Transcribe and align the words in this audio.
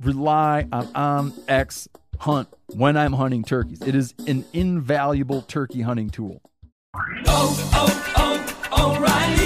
rely 0.00 0.66
on 0.72 0.88
um, 0.94 1.32
OnX 1.32 1.88
Hunt 2.18 2.48
when 2.68 2.96
I'm 2.96 3.12
hunting 3.12 3.44
turkeys. 3.44 3.82
It 3.82 3.94
is 3.94 4.14
an 4.26 4.44
invaluable 4.52 5.42
turkey 5.42 5.82
hunting 5.82 6.10
tool. 6.10 6.40
Oh, 7.26 7.70
oh, 7.72 8.12
oh, 8.16 9.45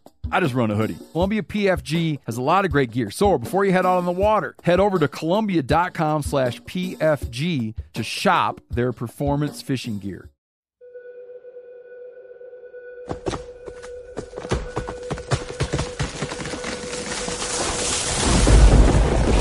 I 0.29 0.39
just 0.39 0.53
run 0.53 0.71
a 0.71 0.75
hoodie. 0.75 0.97
Columbia 1.11 1.41
PFG 1.43 2.19
has 2.25 2.37
a 2.37 2.41
lot 2.41 2.65
of 2.65 2.71
great 2.71 2.91
gear. 2.91 3.09
So 3.11 3.37
before 3.37 3.65
you 3.65 3.71
head 3.71 3.85
out 3.85 3.97
on 3.97 4.05
the 4.05 4.11
water, 4.11 4.55
head 4.63 4.79
over 4.79 4.99
to 4.99 5.07
Columbia.com 5.07 6.23
slash 6.23 6.61
PFG 6.63 7.73
to 7.93 8.03
shop 8.03 8.61
their 8.69 8.93
performance 8.93 9.61
fishing 9.61 9.99
gear. 9.99 10.29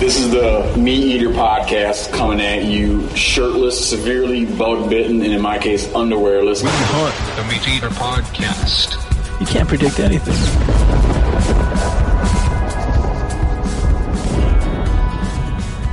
This 0.00 0.18
is 0.18 0.30
the 0.30 0.62
MeatEater 0.76 1.32
podcast 1.34 2.10
coming 2.14 2.40
at 2.40 2.64
you 2.64 3.06
shirtless, 3.14 3.88
severely 3.90 4.46
bug 4.46 4.88
bitten, 4.88 5.22
and 5.22 5.32
in 5.32 5.42
my 5.42 5.58
case, 5.58 5.86
underwearless. 5.88 6.62
We 6.62 6.70
Hunt, 6.72 7.36
the 7.36 7.42
MeatEater 7.54 7.90
podcast. 7.90 9.09
You 9.40 9.46
can't 9.46 9.68
predict 9.68 9.98
anything. 9.98 10.34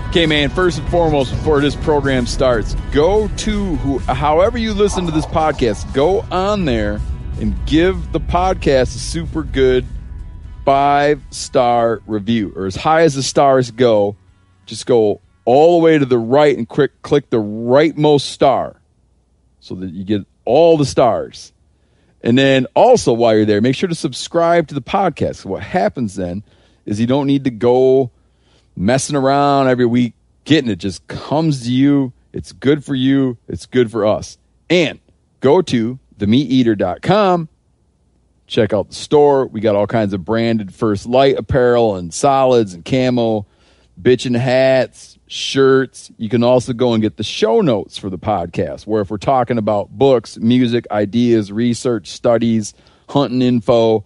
Okay, 0.10 0.26
man, 0.26 0.50
first 0.50 0.80
and 0.80 0.90
foremost, 0.90 1.32
before 1.32 1.62
this 1.62 1.76
program 1.76 2.26
starts, 2.26 2.76
go 2.92 3.28
to 3.28 3.76
who, 3.78 4.00
however 4.00 4.58
you 4.58 4.74
listen 4.74 5.06
to 5.06 5.12
this 5.12 5.26
podcast, 5.28 5.94
go 5.94 6.22
on 6.32 6.66
there 6.66 7.00
and 7.40 7.56
give 7.66 8.12
the 8.12 8.20
podcast 8.20 8.96
a 8.96 9.00
super 9.00 9.44
good 9.44 9.86
five 10.66 11.22
star 11.30 12.02
review, 12.08 12.52
or 12.56 12.66
as 12.66 12.76
high 12.76 13.04
as 13.04 13.16
the 13.16 13.24
stars 13.24 13.72
go. 13.72 14.16
Just 14.66 14.86
go 14.86 15.22
all 15.46 15.80
the 15.80 15.86
way 15.86 15.98
to 15.98 16.06
the 16.06 16.18
right 16.18 16.58
and 16.58 16.68
quick 16.68 17.02
click 17.02 17.30
the 17.30 17.38
rightmost 17.38 18.22
star 18.22 18.82
so 19.60 19.76
that 19.76 19.92
you 19.92 20.04
get 20.04 20.26
all 20.44 20.78
the 20.78 20.86
stars. 20.86 21.54
And 22.24 22.38
then 22.38 22.66
also 22.76 23.14
while 23.14 23.36
you're 23.36 23.46
there, 23.46 23.62
make 23.62 23.76
sure 23.76 23.90
to 23.90 23.96
subscribe 23.96 24.68
to 24.68 24.76
the 24.76 24.82
podcast. 24.82 25.46
What 25.46 25.64
happens 25.64 26.16
then 26.16 26.44
is 26.86 27.00
you 27.00 27.08
don't 27.08 27.28
need 27.28 27.44
to 27.44 27.52
go 27.52 28.12
messing 28.76 29.16
around 29.16 29.68
every 29.68 29.86
week 29.86 30.14
getting 30.46 30.72
it. 30.72 30.78
Just 30.78 31.06
comes 31.08 31.64
to 31.66 31.72
you. 31.72 32.14
It's 32.34 32.52
good 32.52 32.84
for 32.84 32.96
you. 32.96 33.38
It's 33.48 33.66
good 33.66 33.92
for 33.92 34.06
us. 34.06 34.38
And 34.70 35.00
go 35.42 35.62
to 35.62 36.00
themeateater.com. 36.18 37.50
Check 38.48 38.74
out 38.74 38.90
the 38.90 38.96
store. 38.96 39.46
We 39.46 39.60
got 39.60 39.76
all 39.76 39.88
kinds 39.88 40.14
of 40.14 40.24
branded 40.24 40.74
First 40.74 41.06
Light 41.06 41.38
apparel 41.38 41.96
and 41.98 42.14
solids 42.14 42.74
and 42.74 42.84
camo, 42.84 43.46
bitchin' 44.02 44.38
hats, 44.38 45.17
shirts. 45.28 46.12
You 46.18 46.30
can 46.30 46.44
also 46.44 46.74
go 46.74 46.94
and 46.94 47.02
get 47.02 47.18
the 47.18 47.24
show 47.24 47.62
notes 47.62 47.98
for 47.98 48.10
the 48.10 48.18
podcast, 48.18 48.88
where 48.88 49.02
if 49.02 49.12
we're 49.12 49.18
talking 49.18 49.58
about 49.58 49.90
books, 49.90 50.38
music, 50.38 50.86
ideas, 50.92 51.52
research, 51.52 52.08
studies, 52.08 52.74
hunting 53.10 53.42
info, 53.42 54.06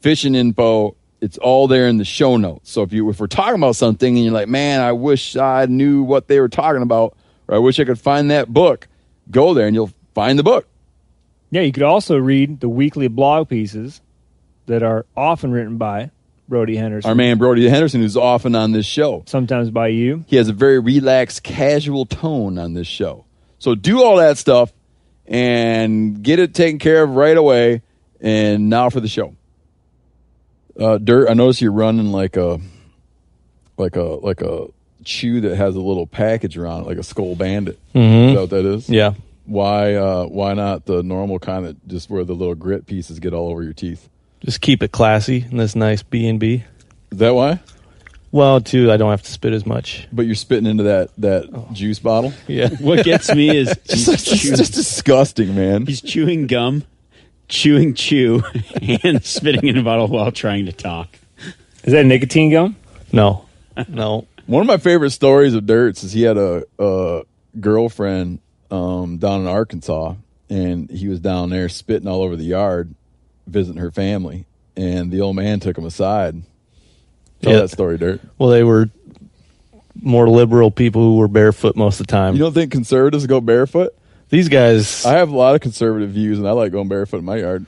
fishing 0.00 0.34
info, 0.34 0.94
it's 1.20 1.38
all 1.38 1.66
there 1.66 1.88
in 1.88 1.96
the 1.96 2.04
show 2.04 2.36
notes. 2.36 2.70
So 2.70 2.82
if 2.82 2.92
you 2.92 3.08
if 3.10 3.18
we're 3.18 3.26
talking 3.26 3.56
about 3.56 3.76
something 3.76 4.16
and 4.16 4.24
you're 4.24 4.34
like, 4.34 4.48
man, 4.48 4.80
I 4.80 4.92
wish 4.92 5.36
I 5.36 5.66
knew 5.66 6.02
what 6.02 6.28
they 6.28 6.40
were 6.40 6.48
talking 6.48 6.82
about, 6.82 7.16
or 7.48 7.56
I 7.56 7.58
wish 7.58 7.80
I 7.80 7.84
could 7.84 7.98
find 7.98 8.30
that 8.30 8.48
book, 8.48 8.86
go 9.30 9.54
there 9.54 9.66
and 9.66 9.74
you'll 9.74 9.92
find 10.14 10.38
the 10.38 10.44
book. 10.44 10.66
Yeah, 11.50 11.62
you 11.62 11.72
could 11.72 11.82
also 11.82 12.18
read 12.18 12.60
the 12.60 12.68
weekly 12.68 13.08
blog 13.08 13.48
pieces 13.48 14.00
that 14.66 14.82
are 14.82 15.06
often 15.16 15.50
written 15.50 15.78
by 15.78 16.10
Brody 16.48 16.76
Henderson. 16.76 17.08
Our 17.08 17.14
man 17.14 17.38
Brody 17.38 17.68
Henderson, 17.68 18.00
who's 18.00 18.16
often 18.16 18.54
on 18.54 18.72
this 18.72 18.86
show, 18.86 19.22
sometimes 19.26 19.70
by 19.70 19.88
you. 19.88 20.24
he 20.26 20.36
has 20.36 20.48
a 20.48 20.52
very 20.52 20.78
relaxed, 20.78 21.42
casual 21.42 22.06
tone 22.06 22.58
on 22.58 22.72
this 22.74 22.86
show. 22.86 23.24
So 23.58 23.74
do 23.74 24.02
all 24.02 24.16
that 24.16 24.38
stuff 24.38 24.72
and 25.26 26.22
get 26.22 26.38
it 26.38 26.54
taken 26.54 26.78
care 26.78 27.02
of 27.02 27.10
right 27.10 27.36
away. 27.36 27.82
And 28.20 28.68
now 28.68 28.90
for 28.90 29.00
the 29.00 29.08
show. 29.08 29.36
Uh, 30.78 30.98
Dirt, 30.98 31.28
I 31.28 31.34
notice 31.34 31.60
you're 31.60 31.70
running 31.72 32.10
like 32.12 32.36
a, 32.36 32.60
like 33.76 33.96
a, 33.96 34.02
like 34.02 34.40
a 34.40 34.68
chew 35.04 35.40
that 35.42 35.56
has 35.56 35.76
a 35.76 35.80
little 35.80 36.06
package 36.06 36.56
around 36.56 36.82
it, 36.82 36.86
like 36.86 36.98
a 36.98 37.02
skull 37.02 37.36
bandit. 37.36 37.78
Is 37.94 38.34
that 38.34 38.40
what 38.40 38.50
that 38.50 38.64
is? 38.64 38.88
Yeah. 38.88 39.14
Why, 39.44 39.94
uh, 39.94 40.24
why 40.24 40.54
not 40.54 40.86
the 40.86 41.02
normal 41.02 41.38
kind 41.38 41.64
that 41.66 41.88
just 41.88 42.10
where 42.10 42.24
the 42.24 42.34
little 42.34 42.54
grit 42.54 42.86
pieces 42.86 43.18
get 43.18 43.32
all 43.32 43.50
over 43.50 43.62
your 43.62 43.72
teeth? 43.72 44.08
Just 44.44 44.60
keep 44.60 44.82
it 44.82 44.92
classy 44.92 45.44
in 45.50 45.56
this 45.56 45.74
nice 45.74 46.02
B 46.02 46.26
and 46.28 46.38
B. 46.38 46.64
Is 47.10 47.18
that 47.18 47.34
why? 47.34 47.60
Well, 48.30 48.60
too, 48.60 48.92
I 48.92 48.96
don't 48.98 49.10
have 49.10 49.22
to 49.22 49.30
spit 49.30 49.52
as 49.54 49.64
much. 49.64 50.06
But 50.12 50.26
you're 50.26 50.34
spitting 50.34 50.66
into 50.66 50.82
that 50.84 51.10
that 51.18 51.72
juice 51.72 51.98
bottle. 51.98 52.32
Yeah. 52.46 52.68
What 52.80 53.04
gets 53.04 53.34
me 53.34 53.56
is 53.56 53.68
It's 53.84 53.92
he's, 53.94 54.06
just, 54.06 54.26
chew- 54.42 54.56
just 54.56 54.74
disgusting, 54.74 55.54
man. 55.54 55.86
he's 55.86 56.02
chewing 56.02 56.46
gum, 56.46 56.84
chewing 57.48 57.94
chew, 57.94 58.42
and 59.02 59.24
spitting 59.24 59.66
in 59.66 59.78
a 59.78 59.82
bottle 59.82 60.08
while 60.08 60.30
trying 60.30 60.66
to 60.66 60.72
talk. 60.72 61.08
Is 61.84 61.92
that 61.92 62.04
nicotine 62.04 62.50
gum? 62.50 62.76
No. 63.12 63.46
No. 63.88 64.26
One 64.46 64.60
of 64.60 64.66
my 64.66 64.76
favorite 64.76 65.10
stories 65.10 65.54
of 65.54 65.64
Dirt's 65.66 66.04
is 66.04 66.12
he 66.12 66.22
had 66.22 66.36
a, 66.36 66.64
a 66.78 67.22
girlfriend 67.58 68.40
um, 68.70 69.16
down 69.18 69.42
in 69.42 69.46
Arkansas, 69.46 70.14
and 70.50 70.90
he 70.90 71.08
was 71.08 71.20
down 71.20 71.48
there 71.50 71.68
spitting 71.68 72.08
all 72.08 72.22
over 72.22 72.34
the 72.36 72.44
yard, 72.44 72.94
visiting 73.48 73.80
her 73.80 73.90
family, 73.90 74.46
and 74.76 75.10
the 75.10 75.20
old 75.20 75.36
man 75.36 75.60
took 75.60 75.76
him 75.76 75.84
aside. 75.84 76.42
Tell 77.42 77.52
Yeah. 77.52 77.60
that 77.60 77.70
story, 77.70 77.98
Dirt. 77.98 78.20
Well, 78.38 78.48
they 78.50 78.64
were 78.64 78.90
more 80.00 80.28
liberal 80.28 80.70
people 80.70 81.02
who 81.02 81.16
were 81.16 81.28
barefoot 81.28 81.76
most 81.76 82.00
of 82.00 82.06
the 82.06 82.10
time. 82.12 82.34
You 82.34 82.40
don't 82.40 82.52
think 82.54 82.72
conservatives 82.72 83.26
go 83.26 83.40
barefoot? 83.40 83.94
These 84.30 84.48
guys, 84.48 85.04
I 85.06 85.12
have 85.18 85.30
a 85.30 85.36
lot 85.36 85.54
of 85.54 85.60
conservative 85.60 86.10
views, 86.10 86.38
and 86.38 86.46
I 86.46 86.52
like 86.52 86.72
going 86.72 86.88
barefoot 86.88 87.18
in 87.18 87.24
my 87.24 87.36
yard. 87.36 87.64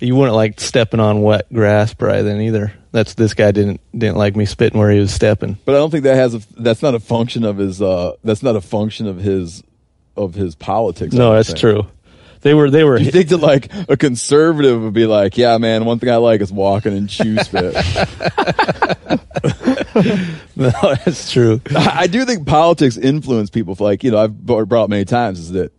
you 0.00 0.16
wouldn't 0.16 0.34
like 0.34 0.58
stepping 0.60 0.98
on 0.98 1.20
wet 1.22 1.46
grass 1.52 1.92
probably 1.94 2.22
then 2.22 2.40
either. 2.40 2.72
That's 2.90 3.14
this 3.14 3.34
guy 3.34 3.52
didn't 3.52 3.80
didn't 3.96 4.16
like 4.16 4.34
me 4.34 4.44
spitting 4.46 4.78
where 4.78 4.90
he 4.90 4.98
was 4.98 5.12
stepping. 5.12 5.58
But 5.64 5.74
I 5.74 5.78
don't 5.78 5.90
think 5.90 6.04
that 6.04 6.16
has 6.16 6.34
a. 6.34 6.40
That's 6.56 6.82
not 6.82 6.94
a 6.94 7.00
function 7.00 7.44
of 7.44 7.58
his. 7.58 7.80
Uh, 7.80 8.12
that's 8.24 8.42
not 8.42 8.56
a 8.56 8.60
function 8.60 9.06
of 9.06 9.18
his 9.18 9.62
of 10.16 10.34
his 10.34 10.54
politics. 10.56 11.14
No, 11.14 11.34
that's 11.34 11.48
think. 11.50 11.60
true. 11.60 11.86
They 12.42 12.54
were 12.54 12.70
they 12.70 12.84
were 12.84 12.98
Do 12.98 13.04
you 13.04 13.10
think 13.10 13.28
that 13.28 13.38
like 13.38 13.70
a 13.88 13.96
conservative 13.96 14.80
would 14.80 14.94
be 14.94 15.06
like, 15.06 15.36
yeah, 15.36 15.58
man, 15.58 15.84
one 15.84 15.98
thing 15.98 16.10
I 16.10 16.16
like 16.16 16.40
is 16.40 16.50
walking 16.50 16.96
and 16.96 17.08
chew 17.08 17.36
spit. 17.38 17.74
no, 20.56 20.70
that's 21.04 21.30
true. 21.30 21.60
I 21.76 22.00
I 22.00 22.06
do 22.06 22.24
think 22.24 22.46
politics 22.46 22.96
influence 22.96 23.50
people. 23.50 23.74
For 23.74 23.84
like 23.84 24.04
you 24.04 24.10
know, 24.10 24.18
I've 24.18 24.38
brought 24.44 24.88
many 24.88 25.04
times 25.04 25.38
is 25.38 25.52
that 25.52 25.72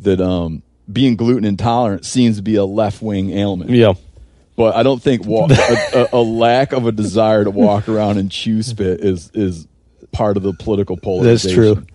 that 0.00 0.20
um 0.20 0.62
being 0.90 1.16
gluten 1.16 1.44
intolerant 1.44 2.04
seems 2.04 2.36
to 2.36 2.42
be 2.42 2.56
a 2.56 2.64
left 2.64 3.02
wing 3.02 3.30
ailment. 3.30 3.70
Yeah. 3.70 3.94
But 4.56 4.74
I 4.74 4.82
don't 4.82 5.02
think 5.02 5.26
a, 5.26 6.08
a, 6.12 6.18
a 6.18 6.22
lack 6.22 6.72
of 6.72 6.86
a 6.86 6.92
desire 6.92 7.44
to 7.44 7.50
walk 7.50 7.88
around 7.88 8.18
and 8.18 8.30
chew 8.30 8.62
spit 8.62 9.00
is 9.00 9.30
is 9.34 9.66
part 10.12 10.36
of 10.36 10.42
the 10.42 10.52
political 10.52 10.96
That's 10.96 11.04
polarization. 11.04 11.54
true. 11.54 11.86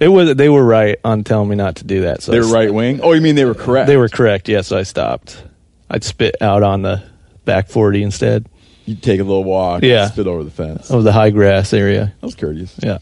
It 0.00 0.08
was 0.08 0.34
they 0.34 0.48
were 0.48 0.64
right 0.64 0.98
on 1.04 1.24
telling 1.24 1.48
me 1.50 1.56
not 1.56 1.76
to 1.76 1.84
do 1.84 2.02
that. 2.02 2.22
So 2.22 2.32
They're 2.32 2.42
right 2.42 2.72
wing. 2.72 3.00
Oh, 3.02 3.12
you 3.12 3.20
mean 3.20 3.34
they 3.34 3.44
were 3.44 3.54
correct? 3.54 3.86
They 3.86 3.98
were 3.98 4.08
correct. 4.08 4.48
Yes, 4.48 4.68
so 4.68 4.78
I 4.78 4.82
stopped. 4.82 5.42
I'd 5.90 6.04
spit 6.04 6.40
out 6.40 6.62
on 6.62 6.82
the 6.82 7.02
back 7.44 7.68
forty 7.68 8.02
instead 8.02 8.46
You'd 8.86 9.02
take 9.02 9.20
a 9.20 9.22
little 9.24 9.44
walk. 9.44 9.82
Yeah. 9.84 10.08
Spit 10.08 10.26
over 10.26 10.42
the 10.42 10.50
fence. 10.50 10.90
of 10.90 11.04
the 11.04 11.12
high 11.12 11.30
grass 11.30 11.72
area. 11.72 12.12
That 12.20 12.26
was 12.26 12.34
courteous. 12.34 12.74
Yeah. 12.82 12.98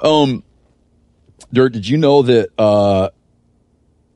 Um, 0.00 0.42
Dirt, 1.52 1.72
did 1.74 1.86
you 1.86 1.96
know 1.96 2.22
that? 2.22 2.48
Uh, 2.58 3.10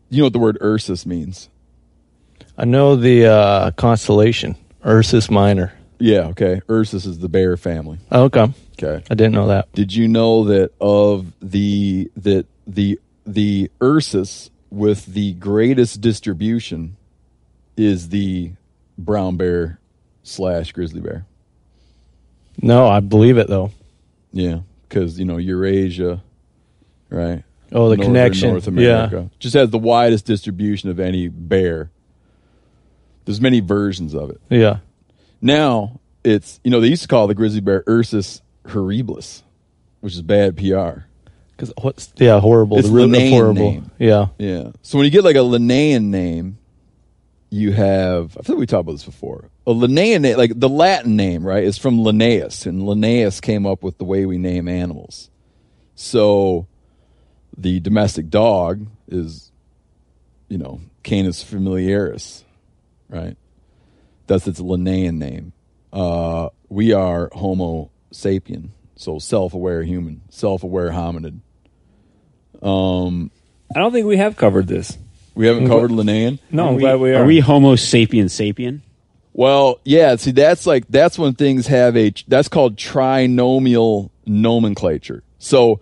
you 0.08 0.18
know 0.18 0.24
what 0.24 0.32
the 0.32 0.40
word 0.40 0.58
Ursus 0.60 1.06
means? 1.06 1.48
I 2.58 2.64
know 2.64 2.96
the 2.96 3.26
uh, 3.26 3.70
constellation 3.72 4.56
Ursus 4.84 5.30
Minor. 5.30 5.72
Yeah. 6.00 6.28
Okay. 6.28 6.60
Ursus 6.68 7.04
is 7.04 7.18
the 7.18 7.28
bear 7.28 7.56
family. 7.56 7.98
Oh, 8.10 8.24
okay. 8.24 8.52
Okay. 8.82 9.04
I 9.10 9.14
didn't 9.14 9.32
know 9.32 9.48
that. 9.48 9.70
Did 9.72 9.94
you 9.94 10.08
know 10.08 10.44
that 10.44 10.72
of 10.80 11.32
the 11.40 12.10
that 12.16 12.46
the 12.66 12.98
the 13.26 13.70
Ursus 13.82 14.50
with 14.70 15.06
the 15.06 15.34
greatest 15.34 16.00
distribution 16.00 16.96
is 17.76 18.08
the 18.08 18.52
brown 18.96 19.36
bear 19.36 19.78
slash 20.22 20.72
grizzly 20.72 21.00
bear? 21.00 21.26
No, 22.62 22.88
I 22.88 23.00
believe 23.00 23.38
it 23.38 23.48
though. 23.48 23.70
Yeah, 24.32 24.60
because 24.88 25.18
you 25.18 25.24
know 25.24 25.36
Eurasia, 25.36 26.22
right? 27.10 27.44
Oh, 27.72 27.88
the 27.88 27.96
Northern 27.96 28.14
connection. 28.14 28.50
North 28.50 28.66
America 28.66 29.30
just 29.38 29.54
has 29.54 29.70
the 29.70 29.78
widest 29.78 30.24
distribution 30.24 30.88
of 30.90 30.98
any 30.98 31.28
bear. 31.28 31.90
There's 33.24 33.40
many 33.40 33.60
versions 33.60 34.14
of 34.14 34.30
it. 34.30 34.40
Yeah. 34.48 34.78
Now 35.40 36.00
it's 36.24 36.60
you 36.64 36.70
know 36.70 36.80
they 36.80 36.88
used 36.88 37.02
to 37.02 37.08
call 37.08 37.26
the 37.26 37.34
grizzly 37.34 37.60
bear 37.60 37.82
Ursus 37.88 38.42
horribilis, 38.64 39.42
which 40.00 40.14
is 40.14 40.22
bad 40.22 40.56
PR. 40.56 41.02
Because 41.52 41.72
what's 41.80 42.12
yeah 42.16 42.40
horrible. 42.40 42.78
It's 42.78 42.88
the 42.88 42.94
root 42.94 43.04
of 43.04 43.10
Linnaean 43.10 43.32
horrible. 43.32 43.70
name. 43.70 43.90
Yeah. 43.98 44.28
Yeah. 44.38 44.70
So 44.82 44.98
when 44.98 45.04
you 45.04 45.10
get 45.10 45.24
like 45.24 45.36
a 45.36 45.42
Linnaean 45.42 46.10
name, 46.10 46.58
you 47.50 47.72
have 47.72 48.36
I 48.38 48.42
think 48.42 48.58
we 48.58 48.66
talked 48.66 48.82
about 48.82 48.92
this 48.92 49.04
before. 49.04 49.50
A 49.66 49.72
Linnaean 49.72 50.22
name, 50.22 50.36
like 50.36 50.58
the 50.58 50.68
Latin 50.68 51.16
name, 51.16 51.46
right, 51.46 51.64
is 51.64 51.78
from 51.78 52.02
Linnaeus, 52.02 52.66
and 52.66 52.84
Linnaeus 52.84 53.40
came 53.40 53.66
up 53.66 53.82
with 53.82 53.98
the 53.98 54.04
way 54.04 54.24
we 54.24 54.38
name 54.38 54.68
animals. 54.68 55.30
So 55.94 56.66
the 57.56 57.78
domestic 57.80 58.30
dog 58.30 58.86
is, 59.06 59.52
you 60.48 60.56
know, 60.56 60.80
Canis 61.02 61.42
familiaris, 61.42 62.42
right? 63.08 63.36
That's 64.30 64.46
its 64.46 64.60
Linnaean 64.60 65.18
name. 65.18 65.52
Uh, 65.92 66.50
we 66.68 66.92
are 66.92 67.30
Homo 67.32 67.90
sapien, 68.12 68.68
so 68.94 69.18
self-aware 69.18 69.82
human, 69.82 70.20
self-aware 70.30 70.90
hominid. 70.90 71.40
Um, 72.62 73.32
I 73.74 73.80
don't 73.80 73.90
think 73.90 74.06
we 74.06 74.18
have 74.18 74.36
covered 74.36 74.68
this. 74.68 74.96
we 75.34 75.48
haven't 75.48 75.66
covered 75.66 75.90
Linnaean. 75.90 76.38
No, 76.52 76.66
Are 76.66 76.68
I'm 76.68 76.74
we, 76.76 76.80
glad 76.80 77.00
we 77.00 77.12
are. 77.12 77.22
are 77.22 77.26
we 77.26 77.40
Homo 77.40 77.74
sapien 77.74 78.26
sapien? 78.26 78.82
Well, 79.32 79.80
yeah. 79.84 80.14
See, 80.14 80.30
that's 80.30 80.64
like 80.64 80.86
that's 80.88 81.18
when 81.18 81.34
things 81.34 81.66
have 81.66 81.96
a 81.96 82.12
that's 82.28 82.46
called 82.46 82.76
trinomial 82.76 84.10
nomenclature. 84.26 85.24
So, 85.40 85.80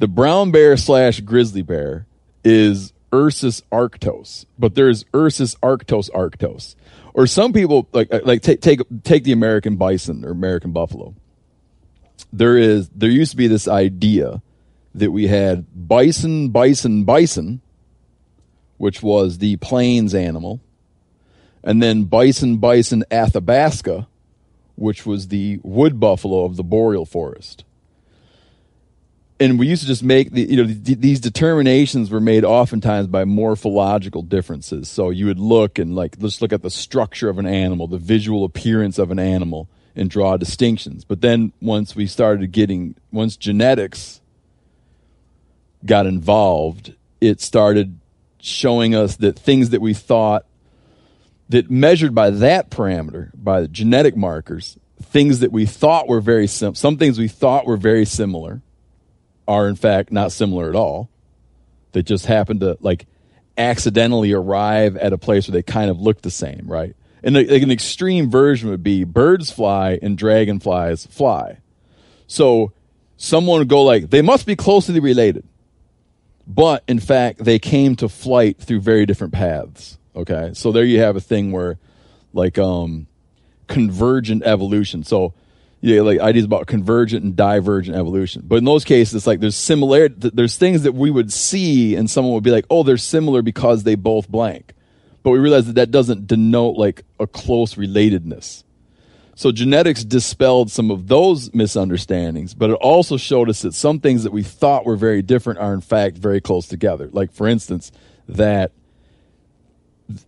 the 0.00 0.08
brown 0.08 0.50
bear 0.50 0.76
slash 0.76 1.20
grizzly 1.20 1.62
bear 1.62 2.06
is 2.44 2.92
Ursus 3.14 3.62
arctos, 3.72 4.44
but 4.58 4.74
there's 4.74 5.06
Ursus 5.14 5.54
arctos 5.62 6.10
arctos. 6.10 6.74
Or 7.14 7.26
some 7.26 7.52
people 7.52 7.88
like 7.92 8.12
uh, 8.12 8.20
like 8.24 8.42
take 8.42 8.60
take 8.60 8.80
take 9.02 9.24
the 9.24 9.32
American 9.32 9.76
bison 9.76 10.24
or 10.24 10.30
American 10.30 10.72
buffalo. 10.72 11.14
There 12.32 12.56
is 12.56 12.88
there 12.90 13.10
used 13.10 13.32
to 13.32 13.36
be 13.36 13.46
this 13.46 13.66
idea 13.66 14.42
that 14.94 15.10
we 15.10 15.26
had 15.26 15.66
bison 15.88 16.50
bison 16.50 17.04
bison, 17.04 17.60
which 18.76 19.02
was 19.02 19.38
the 19.38 19.56
plains 19.56 20.14
animal 20.14 20.60
and 21.62 21.82
then 21.82 22.04
bison 22.04 22.56
bison 22.56 23.04
athabasca 23.10 24.06
which 24.76 25.04
was 25.04 25.28
the 25.28 25.60
wood 25.62 26.00
buffalo 26.00 26.44
of 26.44 26.56
the 26.56 26.64
boreal 26.64 27.04
forest 27.04 27.64
and 29.40 29.58
we 29.58 29.66
used 29.66 29.82
to 29.82 29.88
just 29.88 30.04
make 30.04 30.30
the 30.30 30.42
you 30.42 30.56
know 30.58 30.66
th- 30.66 30.98
these 30.98 31.18
determinations 31.18 32.10
were 32.10 32.20
made 32.20 32.44
oftentimes 32.44 33.06
by 33.06 33.24
morphological 33.24 34.22
differences. 34.22 34.88
So 34.88 35.08
you 35.10 35.26
would 35.26 35.40
look 35.40 35.78
and 35.78 35.96
like 35.96 36.16
let's 36.20 36.42
look 36.42 36.52
at 36.52 36.62
the 36.62 36.70
structure 36.70 37.28
of 37.28 37.38
an 37.38 37.46
animal 37.46 37.88
the 37.88 37.98
visual 37.98 38.44
appearance 38.44 38.98
of 38.98 39.10
an 39.10 39.18
animal 39.18 39.68
and 39.96 40.08
draw 40.08 40.36
distinctions. 40.36 41.04
But 41.04 41.22
then 41.22 41.52
once 41.60 41.96
we 41.96 42.06
started 42.06 42.52
getting 42.52 42.94
once 43.10 43.36
genetics 43.36 44.20
got 45.84 46.04
involved 46.04 46.94
it 47.22 47.40
started 47.40 47.98
showing 48.40 48.94
us 48.94 49.16
that 49.16 49.38
things 49.38 49.70
that 49.70 49.80
we 49.80 49.94
thought 49.94 50.46
that 51.48 51.70
measured 51.70 52.14
by 52.14 52.30
that 52.30 52.70
parameter, 52.70 53.30
by 53.34 53.60
the 53.62 53.68
genetic 53.68 54.16
markers, 54.16 54.78
things 55.02 55.40
that 55.40 55.50
we 55.50 55.66
thought 55.66 56.08
were 56.08 56.20
very 56.20 56.46
sim- 56.46 56.74
some 56.74 56.96
things 56.96 57.18
we 57.18 57.28
thought 57.28 57.66
were 57.66 57.76
very 57.76 58.04
similar 58.04 58.62
are 59.50 59.68
in 59.68 59.74
fact 59.74 60.12
not 60.12 60.30
similar 60.30 60.68
at 60.68 60.76
all. 60.76 61.10
They 61.90 62.02
just 62.02 62.26
happen 62.26 62.60
to 62.60 62.78
like 62.80 63.06
accidentally 63.58 64.32
arrive 64.32 64.96
at 64.96 65.12
a 65.12 65.18
place 65.18 65.48
where 65.48 65.52
they 65.52 65.62
kind 65.64 65.90
of 65.90 66.00
look 66.00 66.22
the 66.22 66.30
same, 66.30 66.66
right? 66.66 66.94
And 67.24 67.34
like 67.34 67.62
an 67.62 67.72
extreme 67.72 68.30
version 68.30 68.70
would 68.70 68.84
be 68.84 69.02
birds 69.02 69.50
fly 69.50 69.98
and 70.00 70.16
dragonflies 70.16 71.06
fly. 71.06 71.58
So 72.28 72.72
someone 73.16 73.58
would 73.58 73.68
go 73.68 73.82
like, 73.82 74.08
they 74.10 74.22
must 74.22 74.46
be 74.46 74.54
closely 74.54 75.00
related. 75.00 75.44
But 76.46 76.84
in 76.86 77.00
fact, 77.00 77.44
they 77.44 77.58
came 77.58 77.96
to 77.96 78.08
flight 78.08 78.56
through 78.58 78.80
very 78.80 79.04
different 79.04 79.32
paths. 79.32 79.98
Okay. 80.14 80.52
So 80.54 80.70
there 80.70 80.84
you 80.84 81.00
have 81.00 81.16
a 81.16 81.20
thing 81.20 81.50
where 81.50 81.78
like 82.32 82.56
um 82.56 83.08
convergent 83.66 84.44
evolution. 84.44 85.02
So 85.02 85.34
yeah, 85.80 86.02
like 86.02 86.20
ideas 86.20 86.44
about 86.44 86.66
convergent 86.66 87.24
and 87.24 87.34
divergent 87.34 87.96
evolution. 87.96 88.42
But 88.44 88.56
in 88.56 88.64
those 88.64 88.84
cases, 88.84 89.14
it's 89.14 89.26
like 89.26 89.40
there's 89.40 89.56
similarity. 89.56 90.30
There's 90.32 90.56
things 90.56 90.82
that 90.82 90.92
we 90.92 91.10
would 91.10 91.32
see, 91.32 91.96
and 91.96 92.10
someone 92.10 92.34
would 92.34 92.44
be 92.44 92.50
like, 92.50 92.66
"Oh, 92.68 92.82
they're 92.82 92.98
similar 92.98 93.40
because 93.40 93.82
they 93.82 93.94
both 93.94 94.28
blank." 94.28 94.74
But 95.22 95.30
we 95.30 95.38
realize 95.38 95.66
that 95.66 95.76
that 95.76 95.90
doesn't 95.90 96.26
denote 96.26 96.76
like 96.76 97.04
a 97.18 97.26
close 97.26 97.74
relatedness. 97.74 98.64
So 99.34 99.52
genetics 99.52 100.04
dispelled 100.04 100.70
some 100.70 100.90
of 100.90 101.08
those 101.08 101.54
misunderstandings, 101.54 102.52
but 102.52 102.68
it 102.68 102.74
also 102.74 103.16
showed 103.16 103.48
us 103.48 103.62
that 103.62 103.72
some 103.72 104.00
things 104.00 104.24
that 104.24 104.32
we 104.32 104.42
thought 104.42 104.84
were 104.84 104.96
very 104.96 105.22
different 105.22 105.60
are 105.60 105.72
in 105.72 105.80
fact 105.80 106.18
very 106.18 106.42
close 106.42 106.66
together. 106.66 107.08
Like 107.10 107.32
for 107.32 107.46
instance, 107.46 107.90
that 108.28 108.72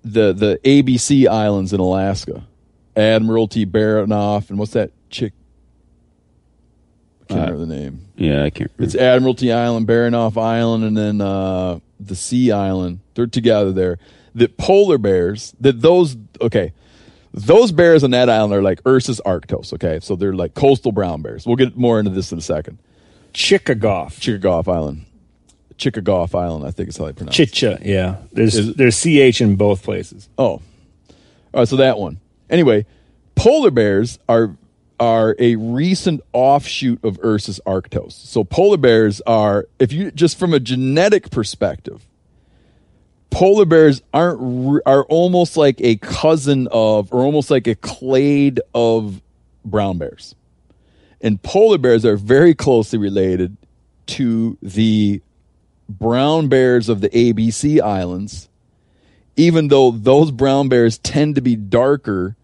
the 0.03 0.33
the 0.33 0.59
ABC 0.65 1.29
islands 1.29 1.75
in 1.75 1.81
Alaska, 1.81 2.47
Admiralty 2.97 3.67
Baranof, 3.67 4.49
and 4.49 4.59
what's 4.59 4.73
that 4.73 4.93
chick? 5.11 5.35
I 7.31 7.35
can't 7.35 7.51
remember 7.51 7.67
the 7.67 7.75
name. 7.81 8.01
Yeah, 8.17 8.45
I 8.45 8.51
can't. 8.51 8.71
Remember. 8.77 8.85
It's 8.85 8.95
Admiralty 8.95 9.53
Island, 9.53 9.87
Baranof 9.87 10.37
Island, 10.37 10.85
and 10.85 10.97
then 10.97 11.21
uh, 11.21 11.79
the 12.01 12.15
Sea 12.17 12.53
Island. 12.53 13.01
They're 13.15 13.27
together 13.27 13.73
there. 13.73 13.99
That 14.35 14.57
polar 14.57 14.99
bears, 14.99 15.55
that 15.61 15.81
those 15.83 16.17
okay, 16.41 16.73
those 17.35 17.71
bears 17.73 18.03
on 18.05 18.11
that 18.13 18.29
island 18.31 18.53
are 18.55 18.63
like 18.63 18.81
Ursus 18.87 19.21
arctos. 19.27 19.73
Okay, 19.75 19.99
so 20.01 20.17
they're 20.17 20.33
like 20.35 20.55
coastal 20.55 20.93
brown 20.93 21.23
bears. 21.23 21.47
We'll 21.47 21.57
get 21.57 21.77
more 21.77 21.99
into 21.99 22.11
this 22.11 22.33
in 22.33 22.39
a 22.39 22.43
second. 22.43 22.79
Chickagoff. 23.35 24.19
Chickagoff 24.21 24.69
Island, 24.69 25.07
Chickagoff 25.79 26.35
Island, 26.35 26.67
I 26.67 26.71
think 26.71 26.89
is 26.91 26.97
how 26.97 27.07
they 27.07 27.13
pronounce. 27.13 27.39
it. 27.39 27.47
Chicha, 27.53 27.79
yeah. 27.83 28.17
There's 28.33 28.55
Is- 28.57 28.75
there's 28.75 29.01
ch 29.03 29.41
in 29.41 29.57
both 29.57 29.83
places. 29.83 30.29
Oh, 30.39 30.45
all 30.45 30.63
right. 31.55 31.69
So 31.69 31.77
that 31.77 31.99
one. 31.99 32.21
Anyway, 32.51 32.85
polar 33.35 33.71
bears 33.71 34.19
are 34.29 34.57
are 35.03 35.35
a 35.41 35.57
recent 35.57 36.21
offshoot 36.33 37.05
of 37.05 37.19
Ursus 37.25 37.59
arctos. 37.67 38.13
So 38.13 38.45
polar 38.45 38.77
bears 38.77 39.21
are, 39.23 39.67
if 39.81 39.93
you 39.93 40.13
just 40.13 40.39
from 40.39 40.55
a 40.55 40.61
genetic 40.61 41.33
perspective, 41.33 42.07
polar 43.29 43.65
bears 43.65 44.01
aren't 44.15 44.81
are 44.87 45.03
almost 45.07 45.57
like 45.57 45.81
a 45.81 45.97
cousin 45.97 46.69
of, 46.71 47.13
or 47.13 47.25
almost 47.25 47.51
like 47.51 47.67
a 47.67 47.75
clade 47.75 48.61
of 48.77 49.21
brown 49.65 49.99
bears, 49.99 50.37
and 51.21 51.43
polar 51.43 51.79
bears 51.79 52.05
are 52.05 52.17
very 52.17 52.55
closely 52.55 53.01
related 53.01 53.57
to 54.07 54.57
the 54.63 55.21
brown 55.89 56.47
bears 56.47 56.89
of 56.89 57.01
the 57.01 57.09
ABC 57.09 57.81
islands 57.81 58.49
even 59.37 59.69
though 59.69 59.91
those 59.91 60.31
brown 60.31 60.69
bears 60.69 60.99
tend 60.99 61.35
to 61.35 61.41
be 61.41 61.57
darker 61.57 62.37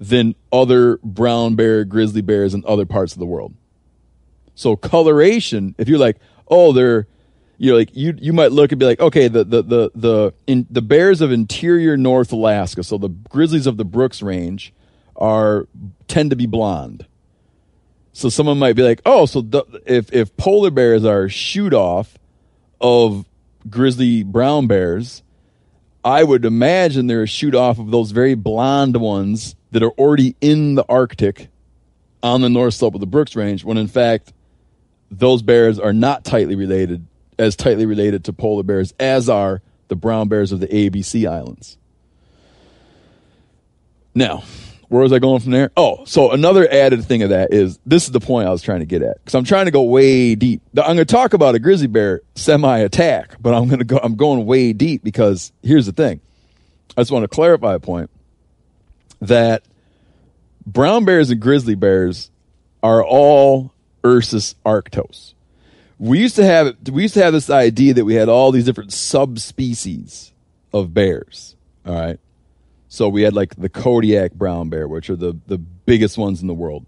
than 0.00 0.34
other 0.50 0.98
brown 1.04 1.54
bear, 1.54 1.84
grizzly 1.84 2.22
bears 2.22 2.54
in 2.54 2.64
other 2.66 2.86
parts 2.86 3.12
of 3.12 3.18
the 3.18 3.26
world. 3.26 3.54
So 4.54 4.74
coloration, 4.74 5.74
if 5.78 5.88
you're 5.88 5.98
like, 5.98 6.16
oh, 6.48 6.72
they're, 6.72 7.06
you 7.58 7.70
know, 7.70 7.76
like 7.76 7.94
you 7.94 8.14
you 8.18 8.32
might 8.32 8.50
look 8.50 8.72
and 8.72 8.78
be 8.78 8.86
like, 8.86 8.98
okay, 8.98 9.28
the 9.28 9.44
the 9.44 9.62
the 9.62 9.90
the 9.94 10.34
in, 10.46 10.66
the 10.70 10.80
bears 10.80 11.20
of 11.20 11.30
interior 11.30 11.98
North 11.98 12.32
Alaska, 12.32 12.82
so 12.82 12.96
the 12.96 13.10
grizzlies 13.10 13.66
of 13.66 13.76
the 13.76 13.84
Brooks 13.84 14.22
Range, 14.22 14.72
are 15.16 15.68
tend 16.08 16.30
to 16.30 16.36
be 16.36 16.46
blonde. 16.46 17.06
So 18.12 18.30
someone 18.30 18.58
might 18.58 18.76
be 18.76 18.82
like, 18.82 19.02
oh, 19.04 19.26
so 19.26 19.42
the, 19.42 19.64
if 19.84 20.10
if 20.14 20.34
polar 20.38 20.70
bears 20.70 21.04
are 21.04 21.28
shoot 21.28 21.74
off 21.74 22.16
of 22.80 23.26
grizzly 23.68 24.22
brown 24.22 24.66
bears, 24.66 25.22
I 26.02 26.24
would 26.24 26.46
imagine 26.46 27.06
they're 27.06 27.24
a 27.24 27.28
shoot 27.28 27.54
off 27.54 27.78
of 27.78 27.90
those 27.90 28.12
very 28.12 28.34
blonde 28.34 28.96
ones 28.96 29.54
that 29.72 29.82
are 29.82 29.90
already 29.90 30.36
in 30.40 30.74
the 30.74 30.84
Arctic 30.88 31.48
on 32.22 32.40
the 32.40 32.48
north 32.48 32.74
slope 32.74 32.94
of 32.94 33.00
the 33.00 33.06
Brooks 33.06 33.34
Range, 33.36 33.64
when 33.64 33.78
in 33.78 33.88
fact 33.88 34.32
those 35.10 35.42
bears 35.42 35.78
are 35.78 35.92
not 35.92 36.24
tightly 36.24 36.54
related, 36.54 37.06
as 37.38 37.56
tightly 37.56 37.86
related 37.86 38.24
to 38.24 38.32
polar 38.32 38.62
bears 38.62 38.92
as 39.00 39.28
are 39.28 39.62
the 39.88 39.96
brown 39.96 40.28
bears 40.28 40.52
of 40.52 40.60
the 40.60 40.68
ABC 40.68 41.28
Islands. 41.28 41.76
Now, 44.14 44.44
where 44.88 45.02
was 45.02 45.12
I 45.12 45.20
going 45.20 45.40
from 45.40 45.52
there? 45.52 45.70
Oh, 45.76 46.04
so 46.04 46.32
another 46.32 46.68
added 46.70 47.04
thing 47.04 47.22
of 47.22 47.30
that 47.30 47.52
is 47.52 47.78
this 47.86 48.06
is 48.06 48.10
the 48.10 48.20
point 48.20 48.48
I 48.48 48.50
was 48.50 48.60
trying 48.60 48.80
to 48.80 48.86
get 48.86 49.02
at 49.02 49.18
because 49.18 49.34
I'm 49.34 49.44
trying 49.44 49.66
to 49.66 49.70
go 49.70 49.82
way 49.82 50.34
deep. 50.34 50.62
I'm 50.76 50.84
going 50.84 50.96
to 50.98 51.04
talk 51.04 51.32
about 51.32 51.54
a 51.54 51.60
grizzly 51.60 51.86
bear 51.86 52.22
semi 52.34 52.78
attack, 52.78 53.36
but 53.40 53.54
I'm 53.54 53.68
going 53.68 53.78
to 53.78 53.84
go. 53.84 54.00
I'm 54.02 54.16
going 54.16 54.46
way 54.46 54.72
deep 54.72 55.04
because 55.04 55.52
here's 55.62 55.86
the 55.86 55.92
thing. 55.92 56.20
I 56.96 57.02
just 57.02 57.12
want 57.12 57.22
to 57.22 57.28
clarify 57.28 57.74
a 57.74 57.80
point 57.80 58.10
that 59.20 59.64
brown 60.66 61.04
bears 61.04 61.30
and 61.30 61.40
grizzly 61.40 61.74
bears 61.74 62.30
are 62.82 63.04
all 63.04 63.72
Ursus 64.04 64.54
arctos. 64.64 65.34
We 65.98 66.18
used 66.18 66.36
to 66.36 66.44
have 66.44 66.76
we 66.90 67.02
used 67.02 67.14
to 67.14 67.22
have 67.22 67.34
this 67.34 67.50
idea 67.50 67.94
that 67.94 68.04
we 68.04 68.14
had 68.14 68.28
all 68.28 68.52
these 68.52 68.64
different 68.64 68.92
subspecies 68.92 70.32
of 70.72 70.94
bears. 70.94 71.56
All 71.84 71.94
right. 71.94 72.18
So 72.88 73.08
we 73.08 73.22
had 73.22 73.34
like 73.34 73.54
the 73.56 73.68
Kodiak 73.68 74.32
brown 74.32 74.70
bear, 74.70 74.88
which 74.88 75.10
are 75.10 75.16
the 75.16 75.36
the 75.46 75.58
biggest 75.58 76.16
ones 76.16 76.40
in 76.40 76.48
the 76.48 76.54
world. 76.54 76.86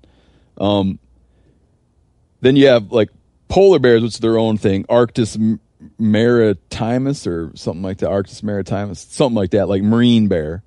Um, 0.59 0.99
then 2.41 2.57
you 2.57 2.69
have 2.69 2.91
like 2.91 3.11
polar 3.49 3.79
bears, 3.79 4.03
which 4.03 4.15
is 4.15 4.21
their 4.21 4.39
own 4.39 4.57
thing. 4.57 4.85
Arctis 4.85 5.59
maritimus 5.99 7.27
or 7.27 7.53
something 7.55 7.83
like 7.83 7.99
that. 7.99 8.11
Arctis 8.11 8.43
maritimus, 8.43 8.99
something 8.99 9.37
like 9.37 9.51
that, 9.51 9.69
like 9.69 9.83
marine 9.83 10.29
bear. 10.29 10.62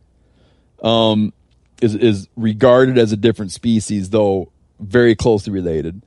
Um, 0.83 1.33
is 1.81 1.95
is 1.95 2.27
regarded 2.35 2.97
as 2.97 3.11
a 3.11 3.17
different 3.17 3.51
species, 3.51 4.09
though 4.09 4.51
very 4.79 5.15
closely 5.15 5.51
related. 5.53 6.01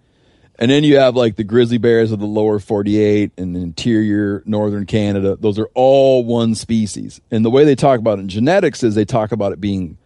And 0.61 0.71
then 0.71 0.83
you 0.83 0.99
have 0.99 1.15
like 1.15 1.37
the 1.37 1.45
grizzly 1.45 1.79
bears 1.79 2.11
of 2.11 2.19
the 2.19 2.27
lower 2.27 2.59
48 2.59 3.33
and 3.39 3.57
interior 3.57 4.43
northern 4.45 4.87
Canada. 4.87 5.37
Those 5.37 5.59
are 5.59 5.69
all 5.75 6.25
one 6.25 6.57
species. 6.57 7.21
And 7.31 7.45
the 7.45 7.51
way 7.51 7.65
they 7.65 7.77
talk 7.77 8.01
about 8.01 8.19
it 8.19 8.23
in 8.23 8.29
genetics 8.29 8.83
is 8.83 8.97
they 8.97 9.05
talk 9.05 9.31
about 9.31 9.53
it 9.53 9.61
being 9.61 9.99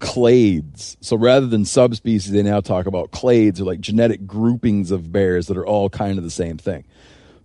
clades. 0.00 0.96
So 1.00 1.16
rather 1.16 1.46
than 1.46 1.64
subspecies, 1.64 2.30
they 2.30 2.44
now 2.44 2.60
talk 2.60 2.86
about 2.86 3.10
clades 3.10 3.60
or 3.60 3.64
like 3.64 3.80
genetic 3.80 4.24
groupings 4.24 4.92
of 4.92 5.10
bears 5.10 5.48
that 5.48 5.56
are 5.56 5.66
all 5.66 5.90
kind 5.90 6.16
of 6.16 6.22
the 6.22 6.30
same 6.30 6.58
thing. 6.58 6.84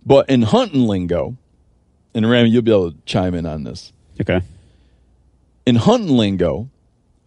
But 0.06 0.28
in 0.28 0.42
hunting 0.42 0.86
lingo, 0.86 1.36
and 2.14 2.28
Remi, 2.28 2.50
you'll 2.50 2.62
be 2.62 2.70
able 2.70 2.92
to 2.92 2.98
chime 3.04 3.34
in 3.34 3.46
on 3.46 3.64
this. 3.64 3.92
Okay. 4.20 4.40
In 5.66 5.74
hunting 5.74 6.16
lingo, 6.16 6.68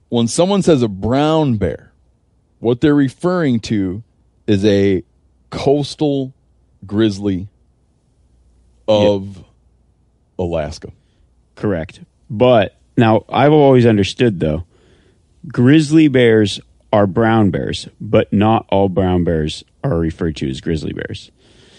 when 0.09 0.27
someone 0.27 0.61
says 0.61 0.81
a 0.81 0.87
brown 0.87 1.57
bear, 1.57 1.91
what 2.59 2.81
they're 2.81 2.95
referring 2.95 3.59
to 3.61 4.03
is 4.47 4.63
a 4.65 5.03
coastal 5.49 6.33
grizzly 6.85 7.47
of 8.87 9.43
Alaska. 10.39 10.91
Correct. 11.55 12.01
But 12.29 12.77
now 12.95 13.25
I've 13.29 13.51
always 13.51 13.85
understood 13.85 14.39
though, 14.39 14.65
grizzly 15.47 16.07
bears 16.07 16.59
are 16.93 17.07
brown 17.07 17.51
bears, 17.51 17.87
but 17.99 18.31
not 18.31 18.65
all 18.69 18.89
brown 18.89 19.23
bears 19.23 19.63
are 19.83 19.97
referred 19.97 20.35
to 20.37 20.49
as 20.49 20.61
grizzly 20.61 20.93
bears. 20.93 21.31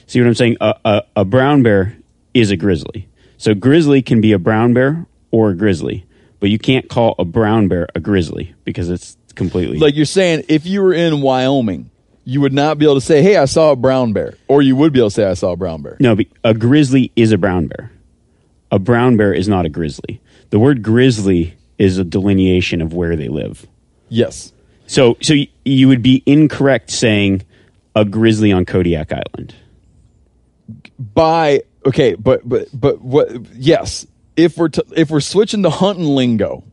See 0.06 0.20
what 0.20 0.26
I'm 0.26 0.34
saying? 0.34 0.56
A, 0.60 0.74
a, 0.84 1.02
a 1.16 1.24
brown 1.24 1.62
bear 1.62 1.96
is 2.34 2.50
a 2.50 2.56
grizzly. 2.56 3.08
So 3.36 3.54
grizzly 3.54 4.02
can 4.02 4.20
be 4.20 4.32
a 4.32 4.38
brown 4.38 4.74
bear 4.74 5.06
or 5.30 5.50
a 5.50 5.54
grizzly, 5.54 6.06
but 6.40 6.50
you 6.50 6.58
can't 6.58 6.88
call 6.88 7.14
a 7.18 7.24
brown 7.24 7.68
bear 7.68 7.88
a 7.94 8.00
grizzly 8.00 8.54
because 8.64 8.90
it's 8.90 9.16
completely 9.34 9.78
Like 9.78 9.94
you're 9.96 10.04
saying, 10.06 10.44
if 10.48 10.66
you 10.66 10.82
were 10.82 10.92
in 10.94 11.20
Wyoming, 11.20 11.90
you 12.24 12.40
would 12.40 12.52
not 12.52 12.78
be 12.78 12.84
able 12.84 12.96
to 12.96 13.00
say, 13.00 13.22
"Hey, 13.22 13.36
I 13.36 13.46
saw 13.46 13.70
a 13.72 13.76
brown 13.76 14.12
bear," 14.12 14.34
or 14.48 14.60
you 14.62 14.76
would 14.76 14.92
be 14.92 14.98
able 14.98 15.08
to 15.10 15.14
say, 15.14 15.24
"I 15.24 15.34
saw 15.34 15.52
a 15.52 15.56
brown 15.56 15.80
bear." 15.82 15.96
No, 16.00 16.16
a 16.44 16.52
grizzly 16.54 17.10
is 17.16 17.32
a 17.32 17.38
brown 17.38 17.68
bear. 17.68 17.90
A 18.70 18.78
brown 18.78 19.16
bear 19.16 19.32
is 19.32 19.48
not 19.48 19.64
a 19.64 19.68
grizzly. 19.70 20.20
The 20.50 20.58
word 20.58 20.82
grizzly 20.82 21.54
is 21.78 21.96
a 21.98 22.04
delineation 22.04 22.82
of 22.82 22.92
where 22.92 23.16
they 23.16 23.28
live. 23.28 23.66
Yes, 24.10 24.52
So, 24.86 25.16
so 25.20 25.34
y- 25.34 25.48
you 25.64 25.88
would 25.88 26.02
be 26.02 26.22
incorrect 26.26 26.90
saying 26.90 27.42
a 27.94 28.04
grizzly 28.04 28.52
on 28.52 28.64
Kodiak 28.64 29.12
Island. 29.12 29.54
by 30.98 31.62
okay, 31.86 32.14
but 32.14 32.46
but 32.48 32.68
but 32.78 33.00
what? 33.00 33.28
Yes, 33.54 34.06
if 34.38 34.56
we're 34.56 34.68
t- 34.68 34.82
if 34.96 35.10
we're 35.10 35.20
switching 35.20 35.62
to 35.64 35.70
hunting 35.70 36.04
lingo, 36.06 36.64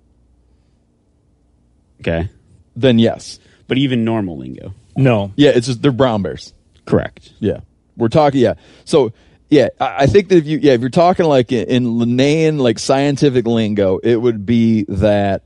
Okay, 2.02 2.30
then 2.76 3.00
yes, 3.00 3.40
but 3.68 3.78
even 3.78 4.06
normal 4.06 4.38
lingo, 4.38 4.74
No. 4.96 5.32
yeah, 5.36 5.52
it's 5.56 5.68
just 5.68 5.82
they're 5.82 5.92
brown 5.92 6.22
bears. 6.22 6.54
correct? 6.86 7.34
Yeah, 7.40 7.62
we're 7.98 8.10
talking. 8.10 8.42
Yeah, 8.42 8.54
so 8.84 9.12
yeah, 9.50 9.70
I, 9.80 10.04
I 10.04 10.06
think 10.08 10.30
that 10.30 10.38
if 10.38 10.46
you 10.46 10.60
yeah 10.62 10.74
if 10.74 10.82
you're 10.82 10.90
talking 10.90 11.26
like 11.26 11.52
in, 11.52 11.68
in 11.68 11.98
Linnaean 12.00 12.58
like 12.60 12.78
scientific 12.80 13.46
lingo, 13.48 13.98
it 13.98 14.16
would 14.18 14.46
be 14.46 14.84
that 14.90 15.44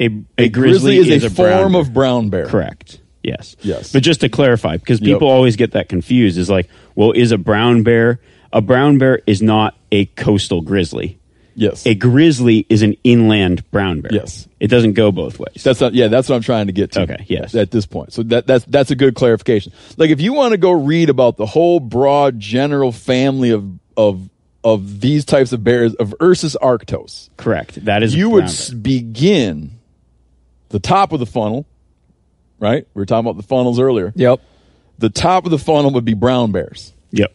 A, 0.00 0.22
a, 0.36 0.48
grizzly, 0.50 0.98
is, 0.98 1.24
a, 1.24 1.30
brown 1.30 1.60
form 1.62 1.72
bear. 1.72 1.80
of 1.80 1.94
brown 1.94 2.28
bear. 2.30 2.46
Correct. 2.46 3.00
Yes. 3.22 3.54
Yes. 3.60 3.92
But 3.92 4.02
just 4.02 4.20
to 4.22 4.28
clarify, 4.28 4.76
because 4.76 5.00
Yep. 5.00 5.06
people 5.06 5.28
always 5.28 5.54
get 5.56 5.72
that 5.72 5.88
confused, 5.88 6.36
is 6.38 6.50
like, 6.50 6.68
well, 6.96 7.12
is 7.12 7.30
a 7.32 7.38
brown 7.38 7.84
bear 7.84 8.20
a 8.52 8.60
brown 8.60 8.98
bear 8.98 9.20
is 9.26 9.40
not 9.40 9.74
a 9.92 10.06
coastal 10.06 10.60
grizzly. 10.62 11.18
Yes, 11.54 11.84
A 11.86 11.94
grizzly 11.94 12.64
is 12.70 12.80
an 12.80 12.96
inland 13.04 13.70
brown 13.70 14.00
bear. 14.00 14.10
Yes. 14.10 14.48
It 14.58 14.68
doesn't 14.68 14.94
go 14.94 15.12
both 15.12 15.38
ways. 15.38 15.62
That's 15.62 15.82
not, 15.82 15.92
yeah, 15.92 16.08
that's 16.08 16.30
what 16.30 16.36
I'm 16.36 16.40
trying 16.42 16.68
to 16.68 16.72
get 16.72 16.92
to. 16.92 17.02
Okay, 17.02 17.26
yes. 17.28 17.54
At 17.54 17.70
this 17.70 17.84
point. 17.84 18.14
So 18.14 18.22
that 18.22 18.46
that's 18.46 18.64
that's 18.64 18.90
a 18.90 18.96
good 18.96 19.14
clarification. 19.14 19.70
Like 19.98 20.08
if 20.08 20.22
you 20.22 20.32
want 20.32 20.52
to 20.52 20.56
go 20.56 20.70
read 20.72 21.10
about 21.10 21.36
the 21.36 21.44
whole 21.44 21.78
broad 21.78 22.40
general 22.40 22.90
family 22.90 23.50
of 23.50 23.68
of 23.98 24.30
of 24.64 25.00
these 25.02 25.26
types 25.26 25.52
of 25.52 25.62
bears 25.62 25.94
of 25.96 26.14
Ursus 26.22 26.56
arctos, 26.56 27.28
correct. 27.36 27.84
That 27.84 28.02
is 28.02 28.14
you 28.14 28.30
would 28.30 28.44
brown 28.44 28.48
s- 28.48 28.70
bear. 28.70 28.80
begin 28.80 29.72
the 30.70 30.80
top 30.80 31.12
of 31.12 31.20
the 31.20 31.26
funnel, 31.26 31.66
right? 32.58 32.86
We 32.94 33.00
were 33.00 33.04
talking 33.04 33.28
about 33.28 33.36
the 33.36 33.46
funnels 33.46 33.78
earlier. 33.78 34.10
Yep. 34.16 34.40
The 35.00 35.10
top 35.10 35.44
of 35.44 35.50
the 35.50 35.58
funnel 35.58 35.90
would 35.92 36.06
be 36.06 36.14
brown 36.14 36.50
bears. 36.52 36.94
Yep. 37.10 37.34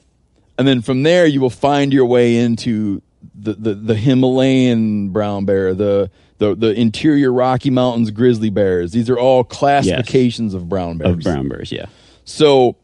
And 0.57 0.67
then 0.67 0.81
from 0.81 1.03
there, 1.03 1.25
you 1.25 1.41
will 1.41 1.49
find 1.49 1.93
your 1.93 2.05
way 2.05 2.37
into 2.37 3.01
the, 3.35 3.53
the, 3.53 3.73
the 3.75 3.95
Himalayan 3.95 5.09
brown 5.09 5.45
bear, 5.45 5.73
the, 5.73 6.09
the 6.39 6.55
the 6.55 6.73
interior 6.73 7.31
Rocky 7.31 7.69
Mountains 7.69 8.11
grizzly 8.11 8.49
bears. 8.49 8.91
These 8.91 9.09
are 9.09 9.17
all 9.17 9.43
classifications 9.43 10.53
of 10.53 10.69
brown 10.69 10.97
bears. 10.97 11.13
Of 11.13 11.19
brown 11.21 11.49
bears, 11.49 11.71
yeah. 11.71 11.87
So, 12.25 12.75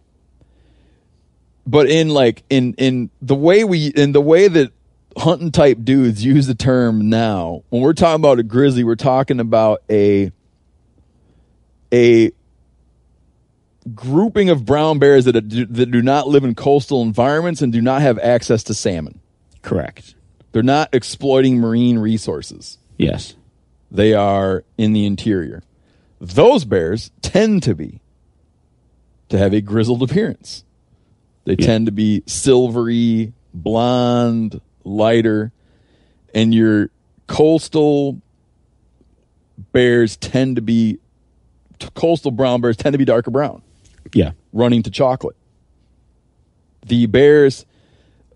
but 1.65 1.89
in 1.89 2.09
like 2.09 2.43
in 2.49 2.73
in 2.75 3.09
the 3.21 3.35
way 3.35 3.63
we 3.63 3.87
in 3.87 4.11
the 4.11 4.21
way 4.21 4.47
that 4.47 4.71
hunting 5.17 5.51
type 5.51 5.79
dudes 5.83 6.25
use 6.25 6.47
the 6.47 6.55
term 6.55 7.09
now, 7.09 7.63
when 7.69 7.81
we're 7.81 7.93
talking 7.93 8.21
about 8.21 8.39
a 8.39 8.43
grizzly, 8.43 8.83
we're 8.83 8.95
talking 8.95 9.39
about 9.39 9.83
a 9.89 10.31
a 11.93 12.31
grouping 13.95 14.49
of 14.49 14.65
brown 14.65 14.99
bears 14.99 15.25
that 15.25 15.33
do, 15.47 15.65
that 15.65 15.91
do 15.91 16.01
not 16.01 16.27
live 16.27 16.43
in 16.43 16.55
coastal 16.55 17.01
environments 17.01 17.61
and 17.61 17.73
do 17.73 17.81
not 17.81 18.01
have 18.01 18.17
access 18.19 18.63
to 18.63 18.73
salmon. 18.73 19.19
Correct. 19.61 20.15
They're 20.51 20.63
not 20.63 20.89
exploiting 20.93 21.57
marine 21.57 21.97
resources. 21.99 22.77
Yes. 22.97 23.35
They 23.91 24.13
are 24.13 24.63
in 24.77 24.93
the 24.93 25.05
interior. 25.05 25.63
Those 26.21 26.63
bears 26.65 27.11
tend 27.21 27.63
to 27.63 27.75
be 27.75 27.99
to 29.29 29.37
have 29.37 29.53
a 29.53 29.61
grizzled 29.61 30.03
appearance. 30.03 30.63
They 31.45 31.55
Yeah. 31.59 31.65
tend 31.65 31.85
to 31.87 31.91
be 31.91 32.23
silvery, 32.27 33.33
blonde, 33.53 34.61
lighter, 34.83 35.51
and 36.33 36.53
your 36.53 36.89
coastal 37.27 38.21
bears 39.71 40.17
tend 40.17 40.55
to 40.57 40.61
be 40.61 40.99
coastal 41.95 42.31
brown 42.31 42.61
bears 42.61 42.77
tend 42.77 42.93
to 42.93 42.97
be 42.97 43.05
darker 43.05 43.31
brown 43.31 43.61
Yeah. 44.13 44.31
running 44.51 44.83
to 44.83 44.91
chocolate. 44.91 45.35
The 46.85 47.05
bears, 47.05 47.65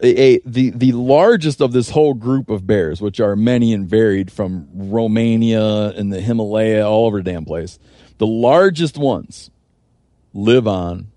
a, 0.01 0.39
the 0.45 0.69
the 0.71 0.91
largest 0.93 1.61
of 1.61 1.71
this 1.73 1.89
whole 1.89 2.13
group 2.13 2.49
of 2.49 2.65
bears, 2.65 3.01
which 3.01 3.19
are 3.19 3.35
many 3.35 3.73
and 3.73 3.87
varied 3.89 4.31
from 4.31 4.67
Romania 4.73 5.89
and 5.89 6.11
the 6.13 6.21
Himalaya, 6.21 6.87
all 6.87 7.05
over 7.07 7.21
the 7.21 7.31
damn 7.31 7.45
place. 7.45 7.77
The 8.17 8.27
largest 8.27 8.97
ones 8.97 9.49
live 10.33 10.67
on 10.67 11.07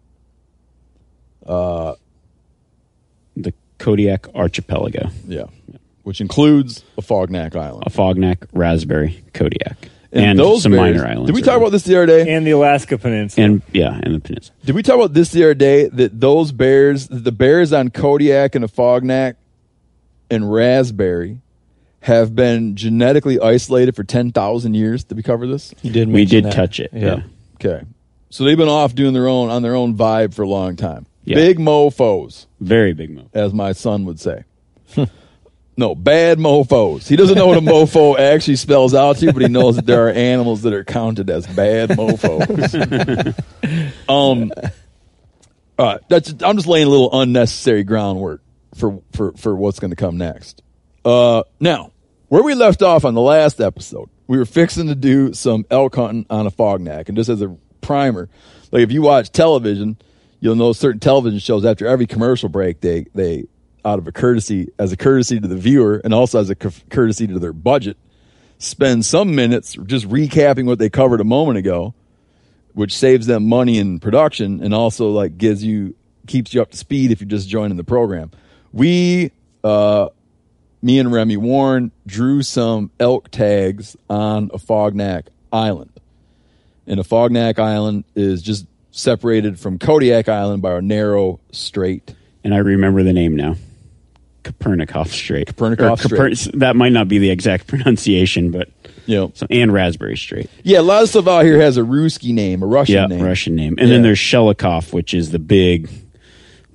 uh, 1.46 1.94
The 3.36 3.54
Kodiak 3.78 4.28
Archipelago, 4.34 5.10
Yeah, 5.26 5.44
which 6.02 6.20
includes 6.20 6.84
Afognak 6.98 7.54
Island. 7.56 7.84
a 7.86 7.90
Afognak, 7.90 8.46
Raspberry, 8.52 9.22
Kodiak, 9.34 9.88
And, 10.12 10.24
and, 10.24 10.38
those 10.38 10.62
some 10.64 10.72
bears- 10.72 10.96
minor 10.96 11.06
islands. 11.06 11.26
Did 11.26 11.36
we 11.36 11.42
talk 11.42 11.56
about 11.56 11.70
this 11.70 11.84
the 11.84 11.96
other 11.96 12.06
day? 12.06 12.34
and 12.34 12.44
the 12.46 12.50
Alaska 12.50 12.98
Peninsula. 12.98 13.46
And 13.46 13.62
yeah, 13.72 14.00
and 14.02 14.14
the 14.16 14.20
peninsula. 14.20 14.56
Did 14.64 14.74
we 14.74 14.82
talk 14.82 14.96
about 14.96 15.14
this 15.14 15.30
the 15.30 15.44
other 15.44 15.54
day? 15.54 15.88
That 15.88 16.20
those 16.20 16.50
bears, 16.52 17.06
the 17.08 17.30
bears 17.32 17.72
on 17.72 17.90
Kodiak 17.90 18.54
and 18.56 18.64
Afognak 18.64 19.36
and 20.28 20.52
Raspberry, 20.52 21.38
have 22.00 22.34
been 22.34 22.74
genetically 22.76 23.38
isolated 23.38 23.94
for 23.94 24.02
ten 24.02 24.32
thousand 24.32 24.74
years. 24.74 25.04
Did 25.04 25.16
we 25.16 25.22
cover 25.22 25.46
this? 25.46 25.72
You 25.82 25.92
did. 25.92 26.08
We 26.08 26.24
did 26.24 26.44
that. 26.44 26.54
touch 26.54 26.80
it. 26.80 26.90
Yeah. 26.92 27.22
Okay, 27.56 27.84
so 28.30 28.42
they've 28.44 28.56
been 28.56 28.68
off 28.68 28.94
doing 28.94 29.12
their 29.12 29.28
own 29.28 29.48
on 29.50 29.62
their 29.62 29.76
own 29.76 29.94
vibe 29.96 30.34
for 30.34 30.42
a 30.42 30.48
long 30.48 30.74
time. 30.76 31.06
Yeah. 31.24 31.36
Big 31.36 31.58
mofo's, 31.60 32.46
very 32.58 32.94
big 32.94 33.10
move. 33.10 33.28
as 33.34 33.52
my 33.52 33.72
son 33.72 34.04
would 34.06 34.18
say. 34.18 34.44
no, 35.80 35.94
bad 35.94 36.38
mofos. 36.38 37.08
He 37.08 37.16
doesn't 37.16 37.36
know 37.36 37.46
what 37.46 37.56
a 37.56 37.62
mofo 37.62 38.18
actually 38.34 38.56
spells 38.56 38.94
out 38.94 39.16
to, 39.16 39.32
but 39.32 39.40
he 39.40 39.48
knows 39.48 39.76
that 39.76 39.86
there 39.86 40.06
are 40.06 40.10
animals 40.10 40.60
that 40.62 40.74
are 40.74 40.84
counted 40.84 41.30
as 41.30 41.46
bad 41.46 41.88
mofos. 41.88 43.34
um, 44.08 44.52
all 45.78 45.86
right, 45.86 46.00
that's 46.10 46.34
I'm 46.42 46.56
just 46.56 46.68
laying 46.68 46.86
a 46.86 46.90
little 46.90 47.18
unnecessary 47.18 47.82
groundwork 47.82 48.42
for 48.74 49.00
for 49.12 49.32
for 49.32 49.56
what's 49.56 49.80
going 49.80 49.90
to 49.90 49.96
come 49.96 50.18
next. 50.18 50.62
Uh, 51.02 51.44
now, 51.58 51.92
where 52.28 52.42
we 52.42 52.54
left 52.54 52.82
off 52.82 53.06
on 53.06 53.14
the 53.14 53.22
last 53.22 53.58
episode, 53.58 54.10
we 54.26 54.36
were 54.36 54.44
fixing 54.44 54.88
to 54.88 54.94
do 54.94 55.32
some 55.32 55.64
elk 55.70 55.96
hunting 55.96 56.26
on 56.28 56.46
Afognak, 56.46 57.08
and 57.08 57.16
just 57.16 57.30
as 57.30 57.40
a 57.40 57.56
primer, 57.80 58.28
like 58.70 58.82
if 58.82 58.92
you 58.92 59.00
watch 59.00 59.32
television, 59.32 59.96
you'll 60.40 60.56
know 60.56 60.74
certain 60.74 61.00
television 61.00 61.38
shows 61.38 61.64
after 61.64 61.86
every 61.86 62.06
commercial 62.06 62.50
break, 62.50 62.82
they 62.82 63.06
they 63.14 63.46
out 63.84 63.98
of 63.98 64.06
a 64.06 64.12
courtesy 64.12 64.68
as 64.78 64.92
a 64.92 64.96
courtesy 64.96 65.40
to 65.40 65.48
the 65.48 65.56
viewer 65.56 66.00
and 66.02 66.14
also 66.14 66.40
as 66.40 66.50
a 66.50 66.54
cour- 66.54 66.72
courtesy 66.90 67.26
to 67.26 67.38
their 67.38 67.52
budget, 67.52 67.96
spend 68.58 69.04
some 69.04 69.34
minutes 69.34 69.76
just 69.86 70.08
recapping 70.08 70.66
what 70.66 70.78
they 70.78 70.90
covered 70.90 71.20
a 71.20 71.24
moment 71.24 71.58
ago 71.58 71.94
which 72.74 72.96
saves 72.96 73.26
them 73.26 73.48
money 73.48 73.78
in 73.78 73.98
production 73.98 74.62
and 74.62 74.74
also 74.74 75.10
like 75.10 75.38
gives 75.38 75.62
you 75.62 75.94
keeps 76.26 76.54
you 76.54 76.62
up 76.62 76.70
to 76.70 76.76
speed 76.76 77.10
if 77.10 77.20
you're 77.20 77.28
just 77.28 77.48
joining 77.48 77.76
the 77.76 77.84
program. 77.84 78.30
We 78.72 79.32
uh 79.64 80.08
me 80.82 80.98
and 80.98 81.12
Remi 81.12 81.36
Warren 81.36 81.92
drew 82.06 82.42
some 82.42 82.90
elk 82.98 83.30
tags 83.30 83.96
on 84.08 84.48
Afognak 84.48 85.26
Island. 85.52 85.92
And 86.86 86.98
Afognak 86.98 87.58
Island 87.58 88.04
is 88.14 88.40
just 88.42 88.66
separated 88.90 89.60
from 89.60 89.78
Kodiak 89.78 90.28
Island 90.28 90.62
by 90.62 90.72
a 90.72 90.80
narrow 90.80 91.38
strait. 91.52 92.14
And 92.42 92.54
I 92.54 92.58
remember 92.58 93.02
the 93.02 93.12
name 93.12 93.36
now. 93.36 93.56
Kopernikov 94.42 95.08
Strait. 95.08 95.48
Kopernikov 95.48 96.00
Koper- 96.00 96.52
That 96.58 96.76
might 96.76 96.92
not 96.92 97.08
be 97.08 97.18
the 97.18 97.30
exact 97.30 97.66
pronunciation, 97.68 98.50
but 98.50 98.68
yeah. 99.06 99.26
so, 99.34 99.46
and 99.50 99.72
Raspberry 99.72 100.16
Strait. 100.16 100.48
Yeah, 100.62 100.80
a 100.80 100.82
lot 100.82 101.02
of 101.02 101.08
stuff 101.08 101.26
out 101.28 101.44
here 101.44 101.60
has 101.60 101.76
a 101.76 101.82
Ruski 101.82 102.32
name, 102.32 102.62
a 102.62 102.66
Russian 102.66 102.94
Yeah, 102.94 103.06
name. 103.06 103.22
Russian 103.22 103.54
name. 103.54 103.74
And 103.78 103.88
Yeah. 103.88 103.94
then 103.94 104.02
there's 104.02 104.18
Shelikof, 104.18 104.92
which 104.92 105.12
is 105.14 105.30
the 105.30 105.38
big, 105.38 105.88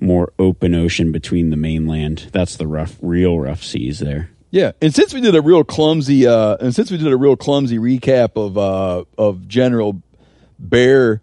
more 0.00 0.32
open 0.38 0.74
ocean 0.74 1.12
between 1.12 1.50
the 1.50 1.56
mainland. 1.56 2.28
That's 2.32 2.56
the 2.56 2.66
rough, 2.66 2.96
real 3.00 3.38
rough 3.38 3.62
seas 3.62 3.98
there. 3.98 4.30
Yeah, 4.50 4.72
and 4.80 4.94
since 4.94 5.12
we 5.12 5.20
did 5.20 5.34
a 5.34 5.42
real 5.42 5.64
clumsy, 5.64 6.26
uh, 6.26 6.56
and 6.60 6.74
since 6.74 6.90
we 6.90 6.96
did 6.98 7.08
a 7.12 7.16
real 7.16 7.36
clumsy 7.36 7.78
recap 7.78 8.36
of 8.36 8.56
uh, 8.56 9.04
of 9.18 9.46
general 9.48 10.00
bear 10.58 11.20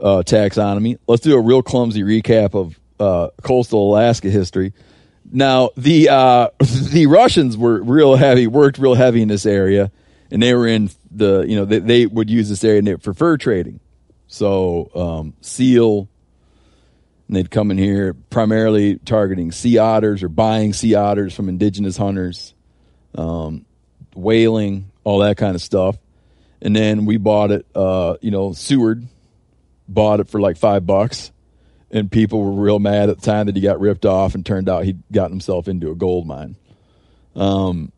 uh, 0.00 0.22
taxonomy, 0.24 0.98
let's 1.06 1.22
do 1.22 1.34
a 1.36 1.40
real 1.40 1.62
clumsy 1.62 2.02
recap 2.02 2.54
of 2.54 2.78
uh, 3.00 3.28
coastal 3.42 3.90
Alaska 3.92 4.30
history. 4.30 4.72
Now, 5.34 5.70
the 5.76 6.08
uh, 6.10 6.48
the 6.60 7.06
Russians 7.06 7.56
were 7.56 7.82
real 7.82 8.14
heavy, 8.14 8.46
worked 8.46 8.78
real 8.78 8.94
heavy 8.94 9.20
in 9.20 9.28
this 9.28 9.44
area, 9.44 9.90
and 10.30 10.40
they 10.40 10.54
were 10.54 10.68
in 10.68 10.90
the 11.10 11.42
you 11.42 11.56
know 11.56 11.64
they, 11.64 11.80
they 11.80 12.06
would 12.06 12.30
use 12.30 12.48
this 12.48 12.62
area 12.62 12.96
for 12.98 13.12
fur 13.12 13.36
trading. 13.36 13.80
So 14.28 14.90
um, 14.94 15.34
seal, 15.40 16.08
and 17.26 17.36
they'd 17.36 17.50
come 17.50 17.72
in 17.72 17.78
here 17.78 18.14
primarily 18.14 18.98
targeting 18.98 19.50
sea 19.50 19.78
otters 19.78 20.22
or 20.22 20.28
buying 20.28 20.72
sea 20.72 20.94
otters 20.94 21.34
from 21.34 21.48
indigenous 21.48 21.96
hunters, 21.96 22.54
um, 23.16 23.66
whaling, 24.14 24.92
all 25.02 25.18
that 25.18 25.36
kind 25.36 25.56
of 25.56 25.62
stuff. 25.62 25.96
And 26.62 26.74
then 26.74 27.06
we 27.06 27.16
bought 27.16 27.50
it, 27.50 27.66
uh, 27.74 28.16
you 28.22 28.30
know, 28.30 28.52
Seward 28.52 29.06
bought 29.88 30.20
it 30.20 30.28
for 30.28 30.40
like 30.40 30.56
five 30.56 30.86
bucks. 30.86 31.32
And 31.94 32.10
people 32.10 32.42
were 32.42 32.50
real 32.60 32.80
mad 32.80 33.08
at 33.08 33.20
the 33.20 33.24
time 33.24 33.46
that 33.46 33.54
he 33.54 33.62
got 33.62 33.80
ripped 33.80 34.04
off 34.04 34.34
and 34.34 34.44
turned 34.44 34.68
out 34.68 34.84
he'd 34.84 35.00
gotten 35.12 35.30
himself 35.30 35.68
into 35.68 35.90
a 35.90 35.94
gold 35.94 36.26
mine. 36.26 36.56
Um, 37.36 37.92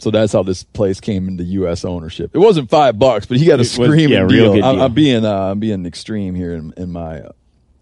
so 0.00 0.10
that's 0.10 0.32
how 0.32 0.42
this 0.42 0.64
place 0.64 0.98
came 1.00 1.28
into 1.28 1.44
U.S. 1.44 1.84
ownership. 1.84 2.30
It 2.34 2.38
wasn't 2.38 2.70
five 2.70 2.98
bucks, 2.98 3.26
but 3.26 3.36
he 3.36 3.46
got 3.46 3.60
a 3.60 3.64
screaming 3.64 4.16
yeah, 4.16 4.22
real 4.22 4.54
deal. 4.54 4.64
I'm. 4.64 4.80
I'm 4.80 4.94
being 4.94 5.24
uh, 5.24 5.50
I'm 5.50 5.60
being 5.60 5.86
extreme 5.86 6.34
here 6.34 6.54
in, 6.54 6.72
in 6.76 6.90
my 6.90 7.22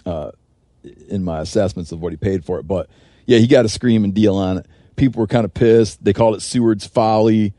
uh, 0.05 0.33
in 1.09 1.25
my 1.25 1.41
assessments 1.41 1.93
of 1.93 2.01
what 2.01 2.13
he 2.13 2.17
paid 2.17 2.45
for 2.45 2.59
it. 2.59 2.65
But 2.65 2.91
yeah, 3.27 3.39
he 3.39 3.47
got 3.47 3.65
a 3.65 3.69
screaming 3.69 4.13
deal 4.13 4.37
on 4.37 4.59
it. 4.59 4.67
People 4.97 5.21
were 5.21 5.27
kind 5.27 5.45
of 5.45 5.55
pissed. 5.55 6.03
They 6.05 6.13
called 6.13 6.35
it 6.35 6.43
Seward's 6.43 6.87
folly. 6.87 7.55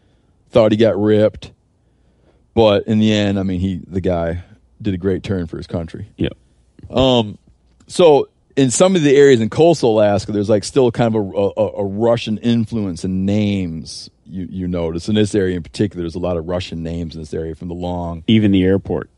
Thought 0.50 0.72
he 0.72 0.78
got 0.78 1.00
ripped, 1.00 1.52
but 2.54 2.88
in 2.88 3.00
the 3.00 3.14
end, 3.14 3.40
I 3.40 3.44
mean, 3.44 3.60
he 3.60 3.82
the 3.88 4.02
guy 4.02 4.44
did 4.82 4.94
a 4.94 4.98
great 4.98 5.24
turn 5.24 5.48
for 5.48 5.58
his 5.58 5.68
country. 5.68 6.10
Yep. 6.18 6.34
So 7.90 8.30
in 8.56 8.72
some 8.72 8.96
of 8.96 9.02
the 9.02 9.16
areas 9.16 9.42
in 9.42 9.50
coastal 9.50 10.00
Alaska, 10.00 10.32
there's 10.32 10.50
like 10.50 10.64
still 10.64 10.92
kind 10.92 11.14
of 11.16 11.22
a, 11.22 11.62
a, 11.62 11.82
a 11.82 11.86
Russian 11.86 12.38
influence 12.38 13.04
in 13.04 13.26
names. 13.26 14.10
You 14.26 14.48
you 14.50 14.68
notice 14.68 15.10
in 15.10 15.16
this 15.16 15.34
area 15.34 15.58
in 15.58 15.64
particular, 15.64 16.04
there's 16.04 16.16
a 16.16 16.20
lot 16.20 16.38
of 16.38 16.48
Russian 16.48 16.84
names 16.84 17.16
in 17.16 17.22
this 17.22 17.34
area 17.34 17.56
from 17.56 17.68
the 17.68 17.74
long. 17.74 18.24
Even 18.28 18.52
the 18.52 18.64
airport, 18.64 19.10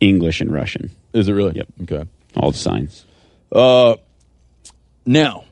English 0.00 0.40
and 0.40 0.50
Russian, 0.50 0.90
Is 1.12 1.28
it 1.28 1.32
really? 1.32 1.54
Yep. 1.56 1.68
Okay. 1.82 2.04
all 2.36 2.50
the 2.50 2.56
signs. 2.58 3.04
Uh, 3.52 3.96
Now, 5.04 5.44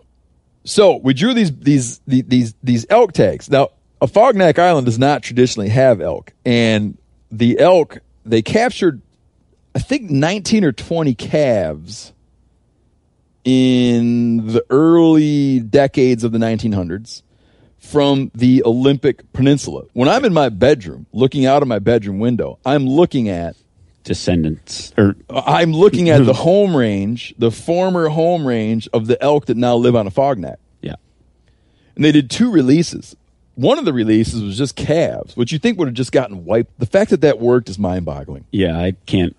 so 0.64 0.96
we 0.96 1.12
drew 1.12 1.34
these 1.34 1.54
these 1.54 2.00
these 2.06 2.54
these, 2.62 2.86
elk 2.88 3.12
tags. 3.12 3.50
Now, 3.50 3.68
Afognak 4.00 4.58
Island 4.58 4.86
does 4.86 4.98
not 4.98 5.22
traditionally 5.22 5.68
have 5.68 6.00
elk, 6.00 6.32
and 6.44 6.96
the 7.30 7.58
elk 7.58 7.98
they 8.24 8.40
captured, 8.42 9.02
I 9.74 9.78
think, 9.78 10.10
nineteen 10.10 10.64
or 10.64 10.72
twenty 10.72 11.14
calves 11.14 12.12
in 13.46 14.48
the 14.48 14.64
early 14.70 15.60
decades 15.60 16.24
of 16.24 16.32
the 16.32 16.38
1900s 16.38 17.22
from 17.78 18.32
the 18.34 18.62
Olympic 18.64 19.32
Peninsula. 19.32 19.84
When 19.92 20.08
I'm 20.08 20.24
in 20.24 20.32
my 20.34 20.48
bedroom, 20.48 21.06
looking 21.12 21.46
out 21.46 21.62
of 21.62 21.68
my 21.68 21.78
bedroom 21.78 22.18
window, 22.18 22.58
I'm 22.66 22.86
looking 22.86 23.28
at 23.28 23.56
Descendants, 24.02 24.92
or 24.98 25.14
I'm 25.30 25.72
looking 25.72 26.10
at 26.10 26.24
the 26.24 26.32
home 26.34 26.76
range, 26.76 27.34
the 27.38 27.50
former 27.52 28.08
home 28.08 28.46
range 28.46 28.88
of 28.92 29.06
the 29.06 29.20
elk 29.22 29.46
that 29.46 29.56
now 29.56 29.76
live 29.76 29.94
on 29.96 30.08
Afognak. 30.08 30.56
yeah, 30.82 30.94
And 31.94 32.04
they 32.04 32.12
did 32.12 32.30
two 32.30 32.50
releases. 32.50 33.16
One 33.54 33.78
of 33.78 33.84
the 33.84 33.92
releases 33.92 34.42
was 34.42 34.58
just 34.58 34.76
calves, 34.76 35.36
which 35.36 35.50
you 35.52 35.58
think 35.58 35.78
would 35.78 35.88
have 35.88 35.94
just 35.94 36.12
gotten 36.12 36.44
wiped. 36.44 36.78
The 36.78 36.86
fact 36.86 37.10
that 37.10 37.20
that 37.22 37.38
worked 37.40 37.68
is 37.68 37.78
mind 37.78 38.04
boggling. 38.04 38.44
yeah. 38.50 38.78
I 38.78 38.92
can't. 39.06 39.34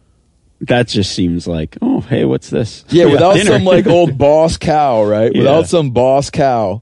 That 0.62 0.88
just 0.88 1.14
seems 1.14 1.48
like, 1.48 1.78
oh, 1.82 2.02
hey, 2.02 2.26
what's 2.26 2.50
this? 2.50 2.84
Yeah, 2.90 3.06
without 3.12 3.36
dinner. 3.36 3.52
some 3.52 3.64
like 3.64 3.88
old 3.88 4.18
boss 4.18 4.58
cow, 4.58 5.04
right? 5.04 5.32
Yeah. 5.32 5.40
Without 5.40 5.68
some 5.68 5.92
boss 5.92 6.30
cow 6.30 6.82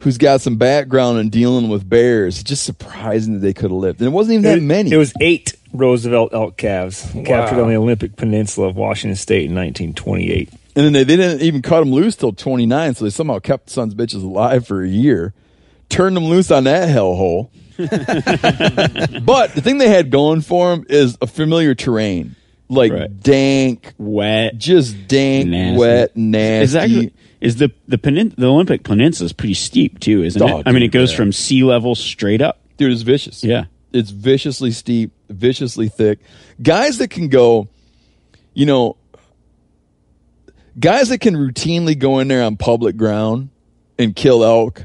who's 0.00 0.18
got 0.18 0.42
some 0.42 0.56
background 0.56 1.18
in 1.18 1.30
dealing 1.30 1.68
with 1.68 1.88
bears. 1.88 2.36
It's 2.36 2.48
just 2.48 2.64
surprising 2.64 3.34
that 3.34 3.38
they 3.40 3.54
could 3.54 3.70
have 3.70 3.72
lived. 3.72 4.00
And 4.00 4.08
it 4.08 4.12
wasn't 4.12 4.34
even 4.34 4.42
that 4.42 4.62
many. 4.62 4.92
It 4.92 4.98
was 4.98 5.14
eight 5.20 5.54
Roosevelt 5.72 6.34
elk 6.34 6.56
calves 6.56 7.10
captured 7.24 7.60
on 7.60 7.68
the 7.68 7.76
Olympic 7.76 8.14
Peninsula 8.14 8.68
of 8.68 8.76
Washington 8.76 9.16
State 9.16 9.46
in 9.46 9.54
1928. 9.54 10.50
And 10.76 10.84
then 10.84 10.92
they, 10.92 11.04
they 11.04 11.16
didn't 11.16 11.40
even 11.40 11.62
cut 11.62 11.80
them 11.80 11.90
loose 11.90 12.16
till 12.16 12.32
29, 12.32 12.94
so 12.94 13.04
they 13.04 13.10
somehow 13.10 13.38
kept 13.38 13.66
the 13.66 13.72
sons 13.72 13.94
bitches 13.94 14.22
alive 14.22 14.66
for 14.66 14.82
a 14.82 14.88
year. 14.88 15.32
Turned 15.88 16.16
them 16.16 16.26
loose 16.26 16.50
on 16.50 16.64
that 16.64 16.88
hellhole. 16.88 17.50
but 19.24 19.54
the 19.54 19.60
thing 19.62 19.78
they 19.78 19.88
had 19.88 20.10
going 20.10 20.42
for 20.42 20.70
them 20.70 20.86
is 20.88 21.16
a 21.20 21.26
familiar 21.26 21.74
terrain. 21.74 22.36
Like 22.68 22.92
Right. 22.92 23.20
dank, 23.20 23.92
wet. 23.98 24.56
just 24.58 25.06
dank, 25.06 25.48
Nasty. 25.48 25.78
wet, 25.78 26.16
nasty. 26.16 26.64
Is 26.64 26.76
actually 26.76 27.12
is 27.40 27.56
the 27.56 27.70
the 27.86 27.98
penin- 27.98 28.34
the 28.36 28.46
Olympic 28.46 28.82
Peninsula 28.84 29.26
is 29.26 29.32
pretty 29.34 29.54
steep 29.54 30.00
too, 30.00 30.22
isn't 30.22 30.40
Oh, 30.40 30.58
it? 30.60 30.62
I 30.66 30.72
mean, 30.72 30.82
it 30.82 30.88
goes 30.88 31.12
from 31.12 31.30
sea 31.32 31.62
level 31.62 31.94
straight 31.94 32.40
up. 32.40 32.60
Dude, 32.78 32.90
it's 32.92 33.02
vicious. 33.02 33.44
Yeah. 33.44 33.64
It's 33.92 34.10
viciously 34.10 34.70
steep, 34.72 35.12
viciously 35.28 35.88
thick. 35.88 36.18
Guys 36.62 36.98
that 36.98 37.08
can 37.10 37.28
go, 37.28 37.68
you 38.54 38.66
know, 38.66 38.96
guys 40.78 41.08
that 41.10 41.18
can 41.18 41.34
routinely 41.36 41.96
go 41.98 42.18
in 42.18 42.28
there 42.28 42.42
on 42.42 42.56
public 42.56 42.96
ground 42.96 43.50
and 43.98 44.14
kill 44.16 44.44
elk 44.44 44.84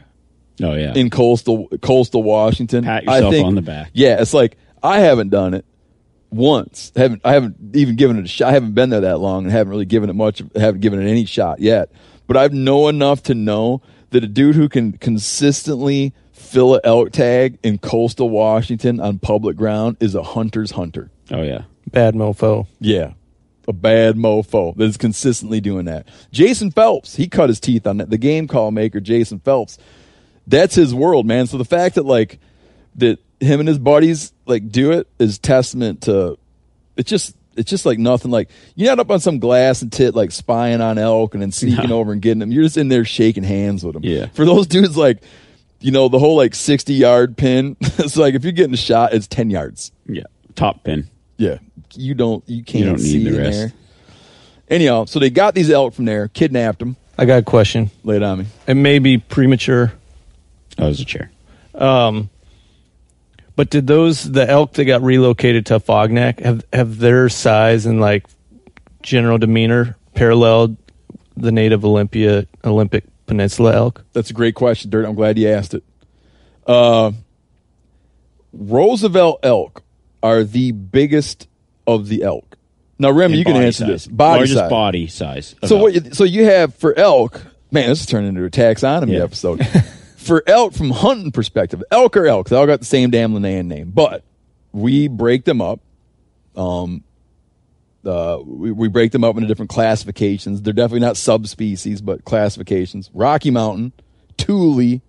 Oh 0.62 0.74
yeah, 0.76 0.94
in 0.96 1.10
coastal 1.10 1.70
coastal 1.82 2.22
Washington. 2.24 2.84
Pat 2.84 3.06
I 3.08 3.16
yourself 3.18 3.34
think- 3.34 3.48
on 3.48 3.56
the 3.56 3.62
back. 3.62 3.92
Yeah, 3.94 4.22
it's 4.22 4.34
like 4.34 4.58
I 4.84 5.00
haven't 5.00 5.30
done 5.30 5.54
it 5.54 5.66
once. 6.32 6.92
I 6.96 7.00
haven't 7.02 7.22
I 7.26 7.34
haven't 7.34 7.76
even 7.76 7.96
given 7.96 8.18
it 8.18 8.26
a 8.26 8.28
shot. 8.28 8.50
I 8.50 8.52
haven't 8.54 8.74
been 8.74 8.90
there 8.90 9.02
that 9.02 9.20
long 9.20 9.44
and 9.44 9.52
haven't 9.52 9.72
really 9.72 9.86
given 9.86 10.10
it 10.10 10.16
much. 10.16 10.42
Haven't 10.56 10.82
given 10.82 11.02
it 11.02 11.10
any 11.10 11.26
shot 11.26 11.60
yet. 11.60 11.92
but 12.28 12.38
I 12.38 12.48
know 12.48 12.88
enough 12.88 13.24
to 13.24 13.34
know 13.36 13.82
that 14.12 14.24
a 14.24 14.28
dude 14.28 14.56
who 14.56 14.70
can 14.70 14.94
consistently 14.94 16.14
fill 16.32 16.76
a 16.76 16.82
elk 16.84 17.12
tag 17.12 17.60
in 17.64 17.78
coastal 17.78 18.30
Washington 18.30 19.00
on 19.00 19.20
public 19.20 19.56
ground 19.56 19.98
is 20.00 20.16
a 20.16 20.24
hunter's 20.24 20.72
hunter. 20.72 21.10
Oh 21.32 21.42
yeah. 21.42 21.64
Bad 21.92 22.16
mofo. 22.16 22.68
Yeah. 22.80 23.14
A 23.68 23.74
bad 23.74 24.16
mofo 24.16 24.76
that 24.78 24.86
is 24.86 24.98
consistently 24.98 25.62
doing 25.62 25.86
that. 25.86 26.08
Jason 26.32 26.72
Phelps, 26.72 27.16
he 27.16 27.28
cut 27.28 27.50
his 27.50 27.60
teeth 27.60 27.86
on 27.86 27.98
that. 27.98 28.10
The 28.10 28.18
game 28.18 28.48
call 28.48 28.72
maker, 28.72 29.00
Jason 29.00 29.40
Phelps, 29.40 29.78
that's 30.48 30.74
his 30.74 30.94
world, 30.96 31.28
man. 31.28 31.46
So 31.46 31.58
the 31.60 31.66
fact 31.66 31.96
that 31.96 32.06
like 32.06 32.40
that 32.96 33.20
him 33.40 33.60
and 33.60 33.68
his 33.70 33.80
buddies 33.80 34.34
like 34.46 34.70
do 34.70 34.92
it 34.92 35.08
is 35.20 35.40
testament 35.40 36.02
to 36.04 36.38
it's 36.98 37.10
just 37.10 37.36
it's 37.56 37.70
just 37.70 37.86
like 37.86 37.98
nothing 38.00 38.32
like 38.32 38.50
you're 38.76 38.90
not 38.90 39.00
up 39.00 39.12
on 39.12 39.20
some 39.20 39.40
glass 39.40 39.82
and 39.82 39.92
tit 39.92 40.16
like 40.16 40.32
spying 40.32 40.82
on 40.82 40.98
elk 40.98 41.34
and 41.34 41.42
then 41.42 41.52
sneaking 41.52 41.90
No. 41.90 42.00
over 42.00 42.12
and 42.14 42.22
getting 42.22 42.40
them. 42.40 42.52
You're 42.52 42.64
just 42.64 42.78
in 42.78 42.88
there 42.90 43.04
shaking 43.06 43.44
hands 43.44 43.84
with 43.84 43.94
them. 43.94 44.04
Yeah. 44.04 44.28
For 44.28 44.46
those 44.46 44.68
dudes 44.68 44.96
like 44.98 45.22
you 45.82 45.92
know, 45.92 46.10
the 46.10 46.20
whole 46.20 46.36
like 46.36 46.54
60 46.56 46.94
yard 46.94 47.38
pin. 47.38 47.78
it's 47.82 48.18
like 48.18 48.34
if 48.36 48.44
you're 48.44 48.52
getting 48.54 48.74
a 48.74 48.78
shot, 48.78 49.14
it's 49.14 49.28
10 49.28 49.50
yards. 49.50 49.92
Yeah. 50.06 50.24
Top 50.56 50.84
pin. 50.84 51.08
Yeah. 51.38 51.60
You 51.96 52.14
don't, 52.16 52.44
you 52.50 52.64
can't 52.64 52.80
you 52.84 52.86
don't 52.92 53.00
need 53.02 53.10
see 53.10 53.30
the 53.30 53.38
rest. 53.38 53.58
there. 53.58 53.74
Anyhow, 54.70 55.06
so 55.06 55.20
they 55.20 55.30
got 55.30 55.56
these 55.56 55.70
elk 55.72 55.94
from 55.94 56.06
there, 56.06 56.28
kidnapped 56.28 56.80
them, 56.80 56.96
I 57.18 57.26
got 57.26 57.40
a 57.40 57.44
question. 57.44 57.90
laid 58.04 58.18
it 58.18 58.24
on 58.24 58.40
me. 58.40 58.46
It 58.68 58.76
may 58.76 59.00
be 59.00 59.18
premature, 59.18 59.94
Oh, 60.78 60.86
it 60.86 60.88
was 60.90 61.00
a 61.02 61.06
chair. 61.06 61.32
Um, 61.74 62.30
but 63.60 63.70
did 63.70 63.88
those 63.88 64.24
the 64.24 64.50
elk 64.50 64.72
that 64.76 64.86
got 64.86 65.02
relocated 65.02 65.66
to 65.66 65.82
Afognak 65.82 66.40
have 66.40 66.64
have 66.72 66.98
their 66.98 67.28
size 67.28 67.86
and 67.86 68.00
like 68.00 68.26
general 69.04 69.38
demeanor 69.38 69.98
paralleled 70.14 70.78
the 71.36 71.52
native 71.52 71.84
Olympia 71.84 72.48
Olympic 72.64 73.04
Peninsula 73.26 73.76
elk? 73.76 74.06
That's 74.14 74.30
a 74.30 74.34
great 74.34 74.56
question, 74.56 74.90
Dirt. 74.90 75.04
I'm 75.06 75.14
glad 75.14 75.38
you 75.38 75.50
asked 75.50 75.74
it. 75.74 75.84
Uh, 76.66 77.12
Roosevelt 78.54 79.42
elk 79.44 79.84
are 80.24 80.46
the 80.46 80.72
biggest 80.72 81.50
of 81.86 82.08
the 82.08 82.24
elk. 82.24 82.56
Now, 82.98 83.12
Remi, 83.12 83.40
you 83.40 83.44
can 83.44 83.58
answer 83.58 83.84
size. 83.84 83.88
this. 83.90 84.08
Body 84.08 84.38
Largest 84.38 84.58
size. 84.58 84.70
body 84.70 85.08
size. 85.08 85.56
So 85.66 85.76
elk. 85.76 85.84
what? 85.84 85.94
You, 86.06 86.14
so 86.14 86.24
you 86.24 86.46
have 86.46 86.76
for 86.76 86.98
elk. 86.98 87.42
Man, 87.72 87.90
this 87.90 88.00
is 88.00 88.06
turning 88.06 88.30
into 88.30 88.46
a 88.46 88.50
taxonomy 88.50 89.18
Yeah. 89.18 89.24
episode. 89.24 89.68
for 90.20 90.44
elk, 90.46 90.74
from 90.74 90.92
hunting 90.92 91.32
perspective, 91.32 91.82
elk 91.92 92.18
or 92.18 92.28
elk. 92.28 92.50
They 92.50 92.56
all 92.56 92.68
got 92.68 92.80
the 92.80 92.86
same 92.86 93.10
damn 93.10 93.34
Linnaean 93.34 93.68
name, 93.68 93.92
but 93.92 94.24
we 94.72 95.08
break 95.08 95.46
them 95.46 95.62
up. 95.62 95.80
Um, 96.56 97.04
uh, 98.06 98.40
we, 98.46 98.72
we 98.72 98.88
break 98.88 99.12
them 99.12 99.24
up 99.24 99.36
into 99.36 99.48
different 99.48 99.70
classifications. 99.70 100.62
They're 100.62 100.74
definitely 100.74 101.02
not 101.02 101.18
subspecies, 101.18 102.02
but 102.02 102.26
classifications. 102.26 103.10
Rocky 103.14 103.52
Mountain, 103.52 103.94
Tule, 104.38 105.02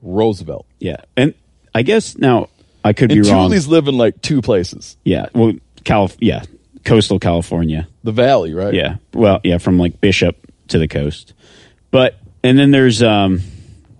Roosevelt. 0.00 0.66
Yeah. 0.78 0.98
And 1.16 1.34
I 1.74 1.82
guess 1.82 2.16
now 2.16 2.48
I 2.84 2.92
could 2.92 3.10
And 3.12 3.22
be 3.22 3.30
wrong. 3.30 3.50
Tule's 3.50 3.68
live 3.68 3.88
in 3.88 3.96
like 3.96 4.20
two 4.22 4.40
places. 4.42 4.96
Yeah. 5.04 5.26
Well, 5.34 5.54
Calif- 5.84 6.16
yeah. 6.20 6.44
Coastal 6.84 7.18
California. 7.18 7.88
The 8.02 8.12
valley, 8.12 8.54
right? 8.54 8.74
Yeah. 8.74 8.96
Well, 9.12 9.40
yeah, 9.44 9.58
from 9.58 9.78
like 9.78 10.00
Bishop 10.00 10.36
to 10.68 10.78
the 10.78 10.88
coast. 10.88 11.32
But 11.92 12.16
and 12.42 12.58
then 12.58 12.72
there's 12.72 13.02
um 13.02 13.40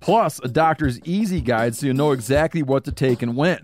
Plus, 0.00 0.40
a 0.42 0.48
doctor's 0.48 0.98
easy 1.00 1.40
guide 1.40 1.74
so 1.76 1.86
you 1.86 1.94
know 1.94 2.12
exactly 2.12 2.62
what 2.62 2.84
to 2.84 2.92
take 2.92 3.22
and 3.22 3.36
when. 3.36 3.60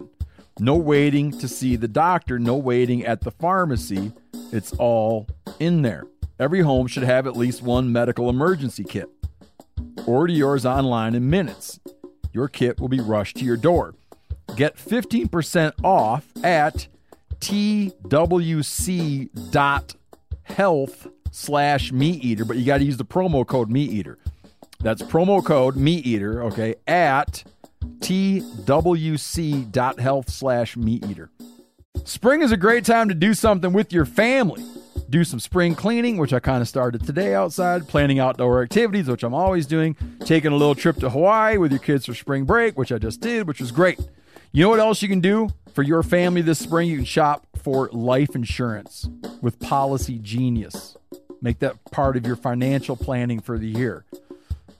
No 0.58 0.76
waiting 0.76 1.32
to 1.38 1.48
see 1.48 1.76
the 1.76 1.88
doctor, 1.88 2.38
no 2.38 2.56
waiting 2.56 3.04
at 3.04 3.22
the 3.22 3.30
pharmacy. 3.30 4.12
It's 4.52 4.72
all 4.74 5.26
in 5.58 5.82
there. 5.82 6.04
Every 6.38 6.60
home 6.60 6.86
should 6.86 7.02
have 7.02 7.26
at 7.26 7.36
least 7.36 7.62
one 7.62 7.90
medical 7.92 8.30
emergency 8.30 8.84
kit. 8.84 9.08
Order 10.06 10.32
yours 10.32 10.64
online 10.64 11.14
in 11.14 11.28
minutes. 11.28 11.80
Your 12.32 12.48
kit 12.48 12.80
will 12.80 12.88
be 12.88 13.00
rushed 13.00 13.36
to 13.38 13.44
your 13.44 13.56
door. 13.56 13.94
Get 14.54 14.76
15% 14.76 15.72
off 15.82 16.30
at 16.44 16.86
twc.health 17.40 18.08
slash 21.30 21.92
meat 21.92 22.24
eater, 22.24 22.44
but 22.44 22.56
you 22.56 22.64
got 22.64 22.78
to 22.78 22.84
use 22.84 22.96
the 22.96 23.04
promo 23.04 23.46
code 23.46 23.70
meat 23.70 23.90
eater. 23.90 24.18
That's 24.80 25.02
promo 25.02 25.44
code 25.44 25.76
meat 25.76 26.06
eater, 26.06 26.42
okay, 26.44 26.76
at 26.86 27.44
twc.health 27.98 28.70
slash 30.30 30.76
meat 30.76 31.04
eater. 31.06 31.30
Spring 32.04 32.42
is 32.42 32.52
a 32.52 32.56
great 32.56 32.84
time 32.84 33.08
to 33.08 33.14
do 33.14 33.34
something 33.34 33.72
with 33.72 33.92
your 33.92 34.04
family. 34.04 34.64
Do 35.08 35.24
some 35.24 35.40
spring 35.40 35.74
cleaning, 35.74 36.16
which 36.18 36.32
I 36.32 36.40
kind 36.40 36.60
of 36.60 36.68
started 36.68 37.06
today 37.06 37.34
outside, 37.34 37.88
planning 37.88 38.18
outdoor 38.18 38.62
activities, 38.62 39.08
which 39.08 39.22
I'm 39.22 39.34
always 39.34 39.66
doing, 39.66 39.96
taking 40.20 40.52
a 40.52 40.56
little 40.56 40.74
trip 40.74 40.96
to 40.98 41.10
Hawaii 41.10 41.56
with 41.58 41.70
your 41.70 41.80
kids 41.80 42.06
for 42.06 42.14
spring 42.14 42.44
break, 42.44 42.76
which 42.76 42.90
I 42.92 42.98
just 42.98 43.20
did, 43.20 43.46
which 43.46 43.60
was 43.60 43.70
great. 43.72 44.00
You 44.52 44.62
know 44.64 44.68
what 44.68 44.80
else 44.80 45.02
you 45.02 45.08
can 45.08 45.20
do 45.20 45.50
for 45.72 45.82
your 45.82 46.02
family 46.02 46.42
this 46.42 46.58
spring? 46.58 46.88
You 46.88 46.96
can 46.96 47.04
shop 47.04 47.46
for 47.56 47.88
life 47.92 48.34
insurance 48.34 49.08
with 49.40 49.58
Policygenius. 49.58 50.96
Make 51.40 51.60
that 51.60 51.76
part 51.92 52.16
of 52.16 52.26
your 52.26 52.36
financial 52.36 52.96
planning 52.96 53.40
for 53.40 53.58
the 53.58 53.68
year. 53.68 54.04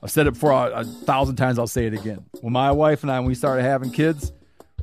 I've 0.07 0.11
said 0.11 0.25
it 0.25 0.35
before 0.35 0.53
a, 0.53 0.69
a 0.71 0.83
thousand 0.85 1.35
times, 1.35 1.59
I'll 1.59 1.67
say 1.67 1.85
it 1.85 1.93
again. 1.93 2.23
When 2.39 2.53
my 2.53 2.71
wife 2.71 3.03
and 3.03 3.11
I, 3.11 3.19
when 3.19 3.27
we 3.27 3.35
started 3.35 3.63
having 3.63 3.91
kids, 3.91 4.31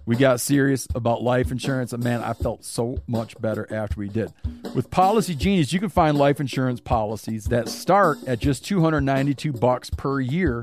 we 0.04 0.16
got 0.16 0.38
serious 0.38 0.86
about 0.94 1.22
life 1.22 1.50
insurance, 1.50 1.94
and 1.94 2.04
man, 2.04 2.20
I 2.20 2.34
felt 2.34 2.62
so 2.62 2.98
much 3.06 3.40
better 3.40 3.66
after 3.72 3.98
we 3.98 4.10
did. 4.10 4.34
With 4.74 4.90
Policygenius, 4.90 5.72
you 5.72 5.80
can 5.80 5.88
find 5.88 6.18
life 6.18 6.40
insurance 6.40 6.78
policies 6.78 7.46
that 7.46 7.70
start 7.70 8.18
at 8.26 8.38
just 8.38 8.66
292 8.66 9.54
bucks 9.54 9.88
per 9.88 10.20
year 10.20 10.62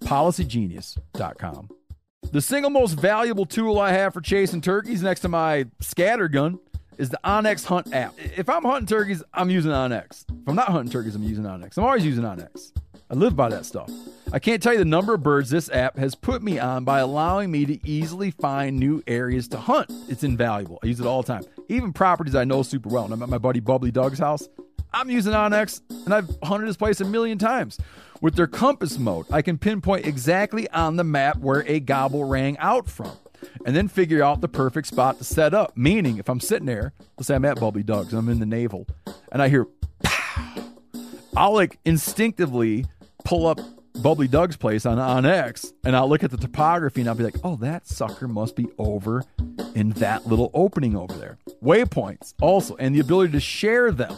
That's 0.00 0.12
policygenius.com. 0.12 1.68
The 2.32 2.40
single 2.40 2.70
most 2.70 2.94
valuable 2.94 3.46
tool 3.46 3.78
I 3.78 3.92
have 3.92 4.14
for 4.14 4.20
chasing 4.20 4.60
turkeys 4.60 5.02
next 5.02 5.20
to 5.20 5.28
my 5.28 5.66
scatter 5.80 6.28
gun 6.28 6.58
is 6.98 7.10
the 7.10 7.20
OnX 7.24 7.66
Hunt 7.66 7.92
app. 7.94 8.14
If 8.18 8.48
I'm 8.48 8.64
hunting 8.64 8.86
turkeys, 8.86 9.22
I'm 9.32 9.50
using 9.50 9.70
OnX. 9.70 10.24
If 10.30 10.48
I'm 10.48 10.54
not 10.54 10.68
hunting 10.68 10.90
turkeys, 10.90 11.14
I'm 11.14 11.22
using 11.22 11.44
OnX. 11.44 11.76
I'm 11.76 11.84
always 11.84 12.04
using 12.04 12.24
OnX. 12.24 12.72
I 13.10 13.14
live 13.14 13.36
by 13.36 13.48
that 13.50 13.66
stuff. 13.66 13.90
I 14.32 14.38
can't 14.38 14.62
tell 14.62 14.72
you 14.72 14.78
the 14.78 14.84
number 14.84 15.14
of 15.14 15.22
birds 15.22 15.50
this 15.50 15.70
app 15.70 15.98
has 15.98 16.14
put 16.14 16.42
me 16.42 16.58
on 16.58 16.84
by 16.84 17.00
allowing 17.00 17.50
me 17.50 17.66
to 17.66 17.88
easily 17.88 18.30
find 18.30 18.78
new 18.78 19.02
areas 19.06 19.46
to 19.48 19.58
hunt. 19.58 19.92
It's 20.08 20.24
invaluable. 20.24 20.78
I 20.82 20.86
use 20.86 21.00
it 21.00 21.06
all 21.06 21.22
the 21.22 21.32
time. 21.32 21.44
Even 21.68 21.92
properties 21.92 22.34
I 22.34 22.44
know 22.44 22.62
super 22.62 22.88
well. 22.88 23.04
And 23.04 23.12
I'm 23.12 23.22
at 23.22 23.28
my 23.28 23.38
buddy 23.38 23.60
Bubbly 23.60 23.90
Doug's 23.90 24.18
house. 24.18 24.48
I'm 24.92 25.10
using 25.10 25.32
OnX 25.32 25.82
and 26.04 26.14
I've 26.14 26.30
hunted 26.42 26.66
his 26.66 26.76
place 26.76 27.00
a 27.00 27.04
million 27.04 27.38
times. 27.38 27.78
With 28.24 28.36
their 28.36 28.46
compass 28.46 28.98
mode, 28.98 29.26
I 29.30 29.42
can 29.42 29.58
pinpoint 29.58 30.06
exactly 30.06 30.66
on 30.70 30.96
the 30.96 31.04
map 31.04 31.36
where 31.40 31.62
a 31.68 31.78
gobble 31.78 32.24
rang 32.24 32.56
out 32.56 32.88
from 32.88 33.12
and 33.66 33.76
then 33.76 33.86
figure 33.86 34.22
out 34.22 34.40
the 34.40 34.48
perfect 34.48 34.86
spot 34.86 35.18
to 35.18 35.24
set 35.24 35.52
up. 35.52 35.76
Meaning, 35.76 36.16
if 36.16 36.30
I'm 36.30 36.40
sitting 36.40 36.64
there, 36.64 36.94
let's 37.18 37.26
say 37.26 37.34
I'm 37.34 37.44
at 37.44 37.60
Bubbly 37.60 37.82
Doug's 37.82 38.14
I'm 38.14 38.30
in 38.30 38.38
the 38.38 38.46
navel 38.46 38.86
and 39.30 39.42
I 39.42 39.50
hear 39.50 39.66
pow, 40.02 40.54
I'll 41.36 41.52
like 41.52 41.78
instinctively 41.84 42.86
pull 43.26 43.46
up 43.46 43.60
Bubbly 44.00 44.26
Doug's 44.26 44.56
place 44.56 44.86
on 44.86 44.98
on 44.98 45.26
X, 45.26 45.74
and 45.84 45.94
I'll 45.94 46.08
look 46.08 46.24
at 46.24 46.30
the 46.30 46.38
topography 46.38 47.02
and 47.02 47.10
I'll 47.10 47.16
be 47.16 47.24
like, 47.24 47.36
oh, 47.44 47.56
that 47.56 47.86
sucker 47.86 48.26
must 48.26 48.56
be 48.56 48.68
over 48.78 49.22
in 49.74 49.90
that 49.96 50.26
little 50.26 50.50
opening 50.54 50.96
over 50.96 51.12
there. 51.12 51.36
Waypoints 51.62 52.32
also, 52.40 52.74
and 52.76 52.94
the 52.94 53.00
ability 53.00 53.32
to 53.32 53.40
share 53.40 53.92
them, 53.92 54.16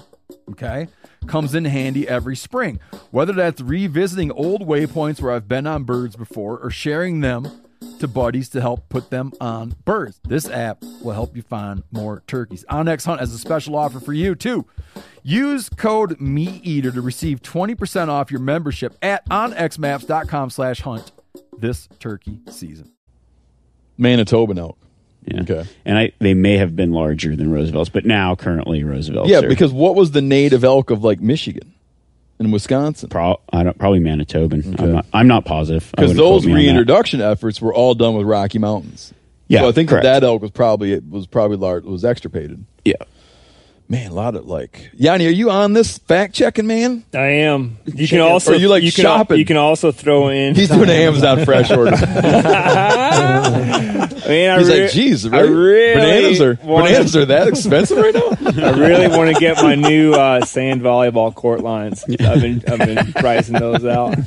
okay, 0.50 0.88
comes 1.26 1.54
in 1.54 1.64
handy 1.64 2.08
every 2.08 2.36
spring. 2.36 2.80
Whether 3.10 3.32
that's 3.32 3.60
revisiting 3.60 4.30
old 4.32 4.66
waypoints 4.66 5.20
where 5.20 5.32
I've 5.32 5.48
been 5.48 5.66
on 5.66 5.84
birds 5.84 6.16
before 6.16 6.58
or 6.58 6.70
sharing 6.70 7.20
them 7.20 7.50
to 7.98 8.08
buddies 8.08 8.48
to 8.50 8.60
help 8.60 8.88
put 8.88 9.10
them 9.10 9.32
on 9.40 9.74
birds. 9.84 10.20
This 10.24 10.48
app 10.48 10.82
will 11.02 11.12
help 11.12 11.36
you 11.36 11.42
find 11.42 11.82
more 11.90 12.22
turkeys. 12.26 12.64
OnX 12.70 13.06
Hunt 13.06 13.20
has 13.20 13.32
a 13.32 13.38
special 13.38 13.76
offer 13.76 14.00
for 14.00 14.12
you 14.12 14.34
too. 14.34 14.66
Use 15.22 15.68
code 15.68 16.18
MeatEater 16.18 16.92
to 16.92 17.00
receive 17.00 17.42
20% 17.42 18.08
off 18.08 18.30
your 18.30 18.40
membership 18.40 18.96
at 19.02 19.26
onxmaps.com 19.28 20.50
slash 20.50 20.80
hunt 20.80 21.12
this 21.58 21.88
turkey 21.98 22.40
season. 22.50 22.92
Manitoban 23.98 24.58
elk. 24.58 24.78
Yeah. 25.26 25.40
Okay. 25.42 25.64
And 25.84 25.98
I 25.98 26.12
they 26.20 26.34
may 26.34 26.56
have 26.58 26.76
been 26.76 26.92
larger 26.92 27.34
than 27.36 27.50
Roosevelt's, 27.50 27.90
but 27.90 28.04
now 28.04 28.34
currently 28.36 28.84
Roosevelt's. 28.84 29.30
Yeah, 29.30 29.40
are 29.40 29.48
because 29.48 29.72
what 29.72 29.94
was 29.94 30.12
the 30.12 30.22
native 30.22 30.62
elk 30.64 30.90
of 30.90 31.02
like 31.02 31.20
Michigan 31.20 31.74
and 32.38 32.52
Wisconsin? 32.52 33.08
pro, 33.08 33.40
I 33.52 33.62
don't, 33.64 33.76
probably 33.78 34.00
Manitoban. 34.00 34.74
Okay. 34.74 34.82
I'm, 34.84 34.92
not, 34.92 35.06
I'm 35.12 35.28
not 35.28 35.44
positive. 35.44 35.84
I 35.96 36.02
Because 36.02 36.10
wouldn't 36.10 36.18
quote 36.26 36.32
those 36.42 36.46
me 36.46 36.52
on 36.52 36.56
that. 36.58 36.62
reintroduction 36.64 37.20
efforts 37.20 37.60
were 37.60 37.74
all 37.74 37.94
done 37.94 38.14
with 38.14 38.26
Rocky 38.26 38.58
Mountains. 38.58 39.12
Yeah, 39.48 39.60
so 39.60 39.68
I 39.68 39.72
think 39.72 39.90
correct. 39.90 40.04
that 40.04 40.24
elk 40.24 40.42
was 40.42 40.50
probably 40.50 40.92
it 40.92 41.08
was 41.08 41.26
probably 41.26 41.56
large 41.56 41.84
was 41.84 42.04
extirpated. 42.04 42.64
Yeah. 42.84 42.94
Man, 43.88 44.10
a 44.10 44.14
lot 44.14 44.34
of 44.34 44.46
like 44.46 44.90
Yanni, 44.94 45.26
are 45.28 45.30
you 45.30 45.48
on 45.50 45.72
this 45.72 45.96
fact 45.98 46.34
checking, 46.34 46.66
man? 46.66 47.04
I 47.14 47.26
am. 47.46 47.78
You 47.84 48.08
can 48.08 48.20
also 48.20 48.52
Or 48.52 48.56
you 48.56 48.68
like 48.68 48.82
can, 48.82 48.90
shopping? 48.90 49.38
You 49.38 49.44
can 49.44 49.56
also 49.56 49.92
throw 49.92 50.28
in. 50.28 50.56
He's 50.56 50.68
doing 50.70 50.82
an 50.84 50.90
Amazon 50.90 51.44
fresh 51.44 51.70
order. 51.70 51.92
I 51.98 52.08
mean, 54.28 54.50
I 54.50 54.58
He's 54.58 54.68
re- 54.68 54.82
like, 54.82 54.90
geez, 54.90 55.28
really 55.28 55.94
bananas 56.00 56.40
are 56.40 56.58
wanna- 56.64 56.86
bananas 56.86 57.14
are 57.16 57.26
that 57.26 57.46
expensive 57.46 57.96
right 57.98 58.12
now? 58.12 58.36
I 58.66 58.70
really 58.76 59.06
want 59.06 59.32
to 59.32 59.38
get 59.40 59.62
my 59.62 59.76
new 59.76 60.14
uh, 60.14 60.44
sand 60.44 60.80
volleyball 60.80 61.32
court 61.32 61.60
lines. 61.60 62.02
I've 62.08 62.40
been 62.40 62.64
I've 62.68 62.80
been 62.80 63.12
pricing 63.12 63.54
those 63.54 63.84
out. 63.84 64.16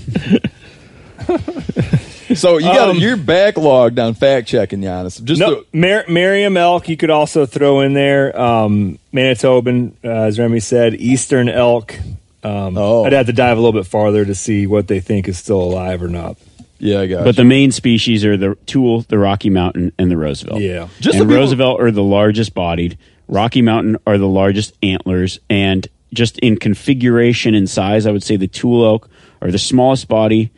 So 2.35 2.57
you 2.57 2.65
got 2.65 2.89
Um, 2.89 2.97
you're 2.97 3.17
backlogged 3.17 4.03
on 4.03 4.13
fact 4.13 4.47
checking, 4.47 4.81
Janis. 4.81 5.17
Just 5.17 5.39
No, 5.39 5.55
to- 5.55 5.65
Mar- 5.73 6.05
Merriam 6.07 6.57
elk 6.57 6.87
you 6.89 6.97
could 6.97 7.09
also 7.09 7.45
throw 7.45 7.81
in 7.81 7.93
there. 7.93 8.39
Um, 8.39 8.99
Manitoban, 9.13 9.91
uh, 10.03 10.07
as 10.09 10.37
Remi 10.39 10.59
said, 10.59 10.95
Eastern 10.95 11.49
elk. 11.49 11.95
Um, 12.43 12.77
Oh. 12.77 13.03
I'd 13.03 13.13
have 13.13 13.25
to 13.25 13.33
dive 13.33 13.57
a 13.57 13.61
little 13.61 13.77
bit 13.79 13.85
farther 13.87 14.23
to 14.25 14.33
see 14.35 14.65
what 14.67 14.87
they 14.87 14.99
think 14.99 15.27
is 15.27 15.37
still 15.37 15.61
alive 15.61 16.01
or 16.03 16.07
not. 16.07 16.37
yeah, 16.79 17.01
I 17.01 17.07
got. 17.07 17.19
But 17.25 17.35
you. 17.35 17.43
the 17.43 17.43
main 17.45 17.71
species 17.71 18.23
are 18.23 18.37
the 18.37 18.55
Tule, 18.65 19.03
the 19.09 19.17
Rocky 19.17 19.49
Mountain, 19.49 19.91
and 19.99 20.09
the 20.09 20.15
Roosevelt. 20.15 20.61
Yeah. 20.61 20.87
Just 21.01 21.15
and 21.15 21.23
so 21.23 21.25
people- 21.25 21.35
Roosevelt 21.35 21.81
are 21.81 21.91
the 21.91 22.03
largest 22.03 22.53
bodied. 22.53 22.97
Rocky 23.27 23.61
Mountain 23.61 23.97
are 24.07 24.17
the 24.17 24.27
largest 24.27 24.73
antlers, 24.81 25.39
and 25.49 25.87
just 26.13 26.39
in 26.39 26.57
configuration 26.57 27.53
and 27.53 27.69
size, 27.69 28.05
I 28.07 28.11
would 28.11 28.23
say 28.23 28.37
the 28.37 28.47
Tule 28.47 28.85
elk 28.85 29.09
are 29.41 29.51
the 29.51 29.59
smallest 29.59 30.07
body, 30.07 30.49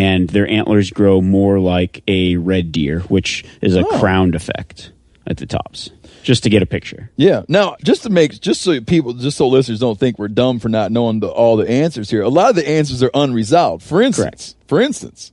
and 0.00 0.30
their 0.30 0.48
antlers 0.48 0.90
grow 0.90 1.20
more 1.20 1.58
like 1.58 2.02
a 2.08 2.36
red 2.36 2.72
deer, 2.72 3.00
which 3.08 3.44
is 3.60 3.76
a 3.76 3.80
Oh. 3.84 3.98
crowned 3.98 4.34
effect 4.34 4.92
at 5.26 5.36
the 5.36 5.46
tops. 5.46 5.90
Just 6.22 6.42
to 6.44 6.48
get 6.50 6.62
a 6.62 6.66
picture. 6.66 7.10
Yeah. 7.16 7.42
Now, 7.48 7.76
just 7.84 8.02
to 8.04 8.10
make, 8.10 8.40
just 8.40 8.62
so 8.62 8.80
people, 8.80 9.12
just 9.14 9.36
so 9.36 9.48
listeners 9.48 9.80
don't 9.80 9.98
think 9.98 10.18
we're 10.18 10.28
dumb 10.28 10.58
for 10.58 10.68
not 10.68 10.90
knowing 10.92 11.20
the, 11.20 11.28
all 11.28 11.56
the 11.56 11.68
answers 11.68 12.10
here. 12.10 12.22
A 12.22 12.28
lot 12.28 12.50
of 12.50 12.56
the 12.56 12.68
answers 12.68 13.02
are 13.02 13.10
unresolved. 13.14 13.82
For 13.82 14.00
instance, 14.02 14.54
for 14.66 14.80
instance, 14.80 15.32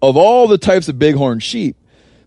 of 0.00 0.16
all 0.16 0.46
the 0.48 0.58
types 0.58 0.88
of 0.88 0.98
bighorn 0.98 1.38
sheep, 1.40 1.76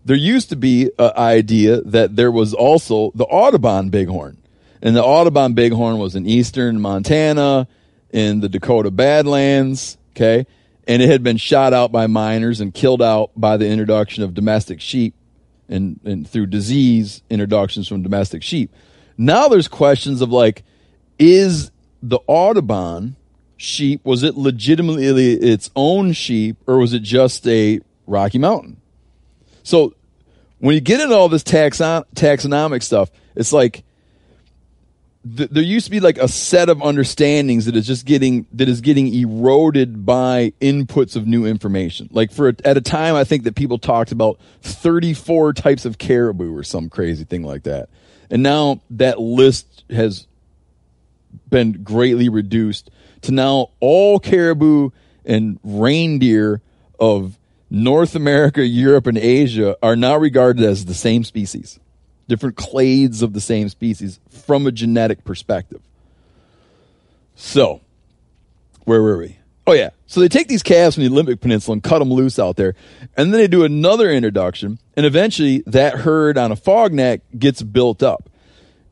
there 0.04 0.16
used 0.16 0.48
to 0.50 0.56
be 0.56 0.90
an 0.98 1.12
idea 1.16 1.80
that 1.82 2.16
there 2.16 2.30
was 2.32 2.54
also 2.54 3.10
the 3.14 3.24
Audubon 3.26 3.90
bighorn, 3.90 4.36
and 4.82 4.94
the 4.96 5.02
Audubon 5.04 5.54
bighorn 5.54 5.98
was 5.98 6.14
in 6.14 6.26
eastern 6.26 6.80
Montana, 6.80 7.66
in 8.10 8.40
the 8.40 8.48
Dakota 8.48 8.90
Badlands. 8.90 9.98
Okay, 10.14 10.46
and 10.86 11.02
it 11.02 11.08
had 11.08 11.22
been 11.22 11.36
shot 11.36 11.72
out 11.72 11.90
by 11.92 12.06
miners 12.06 12.60
and 12.60 12.72
killed 12.72 13.02
out 13.02 13.30
by 13.36 13.56
the 13.56 13.68
introduction 13.68 14.22
of 14.22 14.34
domestic 14.34 14.80
sheep 14.80 15.14
and, 15.68 16.00
and 16.04 16.28
through 16.28 16.46
disease 16.46 17.22
introductions 17.28 17.88
from 17.88 18.02
domestic 18.02 18.42
sheep. 18.42 18.72
Now 19.18 19.48
there's 19.48 19.68
questions 19.68 20.20
of 20.20 20.30
like, 20.30 20.62
is 21.18 21.70
the 22.02 22.20
Audubon 22.26 23.16
sheep, 23.56 24.04
was 24.04 24.22
it 24.22 24.36
legitimately 24.36 25.32
its 25.32 25.70
own 25.74 26.12
sheep 26.12 26.56
or 26.66 26.78
was 26.78 26.92
it 26.92 27.02
just 27.02 27.46
a 27.48 27.80
Rocky 28.06 28.38
Mountain? 28.38 28.80
So 29.62 29.94
when 30.58 30.74
you 30.74 30.80
get 30.80 31.00
into 31.00 31.14
all 31.14 31.28
this 31.28 31.42
taxon- 31.42 32.04
taxonomic 32.14 32.82
stuff, 32.82 33.10
it's 33.34 33.52
like 33.52 33.82
th- 35.36 35.50
there 35.50 35.62
used 35.62 35.86
to 35.86 35.90
be 35.90 36.00
like 36.00 36.18
a 36.18 36.28
set 36.28 36.68
of 36.68 36.82
understandings 36.82 37.64
that 37.66 37.76
is 37.76 37.86
just 37.86 38.06
getting 38.06 38.46
that 38.52 38.68
is 38.68 38.80
getting 38.80 39.12
eroded 39.12 40.04
by 40.04 40.52
inputs 40.60 41.16
of 41.16 41.26
new 41.26 41.46
information. 41.46 42.08
Like 42.12 42.32
for 42.32 42.48
a, 42.48 42.56
at 42.64 42.76
a 42.76 42.80
time, 42.80 43.14
I 43.14 43.24
think 43.24 43.44
that 43.44 43.54
people 43.54 43.78
talked 43.78 44.12
about 44.12 44.38
34 44.62 45.52
types 45.54 45.84
of 45.84 45.98
caribou 45.98 46.56
or 46.56 46.62
some 46.62 46.88
crazy 46.88 47.24
thing 47.24 47.42
like 47.42 47.64
that, 47.64 47.88
and 48.30 48.42
now 48.42 48.80
that 48.90 49.20
list 49.20 49.84
has 49.90 50.26
been 51.48 51.82
greatly 51.82 52.28
reduced 52.28 52.90
to 53.22 53.32
now 53.32 53.70
all 53.80 54.18
caribou 54.18 54.90
and 55.24 55.58
reindeer 55.62 56.60
of 56.98 57.38
North 57.68 58.14
America, 58.14 58.64
Europe, 58.64 59.06
and 59.06 59.18
Asia 59.18 59.76
are 59.82 59.96
now 59.96 60.16
regarded 60.16 60.64
as 60.64 60.84
the 60.84 60.94
same 60.94 61.24
species, 61.24 61.80
different 62.28 62.56
clades 62.56 63.22
of 63.22 63.32
the 63.32 63.40
same 63.40 63.68
species 63.68 64.20
from 64.28 64.66
a 64.66 64.72
genetic 64.72 65.24
perspective. 65.24 65.82
So, 67.34 67.80
where 68.84 69.02
were 69.02 69.18
we? 69.18 69.38
Oh, 69.66 69.72
yeah. 69.72 69.90
So 70.06 70.20
they 70.20 70.28
take 70.28 70.46
these 70.46 70.62
calves 70.62 70.94
from 70.94 71.04
the 71.04 71.10
Olympic 71.10 71.40
Peninsula 71.40 71.74
and 71.74 71.82
cut 71.82 71.98
them 71.98 72.12
loose 72.12 72.38
out 72.38 72.56
there. 72.56 72.74
And 73.16 73.32
then 73.32 73.40
they 73.40 73.48
do 73.48 73.64
another 73.64 74.10
introduction. 74.10 74.78
And 74.96 75.04
eventually 75.04 75.64
that 75.66 75.96
herd 75.96 76.38
on 76.38 76.52
Afognak 76.52 77.22
gets 77.36 77.62
built 77.62 78.02
up. 78.02 78.30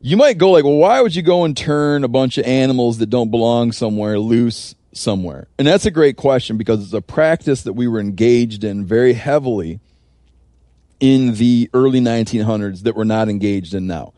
You 0.01 0.17
might 0.17 0.37
go 0.37 0.51
like, 0.51 0.65
well, 0.65 0.75
why 0.75 1.01
would 1.01 1.15
you 1.15 1.21
go 1.21 1.45
and 1.45 1.55
turn 1.55 2.03
a 2.03 2.09
bunch 2.09 2.37
of 2.37 2.45
animals 2.45 2.97
that 2.97 3.09
don't 3.09 3.31
belong 3.31 3.71
somewhere 3.71 4.19
loose 4.19 4.75
somewhere? 4.91 5.47
And 5.57 5.65
that's 5.65 5.85
a 5.85 5.91
great 5.91 6.17
question 6.17 6.57
because 6.57 6.83
it's 6.83 6.93
a 6.93 7.01
practice 7.01 7.63
that 7.63 7.73
we 7.73 7.87
were 7.87 7.99
engaged 7.99 8.63
in 8.63 8.85
very 8.85 9.13
heavily 9.13 9.79
in 10.99 11.35
the 11.35 11.69
early 11.73 11.99
1900s 11.99 12.83
that 12.83 12.95
we're 12.95 13.03
not 13.03 13.29
engaged 13.29 13.73
in 13.73 13.87
now. 13.87 14.13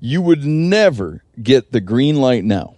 You 0.00 0.20
would 0.22 0.44
never 0.44 1.22
get 1.40 1.72
the 1.72 1.80
green 1.80 2.16
light 2.16 2.44
now 2.44 2.74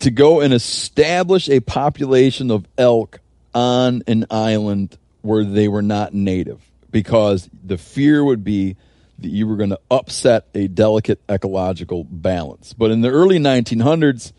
to 0.00 0.10
go 0.10 0.40
and 0.40 0.52
establish 0.52 1.48
a 1.48 1.60
population 1.60 2.50
of 2.50 2.66
elk 2.76 3.20
on 3.54 4.02
an 4.06 4.26
island 4.30 4.98
where 5.22 5.44
they 5.44 5.68
were 5.68 5.82
not 5.82 6.12
native 6.12 6.60
because 6.90 7.48
the 7.64 7.78
fear 7.78 8.22
would 8.22 8.44
be 8.44 8.76
that 9.18 9.28
you 9.28 9.46
were 9.46 9.56
going 9.56 9.70
to 9.70 9.80
upset 9.90 10.46
a 10.54 10.66
delicate 10.66 11.20
ecological 11.28 12.04
balance. 12.04 12.72
But 12.72 12.90
in 12.90 13.00
the 13.00 13.10
early 13.10 13.38
1900s 13.38 14.32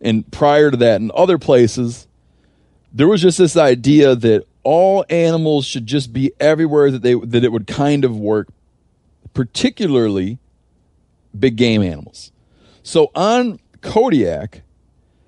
and 0.00 0.30
prior 0.30 0.70
to 0.70 0.76
that 0.78 1.00
in 1.00 1.10
other 1.14 1.38
places, 1.38 2.06
there 2.92 3.08
was 3.08 3.22
just 3.22 3.38
this 3.38 3.56
idea 3.56 4.16
that 4.16 4.46
all 4.64 5.04
animals 5.10 5.66
should 5.66 5.86
just 5.86 6.12
be 6.12 6.32
everywhere 6.40 6.90
that 6.90 7.02
they 7.02 7.14
that 7.14 7.44
it 7.44 7.52
would 7.52 7.66
kind 7.66 8.04
of 8.04 8.16
work, 8.18 8.48
particularly 9.34 10.38
big 11.38 11.56
game 11.56 11.82
animals. 11.82 12.32
So 12.82 13.10
on 13.14 13.58
Kodiak, 13.80 14.62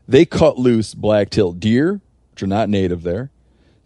they 0.09 0.25
cut 0.25 0.59
loose 0.59 0.95
black-tailed 0.95 1.61
deer, 1.61 2.01
which 2.33 2.43
are 2.43 2.47
not 2.47 2.69
native 2.69 3.03
there. 3.03 3.31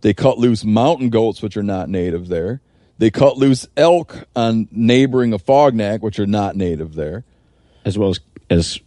They 0.03 0.15
cut 0.15 0.39
loose 0.39 0.65
mountain 0.65 1.11
goats, 1.11 1.43
which 1.43 1.57
are 1.57 1.63
not 1.63 1.89
native 1.89 2.29
there. 2.29 2.61
They 2.99 3.11
cut 3.11 3.37
loose 3.39 3.67
elk 3.77 4.25
on 4.37 4.69
neighboring 4.71 5.33
Afognak, 5.33 6.01
which 6.01 6.19
are 6.19 6.27
not 6.27 6.57
native 6.57 6.95
there. 6.95 7.25
as 7.83 7.97
well 7.97 8.11
as 8.11 8.21
as 8.51 8.79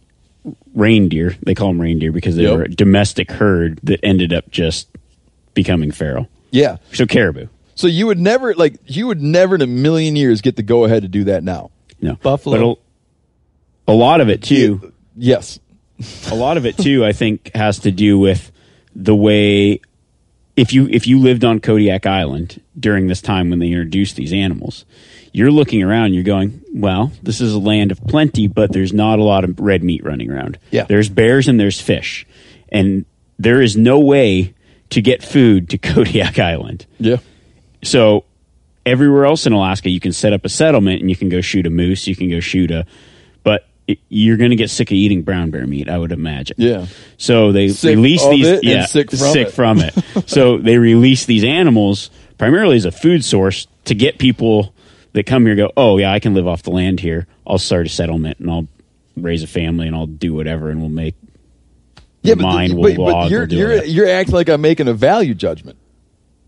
reindeer. 0.74 1.34
They 1.42 1.54
call 1.54 1.68
them 1.68 1.80
reindeer 1.80 2.12
because 2.12 2.36
they 2.36 2.44
Yep. 2.44 2.56
were 2.56 2.62
a 2.62 2.68
domestic 2.68 3.30
herd 3.32 3.80
that 3.82 3.98
ended 4.04 4.32
up 4.32 4.50
just 4.52 4.88
becoming 5.54 5.90
feral. 5.90 6.28
Yeah. 6.54 6.76
So 6.92 7.04
caribou. 7.04 7.48
So 7.74 7.88
you 7.88 8.06
would 8.06 8.20
never 8.20 8.54
like 8.54 8.78
you 8.86 9.08
would 9.08 9.20
never 9.20 9.56
in 9.56 9.60
a 9.60 9.66
million 9.66 10.14
years 10.14 10.40
get 10.40 10.54
the 10.54 10.62
go 10.62 10.84
ahead 10.84 11.02
to 11.02 11.08
do 11.08 11.24
that 11.24 11.42
now. 11.42 11.72
No 12.00 12.14
Buffalo. 12.14 12.76
But 13.86 13.92
a, 13.92 13.92
a 13.92 13.96
lot 13.96 14.20
of 14.20 14.28
it 14.28 14.40
too. 14.40 14.92
Yes. 15.16 15.58
a 16.30 16.34
lot 16.36 16.56
of 16.56 16.64
it 16.64 16.78
too, 16.78 17.04
I 17.04 17.12
think, 17.12 17.50
has 17.56 17.80
to 17.80 17.90
do 17.90 18.20
with 18.20 18.52
the 18.94 19.16
way 19.16 19.80
if 20.54 20.72
you 20.72 20.86
if 20.88 21.08
you 21.08 21.18
lived 21.18 21.44
on 21.44 21.58
Kodiak 21.58 22.06
Island 22.06 22.62
during 22.78 23.08
this 23.08 23.20
time 23.20 23.50
when 23.50 23.58
they 23.58 23.68
introduced 23.68 24.14
these 24.14 24.32
animals, 24.32 24.84
you're 25.32 25.50
looking 25.50 25.82
around, 25.82 26.14
you're 26.14 26.22
going, 26.22 26.62
well, 26.72 27.10
this 27.20 27.40
is 27.40 27.52
a 27.52 27.58
land 27.58 27.90
of 27.90 28.00
plenty, 28.06 28.46
but 28.46 28.72
there's 28.72 28.92
not 28.92 29.18
a 29.18 29.24
lot 29.24 29.42
of 29.42 29.58
red 29.58 29.82
meat 29.82 30.04
running 30.04 30.30
around. 30.30 30.60
Yeah. 30.70 30.84
there's 30.84 31.08
bears 31.08 31.48
and 31.48 31.58
there's 31.58 31.80
fish, 31.80 32.28
and 32.68 33.06
there 33.40 33.60
is 33.60 33.76
no 33.76 33.98
way 33.98 34.54
to 34.94 35.02
get 35.02 35.22
food 35.22 35.70
to 35.70 35.78
Kodiak 35.78 36.38
Island. 36.38 36.86
Yeah. 36.98 37.16
So 37.82 38.24
everywhere 38.86 39.26
else 39.26 39.44
in 39.46 39.52
Alaska, 39.52 39.90
you 39.90 40.00
can 40.00 40.12
set 40.12 40.32
up 40.32 40.44
a 40.44 40.48
settlement 40.48 41.00
and 41.00 41.10
you 41.10 41.16
can 41.16 41.28
go 41.28 41.40
shoot 41.40 41.66
a 41.66 41.70
moose, 41.70 42.06
you 42.06 42.14
can 42.14 42.30
go 42.30 42.40
shoot 42.40 42.70
a, 42.70 42.86
but 43.42 43.66
it, 43.88 43.98
you're 44.08 44.36
going 44.36 44.50
to 44.50 44.56
get 44.56 44.70
sick 44.70 44.90
of 44.90 44.94
eating 44.94 45.22
brown 45.22 45.50
bear 45.50 45.66
meat, 45.66 45.88
I 45.88 45.98
would 45.98 46.12
imagine. 46.12 46.56
Yeah. 46.58 46.86
So 47.18 47.50
they 47.50 47.68
Sick 47.68 47.96
release 47.96 48.24
these, 48.28 48.60
yeah, 48.62 48.86
sick 48.86 49.10
from 49.10 49.36
it. 49.36 49.52
from 49.52 49.80
it. 49.80 49.94
so 50.28 50.58
they 50.58 50.78
release 50.78 51.26
these 51.26 51.44
animals 51.44 52.10
primarily 52.38 52.76
as 52.76 52.84
a 52.84 52.92
food 52.92 53.24
source 53.24 53.66
to 53.86 53.94
get 53.94 54.18
people 54.18 54.74
that 55.12 55.26
come 55.26 55.44
here 55.44 55.56
go, 55.56 55.72
oh 55.76 55.98
yeah, 55.98 56.12
I 56.12 56.20
can 56.20 56.34
live 56.34 56.46
off 56.46 56.62
the 56.62 56.70
land 56.70 57.00
here. 57.00 57.26
I'll 57.46 57.58
start 57.58 57.86
a 57.86 57.90
settlement 57.90 58.38
and 58.38 58.50
I'll 58.50 58.68
raise 59.16 59.42
a 59.42 59.48
family 59.48 59.88
and 59.88 59.96
I'll 59.96 60.06
do 60.06 60.34
whatever 60.34 60.70
and 60.70 60.80
we'll 60.80 60.88
make 60.88 61.14
Yeah, 62.24 62.34
but, 62.34 62.70
will 62.72 62.82
but, 62.82 62.96
but 62.96 63.30
you're 63.30 63.44
you're 63.46 63.84
you're 63.84 64.08
acting 64.08 64.34
like 64.34 64.48
I'm 64.48 64.60
making 64.62 64.88
a 64.88 64.94
value 64.94 65.34
judgment. 65.34 65.78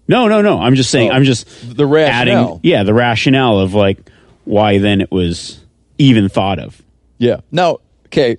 No, 0.09 0.27
no, 0.27 0.41
no. 0.41 0.59
I'm 0.61 0.75
just 0.75 0.91
saying. 0.91 1.11
Oh, 1.11 1.15
I'm 1.15 1.25
just 1.25 1.47
the 1.77 1.87
rationale. 1.87 2.45
Adding, 2.57 2.61
yeah, 2.63 2.83
the 2.83 2.95
rationale 2.95 3.59
of 3.61 3.75
like 3.75 3.99
why 4.45 4.79
then 4.79 5.01
it 5.01 5.11
was 5.13 5.61
even 5.99 6.29
thought 6.29 6.59
of. 6.59 6.81
Yeah. 7.19 7.41
Now, 7.53 7.79
okay, 8.07 8.39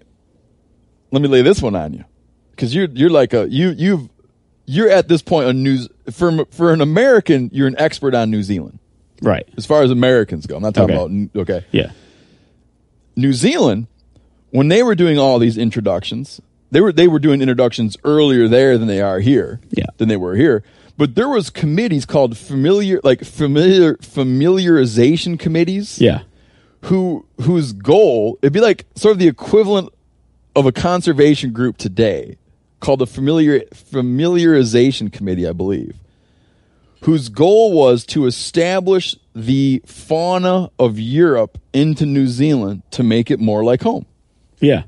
let 1.11 1.21
me 1.21 1.27
lay 1.27 1.41
this 1.43 1.61
one 1.61 1.75
on 1.75 1.93
you, 1.93 2.05
because 2.51 2.73
you're 2.73 2.89
you're 2.89 3.09
like 3.11 3.33
a 3.33 3.47
you 3.49 3.69
you've 3.69 4.09
you're 4.65 4.89
at 4.89 5.07
this 5.07 5.21
point 5.21 5.47
on 5.47 5.61
news 5.61 5.87
for 6.11 6.45
for 6.45 6.73
an 6.73 6.81
American, 6.81 7.49
you're 7.53 7.67
an 7.67 7.75
expert 7.77 8.15
on 8.15 8.31
New 8.31 8.41
Zealand 8.43 8.79
Right. 9.21 9.47
as 9.57 9.65
far 9.65 9.83
as 9.83 9.91
Americans 9.91 10.45
go. 10.47 10.55
I'm 10.55 10.63
not 10.63 10.73
talking 10.73 10.95
Okay. 10.95 11.23
about 11.33 11.41
okay. 11.59 11.65
Yeah. 11.71 11.91
New 13.15 13.33
Zealand, 13.33 13.87
when 14.51 14.67
they 14.67 14.83
were 14.83 14.95
doing 14.95 15.17
all 15.17 15.39
these 15.39 15.57
introductions, 15.57 16.39
they 16.71 16.81
were 16.81 16.91
they 16.91 17.07
were 17.07 17.19
doing 17.19 17.41
introductions 17.41 17.95
earlier 18.03 18.47
there 18.47 18.77
than 18.77 18.87
they 18.87 19.01
are 19.01 19.19
here. 19.19 19.59
Yeah. 19.71 19.85
Than 19.97 20.09
they 20.09 20.17
were 20.17 20.35
here. 20.35 20.63
But 20.97 21.15
there 21.15 21.29
was 21.29 21.49
committees 21.49 22.05
called 22.05 22.37
familiar 22.37 22.99
like 23.03 23.23
familiar 23.23 23.95
familiarization 23.97 25.39
committees. 25.39 25.99
Yeah. 26.01 26.21
who 26.83 27.25
whose 27.41 27.73
goal 27.73 28.37
it'd 28.41 28.53
be 28.53 28.59
like 28.61 28.85
sort 28.95 29.11
of 29.13 29.19
the 29.19 29.27
equivalent 29.27 29.89
of 30.55 30.65
a 30.65 30.71
conservation 30.71 31.51
group 31.51 31.77
today 31.77 32.37
called 32.79 32.99
the 32.99 33.07
familiar 33.07 33.59
familiarization 33.73 35.11
committee 35.11 35.47
i 35.47 35.51
believe 35.53 35.95
whose 37.01 37.29
goal 37.29 37.73
was 37.73 38.05
to 38.05 38.25
establish 38.27 39.15
the 39.35 39.81
fauna 39.85 40.69
of 40.79 40.99
europe 40.99 41.57
into 41.73 42.05
new 42.05 42.27
zealand 42.27 42.81
to 42.91 43.03
make 43.03 43.29
it 43.31 43.39
more 43.39 43.63
like 43.63 43.81
home 43.81 44.05
Yeah. 44.59 44.83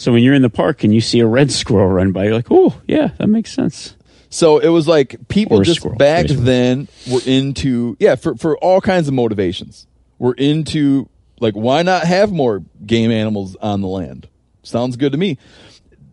So 0.00 0.12
when 0.12 0.22
you're 0.22 0.32
in 0.32 0.40
the 0.40 0.48
park 0.48 0.82
and 0.82 0.94
you 0.94 1.02
see 1.02 1.20
a 1.20 1.26
red 1.26 1.52
squirrel 1.52 1.88
run 1.90 2.12
by, 2.12 2.24
you're 2.24 2.32
like, 2.34 2.46
oh 2.50 2.80
yeah, 2.88 3.08
that 3.18 3.26
makes 3.26 3.52
sense. 3.52 3.96
so 4.30 4.56
it 4.58 4.68
was 4.68 4.88
like 4.88 5.28
people 5.28 5.60
just 5.60 5.80
squirrel, 5.80 5.96
back 5.96 6.22
basically. 6.22 6.44
then 6.44 6.88
were 7.10 7.20
into 7.26 7.96
yeah 8.00 8.14
for, 8.14 8.34
for 8.36 8.56
all 8.58 8.80
kinds 8.80 9.08
of 9.08 9.14
motivations 9.14 9.86
we're 10.18 10.32
into 10.34 11.08
like 11.40 11.54
why 11.54 11.82
not 11.82 12.04
have 12.04 12.30
more 12.32 12.62
game 12.86 13.10
animals 13.10 13.56
on 13.56 13.80
the 13.82 13.88
land 13.88 14.28
sounds 14.62 14.96
good 14.96 15.12
to 15.12 15.18
me 15.18 15.36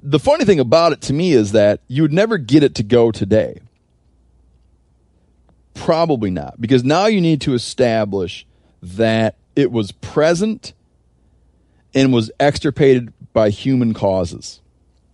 the 0.02 0.20
funny 0.20 0.44
thing 0.46 0.60
about 0.60 0.92
it 0.92 1.02
to 1.02 1.14
me 1.14 1.32
is 1.32 1.52
that 1.52 1.80
you 1.88 2.02
would 2.02 2.12
never 2.14 2.38
get 2.38 2.64
it 2.64 2.74
to 2.76 2.84
go 2.84 3.12
today 3.12 3.62
probably 5.76 6.32
not 6.32 6.60
because 6.60 6.84
now 6.84 7.06
you 7.06 7.22
need 7.22 7.40
to 7.40 7.54
establish 7.54 8.46
that 8.82 9.36
it 9.56 9.72
was 9.72 9.92
present 9.92 10.74
and 11.94 12.12
was 12.12 12.32
extirpated 12.40 13.14
by 13.38 13.52
human 13.52 13.94
causes. 13.94 14.62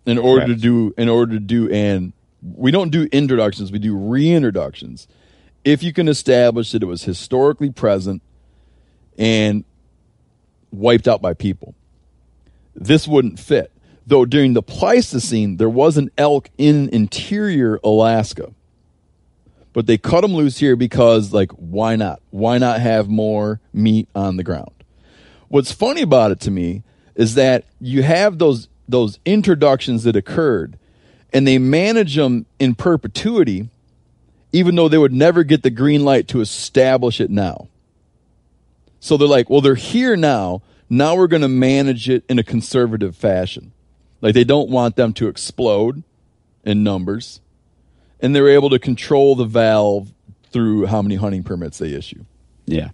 In 0.06 0.18
order 0.18 0.48
to 0.48 0.56
do 0.56 0.94
in 0.98 1.10
order 1.10 1.34
to 1.34 1.42
do 1.42 1.70
and 1.70 2.14
we 2.42 2.72
don't 2.72 2.90
do 2.90 3.04
introductions 3.12 3.70
we 3.70 3.80
do 3.80 3.98
reintroductions. 3.98 5.08
If 5.66 5.84
you 5.84 5.92
can 5.92 6.08
establish 6.08 6.72
that 6.72 6.82
it 6.82 6.86
was 6.86 7.04
historically 7.04 7.70
present 7.70 8.22
and 9.18 9.66
wiped 10.72 11.06
out 11.06 11.22
by 11.22 11.34
people 11.34 11.76
this 12.74 13.10
wouldn't 13.10 13.40
fit. 13.40 13.74
Though 14.08 14.24
during 14.24 14.54
the 14.54 14.64
pleistocene 14.64 15.58
there 15.58 15.70
was 15.70 15.98
an 15.98 16.10
elk 16.18 16.50
in 16.58 16.88
interior 16.94 17.78
alaska 17.84 18.54
but 19.74 19.86
they 19.86 19.98
cut 19.98 20.22
them 20.22 20.34
loose 20.34 20.60
here 20.60 20.78
because 20.78 21.34
like 21.34 21.52
why 21.52 21.98
not? 21.98 22.22
Why 22.30 22.58
not 22.58 22.80
have 22.80 23.10
more 23.10 23.60
meat 23.74 24.08
on 24.16 24.38
the 24.38 24.44
ground? 24.44 24.72
What's 25.50 25.74
funny 25.74 26.04
about 26.04 26.32
it 26.32 26.40
to 26.42 26.52
me 26.52 26.84
is 27.16 27.36
that 27.36 27.66
you 27.80 28.04
have 28.04 28.38
those 28.38 28.68
those 28.88 29.20
introductions 29.26 30.04
that 30.04 30.16
occurred 30.16 30.78
and 31.32 31.48
they 31.48 31.58
manage 31.58 32.16
them 32.16 32.46
in 32.60 32.76
perpetuity 32.76 33.70
even 34.52 34.76
though 34.76 34.88
they 34.88 34.98
would 34.98 35.14
never 35.14 35.44
get 35.44 35.64
the 35.64 35.70
green 35.70 36.06
light 36.06 36.28
to 36.28 36.40
establish 36.40 37.20
it 37.20 37.32
now. 37.32 37.68
So 39.00 39.18
they're 39.18 39.28
like 39.28 39.50
well 39.50 39.62
they're 39.62 39.76
here 39.76 40.16
now. 40.16 40.62
Now 40.90 41.16
we're 41.16 41.28
going 41.28 41.42
to 41.42 41.48
manage 41.48 42.08
it 42.08 42.24
in 42.30 42.38
a 42.38 42.44
conservative 42.44 43.16
fashion. 43.16 43.72
Like 44.22 44.36
they 44.36 44.44
don't 44.44 44.70
want 44.70 44.96
them 44.96 45.12
to 45.14 45.28
explode 45.28 46.04
in 46.64 46.84
numbers. 46.84 47.42
And 48.20 48.36
they're 48.36 48.50
able 48.50 48.70
to 48.70 48.80
control 48.80 49.36
the 49.36 49.46
valve 49.46 50.14
through 50.52 50.86
how 50.86 51.02
many 51.02 51.16
hunting 51.16 51.44
permits 51.44 51.80
they 51.80 51.94
issue. 51.94 52.24
Yeah. 52.66 52.92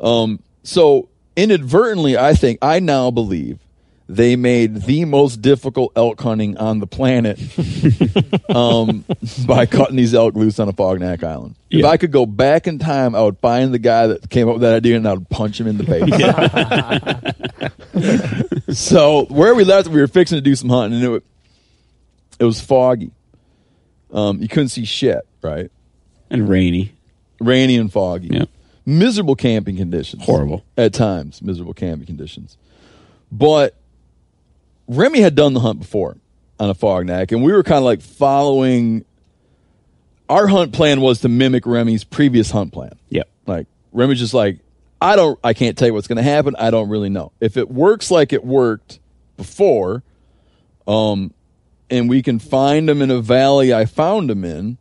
Um, 0.00 0.42
so 0.62 1.08
inadvertently, 1.38 2.18
I 2.18 2.34
think 2.34 2.58
I 2.60 2.80
now 2.80 3.10
believe 3.12 3.60
they 4.08 4.36
made 4.36 4.82
the 4.82 5.04
most 5.04 5.40
difficult 5.42 5.92
elk 5.94 6.20
hunting 6.20 6.56
on 6.56 6.80
the 6.80 6.86
planet 6.86 7.38
um, 8.54 9.04
by 9.46 9.66
cutting 9.66 9.96
these 9.96 10.14
elk 10.14 10.34
loose 10.34 10.58
on 10.58 10.68
Afognak 10.68 11.22
Island. 11.22 11.54
If 11.70 11.84
I 11.84 11.96
could 11.98 12.10
go 12.10 12.26
back 12.26 12.66
in 12.66 12.78
time, 12.78 13.14
I 13.14 13.20
would 13.20 13.38
find 13.38 13.72
the 13.72 13.78
guy 13.78 14.08
that 14.08 14.30
came 14.30 14.48
up 14.48 14.54
with 14.54 14.62
that 14.62 14.74
idea 14.74 14.96
and 14.96 15.06
I 15.06 15.12
would 15.12 15.28
punch 15.28 15.60
him 15.60 15.66
in 15.66 15.76
the 15.76 15.84
face. 18.66 18.78
so 18.78 19.26
where 19.26 19.54
we 19.54 19.64
left, 19.64 19.88
we 19.88 20.00
were 20.00 20.08
fixing 20.08 20.36
to 20.36 20.42
do 20.42 20.56
some 20.56 20.70
hunting, 20.70 21.02
and 21.02 21.14
it, 21.16 21.24
it 22.40 22.44
was 22.44 22.60
foggy. 22.60 23.12
Um, 24.10 24.40
you 24.40 24.48
couldn't 24.48 24.70
see 24.70 24.86
shit, 24.86 25.20
right? 25.42 25.70
And 26.30 26.48
rainy. 26.48 26.92
rainy 27.40 27.76
and 27.76 27.92
foggy. 27.92 28.28
Yeah. 28.32 28.46
Miserable 28.88 29.36
camping 29.36 29.76
conditions. 29.76 30.24
Horrible. 30.24 30.64
At 30.78 30.94
times, 30.94 31.42
miserable 31.42 31.74
camping 31.74 32.06
conditions. 32.06 32.56
But 33.30 33.74
Remi 34.86 35.20
had 35.20 35.34
done 35.34 35.52
the 35.52 35.60
hunt 35.60 35.80
before 35.80 36.16
on 36.58 36.74
Afognak, 36.74 37.30
and 37.30 37.44
we 37.44 37.52
were 37.52 37.62
kind 37.62 37.76
of 37.76 37.84
like 37.84 38.00
following. 38.00 39.04
Our 40.30 40.46
hunt 40.46 40.72
plan 40.72 41.02
was 41.02 41.20
to 41.20 41.28
mimic 41.28 41.66
Remi's 41.66 42.02
previous 42.02 42.50
hunt 42.50 42.72
plan. 42.72 42.92
Yep. 43.10 43.28
Like 43.46 43.66
Remi's 43.92 44.20
just 44.20 44.32
like, 44.32 44.60
I 45.02 45.16
don't, 45.16 45.38
I 45.44 45.52
can't 45.52 45.76
tell 45.76 45.88
you 45.88 45.92
what's 45.92 46.08
going 46.08 46.16
to 46.16 46.22
happen. 46.22 46.56
I 46.58 46.70
don't 46.70 46.88
really 46.88 47.10
know. 47.10 47.32
If 47.40 47.58
it 47.58 47.70
works 47.70 48.10
like 48.10 48.32
it 48.32 48.42
worked 48.42 49.00
before, 49.36 50.02
um, 50.86 51.34
and 51.90 52.08
we 52.08 52.22
can 52.22 52.38
find 52.38 52.88
them 52.88 53.02
in 53.02 53.10
a 53.10 53.20
valley 53.20 53.74
I 53.74 53.84
found 53.84 54.30
them 54.30 54.46
in, 54.46 54.78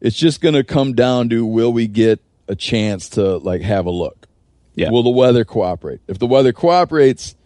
it's 0.00 0.16
just 0.16 0.40
going 0.40 0.54
to 0.54 0.64
come 0.64 0.94
down 0.94 1.28
to 1.28 1.44
will 1.44 1.72
we 1.72 1.86
get 1.86 2.22
a 2.48 2.54
chance 2.56 3.10
to 3.10 3.36
like 3.38 3.62
have 3.62 3.86
a 3.86 3.90
look? 3.90 4.26
Yeah. 4.74 4.90
Will 4.90 5.02
the 5.02 5.10
weather 5.10 5.44
cooperate? 5.44 6.00
If 6.08 6.18
the 6.18 6.26
weather 6.26 6.52
cooperates, 6.52 7.36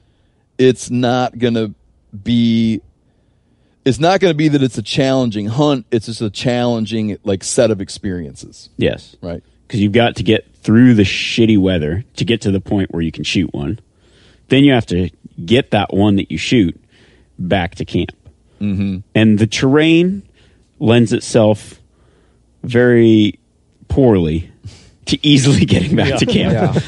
it's 0.59 0.91
not 0.91 1.39
going 1.39 1.55
to 1.55 1.75
be 2.17 2.81
it's 3.85 4.01
not 4.01 4.19
going 4.21 4.33
to 4.33 4.37
be 4.37 4.49
that 4.49 4.63
it's 4.63 4.79
a 4.79 4.83
challenging 4.83 5.47
hunt, 5.47 5.87
it's 5.93 6.07
just 6.07 6.21
a 6.21 6.31
challenging 6.31 7.19
like 7.23 7.45
set 7.45 7.71
of 7.71 7.81
experiences, 7.81 8.69
Yes. 8.77 9.15
right? 9.21 9.43
Because 9.67 9.81
you've 9.81 9.93
got 9.93 10.17
to 10.17 10.23
get 10.25 10.53
through 10.57 10.95
the 10.95 11.05
shitty 11.05 11.57
weather 11.59 12.05
to 12.17 12.25
get 12.25 12.41
to 12.43 12.51
the 12.51 12.61
point 12.61 12.93
where 12.93 13.03
you 13.03 13.13
can 13.13 13.23
shoot 13.23 13.53
one. 13.55 13.79
Then 14.49 14.65
you 14.65 14.73
have 14.73 14.87
to 14.87 15.11
get 15.45 15.71
that 15.71 15.93
one 15.95 16.17
that 16.17 16.33
you 16.33 16.39
shoot 16.39 16.81
back 17.39 17.77
to 17.77 17.85
camp. 17.85 18.11
Mm-hmm. 18.61 18.99
And 19.15 19.39
the 19.39 19.47
terrain 19.47 20.23
lends 20.81 21.13
itself 21.13 21.81
very 22.65 23.39
poorly 23.89 24.51
to 25.07 25.27
easily 25.27 25.65
getting 25.67 25.97
back 25.97 26.19
to 26.19 26.27
camp. 26.27 26.83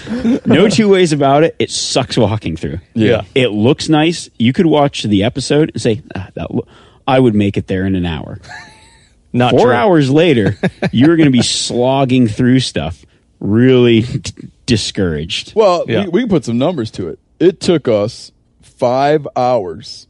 no 0.47 0.69
two 0.69 0.89
ways 0.89 1.12
about 1.12 1.45
it. 1.45 1.57
It 1.59 1.71
sucks 1.71 2.16
walking 2.16 2.57
through. 2.57 2.81
Yeah. 2.95 3.23
It 3.35 3.49
looks 3.49 3.89
nice. 3.89 4.29
You 4.39 4.53
could 4.53 4.66
watch 4.66 5.03
the 5.05 5.25
episode 5.25 5.71
and 5.75 5.81
say, 5.83 6.03
ah, 6.14 6.29
that 6.35 6.55
lo- 6.55 6.66
I 7.07 7.19
would 7.21 7.35
make 7.35 7.57
it 7.57 7.66
there 7.66 7.87
in 7.87 7.95
an 7.95 8.05
hour. 8.07 8.41
Not 9.33 9.51
Four 9.51 9.66
true. 9.66 9.73
hours 9.73 10.11
later, 10.11 10.57
you're 10.91 11.16
going 11.16 11.27
to 11.27 11.31
be 11.33 11.43
slogging 11.43 12.29
through 12.29 12.61
stuff, 12.61 13.05
really 13.41 14.01
d- 14.01 14.49
discouraged. 14.64 15.55
Well, 15.55 15.85
Yeah. 15.87 16.05
we, 16.05 16.09
we 16.09 16.21
can 16.23 16.29
put 16.31 16.45
some 16.47 16.57
numbers 16.59 16.91
to 16.93 17.09
it. 17.09 17.19
It 17.39 17.61
took 17.61 17.89
us 17.89 18.33
five 18.62 19.29
hours 19.37 20.07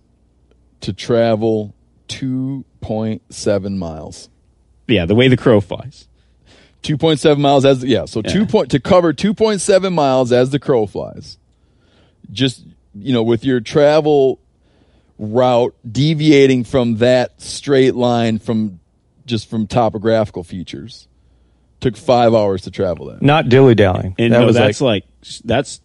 to 0.83 0.93
travel 0.93 1.75
2.7 2.09 3.77
miles. 3.77 4.29
Yeah, 4.87 5.05
the 5.05 5.15
way 5.15 5.29
the 5.29 5.37
crow 5.37 5.61
flies. 5.61 6.07
2.7 6.83 7.39
miles 7.39 7.65
as 7.65 7.85
yeah 7.85 8.05
so 8.05 8.23
two 8.23 8.47
point 8.47 8.71
to 8.71 8.79
cover 8.81 9.13
2.7 9.13 9.93
miles 9.93 10.33
as 10.33 10.51
the 10.51 10.59
crow 10.59 10.87
flies 10.87 11.37
just 12.31 12.65
you 12.95 13.13
know 13.13 13.23
with 13.23 13.45
your 13.45 13.61
travel 13.61 14.39
route 15.19 15.75
deviating 15.91 16.63
from 16.65 16.97
that 16.99 17.41
straight 17.41 17.95
line 17.95 18.39
from 18.39 18.79
just 19.27 19.51
from 19.51 19.67
topographical 19.67 20.45
features 20.45 21.09
took 21.81 21.97
five 21.97 22.35
hours 22.35 22.63
to 22.63 22.71
travel 22.71 23.07
that 23.07 23.23
Not 23.23 23.49
dilly 23.49 23.75
dallying. 23.75 24.15
And 24.19 24.33
That 24.33 24.41
no, 24.41 24.47
was 24.47 24.57
that's 24.57 24.81
like, 24.81 25.05
like, 25.23 25.29
that's 25.45 25.81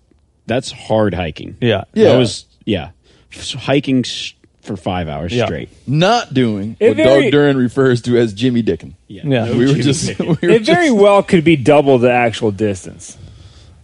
that's 0.46 0.72
hard 0.72 1.14
hiking. 1.14 1.58
yeah, 1.62 1.84
Yeah. 1.94 2.12
That 2.14 2.18
was 2.18 2.46
yeah, 2.66 2.92
hiking 3.32 4.04
sh- 4.04 4.34
for 4.64 4.76
five 4.78 5.08
hours 5.08 5.34
Yeah. 5.34 5.46
straight. 5.46 5.70
not 5.88 6.34
doing 6.34 6.76
It 6.80 6.90
what 6.90 6.98
very- 6.98 7.30
Doug 7.30 7.34
Duren 7.34 7.56
refers 7.58 8.02
to 8.04 8.18
as 8.18 8.34
Jimmy 8.34 8.64
Dickin. 8.64 8.94
Yeah, 9.08 9.22
Yeah. 9.26 9.46
no 9.46 9.52
we 9.54 9.60
were 9.60 9.68
Jimmy 9.68 9.82
just 9.84 10.08
Dick. 10.18 10.20
we 10.20 10.26
were 10.28 10.38
It 10.56 10.62
very 10.64 10.88
just- 10.88 10.96
well 10.98 11.22
could 11.24 11.44
be 11.44 11.56
double 11.56 11.98
the 11.98 12.12
actual 12.12 12.52
distance. 12.52 13.18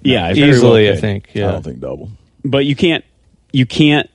yeah, 0.01 0.29
it 0.29 0.35
very 0.37 0.49
easily. 0.51 0.83
well 0.85 0.91
I 0.91 0.95
could. 0.95 1.01
think. 1.01 1.23
I 1.35 1.39
Yeah, 1.39 1.51
don't 1.51 1.63
think 1.63 1.79
double. 1.79 2.09
but 2.45 2.65
you 2.65 2.75
can't 2.75 3.03
you 3.51 3.65
can't 3.65 4.09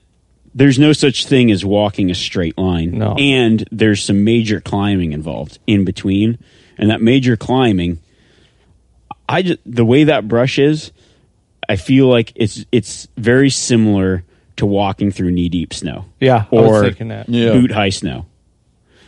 there's 0.57 0.79
no 0.79 0.93
such 0.93 1.25
thing 1.25 1.51
as 1.51 1.65
walking 1.65 2.09
a 2.09 2.15
straight 2.15 2.57
line 2.57 2.97
No. 2.97 3.15
and 3.19 3.67
there's 3.71 4.01
some 4.01 4.23
major 4.23 4.61
climbing 4.61 5.11
involved 5.11 5.59
in 5.67 5.83
between 5.83 6.37
and 6.77 6.89
that 6.89 7.01
major 7.01 7.35
climbing 7.35 7.99
i 9.27 9.41
just 9.41 9.59
the 9.65 9.83
way 9.85 10.05
that 10.05 10.27
brush 10.29 10.57
is 10.57 10.91
i 11.67 11.75
feel 11.75 12.07
like 12.07 12.31
it's 12.35 12.63
it's 12.71 13.07
very 13.17 13.49
similar 13.49 14.23
to 14.57 14.65
walking 14.65 15.11
through 15.11 15.31
knee 15.31 15.49
deep 15.49 15.73
snow 15.73 16.05
Yeah, 16.19 16.45
or. 16.51 16.85
Yeah. 16.85 17.25
boot 17.53 17.71
high 17.71 17.89
snow 17.89 18.25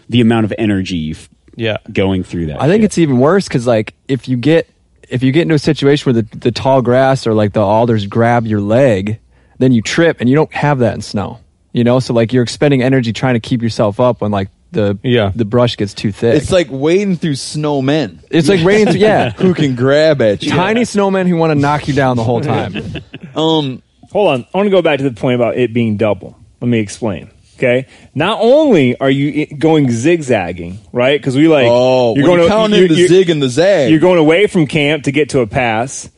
the 0.09 0.21
amount 0.21 0.45
of 0.45 0.53
energy 0.57 0.95
you've 0.97 1.27
yeah. 1.55 1.77
going 1.91 2.23
through 2.23 2.47
that 2.47 2.61
I 2.61 2.67
think 2.67 2.81
shit. 2.81 2.85
it's 2.85 2.97
even 2.97 3.17
worse 3.19 3.47
because 3.47 3.67
like 3.67 3.93
if 4.07 4.27
you 4.27 4.37
get 4.37 4.69
if 5.09 5.23
you 5.23 5.31
get 5.31 5.43
into 5.43 5.55
a 5.55 5.59
situation 5.59 6.11
where 6.13 6.21
the, 6.21 6.37
the 6.37 6.51
tall 6.51 6.81
grass 6.81 7.25
or 7.27 7.33
like 7.33 7.53
the 7.53 7.61
alders 7.61 8.05
grab 8.07 8.45
your 8.45 8.59
leg, 8.61 9.19
then 9.57 9.71
you 9.71 9.81
trip 9.81 10.17
and 10.19 10.29
you 10.29 10.35
don't 10.35 10.53
have 10.53 10.79
that 10.79 10.95
in 10.95 11.01
snow. 11.01 11.39
You 11.73 11.83
know, 11.85 11.99
so 11.99 12.13
like 12.13 12.33
you're 12.33 12.43
expending 12.43 12.81
energy 12.83 13.13
trying 13.13 13.35
to 13.35 13.39
keep 13.39 13.61
yourself 13.61 13.99
up 14.01 14.19
when 14.21 14.31
like 14.31 14.49
the 14.71 14.97
Yeah. 15.03 15.31
the 15.33 15.45
brush 15.45 15.77
gets 15.77 15.93
too 15.93 16.11
thick. 16.11 16.35
It's 16.41 16.51
like 16.51 16.67
wading 16.69 17.15
through 17.17 17.33
snowmen 17.33 18.19
it's 18.29 18.49
like 18.49 18.63
raining. 18.65 18.87
through- 18.93 18.99
yeah, 19.01 19.29
who 19.37 19.53
can 19.53 19.75
grab 19.75 20.21
at 20.21 20.43
you. 20.43 20.51
tiny 20.51 20.81
snowmen 20.81 21.27
who 21.27 21.35
want 21.37 21.51
to 21.51 21.55
knock 21.55 21.87
you 21.87 21.93
down 21.93 22.17
the 22.17 22.23
whole 22.23 22.41
time. 22.41 22.75
Um, 23.35 23.83
Hold 24.17 24.29
on. 24.29 24.47
I 24.51 24.57
want 24.57 24.65
to 24.65 24.71
go 24.71 24.81
back 24.81 24.97
to 24.97 25.07
the 25.07 25.11
point 25.11 25.35
about 25.35 25.57
it 25.57 25.75
being 25.75 25.95
double. 25.95 26.35
Let 26.59 26.67
me 26.69 26.79
explain. 26.79 27.29
Okay. 27.55 27.85
Not 28.15 28.39
only 28.41 28.97
are 28.97 29.11
you 29.11 29.45
going 29.45 29.91
zigzagging, 29.91 30.79
right? 30.91 31.21
Because 31.21 31.35
we 31.35 31.47
like 31.47 31.67
oh, 31.69 32.15
you're 32.15 32.25
going 32.25 32.39
you 32.39 32.45
to 32.45 32.49
count 32.49 32.73
you're, 32.73 32.87
in 32.87 32.93
the 32.93 33.07
zig 33.07 33.29
and 33.29 33.43
the 33.43 33.47
zag. 33.47 33.91
You're 33.91 33.99
going 33.99 34.17
away 34.17 34.47
from 34.47 34.65
camp 34.65 35.03
to 35.03 35.11
get 35.11 35.29
to 35.29 35.41
a 35.41 35.45
pass, 35.45 36.09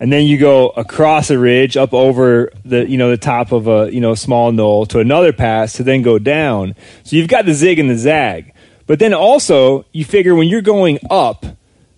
and 0.00 0.10
then 0.10 0.24
you 0.24 0.38
go 0.38 0.70
across 0.70 1.28
a 1.28 1.38
ridge 1.38 1.76
up 1.76 1.92
over 1.92 2.50
the 2.64 2.88
you 2.88 2.96
know 2.96 3.10
the 3.10 3.18
top 3.18 3.52
of 3.52 3.68
a 3.68 3.92
you 3.92 4.00
know 4.00 4.14
small 4.14 4.50
knoll 4.50 4.86
to 4.86 5.00
another 5.00 5.34
pass 5.34 5.74
to 5.74 5.82
then 5.82 6.00
go 6.00 6.18
down. 6.18 6.74
So 7.02 7.16
you've 7.16 7.28
got 7.28 7.44
the 7.44 7.52
zig 7.52 7.78
and 7.78 7.90
the 7.90 7.98
zag, 7.98 8.54
but 8.86 8.98
then 8.98 9.12
also 9.12 9.84
you 9.92 10.06
figure 10.06 10.34
when 10.34 10.48
you're 10.48 10.62
going 10.62 11.00
up. 11.10 11.44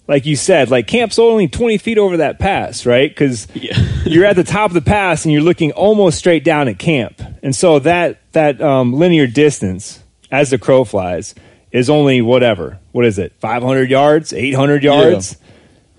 Like 0.06 0.26
you 0.26 0.36
said, 0.36 0.70
like 0.70 0.86
camp's 0.86 1.18
only 1.18 1.48
20 1.48 1.78
feet 1.78 1.96
over 1.98 2.18
that 2.18 2.38
pass, 2.38 2.84
right? 2.84 3.08
Because 3.08 3.48
you're 4.04 4.26
at 4.26 4.36
the 4.36 4.44
top 4.44 4.70
of 4.70 4.74
the 4.74 4.82
pass 4.82 5.24
and 5.24 5.32
you're 5.32 5.40
looking 5.42 5.72
almost 5.72 6.18
straight 6.18 6.44
down 6.44 6.68
at 6.68 6.78
camp. 6.78 7.22
And 7.42 7.56
so 7.56 7.78
that, 7.80 8.20
that 8.32 8.60
um, 8.60 8.92
linear 8.92 9.26
distance 9.26 10.02
as 10.30 10.50
the 10.50 10.58
crow 10.58 10.84
flies 10.84 11.34
is 11.72 11.88
only 11.88 12.20
whatever. 12.20 12.78
What 12.92 13.06
is 13.06 13.18
it? 13.18 13.32
500 13.40 13.90
yards? 13.90 14.32
800 14.34 14.82
yards? 14.84 15.36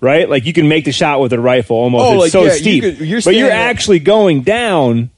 Right? 0.00 0.28
Like 0.30 0.46
you 0.46 0.52
can 0.52 0.68
make 0.68 0.84
the 0.84 0.92
shot 0.92 1.20
with 1.20 1.32
a 1.32 1.40
rifle 1.40 1.76
almost. 1.76 2.04
Oh, 2.04 2.12
it's 2.12 2.20
like, 2.22 2.30
so 2.32 2.42
yeah, 2.44 2.52
you 2.52 2.58
steep. 2.58 2.82
could- 2.84 3.06
you're 3.06 3.20
but 3.22 3.34
you're 3.34 3.48
up- 3.50 3.54
actually 3.56 3.98
going 3.98 4.42
down 4.42 5.10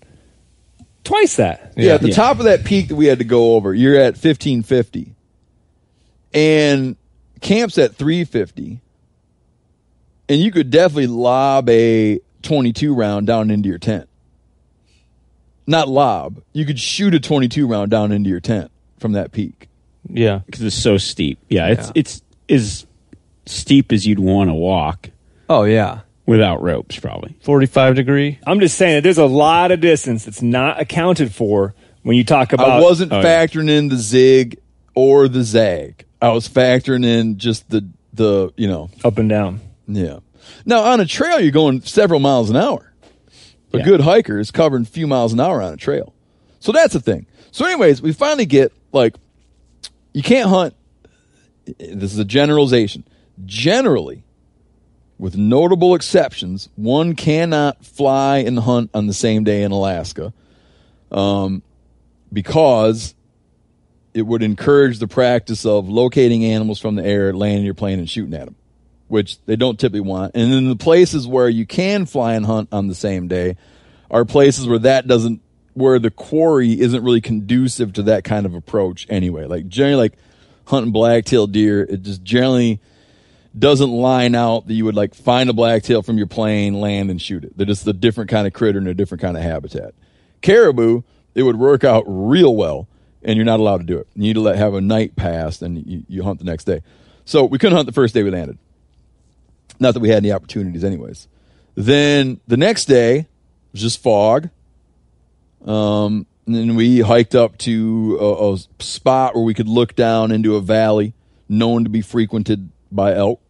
twice 1.04 1.36
that. 1.36 1.74
Yeah, 1.76 1.94
at 1.94 2.00
the 2.00 2.08
Yeah. 2.08 2.14
top 2.14 2.38
of 2.38 2.44
that 2.44 2.64
peak 2.64 2.88
that 2.88 2.96
we 2.96 3.04
had 3.06 3.18
to 3.18 3.24
go 3.24 3.54
over, 3.54 3.74
you're 3.74 3.96
at 3.96 4.14
1550. 4.16 5.12
And 6.32 6.96
camp's 7.40 7.78
at 7.78 7.94
350. 7.94 8.80
And 10.28 10.40
you 10.40 10.50
could 10.50 10.70
definitely 10.70 11.06
lob 11.06 11.68
a 11.70 12.20
22 12.42 12.94
round 12.94 13.26
down 13.26 13.50
into 13.50 13.68
your 13.68 13.78
tent. 13.78 14.08
Not 15.66 15.88
lob. 15.88 16.42
You 16.52 16.64
could 16.64 16.78
shoot 16.78 17.14
a 17.14 17.20
22 17.20 17.66
round 17.66 17.90
down 17.90 18.12
into 18.12 18.30
your 18.30 18.40
tent 18.40 18.70
from 18.98 19.12
that 19.12 19.32
peak. 19.32 19.68
Yeah. 20.10 20.40
because 20.46 20.62
it's 20.62 20.76
so 20.76 20.96
steep 20.96 21.38
yeah 21.50 21.66
it's 21.66 21.86
Yeah. 21.88 21.92
it's 21.96 22.22
as 22.48 22.86
steep 23.44 23.92
as 23.92 24.06
you'd 24.06 24.18
want 24.20 24.48
to 24.48 24.54
walk 24.54 25.10
Oh 25.50 25.64
yeah, 25.64 26.00
without 26.24 26.62
ropes 26.62 26.98
probably 26.98 27.36
45 27.42 27.94
degree. 27.94 28.38
I'm 28.46 28.60
just 28.60 28.78
saying 28.78 28.94
that 28.96 29.02
there's 29.02 29.18
a 29.18 29.26
lot 29.26 29.70
of 29.70 29.80
distance 29.80 30.24
that's 30.24 30.40
not 30.40 30.80
accounted 30.80 31.34
for 31.34 31.74
when 32.04 32.16
you 32.16 32.24
talk 32.24 32.52
about. 32.54 32.68
I 32.70 32.80
wasn't 32.80 33.12
oh, 33.12 33.20
yeah. 33.20 33.22
factoring 33.46 33.68
in 33.68 33.88
the 33.88 33.96
zig 33.96 34.58
or 34.98 35.28
the 35.28 35.44
zag. 35.44 36.04
I 36.20 36.30
was 36.30 36.48
factoring 36.48 37.04
in 37.06 37.38
just 37.38 37.70
the 37.70 37.88
the, 38.12 38.52
you 38.56 38.66
know, 38.66 38.90
up 39.04 39.16
and 39.18 39.28
down. 39.28 39.60
Yeah. 39.86 40.18
Now 40.66 40.82
on 40.82 40.98
a 40.98 41.06
trail, 41.06 41.38
you're 41.38 41.52
going 41.52 41.82
several 41.82 42.18
miles 42.18 42.50
an 42.50 42.56
hour. 42.56 42.92
A 43.72 43.78
Yeah. 43.78 43.84
good 43.84 44.00
hiker 44.00 44.40
is 44.40 44.50
covering 44.50 44.82
a 44.82 44.86
few 44.86 45.06
miles 45.06 45.32
an 45.32 45.38
hour 45.38 45.62
on 45.62 45.72
a 45.72 45.76
trail. 45.76 46.14
So 46.58 46.72
that's 46.72 46.94
the 46.94 47.00
thing. 47.00 47.26
So, 47.52 47.64
anyways, 47.64 48.02
we 48.02 48.12
finally 48.12 48.46
get 48.46 48.72
like, 48.92 49.14
you 50.12 50.22
can't 50.24 50.48
hunt. 50.48 50.74
This 51.78 52.12
is 52.12 52.18
a 52.18 52.24
generalization. 52.24 53.04
Generally, 53.46 54.24
with 55.18 55.36
notable 55.36 55.94
exceptions, 55.94 56.70
one 56.74 57.14
cannot 57.14 57.84
fly 57.84 58.38
and 58.38 58.58
hunt 58.58 58.90
on 58.94 59.06
the 59.06 59.14
same 59.14 59.44
day 59.44 59.62
in 59.62 59.70
Alaska, 59.70 60.32
um, 61.12 61.62
because 62.32 63.14
it 64.14 64.22
would 64.22 64.42
encourage 64.42 64.98
the 64.98 65.08
practice 65.08 65.64
of 65.66 65.88
locating 65.88 66.44
animals 66.44 66.80
from 66.80 66.94
the 66.94 67.04
air, 67.04 67.32
landing 67.32 67.64
your 67.64 67.74
plane, 67.74 67.98
and 67.98 68.08
shooting 68.08 68.34
at 68.34 68.46
them 68.46 68.56
which 69.08 69.42
they 69.46 69.56
don't 69.56 69.80
typically 69.80 70.00
want. 70.00 70.32
And 70.34 70.52
then 70.52 70.68
the 70.68 70.76
places 70.76 71.26
where 71.26 71.48
you 71.48 71.66
can 71.66 72.06
fly 72.06 72.34
and 72.34 72.46
hunt 72.46 72.68
on 72.72 72.86
the 72.86 72.94
same 72.94 73.26
day 73.26 73.56
are 74.10 74.24
places 74.24 74.68
where 74.68 74.78
that 74.80 75.06
doesn't, 75.06 75.40
where 75.74 75.98
the 75.98 76.10
quarry 76.10 76.78
isn't 76.78 77.02
really 77.02 77.20
conducive 77.20 77.94
to 77.94 78.02
that 78.04 78.24
kind 78.24 78.46
of 78.46 78.54
approach 78.54 79.06
anyway. 79.08 79.46
Like 79.46 79.66
generally, 79.66 79.96
like 79.96 80.18
hunting 80.66 80.92
blacktail 80.92 81.46
deer, 81.46 81.82
it 81.82 82.02
just 82.02 82.22
generally 82.22 82.80
doesn't 83.58 83.90
line 83.90 84.34
out 84.34 84.66
that 84.68 84.74
you 84.74 84.84
would 84.84 84.94
like 84.94 85.14
find 85.14 85.50
a 85.50 85.54
blacktail 85.54 86.02
from 86.02 86.18
your 86.18 86.26
plane, 86.26 86.74
land, 86.74 87.10
and 87.10 87.20
shoot 87.20 87.44
it. 87.44 87.56
They're 87.56 87.66
just 87.66 87.86
a 87.86 87.92
different 87.92 88.30
kind 88.30 88.46
of 88.46 88.52
critter 88.52 88.78
in 88.78 88.86
a 88.86 88.94
different 88.94 89.22
kind 89.22 89.36
of 89.36 89.42
habitat. 89.42 89.94
Caribou, 90.42 91.02
it 91.34 91.42
would 91.42 91.56
work 91.56 91.82
out 91.82 92.04
real 92.06 92.54
well, 92.54 92.88
and 93.22 93.36
you're 93.36 93.44
not 93.44 93.60
allowed 93.60 93.78
to 93.78 93.84
do 93.84 93.98
it. 93.98 94.08
You 94.14 94.22
need 94.22 94.34
to 94.34 94.40
let 94.40 94.56
have 94.56 94.74
a 94.74 94.80
night 94.80 95.16
pass, 95.16 95.62
and 95.62 95.84
you, 95.86 96.04
you 96.08 96.22
hunt 96.22 96.38
the 96.38 96.44
next 96.44 96.64
day. 96.64 96.82
So 97.24 97.44
we 97.44 97.58
couldn't 97.58 97.76
hunt 97.76 97.86
the 97.86 97.92
first 97.92 98.14
day 98.14 98.22
we 98.22 98.30
landed. 98.30 98.58
Not 99.80 99.94
that 99.94 100.00
we 100.00 100.08
had 100.08 100.18
any 100.18 100.32
opportunities, 100.32 100.84
anyways. 100.84 101.28
Then 101.74 102.40
the 102.48 102.56
next 102.56 102.86
day 102.86 103.26
was 103.72 103.82
just 103.82 104.02
fog. 104.02 104.50
Um, 105.64 106.26
and 106.46 106.54
then 106.54 106.76
we 106.76 107.00
hiked 107.00 107.34
up 107.34 107.58
to 107.58 108.18
a, 108.20 108.54
a 108.54 108.58
spot 108.82 109.34
where 109.34 109.44
we 109.44 109.54
could 109.54 109.68
look 109.68 109.94
down 109.94 110.32
into 110.32 110.56
a 110.56 110.60
valley 110.60 111.14
known 111.48 111.84
to 111.84 111.90
be 111.90 112.00
frequented 112.00 112.70
by 112.90 113.14
elk, 113.14 113.40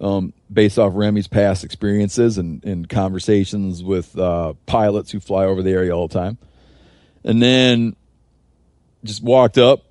um, 0.00 0.32
based 0.52 0.78
off 0.78 0.94
Remi's 0.94 1.28
past 1.28 1.64
experiences 1.64 2.38
and, 2.38 2.64
and 2.64 2.88
conversations 2.88 3.82
with 3.82 4.16
uh, 4.18 4.54
pilots 4.66 5.10
who 5.10 5.20
fly 5.20 5.44
over 5.44 5.62
the 5.62 5.72
area 5.72 5.94
all 5.94 6.08
the 6.08 6.14
time. 6.14 6.38
And 7.24 7.42
then 7.42 7.96
just 9.04 9.22
walked 9.22 9.58
up, 9.58 9.84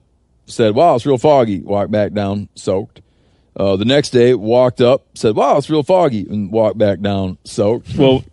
said, 0.45 0.76
"Wow, 0.76 0.95
it's 0.95 1.05
real 1.05 1.18
foggy." 1.18 1.60
Walked 1.60 1.91
back 1.91 2.14
down, 2.14 2.49
soaked. 2.55 3.01
Uh, 3.55 3.76
the 3.76 3.86
next 3.86 4.12
day, 4.12 4.34
walked 4.34 4.80
up, 4.82 5.05
said, 5.16 5.36
"Wow, 5.36 5.57
it's 5.57 5.70
real 5.70 5.84
foggy," 5.84 6.26
and 6.30 6.51
walked 6.51 6.78
back 6.78 7.01
down, 7.01 7.38
soaked. 7.43 7.95
well 7.97 8.24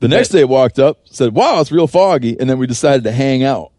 The 0.00 0.08
next 0.08 0.28
day, 0.30 0.44
walked 0.44 0.78
up, 0.78 0.98
said, 1.06 1.34
"Wow, 1.34 1.60
it's 1.60 1.72
real 1.72 1.86
foggy," 1.86 2.38
and 2.38 2.50
then 2.50 2.58
we 2.58 2.66
decided 2.66 3.04
to 3.04 3.12
hang 3.12 3.42
out. 3.42 3.70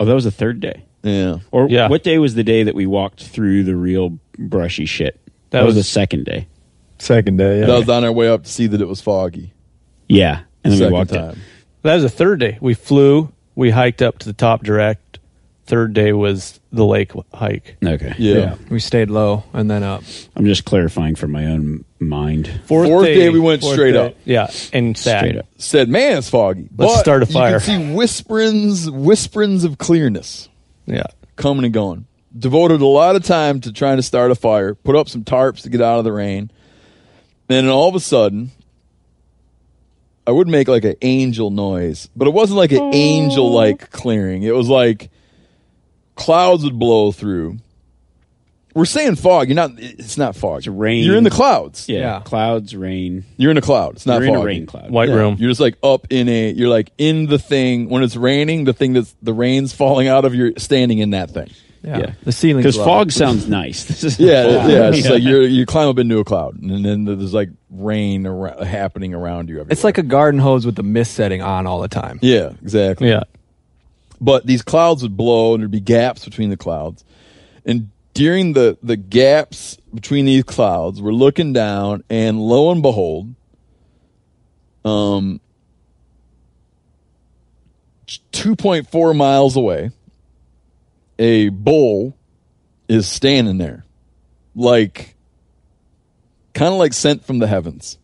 oh 0.00 0.04
that 0.06 0.14
was 0.14 0.24
the 0.24 0.30
third 0.30 0.60
day 0.60 0.84
Yeah, 1.02 1.38
Or 1.50 1.68
Yeah. 1.68 1.88
what 1.88 2.02
day 2.04 2.18
was 2.18 2.34
the 2.34 2.44
day 2.44 2.62
that 2.62 2.74
we 2.74 2.86
walked 2.86 3.22
through 3.24 3.64
the 3.64 3.74
real 3.76 4.18
brushy 4.38 4.86
shit? 4.86 5.18
That, 5.50 5.58
That 5.60 5.66
was, 5.66 5.74
was- 5.74 5.84
the 5.86 5.90
second 5.90 6.24
day. 6.24 6.46
second 6.98 7.36
day. 7.36 7.60
that 7.60 7.68
was 7.68 7.88
on 7.88 8.04
our 8.04 8.12
way 8.12 8.28
up 8.28 8.44
to 8.44 8.48
see 8.50 8.66
that 8.68 8.80
it 8.80 8.88
was 8.88 9.00
foggy. 9.00 9.52
Yeah, 10.08 10.40
and 10.64 10.72
then 10.72 10.78
Second 10.78 10.92
we 10.92 10.98
walked 10.98 11.10
time. 11.12 11.28
up. 11.30 11.36
That 11.82 11.94
was 11.94 12.02
the 12.04 12.08
third 12.08 12.40
day. 12.40 12.56
We 12.60 12.72
flew. 12.74 13.30
We 13.54 13.70
hiked 13.70 14.00
up 14.02 14.18
to 14.20 14.26
the 14.26 14.32
top 14.32 14.62
direct. 14.64 15.18
Third 15.68 15.92
day 15.92 16.12
was 16.14 16.58
the 16.72 16.84
lake 16.84 17.12
hike. 17.32 17.76
Okay. 17.84 18.14
Yeah. 18.18 18.56
We 18.70 18.80
stayed 18.80 19.10
low 19.10 19.44
and 19.52 19.70
then 19.70 19.82
up. 19.82 20.02
I'm 20.34 20.46
just 20.46 20.64
clarifying 20.64 21.14
for 21.14 21.28
my 21.28 21.44
own 21.46 21.84
Mind. 22.00 22.48
Fourth, 22.66 22.88
Fourth 22.88 23.04
day 23.04 23.28
we 23.28 23.38
went 23.40 23.62
straight 23.62 23.92
day. 23.92 24.06
up. 24.06 24.14
Yeah, 24.24 24.50
and 24.72 24.96
sat. 24.96 25.18
Straight 25.20 25.36
up. 25.36 25.46
Said, 25.58 25.88
man, 25.88 26.16
it's 26.18 26.30
foggy. 26.30 26.68
Let's 26.76 26.94
But 26.94 27.00
start 27.00 27.22
a 27.22 27.26
fire. 27.26 27.54
You 27.54 27.60
fire. 27.60 27.66
can 27.76 27.88
see 27.90 27.94
whisperings, 27.94 28.90
whisperings 28.90 29.64
of 29.64 29.78
clearness 29.78 30.48
Yeah. 30.86 31.02
coming 31.36 31.64
and 31.64 31.74
going. 31.74 32.06
Devoted 32.38 32.80
a 32.80 32.86
lot 32.86 33.16
of 33.16 33.24
time 33.24 33.60
to 33.62 33.72
trying 33.72 33.96
to 33.96 34.02
start 34.02 34.30
a 34.30 34.34
fire, 34.34 34.74
put 34.74 34.94
up 34.96 35.08
some 35.08 35.24
tarps 35.24 35.62
to 35.62 35.68
get 35.70 35.80
out 35.82 35.98
of 35.98 36.04
the 36.04 36.12
rain. 36.12 36.50
Then 37.48 37.68
all 37.68 37.88
of 37.88 37.94
a 37.94 38.00
sudden, 38.00 38.52
I 40.26 40.30
would 40.30 40.46
make 40.48 40.68
like 40.68 40.84
an 40.84 40.96
angel 41.02 41.50
noise, 41.50 42.08
but 42.14 42.28
it 42.28 42.32
wasn't 42.34 42.58
like 42.58 42.72
an 42.72 42.94
angel 42.94 43.50
like 43.50 43.90
clearing. 43.90 44.42
It 44.42 44.54
was 44.54 44.68
like 44.68 45.10
clouds 46.18 46.64
would 46.64 46.78
blow 46.78 47.12
through. 47.12 47.58
We're 48.74 48.84
saying 48.84 49.16
fog. 49.16 49.48
You're 49.48 49.56
not. 49.56 49.72
It's 49.78 50.16
not 50.18 50.36
fog. 50.36 50.58
It's 50.58 50.66
rain. 50.68 51.02
You're 51.02 51.16
in 51.16 51.24
the 51.24 51.30
clouds. 51.30 51.88
Yeah. 51.88 51.98
Yeah. 51.98 52.20
Clouds, 52.20 52.76
rain. 52.76 53.24
You're 53.36 53.50
in 53.50 53.56
a 53.56 53.62
cloud. 53.62 53.94
It's 53.96 54.06
not 54.06 54.20
You're 54.20 54.28
in 54.28 54.34
a 54.34 54.38
foggy. 54.38 54.46
rain 54.46 54.66
cloud. 54.66 54.90
White 54.90 55.08
Yeah. 55.08 55.14
room. 55.16 55.36
You're 55.38 55.50
just 55.50 55.60
like 55.60 55.76
up 55.82 56.06
in 56.10 56.28
a. 56.28 56.50
You're 56.52 56.68
like 56.68 56.92
in 56.98 57.26
the 57.26 57.38
thing 57.38 57.88
when 57.88 58.02
it's 58.04 58.14
raining. 58.14 58.64
The 58.64 58.72
thing 58.74 58.92
that's 58.92 59.14
the 59.22 59.32
rain's 59.32 59.72
falling 59.72 60.06
out 60.06 60.24
of. 60.24 60.34
You're 60.34 60.52
standing 60.58 60.98
in 60.98 61.10
that 61.10 61.30
thing. 61.30 61.50
Yeah. 61.82 61.98
Yeah. 61.98 62.10
The 62.22 62.30
ceiling. 62.32 62.62
Because 62.62 62.76
fog 62.76 63.10
sounds 63.10 63.48
nice. 63.48 63.84
This 63.84 64.04
is 64.04 64.18
Yeah, 64.20 64.66
yeah. 64.68 64.90
It's 64.92 65.08
like 65.08 65.22
you 65.22 65.40
you 65.40 65.64
climb 65.66 65.88
up 65.88 65.98
into 65.98 66.18
a 66.18 66.24
cloud, 66.24 66.60
and 66.62 66.84
then 66.84 67.04
there's 67.04 67.34
like 67.34 67.48
rain 67.70 68.26
ar- 68.26 68.64
happening 68.64 69.12
around 69.14 69.48
you. 69.48 69.56
Everywhere. 69.56 69.72
It's 69.72 69.82
like 69.84 69.98
a 69.98 70.02
garden 70.04 70.40
hose 70.40 70.64
with 70.66 70.76
the 70.76 70.82
mist 70.84 71.14
setting 71.14 71.42
on 71.42 71.66
all 71.66 71.80
the 71.80 71.88
time. 71.88 72.18
yeah, 72.22 72.50
exactly. 72.62 73.08
Yeah. 73.08 73.22
But 74.20 74.46
these 74.46 74.62
clouds 74.62 75.02
would 75.02 75.16
blow, 75.16 75.54
and 75.54 75.62
there'd 75.62 75.70
be 75.70 75.80
gaps 75.80 76.24
between 76.24 76.50
the 76.50 76.56
clouds, 76.56 77.04
and 77.64 77.90
during 78.14 78.52
the 78.52 78.76
the 78.82 78.96
gaps 78.96 79.76
between 79.94 80.24
these 80.24 80.42
clouds, 80.42 81.00
we're 81.00 81.12
looking 81.12 81.52
down, 81.52 82.02
and 82.10 82.40
lo 82.40 82.72
and 82.72 82.82
behold, 82.82 83.34
um, 84.84 85.40
two 88.32 88.56
point 88.56 88.90
four 88.90 89.14
miles 89.14 89.56
away, 89.56 89.90
a 91.18 91.50
bull 91.50 92.16
is 92.88 93.06
standing 93.06 93.58
there, 93.58 93.84
like 94.56 95.14
kind 96.54 96.72
of 96.72 96.78
like 96.78 96.92
sent 96.92 97.24
from 97.24 97.38
the 97.38 97.46
heavens. 97.46 97.98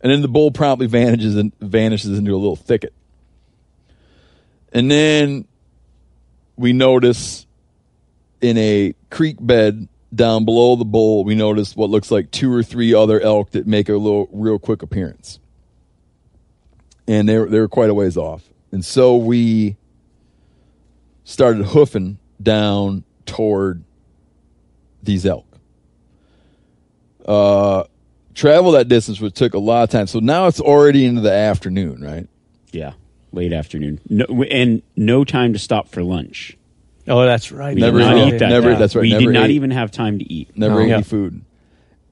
And 0.00 0.12
then 0.12 0.22
the 0.22 0.28
bull 0.28 0.50
promptly 0.50 0.86
vanishes 0.86 1.36
and 1.36 1.52
vanishes 1.58 2.18
into 2.18 2.32
a 2.32 2.36
little 2.36 2.54
thicket. 2.54 2.92
And 4.72 4.90
then 4.90 5.46
we 6.56 6.72
notice 6.72 7.46
in 8.40 8.56
a 8.58 8.94
creek 9.10 9.36
bed 9.40 9.88
down 10.14 10.44
below 10.44 10.76
the 10.76 10.84
bowl, 10.84 11.24
we 11.24 11.34
notice 11.34 11.76
what 11.76 11.90
looks 11.90 12.10
like 12.10 12.30
two 12.30 12.52
or 12.52 12.62
three 12.62 12.94
other 12.94 13.20
elk 13.20 13.50
that 13.50 13.66
make 13.66 13.88
a 13.88 13.94
little 13.94 14.28
real 14.32 14.58
quick 14.58 14.82
appearance. 14.82 15.38
And 17.06 17.28
they 17.28 17.38
were, 17.38 17.48
they 17.48 17.58
were 17.58 17.68
quite 17.68 17.90
a 17.90 17.94
ways 17.94 18.16
off. 18.16 18.42
And 18.72 18.84
so 18.84 19.16
we 19.16 19.76
started 21.24 21.66
hoofing 21.66 22.18
down 22.42 23.04
toward 23.26 23.82
these 25.02 25.24
elk. 25.24 25.46
Uh, 27.24 27.84
travel 28.34 28.72
that 28.72 28.88
distance 28.88 29.20
would 29.20 29.34
took 29.34 29.54
a 29.54 29.58
lot 29.58 29.82
of 29.84 29.90
time. 29.90 30.06
So 30.06 30.20
now 30.20 30.46
it's 30.46 30.60
already 30.60 31.04
into 31.04 31.20
the 31.20 31.32
afternoon, 31.32 32.02
right? 32.02 32.26
Yeah. 32.72 32.92
Late 33.32 33.52
afternoon. 33.52 34.00
No, 34.08 34.24
and 34.50 34.82
no 34.96 35.24
time 35.24 35.52
to 35.52 35.58
stop 35.58 35.88
for 35.88 36.02
lunch. 36.02 36.56
Oh, 37.06 37.24
that's 37.24 37.52
right. 37.52 37.74
We 37.74 37.80
Never 37.80 37.98
did 37.98 38.04
not 38.04 38.16
ate- 38.16 38.34
eat 38.34 38.38
that. 38.38 38.48
never- 38.48 38.72
day. 38.72 38.78
that's 38.78 38.94
right, 38.94 39.02
We 39.02 39.10
never 39.10 39.24
did 39.26 39.32
not 39.32 39.44
ate. 39.46 39.50
even 39.52 39.70
have 39.70 39.90
time 39.90 40.18
to 40.18 40.32
eat. 40.32 40.50
Never 40.56 40.74
No. 40.76 40.80
ate 40.80 40.88
Yeah. 40.88 40.94
any 40.96 41.02
food. 41.04 41.42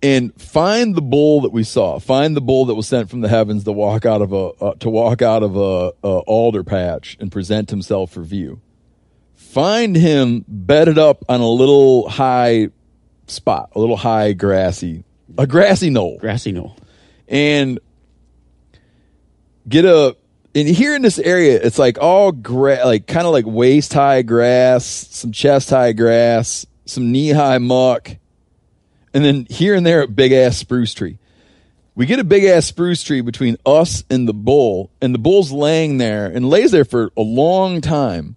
And 0.02 0.32
find 0.40 0.94
the 0.94 1.00
bull 1.02 1.40
that 1.42 1.52
we 1.52 1.62
saw. 1.64 1.98
Find 1.98 2.36
the 2.36 2.40
bull 2.42 2.66
that 2.66 2.74
was 2.74 2.86
sent 2.86 3.08
from 3.10 3.22
the 3.22 3.28
heavens 3.28 3.64
to 3.64 3.72
walk 3.72 4.04
out 4.06 4.20
of 4.22 4.32
a 4.32 4.36
uh, 4.60 4.74
to 4.80 4.90
walk 4.90 5.22
out 5.22 5.42
of 5.42 5.56
a, 5.56 5.92
a 6.04 6.18
alder 6.26 6.62
patch 6.62 7.16
and 7.18 7.32
present 7.32 7.70
himself 7.70 8.10
for 8.12 8.22
view. 8.22 8.60
Find 9.34 9.96
him 9.96 10.44
bedded 10.46 10.98
up 10.98 11.24
on 11.30 11.40
a 11.40 11.48
little 11.48 12.08
high 12.10 12.68
spot, 13.26 13.70
a 13.74 13.80
little 13.80 13.96
high 13.96 14.34
grassy, 14.34 15.02
a 15.38 15.46
grassy 15.46 15.88
knoll, 15.88 16.18
Grassy 16.20 16.52
knoll. 16.52 16.76
and 17.26 17.80
get 19.68 19.84
a. 19.86 20.14
And 20.56 20.66
here 20.66 20.96
in 20.96 21.02
this 21.02 21.18
area, 21.18 21.60
it's 21.62 21.78
like 21.78 21.98
all 21.98 22.32
gra- 22.32 22.80
like 22.82 23.06
kind 23.06 23.26
of 23.26 23.32
like 23.34 23.44
waist 23.46 23.92
high 23.92 24.22
grass, 24.22 24.86
some 24.86 25.30
chest 25.30 25.68
high 25.68 25.92
grass, 25.92 26.64
some 26.86 27.12
knee 27.12 27.28
high 27.28 27.58
muck, 27.58 28.16
and 29.12 29.22
then 29.22 29.46
here 29.50 29.74
and 29.74 29.84
there 29.84 30.00
a 30.00 30.08
big 30.08 30.32
ass 30.32 30.56
spruce 30.56 30.94
tree. 30.94 31.18
We 31.94 32.06
get 32.06 32.20
a 32.20 32.24
big 32.24 32.44
ass 32.44 32.64
spruce 32.64 33.02
tree 33.02 33.20
between 33.20 33.58
us 33.66 34.02
and 34.08 34.26
the 34.26 34.32
bull, 34.32 34.90
and 35.02 35.14
the 35.14 35.18
bull's 35.18 35.52
laying 35.52 35.98
there 35.98 36.24
and 36.24 36.48
lays 36.48 36.70
there 36.70 36.86
for 36.86 37.10
a 37.18 37.22
long 37.22 37.82
time, 37.82 38.36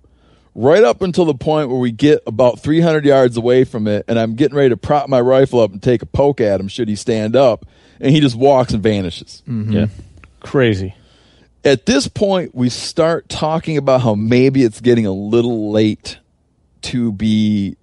right 0.54 0.84
up 0.84 1.02
until 1.02 1.24
the 1.24 1.34
point 1.34 1.70
where 1.70 1.80
we 1.80 1.94
get 1.94 2.22
about 2.28 2.60
300 2.60 3.06
yards 3.06 3.38
away 3.38 3.64
from 3.64 3.88
it, 3.88 4.04
and 4.10 4.20
I'm 4.20 4.36
getting 4.36 4.58
ready 4.58 4.70
to 4.70 4.78
prop 4.78 5.08
my 5.08 5.22
rifle 5.22 5.62
up 5.62 5.72
and 5.72 5.82
take 5.82 6.02
a 6.02 6.06
poke 6.06 6.42
at 6.42 6.60
him 6.60 6.68
should 6.68 6.90
he 6.90 6.98
stand 6.98 7.38
up, 7.38 7.66
and 8.02 8.12
he 8.12 8.20
just 8.20 8.36
walks 8.36 8.74
and 8.74 8.84
vanishes. 8.84 9.42
Mm-hmm. 9.48 9.72
Yeah. 9.72 9.88
Crazy. 10.42 10.96
At 11.64 11.86
this 11.86 12.08
point, 12.08 12.56
we 12.56 12.70
start 12.70 13.28
talking 13.28 13.78
about 13.78 14.02
how 14.02 14.16
maybe 14.16 14.64
it's 14.64 14.80
getting 14.80 15.06
a 15.06 15.12
little 15.12 15.72
late 15.72 16.18
to 16.84 17.12
be 17.12 17.76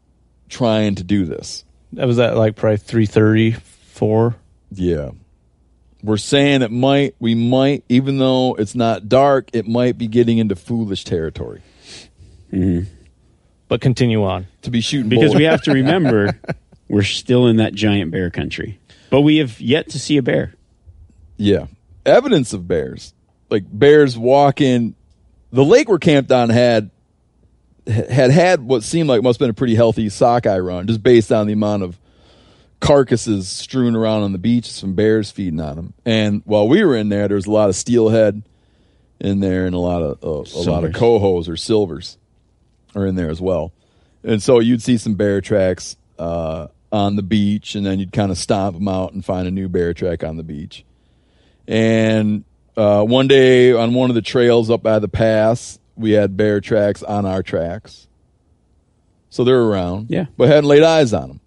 trying 0.49 0.95
to 0.95 1.05
do 1.05 1.25
this. 1.27 1.65
That 1.93 2.07
was 2.07 2.19
at 2.19 2.37
like 2.37 2.57
probably 2.57 2.79
three 2.79 3.07
thirty, 3.07 3.53
four. 3.53 4.37
Yeah. 4.73 5.11
We're 6.03 6.17
saying 6.19 6.63
it 6.63 6.71
might, 6.71 7.17
we 7.19 7.35
might, 7.35 7.85
even 7.89 8.19
though 8.19 8.55
it's 8.55 8.75
not 8.75 9.09
dark, 9.09 9.51
it 9.53 9.67
might 9.67 9.99
be 9.99 10.07
getting 10.07 10.39
into 10.39 10.55
foolish 10.55 11.05
territory 11.05 11.63
mm-hmm. 12.53 12.91
But 13.69 13.81
continue 13.81 14.23
on. 14.23 14.47
to 14.63 14.71
be 14.71 14.81
shooting 14.81 15.09
Because 15.09 15.35
we 15.35 15.45
have 15.45 15.63
to 15.63 15.73
remember 15.73 16.39
we're 16.89 17.03
still 17.03 17.49
in 17.49 17.57
that 17.57 17.75
giant 17.75 18.13
bear 18.13 18.31
country. 18.31 18.79
But 19.11 19.23
we 19.23 19.39
have 19.39 19.61
yet 19.61 19.91
to 19.91 19.99
see 19.99 20.17
a 20.17 20.23
bear. 20.23 20.55
yeah. 21.37 21.67
Evidence 22.05 22.53
of 22.53 22.69
bears. 22.69 23.13
Like 23.51 23.65
bears 23.71 24.17
walking. 24.19 24.95
The 25.53 25.65
lake 25.65 25.89
we're 25.89 25.99
camped 25.99 26.33
on 26.33 26.51
had 26.51 26.91
had 27.87 28.31
had 28.31 28.63
what 28.63 28.83
seemed 28.83 29.09
like 29.09 29.23
must 29.23 29.39
have 29.39 29.45
been 29.45 29.51
a 29.51 29.55
pretty 29.55 29.77
healthy 29.77 30.09
sockeye 30.09 30.59
run, 30.59 30.87
just 30.87 31.03
based 31.03 31.31
on 31.31 31.47
the 31.47 31.53
amount 31.53 31.83
of 31.85 31.99
carcasses 32.81 33.49
strewn 33.49 33.95
around 33.95 34.23
on 34.23 34.33
the 34.33 34.39
beach, 34.39 34.81
from 34.81 34.95
bears 34.95 35.31
feeding 35.31 35.61
on 35.61 35.77
them. 35.77 35.95
And 36.05 36.43
while 36.45 36.69
we 36.69 36.85
were 36.85 36.97
in 36.97 37.09
there, 37.09 37.29
there 37.29 37.37
was 37.37 37.47
a 37.47 37.51
lot 37.51 37.69
of 37.69 37.77
steelhead 37.77 38.43
in 39.21 39.41
there 39.41 39.67
and 39.67 39.75
a 39.75 39.79
lot 39.79 40.03
of 40.03 40.23
uh, 40.23 40.59
a 40.59 40.63
lot 40.63 40.85
of 40.85 40.93
cohos 40.93 41.49
or 41.49 41.57
silvers 41.57 42.19
are 42.95 43.07
in 43.07 43.15
there 43.15 43.31
as 43.31 43.41
well. 43.41 43.73
And 44.25 44.43
so 44.43 44.59
you'd 44.59 44.83
see 44.83 44.99
some 44.99 45.15
bear 45.15 45.41
tracks 45.41 45.97
uh, 46.19 46.67
on 46.91 47.17
the 47.17 47.23
beach, 47.23 47.75
and 47.75 47.87
then 47.87 48.01
you'd 48.01 48.13
kind 48.13 48.31
of 48.31 48.39
stomp 48.39 48.77
them 48.77 48.89
out 48.89 49.13
and 49.13 49.25
find 49.25 49.47
a 49.47 49.51
new 49.51 49.69
bear 49.69 49.95
track 49.95 50.25
on 50.25 50.37
the 50.37 50.43
beach. 50.43 50.85
And 51.69 52.45
uh, 52.77 53.03
one 53.03 53.29
day 53.29 53.73
on 53.73 53.95
one 53.95 54.11
of 54.11 54.15
the 54.15 54.23
trails 54.23 54.71
up 54.71 54.83
by 54.83 54.99
the 54.99 55.09
pass, 55.09 55.79
we 55.97 56.13
had 56.13 56.37
bear 56.37 56.61
tracks 56.61 57.03
on 57.03 57.25
our 57.27 57.43
tracks. 57.43 58.07
So 59.31 59.45
they're 59.45 59.63
around, 59.63 60.07
Yeah. 60.11 60.27
but 60.37 60.49
hadn't 60.49 60.69
laid 60.69 60.83
eyes 60.83 61.13
on 61.13 61.29
them. 61.29 61.41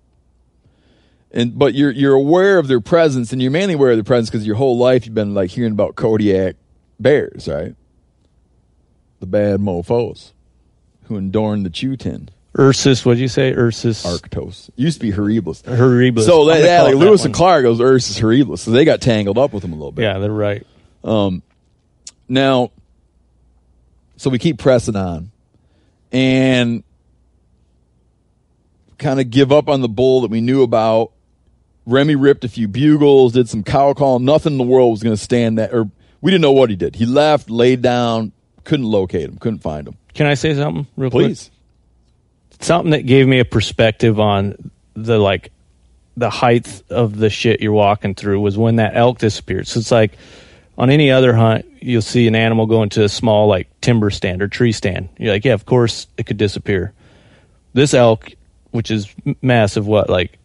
And 1.31 1.57
but 1.57 1.75
you're 1.75 1.91
you're 1.91 2.15
aware 2.15 2.57
of 2.57 2.67
their 2.67 2.81
presence, 2.81 3.31
and 3.31 3.41
you're 3.41 3.51
mainly 3.51 3.75
aware 3.75 3.91
of 3.91 3.97
their 3.97 4.03
presence 4.03 4.31
because 4.31 4.47
your 4.47 4.55
whole 4.55 4.77
life 4.79 5.05
you've 5.05 5.13
been 5.13 5.35
like 5.35 5.51
hearing 5.51 5.73
about 5.73 5.95
Kodiak 5.95 6.55
bears, 6.99 7.47
right? 7.47 7.75
The 9.19 9.27
bad 9.27 9.59
mofo's 9.59 10.33
who 11.03 11.17
adorn 11.17 11.61
the 11.63 11.69
chew 11.69 11.95
tin. 11.97 12.29
Ursus, 12.57 13.05
what'd 13.05 13.19
you 13.21 13.27
say? 13.27 13.53
Ursus. 13.53 14.03
Arctos. 14.05 14.71
Used 14.75 14.99
to 15.01 15.05
be 15.07 15.11
Horribilis. 15.15 15.61
Horribilis. 15.63 16.25
So 16.25 16.45
that, 16.45 16.63
yeah, 16.63 16.81
like 16.81 16.95
Lewis 16.95 17.23
and 17.25 17.33
Clark 17.33 17.61
goes 17.63 17.79
Ursus 17.79 18.19
Horribilis. 18.19 18.59
So 18.59 18.71
they 18.71 18.83
got 18.85 19.01
tangled 19.01 19.37
up 19.37 19.53
with 19.53 19.61
them 19.61 19.71
a 19.71 19.75
little 19.75 19.91
bit. 19.91 20.01
Yeah, 20.03 20.17
they're 20.17 20.31
right. 20.31 20.65
Um, 21.03 21.41
now, 22.27 22.71
so 24.17 24.29
we 24.29 24.39
keep 24.39 24.57
pressing 24.57 24.95
on 24.95 25.31
and 26.11 26.83
kind 28.97 29.19
of 29.19 29.29
give 29.29 29.51
up 29.51 29.69
on 29.69 29.81
the 29.81 29.89
bull 29.89 30.21
that 30.21 30.31
we 30.31 30.41
knew 30.41 30.61
about. 30.61 31.11
Remi 31.85 32.15
ripped 32.15 32.43
a 32.43 32.49
few 32.49 32.67
bugles, 32.67 33.33
did 33.33 33.49
some 33.49 33.63
cow 33.63 33.93
call. 33.93 34.19
Nothing 34.19 34.53
in 34.53 34.57
the 34.57 34.63
world 34.63 34.91
was 34.91 35.01
going 35.01 35.15
to 35.15 35.21
stand 35.21 35.57
that, 35.57 35.73
or 35.73 35.89
we 36.21 36.31
didn't 36.31 36.41
know 36.41 36.51
what 36.51 36.69
he 36.69 36.75
did. 36.75 36.95
He 36.95 37.05
left, 37.05 37.49
laid 37.49 37.81
down, 37.81 38.31
couldn't 38.63 38.85
locate 38.85 39.29
him, 39.29 39.37
couldn't 39.37 39.59
find 39.59 39.87
him. 39.87 39.95
Can 40.13 40.27
I 40.27 40.35
say 40.35 40.53
something 40.53 40.85
real 40.97 41.09
Please. 41.09 41.49
quick? 41.49 42.61
Something 42.61 42.91
that 42.91 43.05
gave 43.05 43.25
me 43.27 43.39
a 43.39 43.45
perspective 43.45 44.19
on 44.19 44.71
the 44.93 45.17
like 45.17 45.51
the 46.17 46.29
height 46.29 46.83
of 46.89 47.17
the 47.17 47.29
shit 47.29 47.61
you're 47.61 47.71
walking 47.71 48.13
through 48.13 48.41
was 48.41 48.57
when 48.57 48.75
that 48.75 48.95
elk 48.95 49.19
disappeared. 49.19 49.65
So 49.67 49.79
it's 49.79 49.91
like 49.91 50.17
on 50.79 50.89
any 50.89 51.11
other 51.11 51.33
hunt, 51.33 51.65
you'll 51.81 52.01
see 52.01 52.25
an 52.27 52.35
animal 52.35 52.65
go 52.65 52.81
into 52.83 53.03
a 53.03 53.09
small 53.09 53.47
like 53.47 53.67
timber 53.81 54.09
stand 54.09 54.41
or 54.41 54.47
tree 54.47 54.71
stand. 54.71 55.09
You're 55.17 55.33
like, 55.33 55.43
yeah, 55.43 55.53
of 55.53 55.65
course 55.65 56.07
it 56.17 56.25
could 56.25 56.37
disappear. 56.37 56.93
This 57.73 57.93
elk, 57.93 58.31
which 58.71 58.89
is 58.89 59.13
massive, 59.41 59.85
what 59.85 60.09
like 60.09 60.39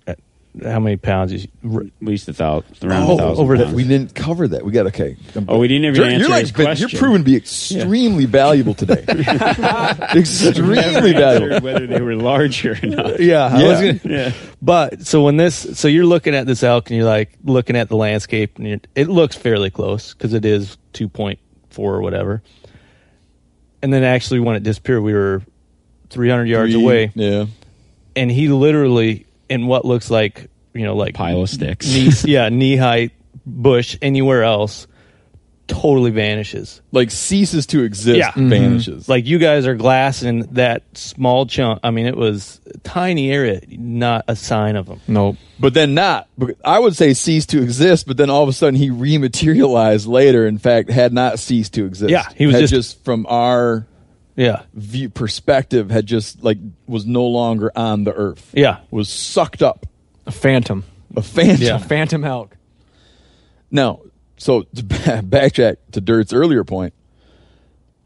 how 0.63 0.79
many 0.79 0.97
pounds 0.97 1.33
is 1.33 1.49
At 1.65 1.83
least 2.01 2.29
a 2.29 2.33
thousand, 2.33 2.77
around 2.85 3.03
Oh, 3.11 3.15
a 3.15 3.19
thousand. 3.19 3.43
over 3.45 3.57
pounds. 3.57 3.75
we 3.75 3.83
didn't 3.83 4.15
cover 4.15 4.47
that. 4.49 4.65
We 4.65 4.71
got 4.71 4.87
okay. 4.87 5.17
Oh, 5.49 5.59
we 5.59 5.67
didn't 5.67 5.85
even 5.87 5.97
You're- 5.97 6.15
answer 6.15 6.29
you're 6.29 6.37
like, 6.37 6.55
question. 6.55 6.89
You're 6.91 6.99
proven 7.01 7.23
to 7.23 7.25
be 7.25 7.35
extremely 7.37 8.25
valuable 8.27 8.75
today. 8.75 9.05
extremely 10.15 11.13
valuable. 11.13 11.61
Whether 11.61 11.87
they 11.87 12.01
were 12.01 12.15
large 12.17 12.65
or 12.65 12.79
not. 12.87 13.19
Yeah, 13.21 13.59
Yeah. 13.59 13.75
gonna, 13.99 14.01
Yeah. 14.05 14.33
But 14.63 15.07
so 15.07 15.23
when 15.25 15.37
this, 15.37 15.79
so 15.79 15.89
you're 15.89 16.07
looking 16.07 16.35
at 16.35 16.47
this 16.47 16.63
elk 16.63 16.89
and 16.91 16.97
you're 16.97 17.07
like 17.07 17.37
looking 17.45 17.77
at 17.77 17.89
the 17.89 17.97
landscape 17.97 18.57
and 18.59 18.67
you're, 18.69 18.81
it 18.95 19.09
looks 19.09 19.37
fairly 19.37 19.71
close 19.71 20.15
because 20.15 20.35
it 20.35 20.45
is 20.45 20.77
2.4 20.95 21.37
or 21.79 22.01
whatever. 22.01 22.43
And 23.83 23.93
then 23.93 24.05
actually 24.05 24.41
when 24.41 24.57
it 24.57 24.63
disappeared, 24.63 25.03
we 25.03 25.13
were 25.13 25.43
300 26.11 26.45
yards 26.49 26.73
Three- 26.73 26.83
away, 26.83 27.13
Yeah. 27.15 27.47
and 28.17 28.31
he 28.31 28.49
literally 28.49 29.27
in 29.49 29.67
what 29.67 29.85
looks 29.85 30.11
like 30.11 30.49
you 30.73 30.85
know 30.85 30.97
like 30.97 31.15
Pile 31.15 31.43
of 31.43 31.51
sticks. 31.51 31.87
knee, 31.87 32.11
yeah, 32.33 32.49
knee 32.49 32.77
height 32.77 33.13
bush 33.47 33.97
anywhere 34.03 34.43
else, 34.43 34.87
totally 35.67 36.11
vanishes. 36.11 36.81
Like 36.93 37.11
ceases 37.11 37.67
to 37.67 37.83
exist, 37.83 38.19
Yeah. 38.19 38.31
Mm-hmm. 38.31 38.49
vanishes. 38.49 39.09
Like 39.09 39.27
you 39.27 39.39
guys 39.39 39.67
are 39.67 39.75
glassing 39.75 40.41
that 40.53 40.83
small 40.95 41.47
chunk. 41.47 41.81
I 41.83 41.91
mean, 41.91 42.07
it 42.07 42.17
was 42.17 42.61
a 42.67 42.79
tiny 42.79 43.31
area, 43.31 43.61
not 43.69 44.25
a 44.29 44.37
sign 44.37 44.77
of 44.77 44.87
them. 44.87 45.01
Nope. 45.09 45.37
but 45.59 45.73
then 45.75 45.95
not. 45.95 46.29
But 46.37 46.57
I 46.65 46.79
would 46.79 46.97
say 46.97 47.15
ceased 47.15 47.51
to 47.51 47.63
exist, 47.63 48.07
but 48.07 48.17
then 48.17 48.29
all 48.31 48.43
of 48.43 48.49
a 48.49 48.53
sudden 48.53 48.75
he 48.75 48.91
rematerialized 48.91 50.07
later. 50.07 50.47
In 50.47 50.59
fact, 50.59 50.91
had 50.91 51.13
not 51.13 51.39
ceased 51.39 51.75
to 51.75 51.87
exist. 51.87 52.11
Yeah, 52.11 52.25
he 52.37 52.47
was 52.47 52.57
Had 52.57 52.69
just- 52.69 53.03
from 53.05 53.27
our 53.29 53.87
Yeah, 54.37 54.63
view 54.75 55.11
perspective 55.11 55.91
had 55.91 56.07
just 56.07 56.43
like 56.43 56.59
was 56.87 57.07
no 57.07 57.25
longer 57.27 57.71
on 57.77 58.05
the 58.05 58.13
earth. 58.13 58.51
yeah. 58.53 58.79
Was 58.91 59.09
sucked 59.09 59.63
up. 59.63 59.87
A 60.27 60.33
phantom. 60.33 60.85
A 61.17 61.23
phantom. 61.23 61.63
Yeah. 61.63 61.77
A 61.77 61.79
phantom 61.79 62.25
elk. 62.25 62.57
Now, 63.71 64.01
so 64.37 64.63
to 64.63 64.83
backtrack 64.83 65.77
to 65.93 66.01
Dirt's 66.01 66.33
earlier 66.33 66.65
point, 66.65 66.95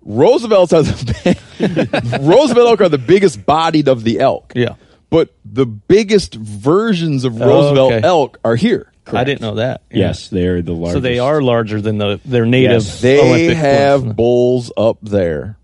Roosevelt's 0.02 0.72
are 0.72 0.82
the 0.82 2.18
Roosevelt 2.22 2.68
elk 2.68 2.80
are 2.80 2.88
the 2.88 2.98
biggest 2.98 3.44
bodied 3.44 3.88
of 3.88 4.04
the 4.04 4.20
elk. 4.20 4.52
Yeah. 4.54 4.74
But 5.10 5.34
the 5.44 5.66
biggest 5.66 6.34
versions 6.34 7.24
of 7.24 7.40
Oh, 7.40 7.46
Roosevelt 7.46 7.92
okay. 7.94 8.06
elk 8.06 8.38
are 8.44 8.56
here. 8.56 8.92
I 9.06 9.24
didn't 9.24 9.40
know 9.40 9.54
that. 9.54 9.82
Yes, 9.90 10.28
they 10.28 10.46
are 10.46 10.60
the 10.60 10.74
largest. 10.74 10.96
So 10.96 11.00
they 11.00 11.18
are 11.18 11.40
larger 11.40 11.80
than 11.80 11.96
the 11.96 12.20
their 12.26 12.44
native. 12.44 12.82
Yes. 12.82 13.00
They 13.00 13.18
Olympic 13.20 13.56
have 13.56 14.02
ones. 14.02 14.14
bulls 14.14 14.72
up 14.76 14.98
there, 15.00 15.56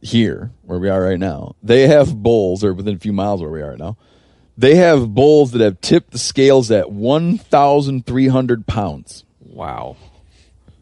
here 0.00 0.50
where 0.62 0.78
we 0.78 0.88
are 0.88 1.02
right 1.02 1.18
now. 1.18 1.56
They 1.62 1.86
have 1.88 2.14
bulls, 2.22 2.64
or 2.64 2.72
within 2.74 2.96
a 2.96 2.98
few 2.98 3.12
miles 3.12 3.40
where 3.40 3.50
we 3.50 3.62
are 3.62 3.70
right 3.70 3.78
now. 3.78 3.96
They 4.56 4.76
have 4.76 5.14
bulls 5.14 5.52
that 5.52 5.62
have 5.62 5.80
tipped 5.80 6.10
the 6.10 6.18
scales 6.18 6.70
at 6.70 6.90
one 6.90 7.38
thousand 7.38 8.06
three 8.06 8.28
hundred 8.28 8.66
pounds. 8.66 9.24
Wow. 9.40 9.96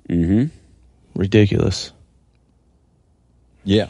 hmm, 0.08 0.46
ridiculous. 1.14 1.92
Yeah. 3.64 3.88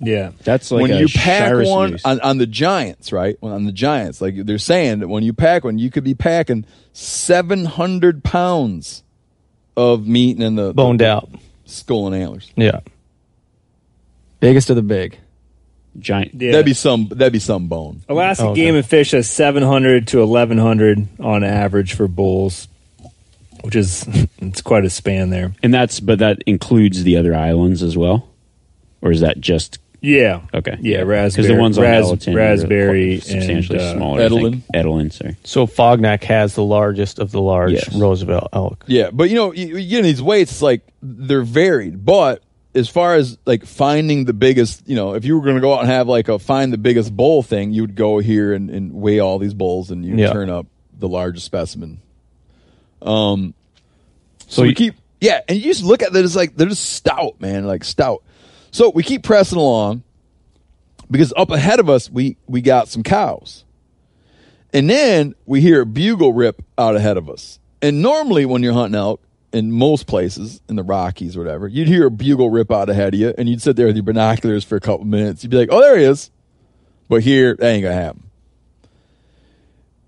Yeah. 0.00 0.32
That's 0.44 0.70
like 0.70 0.82
when 0.82 0.92
a 0.92 1.00
you 1.00 1.08
pack 1.08 1.52
Shiras 1.52 1.70
one 1.70 1.98
on, 2.04 2.20
on 2.20 2.38
the 2.38 2.46
Giants, 2.46 3.12
right? 3.12 3.36
When 3.40 3.52
on 3.52 3.64
the 3.64 3.72
Giants, 3.72 4.20
like 4.20 4.34
they're 4.46 4.58
saying 4.58 5.00
that 5.00 5.08
when 5.08 5.22
you 5.22 5.32
pack 5.32 5.64
one, 5.64 5.78
you 5.78 5.90
could 5.90 6.04
be 6.04 6.14
packing 6.14 6.64
seven 6.92 7.64
hundred 7.64 8.24
pounds 8.24 9.02
of 9.76 10.06
meat 10.06 10.40
in 10.40 10.56
the 10.56 10.72
Boned 10.74 11.00
the 11.00 11.08
out. 11.10 11.30
skull 11.64 12.06
and 12.06 12.16
antlers. 12.16 12.50
Yeah. 12.56 12.80
Biggest 14.40 14.70
of 14.70 14.76
the 14.76 14.82
big. 14.82 15.18
giant. 15.98 16.34
Yeah. 16.34 16.52
That'd 16.52 16.66
be 16.66 16.74
some. 16.74 17.08
That'd 17.08 17.32
be 17.32 17.38
some 17.38 17.68
bone. 17.68 18.02
Alaska 18.08 18.44
Oh, 18.44 18.48
okay. 18.50 18.62
Game 18.62 18.74
and 18.74 18.86
Fish 18.86 19.10
has 19.12 19.28
700 19.28 20.06
to 20.08 20.18
1100 20.24 21.08
on 21.20 21.44
average 21.44 21.94
for 21.94 22.08
bulls, 22.08 22.68
which 23.62 23.76
is 23.76 24.06
it's 24.38 24.62
quite 24.62 24.84
a 24.84 24.90
span 24.90 25.30
there. 25.30 25.52
And 25.62 25.72
that's 25.74 26.00
but 26.00 26.18
that 26.20 26.42
includes 26.46 27.02
the 27.04 27.16
other 27.16 27.34
islands 27.34 27.82
as 27.82 27.96
well, 27.96 28.28
or 29.02 29.10
is 29.12 29.20
that 29.20 29.40
just 29.40 29.78
Yeah. 30.00 30.40
okay? 30.54 30.78
Yeah, 30.80 31.00
raspberry. 31.00 31.28
Because 31.30 31.46
the 31.48 31.60
ones 31.60 31.76
on 31.76 31.84
ras- 31.84 32.04
Elton 32.06 32.34
are 32.34 32.36
raspberry 32.36 33.16
quite 33.18 33.24
substantially 33.28 33.78
and, 33.80 33.88
uh, 33.88 33.94
smaller. 33.98 34.22
I 34.22 34.28
think. 34.28 34.40
Edelin. 34.42 34.62
Edelin, 34.74 35.12
sorry. 35.12 35.36
So 35.44 35.66
Fognac 35.66 36.22
has 36.24 36.54
the 36.54 36.62
largest 36.64 37.18
of 37.18 37.32
the 37.32 37.40
large 37.42 37.72
Yes. 37.72 37.94
Roosevelt 37.94 38.48
elk. 38.54 38.84
Yeah, 38.86 39.10
but 39.12 39.28
you 39.28 39.34
know, 39.36 39.52
you, 39.52 39.76
you 39.76 39.90
get 39.90 40.02
these 40.02 40.22
weights. 40.22 40.62
Like 40.62 40.82
they're 41.02 41.42
varied, 41.42 42.04
but 42.04 42.42
as 42.74 42.88
far 42.88 43.14
as 43.16 43.36
like 43.46 43.64
finding 43.66 44.24
the 44.26 44.32
biggest, 44.32 44.88
you 44.88 44.94
know, 44.96 45.14
if 45.14 45.24
you 45.24 45.36
were 45.36 45.42
going 45.42 45.56
to 45.56 45.60
go 45.60 45.74
out 45.74 45.80
and 45.80 45.88
have 45.88 46.06
like 46.08 46.28
a 46.28 46.38
find 46.38 46.72
the 46.72 46.78
biggest 46.78 47.14
bull 47.16 47.42
thing, 47.42 47.72
you 47.72 47.82
would 47.82 47.96
go 47.96 48.18
here 48.18 48.52
and, 48.52 48.70
and 48.70 48.92
weigh 48.92 49.18
all 49.18 49.38
these 49.38 49.54
bulls, 49.54 49.90
and 49.90 50.04
you 50.04 50.16
Yeah. 50.16 50.32
turn 50.32 50.48
up 50.50 50.66
the 50.98 51.08
largest 51.08 51.46
specimen. 51.46 52.00
Um, 53.02 53.54
so, 54.46 54.56
So 54.56 54.62
we 54.62 54.68
you- 54.70 54.74
keep 54.74 54.94
yeah, 55.20 55.40
and 55.48 55.58
you 55.58 55.64
just 55.64 55.82
look 55.84 56.02
at 56.02 56.12
that. 56.12 56.24
It's 56.24 56.36
like 56.36 56.56
they're 56.56 56.68
just 56.68 56.90
stout, 56.94 57.40
man, 57.40 57.66
like 57.66 57.84
stout. 57.84 58.22
So 58.70 58.90
we 58.90 59.02
keep 59.02 59.22
pressing 59.22 59.58
along 59.58 60.02
because 61.10 61.32
up 61.36 61.50
ahead 61.50 61.80
of 61.80 61.90
us 61.90 62.08
we 62.10 62.36
we 62.46 62.60
got 62.60 62.88
some 62.88 63.02
cows. 63.02 63.64
And 64.72 64.88
then 64.88 65.34
we 65.46 65.60
hear 65.60 65.80
a 65.80 65.86
bugle 65.86 66.32
rip 66.32 66.62
out 66.78 66.94
ahead 66.94 67.16
of 67.16 67.28
us. 67.28 67.58
And 67.82 68.00
normally 68.02 68.44
when 68.46 68.62
you're 68.62 68.72
hunting 68.72 68.94
elk 68.94 69.20
in 69.52 69.72
most 69.72 70.06
places 70.06 70.60
in 70.68 70.76
the 70.76 70.82
Rockies 70.82 71.36
or 71.36 71.40
whatever, 71.40 71.66
you'd 71.68 71.88
hear 71.88 72.06
a 72.06 72.10
bugle 72.10 72.50
rip 72.50 72.70
out 72.70 72.88
ahead 72.88 73.14
of 73.14 73.20
you 73.20 73.34
and 73.36 73.48
you'd 73.48 73.60
sit 73.62 73.76
there 73.76 73.86
with 73.86 73.96
your 73.96 74.04
binoculars 74.04 74.62
for 74.64 74.76
a 74.76 74.80
couple 74.80 75.04
minutes. 75.06 75.42
You'd 75.42 75.50
be 75.50 75.56
like, 75.56 75.68
"Oh, 75.72 75.80
there 75.80 75.98
he 75.98 76.04
is." 76.04 76.30
But 77.08 77.22
here, 77.22 77.56
that 77.56 77.66
ain't 77.66 77.82
going 77.82 77.96
to 77.96 78.02
happen. 78.02 78.22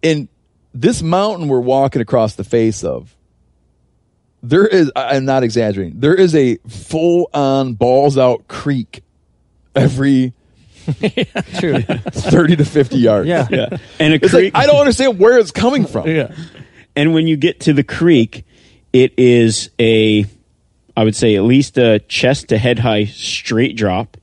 In 0.03 0.29
this 0.75 1.03
mountain 1.03 1.49
we're 1.49 1.61
walking 1.61 2.03
across 2.03 2.35
the 2.35 2.45
face 2.45 2.83
of, 2.85 3.15
there 4.43 4.67
is 4.67 4.91
I- 4.97 5.17
I'm 5.17 5.25
not 5.25 5.43
exaggerating. 5.45 6.01
There 6.01 6.15
is 6.15 6.35
a 6.35 6.57
full 6.69 7.29
on 7.33 7.75
balls 7.75 8.19
out 8.19 8.49
creek 8.49 9.03
every 9.75 10.33
Dude. 11.61 11.87
30 12.13 12.57
to 12.57 12.65
50 12.65 12.99
yards. 12.99 13.29
Yeah. 13.29 13.47
Yeah, 13.51 13.77
and 14.01 14.13
a 14.15 14.17
It's 14.17 14.31
creek. 14.33 14.53
like 14.55 14.63
I 14.65 14.67
don't 14.67 14.81
understand 14.81 15.19
where 15.19 15.39
it's 15.39 15.53
coming 15.53 15.87
from. 15.87 16.09
Yeah. 16.09 16.35
And 16.97 17.15
when 17.15 17.27
you 17.29 17.37
get 17.37 17.61
to 17.61 17.73
the 17.73 17.85
creek, 17.85 18.45
it 18.93 19.19
is 19.19 19.71
a, 19.81 20.27
I 20.97 21.05
would 21.05 21.17
say, 21.17 21.37
at 21.37 21.43
least 21.43 21.79
a 21.79 21.99
chest 22.01 22.49
to 22.49 22.59
head 22.59 22.79
high 22.79 23.05
straight 23.07 23.77
drop 23.77 24.17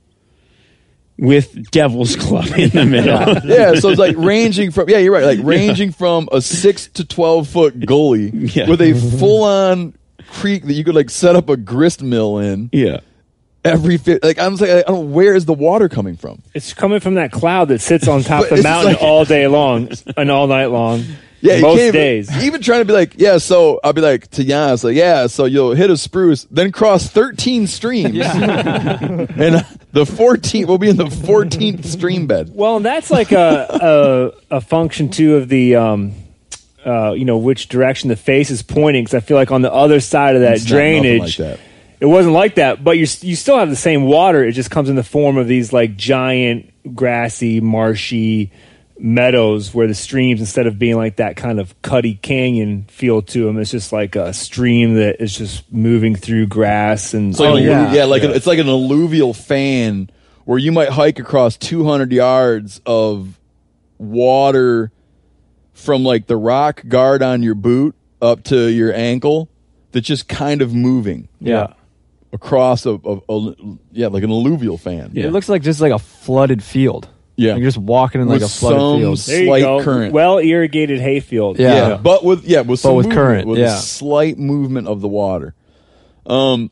with 1.18 1.70
Devil's 1.70 2.16
Club 2.24 2.46
in 2.56 2.70
the 2.70 2.86
middle. 2.86 3.20
Yeah, 3.44 3.74
so 3.74 3.90
it's 3.90 3.98
like 3.98 4.16
ranging 4.16 4.70
from 4.70 4.88
yeah, 4.88 4.98
you're 4.98 5.12
right, 5.12 5.24
like 5.24 5.40
ranging 5.42 5.92
from 5.92 6.28
a 6.32 6.40
six 6.40 6.86
to 6.88 7.04
twelve 7.04 7.48
foot 7.48 7.84
gully 7.84 8.30
Yeah. 8.30 8.68
with 8.68 8.80
a 8.80 8.94
full 9.18 9.44
on 9.44 9.94
creek 10.28 10.64
that 10.64 10.72
you 10.72 10.84
could 10.84 10.94
like 10.94 11.10
set 11.10 11.34
up 11.36 11.48
a 11.48 11.56
grist 11.56 12.02
mill 12.02 12.38
in 12.38 12.70
yeah. 12.72 13.00
every 13.64 13.96
fit. 13.98 14.22
Like 14.22 14.38
I'm 14.38 14.54
like 14.56 14.70
I 14.70 14.82
don't 14.82 15.12
where 15.12 15.34
is 15.34 15.44
the 15.44 15.52
water 15.52 15.88
coming 15.88 16.16
from? 16.16 16.42
It's 16.54 16.72
coming 16.72 17.00
from 17.00 17.14
that 17.16 17.32
cloud 17.32 17.68
that 17.68 17.80
sits 17.80 18.06
on 18.08 18.22
top 18.22 18.44
of 18.50 18.56
the 18.56 18.62
mountain 18.62 18.92
like- 18.94 19.02
all 19.02 19.24
day 19.24 19.46
long 19.46 19.90
and 20.16 20.30
all 20.30 20.46
night 20.46 20.66
long. 20.66 21.04
Yeah, 21.42 21.56
you 21.56 21.62
most 21.62 21.76
can't 21.78 21.88
even- 21.88 21.92
days. 22.00 22.42
Even 22.44 22.60
trying 22.60 22.80
to 22.80 22.84
be 22.84 22.92
like, 22.92 23.14
yeah, 23.16 23.38
so 23.38 23.80
I'll 23.82 23.92
be 23.94 24.00
like 24.02 24.28
to 24.32 24.44
Jan, 24.44 24.76
like, 24.82 24.94
yeah, 24.96 25.26
so 25.26 25.46
you'll 25.46 25.74
hit 25.74 25.88
a 25.90 25.96
spruce, 25.96 26.44
then 26.50 26.70
cross 26.72 27.08
13 27.08 27.66
streams. 27.66 28.14
and 28.24 29.64
the 29.92 30.04
14th, 30.04 30.66
we'll 30.66 30.78
be 30.78 30.88
in 30.90 30.96
the 30.96 31.04
14th 31.06 31.84
stream 31.84 32.26
bed. 32.26 32.50
Well, 32.54 32.76
and 32.76 32.84
that's 32.84 33.10
like 33.10 33.32
a 33.32 34.32
a, 34.50 34.56
a 34.56 34.60
function 34.60 35.08
too 35.08 35.36
of 35.36 35.48
the 35.48 35.76
um, 35.76 36.12
uh, 36.84 37.12
you 37.12 37.24
know 37.24 37.38
which 37.38 37.68
direction 37.68 38.08
the 38.08 38.16
face 38.16 38.50
is 38.50 38.62
pointing. 38.62 39.04
Because 39.04 39.14
I 39.14 39.20
feel 39.20 39.36
like 39.36 39.50
on 39.50 39.62
the 39.62 39.72
other 39.72 40.00
side 40.00 40.36
of 40.36 40.42
that 40.42 40.56
It's 40.56 40.64
drainage, 40.64 41.38
like 41.38 41.48
that. 41.58 41.60
it 42.00 42.06
wasn't 42.06 42.34
like 42.34 42.56
that. 42.56 42.84
But 42.84 42.92
you 42.98 43.06
you 43.22 43.34
still 43.36 43.58
have 43.58 43.70
the 43.70 43.76
same 43.76 44.04
water. 44.04 44.44
It 44.44 44.52
just 44.52 44.70
comes 44.70 44.88
in 44.88 44.96
the 44.96 45.02
form 45.04 45.36
of 45.38 45.46
these 45.48 45.72
like 45.72 45.96
giant 45.96 46.70
grassy, 46.94 47.60
marshy 47.60 48.52
meadows 49.02 49.72
where 49.74 49.86
the 49.86 49.94
streams 49.94 50.40
instead 50.40 50.66
of 50.66 50.78
being 50.78 50.96
like 50.96 51.16
that 51.16 51.34
kind 51.36 51.58
of 51.58 51.80
cutty 51.82 52.14
canyon 52.16 52.84
feel 52.88 53.22
to 53.22 53.44
them 53.46 53.58
it's 53.58 53.70
just 53.70 53.92
like 53.92 54.14
a 54.14 54.32
stream 54.34 54.94
that 54.94 55.22
is 55.22 55.34
just 55.36 55.70
moving 55.72 56.14
through 56.14 56.46
grass 56.46 57.14
and 57.14 57.30
It's 57.30 57.40
like 57.40 57.48
Oh, 57.50 57.56
an 57.56 57.62
yeah. 57.62 57.92
yeah, 57.94 58.04
like 58.04 58.22
An, 58.22 58.30
it's 58.32 58.46
like 58.46 58.58
an 58.58 58.68
alluvial 58.68 59.32
fan 59.32 60.10
where 60.44 60.58
you 60.58 60.70
might 60.70 60.90
hike 60.90 61.18
across 61.18 61.56
200 61.56 62.12
yards 62.12 62.80
of 62.84 63.38
water 63.98 64.90
from 65.72 66.02
like 66.02 66.26
the 66.26 66.36
rock 66.36 66.82
guard 66.88 67.22
on 67.22 67.42
your 67.42 67.54
boot 67.54 67.94
up 68.20 68.44
to 68.44 68.68
your 68.70 68.92
ankle 68.94 69.48
that's 69.92 70.06
just 70.06 70.28
kind 70.28 70.62
of 70.62 70.74
moving 70.74 71.28
Yeah. 71.40 71.72
across 72.32 72.86
a, 72.86 73.00
a, 73.04 73.18
a- 73.28 73.54
yeah 73.92 74.08
like 74.08 74.22
an 74.22 74.30
alluvial 74.30 74.76
fan. 74.78 75.12
It 75.14 75.30
looks 75.30 75.48
like 75.48 75.62
just 75.62 75.80
like 75.80 75.92
a 75.92 75.98
flooded 75.98 76.62
field. 76.62 77.08
Yeah. 77.40 77.52
Like 77.52 77.60
you're 77.60 77.68
just 77.68 77.78
walking 77.78 78.20
in 78.20 78.28
like 78.28 78.40
With 78.40 78.50
a 78.50 78.52
flooded 78.52 78.78
some 78.80 78.98
field. 78.98 79.18
there 79.18 79.40
you 79.40 79.46
slight 79.46 79.62
go. 79.62 79.82
current. 79.82 80.12
well 80.12 80.38
irrigated 80.38 81.00
hayfield 81.00 81.58
Yeah. 81.58 81.88
Yeah, 81.88 81.96
but 81.96 82.22
with 82.24 82.44
yeah, 82.44 82.60
with 82.60 82.80
some 82.80 82.96
with 82.96 83.06
movement, 83.06 83.18
current, 83.18 83.48
with 83.48 83.58
yeah. 83.58 83.76
a 83.76 83.80
slight 83.80 84.38
movement 84.38 84.88
of 84.88 85.00
the 85.00 85.08
water. 85.08 85.54
Um, 86.26 86.70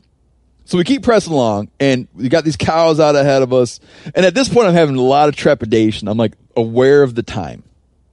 so 0.66 0.76
we 0.76 0.84
keep 0.84 1.02
pressing 1.02 1.32
along, 1.32 1.70
and 1.80 2.08
we 2.14 2.28
got 2.28 2.44
these 2.44 2.56
cows 2.58 3.00
out 3.00 3.16
ahead 3.16 3.40
of 3.40 3.54
us. 3.54 3.80
And 4.14 4.26
at 4.26 4.34
this 4.34 4.50
point, 4.50 4.68
I'm 4.68 4.74
having 4.74 4.96
a 4.96 5.02
lot 5.02 5.30
of 5.30 5.36
trepidation. 5.36 6.08
I'm 6.08 6.18
like 6.18 6.34
aware 6.54 7.02
of 7.02 7.14
the 7.14 7.22
time. 7.22 7.62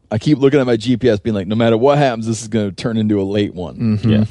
I 0.10 0.16
I 0.16 0.18
keep 0.18 0.38
looking 0.38 0.62
at 0.62 0.66
my 0.66 0.78
GPS, 0.78 1.22
being 1.22 1.34
like, 1.34 1.48
no 1.48 1.56
matter 1.56 1.76
what 1.78 1.98
happens, 1.98 2.26
this 2.26 2.42
is 2.42 2.48
going 2.48 2.70
to 2.70 2.76
turn 2.76 2.96
into 2.96 3.20
a 3.20 3.24
late 3.24 3.54
one. 3.54 3.78
Mm-hmm. 3.78 4.10
Yeah. 4.10 4.26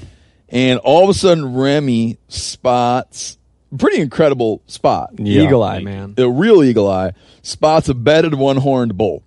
And 0.49 0.79
all 0.79 1.05
of 1.05 1.11
a 1.11 1.15
sudden, 1.15 1.55
Remi 1.55 2.17
spots 2.29 3.37
pretty 3.77 4.01
incredible 4.01 4.63
spot. 4.67 5.11
Eagle 5.19 5.63
eye, 5.63 5.81
man. 5.81 6.15
A 6.19 6.29
real 6.29 6.63
eagle 6.63 6.91
eye 6.91 7.13
spots 7.43 7.89
a 7.89 7.95
bedded 7.95 8.35
one 8.35 8.57
horned 8.57 8.97
bull. 8.97 9.23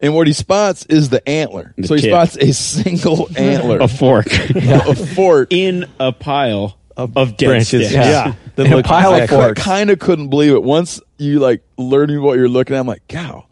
And 0.00 0.14
what 0.14 0.26
he 0.26 0.32
spots 0.32 0.84
is 0.86 1.08
the 1.08 1.26
antler. 1.28 1.72
The 1.78 1.86
so 1.86 1.94
he 1.94 2.02
tip. 2.02 2.10
spots 2.10 2.36
a 2.36 2.52
single 2.52 3.28
antler. 3.36 3.78
A 3.80 3.88
fork 3.88 4.26
a 4.54 4.94
fork. 4.94 5.48
in 5.52 5.86
a 5.98 6.12
pile 6.12 6.76
of, 6.96 7.16
dead 7.36 7.46
branches. 7.46 7.88
sticks. 7.88 7.92
Yeah. 7.92 8.34
That 8.56 8.64
And 8.66 8.72
a 8.74 8.76
look 8.76 8.86
pile 8.86 9.14
of 9.14 9.22
exactly- 9.22 9.36
forks. 9.38 9.62
kind 9.62 9.90
of 9.90 9.98
couldn't 9.98 10.28
believe 10.28 10.52
it. 10.52 10.62
Once 10.62 11.00
you 11.18 11.38
like 11.40 11.62
learning 11.78 12.20
what 12.22 12.36
you're 12.38 12.48
looking 12.48 12.76
at, 12.76 12.80
I'm 12.80 12.86
like, 12.86 13.06
cow, 13.08 13.46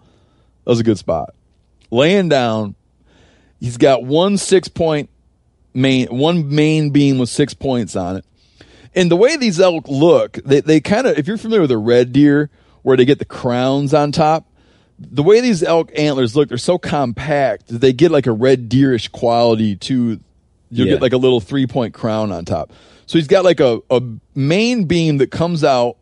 that 0.65 0.71
was 0.71 0.81
a 0.81 0.85
good 0.85 0.99
spot. 0.99 1.35
Laying 1.91 2.29
down, 2.29 2.75
he's 3.61 3.77
got 3.79 4.05
one 4.05 4.37
six 4.37 4.69
point 4.69 5.11
main, 5.75 6.07
one 6.09 6.55
main 6.55 6.91
beam 6.91 7.19
with 7.19 7.29
six 7.31 7.55
points 7.55 7.97
on 7.97 8.17
it. 8.17 8.25
And 8.95 9.11
the 9.11 9.17
way 9.17 9.37
these 9.37 9.59
elk 9.61 9.89
look, 9.89 10.35
they, 10.45 10.61
they 10.61 10.81
kind 10.81 11.07
of, 11.07 11.19
if 11.19 11.27
you're 11.27 11.39
familiar 11.39 11.63
with 11.63 11.71
a 11.71 11.79
red 11.79 12.13
deer, 12.13 12.51
where 12.83 12.97
they 12.97 13.05
get 13.05 13.19
the 13.19 13.25
crowns 13.25 13.95
on 13.95 14.13
top, 14.13 14.47
the 14.99 15.23
way 15.23 15.41
these 15.41 15.63
elk 15.63 15.91
antlers 15.97 16.37
look, 16.37 16.49
they're 16.49 16.59
so 16.59 16.79
compact 16.79 17.69
that 17.69 17.79
they 17.79 17.93
get 17.93 18.11
like 18.11 18.27
a 18.27 18.33
red 18.33 18.69
deerish 18.69 19.11
quality 19.11 19.77
to, 19.77 20.21
you'll 20.71 20.87
Yeah. 20.87 20.95
get 20.95 21.03
like 21.03 21.13
a 21.13 21.17
little 21.17 21.41
three 21.41 21.67
point 21.67 21.95
crown 21.95 22.33
on 22.33 22.45
top. 22.45 22.73
So 23.07 23.19
he's 23.19 23.29
got 23.29 23.45
like 23.45 23.61
a, 23.61 23.81
a 23.91 24.03
main 24.35 24.85
beam 24.85 25.19
that 25.19 25.31
comes 25.31 25.65
out 25.65 25.97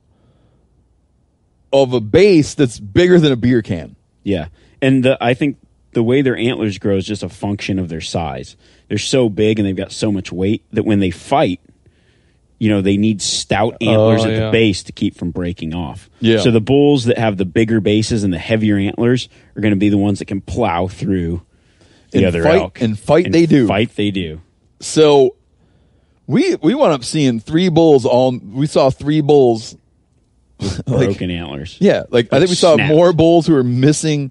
of 1.73 1.93
a 1.93 2.01
base 2.01 2.55
that's 2.55 2.79
bigger 2.81 3.19
than 3.21 3.33
a 3.33 3.37
beer 3.37 3.63
can. 3.63 3.97
Yeah. 4.23 4.49
And 4.83 5.05
the, 5.05 5.17
I 5.23 5.35
think 5.35 5.59
the 5.93 6.03
way 6.03 6.23
their 6.23 6.37
antlers 6.37 6.79
grow 6.79 6.97
is 6.97 7.07
just 7.07 7.23
a 7.23 7.29
function 7.29 7.79
of 7.79 7.89
their 7.89 8.01
size. 8.01 8.57
They're 8.89 8.99
so 8.99 9.29
big 9.29 9.59
and 9.59 9.67
they've 9.67 9.77
got 9.77 9.93
so 9.93 10.11
much 10.11 10.33
weight 10.33 10.65
that 10.73 10.85
when 10.85 11.01
they 11.01 11.11
fight, 11.11 11.61
you 12.61 12.69
know, 12.69 12.81
they 12.83 12.97
need 12.97 13.21
stout 13.21 13.77
antlers 13.81 14.23
Oh, 14.23 14.27
at 14.29 14.31
yeah. 14.33 14.47
the 14.47 14.53
base 14.53 14.85
to 14.85 14.93
keep 14.93 15.17
from 15.17 15.33
breaking 15.33 15.75
off. 15.75 16.09
Yeah. 16.21 16.39
So 16.39 16.53
the 16.53 16.61
bulls 16.61 17.07
that 17.07 17.19
have 17.19 17.37
the 17.39 17.45
bigger 17.47 17.81
bases 17.81 18.23
and 18.23 18.33
the 18.33 18.39
heavier 18.39 18.77
antlers 18.77 19.29
are 19.57 19.61
going 19.61 19.73
to 19.75 19.79
be 19.81 19.89
the 19.89 19.99
ones 19.99 20.19
that 20.21 20.27
can 20.27 20.41
plow 20.43 20.87
through 20.87 21.43
the 22.13 22.19
And 22.19 22.27
other 22.27 22.43
fight- 22.45 22.61
elk. 22.61 22.81
and 22.81 22.97
fight 22.99 23.33
they 23.33 23.47
do. 23.47 23.67
Fight 23.67 23.97
they 23.97 24.11
do. 24.13 24.41
So 24.79 25.35
we 26.27 26.55
we 26.57 26.75
wound 26.75 26.93
up 26.93 27.03
seeing 27.03 27.41
three 27.41 27.69
bulls 27.69 28.05
all 28.07 28.39
we 28.39 28.67
saw 28.67 28.91
three 28.91 29.21
bulls 29.21 29.77
like 30.61 30.85
Broken 30.87 31.31
antlers. 31.31 31.77
Yeah, 31.81 32.05
like 32.11 32.33
I 32.33 32.39
think 32.39 32.51
we 32.51 32.57
saw 32.57 32.75
Snapped. 32.75 32.93
more 32.93 33.13
bulls 33.13 33.47
who 33.47 33.55
were 33.55 33.65
missing. 33.65 34.31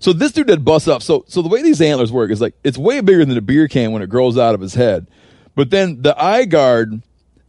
So 0.00 0.12
this 0.12 0.32
dude 0.32 0.48
did 0.48 0.64
bust 0.64 0.88
up. 0.88 1.00
So 1.02 1.24
so 1.28 1.42
the 1.42 1.48
way 1.48 1.62
these 1.62 1.80
antlers 1.80 2.10
work 2.10 2.30
is 2.32 2.40
like 2.40 2.54
it's 2.64 2.76
way 2.76 3.00
bigger 3.00 3.24
than 3.24 3.36
a 3.36 3.40
beer 3.40 3.68
can 3.68 3.92
when 3.92 4.02
it 4.02 4.08
grows 4.08 4.36
out 4.36 4.54
of 4.56 4.60
his 4.60 4.74
head, 4.74 5.06
but 5.54 5.70
then 5.70 6.02
the 6.02 6.20
eye 6.20 6.44
guard 6.44 7.02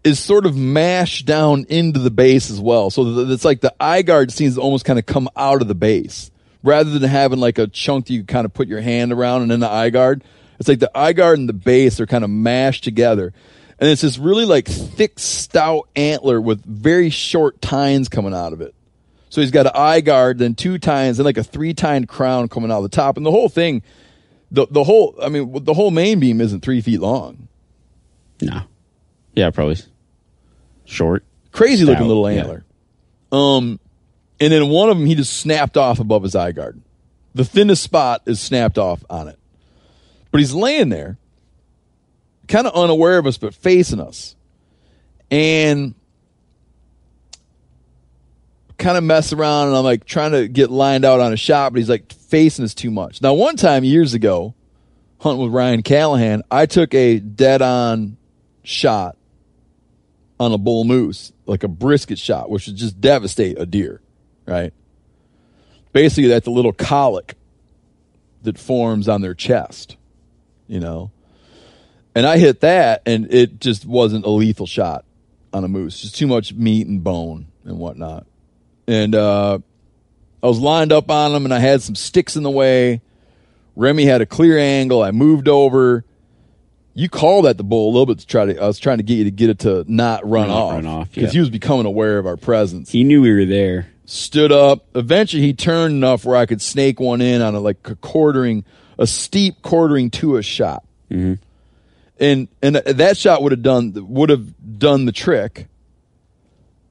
is 0.03 0.19
sort 0.19 0.45
of 0.45 0.55
mashed 0.55 1.25
down 1.25 1.65
into 1.69 1.99
the 1.99 2.11
base 2.11 2.49
as 2.49 2.59
well. 2.59 2.89
So 2.89 3.29
it's 3.31 3.45
like 3.45 3.61
the 3.61 3.73
eye 3.79 4.01
guard 4.01 4.31
seems 4.31 4.55
to 4.55 4.61
almost 4.61 4.85
kind 4.85 4.99
of 4.99 5.05
come 5.05 5.29
out 5.35 5.61
of 5.61 5.67
the 5.67 5.75
base 5.75 6.29
rather 6.61 6.89
than 6.89 7.09
having 7.09 7.39
like 7.39 7.57
a 7.57 7.67
chunk 7.67 8.07
that 8.07 8.13
you 8.13 8.23
kind 8.23 8.45
of 8.45 8.53
put 8.53 8.67
your 8.67 8.81
hand 8.81 9.13
around 9.13 9.43
and 9.43 9.51
then 9.51 9.59
the 9.59 9.69
eye 9.69 9.89
guard. 9.89 10.23
It's 10.59 10.67
like 10.67 10.79
the 10.79 10.91
eye 10.97 11.13
guard 11.13 11.39
and 11.39 11.47
the 11.47 11.53
base 11.53 11.99
are 11.99 12.05
kind 12.05 12.23
of 12.23 12.29
mashed 12.29 12.83
together. 12.83 13.33
And 13.79 13.89
it's 13.89 14.01
this 14.01 14.17
really 14.17 14.45
like 14.45 14.67
thick, 14.67 15.19
stout 15.19 15.89
antler 15.95 16.39
with 16.39 16.63
very 16.65 17.09
short 17.09 17.61
tines 17.61 18.07
coming 18.09 18.33
out 18.33 18.53
of 18.53 18.61
it. 18.61 18.73
So 19.29 19.41
he's 19.41 19.51
got 19.51 19.65
an 19.65 19.71
eye 19.73 20.01
guard, 20.01 20.37
then 20.37 20.53
two 20.53 20.77
tines, 20.77 21.17
and 21.17 21.25
like 21.25 21.37
a 21.37 21.43
three 21.43 21.73
tined 21.73 22.07
crown 22.07 22.49
coming 22.49 22.71
out 22.71 22.77
of 22.77 22.83
the 22.83 22.95
top. 22.95 23.17
And 23.17 23.25
the 23.25 23.31
whole 23.31 23.49
thing, 23.49 23.81
the 24.51 24.67
the 24.69 24.83
whole, 24.83 25.15
I 25.19 25.29
mean, 25.29 25.63
the 25.63 25.73
whole 25.73 25.89
main 25.89 26.19
beam 26.19 26.39
isn't 26.39 26.61
three 26.61 26.81
feet 26.81 26.99
long. 26.99 27.47
No. 28.41 28.61
Yeah, 29.33 29.49
probably 29.49 29.77
short. 30.85 31.23
Crazy 31.51 31.85
looking 31.85 32.07
little 32.07 32.29
yeah. 32.31 32.39
antler. 32.39 32.65
Um, 33.31 33.79
and 34.39 34.51
then 34.51 34.69
one 34.69 34.89
of 34.89 34.97
them 34.97 35.05
he 35.05 35.15
just 35.15 35.37
snapped 35.37 35.77
off 35.77 35.99
above 35.99 36.23
his 36.23 36.35
eye 36.35 36.51
guard. 36.51 36.81
The 37.35 37.45
thinnest 37.45 37.83
spot 37.83 38.23
is 38.25 38.39
snapped 38.39 38.77
off 38.77 39.03
on 39.09 39.27
it. 39.27 39.39
But 40.31 40.39
he's 40.39 40.53
laying 40.53 40.89
there, 40.89 41.17
kind 42.47 42.65
of 42.67 42.73
unaware 42.73 43.17
of 43.17 43.27
us, 43.27 43.37
but 43.37 43.53
facing 43.53 43.99
us. 43.99 44.35
And 45.29 45.95
kind 48.77 48.97
of 48.97 49.03
mess 49.03 49.33
around, 49.33 49.69
and 49.69 49.77
I'm 49.77 49.83
like 49.83 50.05
trying 50.05 50.31
to 50.31 50.47
get 50.47 50.69
lined 50.69 51.05
out 51.05 51.19
on 51.19 51.33
a 51.33 51.37
shot, 51.37 51.73
but 51.73 51.77
he's 51.77 51.89
like 51.89 52.11
facing 52.11 52.65
us 52.65 52.73
too 52.73 52.91
much. 52.91 53.21
Now, 53.21 53.33
one 53.33 53.55
time 53.55 53.83
years 53.83 54.13
ago, 54.13 54.53
hunting 55.19 55.43
with 55.43 55.53
Ryan 55.53 55.81
Callaghan, 55.83 56.43
I 56.51 56.65
took 56.65 56.93
a 56.93 57.19
dead 57.19 57.61
on 57.61 58.17
shot 58.63 59.17
on 60.39 60.51
a 60.51 60.57
bull 60.57 60.83
moose, 60.83 61.31
like 61.45 61.63
a 61.63 61.67
brisket 61.67 62.19
shot, 62.19 62.49
which 62.49 62.67
would 62.67 62.75
just 62.75 62.99
devastate 62.99 63.59
a 63.59 63.65
deer, 63.65 64.01
right? 64.45 64.73
Basically, 65.91 66.27
that's 66.27 66.45
the 66.45 66.51
little 66.51 66.73
colic 66.73 67.35
that 68.41 68.57
forms 68.57 69.07
on 69.07 69.21
their 69.21 69.33
chest, 69.33 69.95
you 70.67 70.79
know? 70.79 71.11
And 72.15 72.25
I 72.25 72.37
hit 72.37 72.61
that, 72.61 73.01
and 73.05 73.31
it 73.33 73.59
just 73.59 73.85
wasn't 73.85 74.25
a 74.25 74.29
lethal 74.29 74.67
shot 74.67 75.05
on 75.51 75.63
a 75.63 75.67
moose. 75.67 76.01
Just 76.01 76.15
too 76.15 76.27
much 76.27 76.53
meat 76.53 76.87
and 76.87 77.03
bone 77.03 77.47
and 77.63 77.77
whatnot. 77.77 78.25
And 78.87 79.15
uh, 79.15 79.59
I 80.41 80.47
was 80.47 80.59
lined 80.59 80.91
up 80.91 81.09
on 81.09 81.33
them, 81.33 81.45
and 81.45 81.53
I 81.53 81.59
had 81.59 81.81
some 81.81 81.95
sticks 81.95 82.35
in 82.35 82.43
the 82.43 82.51
way. 82.51 83.01
Remi 83.75 84.05
had 84.05 84.21
a 84.21 84.25
clear 84.25 84.57
angle. 84.57 85.01
I 85.01 85.11
moved 85.11 85.47
over. 85.47 86.05
You 86.95 87.09
called 87.09 87.47
at 87.47 87.57
the 87.57 87.63
bull 87.63 87.87
a 87.89 87.91
little 87.91 88.05
bit 88.05 88.19
to 88.19 88.27
try 88.27 88.45
to. 88.45 88.61
I 88.61 88.67
was 88.67 88.77
trying 88.77 88.97
to 88.97 89.03
get 89.03 89.15
you 89.15 89.23
to 89.23 89.31
get 89.31 89.49
it 89.49 89.59
to 89.59 89.83
not 89.87 90.29
run 90.29 90.47
Not 90.47 90.57
off, 90.57 90.71
run 90.73 90.85
off, 90.85 91.09
because 91.09 91.23
yeah. 91.23 91.31
he 91.31 91.39
was 91.39 91.49
becoming 91.49 91.85
aware 91.87 92.19
of 92.19 92.27
our 92.27 92.37
presence. 92.37 92.91
He 92.91 93.03
knew 93.03 93.21
we 93.21 93.33
were 93.33 93.45
there. 93.45 93.87
Stood 94.05 94.51
up. 94.51 94.85
Eventually, 94.93 95.41
he 95.41 95.53
turned 95.53 95.95
enough 95.95 96.23
where 96.25 96.35
I 96.35 96.45
could 96.45 96.61
snake 96.61 96.99
one 96.99 97.21
in 97.21 97.41
on 97.41 97.55
a 97.55 97.59
like 97.59 97.77
a 97.89 97.95
quartering, 97.95 98.63
a 98.99 99.07
steep 99.07 99.61
quartering 99.61 100.11
to 100.11 100.35
a 100.37 100.43
shot, 100.43 100.83
Mm-hmm. 101.09 101.33
and 102.19 102.47
and 102.61 102.75
that 102.75 103.17
shot 103.17 103.41
would 103.41 103.51
have 103.53 103.61
done 103.63 103.93
would 104.09 104.29
have 104.29 104.77
done 104.79 105.05
the 105.05 105.11
trick. 105.11 105.67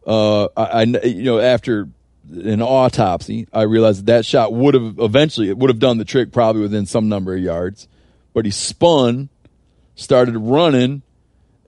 Uh, 0.07 0.45
I, 0.57 0.65
I 0.65 0.83
you 0.83 1.23
know 1.23 1.39
after 1.39 1.89
an 2.33 2.63
autopsy, 2.63 3.47
I 3.53 3.63
realized 3.63 4.01
that, 4.07 4.07
that 4.19 4.25
shot 4.27 4.53
would 4.53 4.75
have 4.75 4.99
eventually 4.99 5.49
it 5.49 5.59
would 5.59 5.71
have 5.71 5.79
done 5.79 5.99
the 5.99 6.05
trick 6.05 6.33
probably 6.33 6.63
within 6.63 6.87
some 6.87 7.09
number 7.09 7.35
of 7.35 7.41
yards, 7.41 7.87
but 8.33 8.45
he 8.45 8.51
spun, 8.51 9.29
started 9.95 10.37
running, 10.37 11.03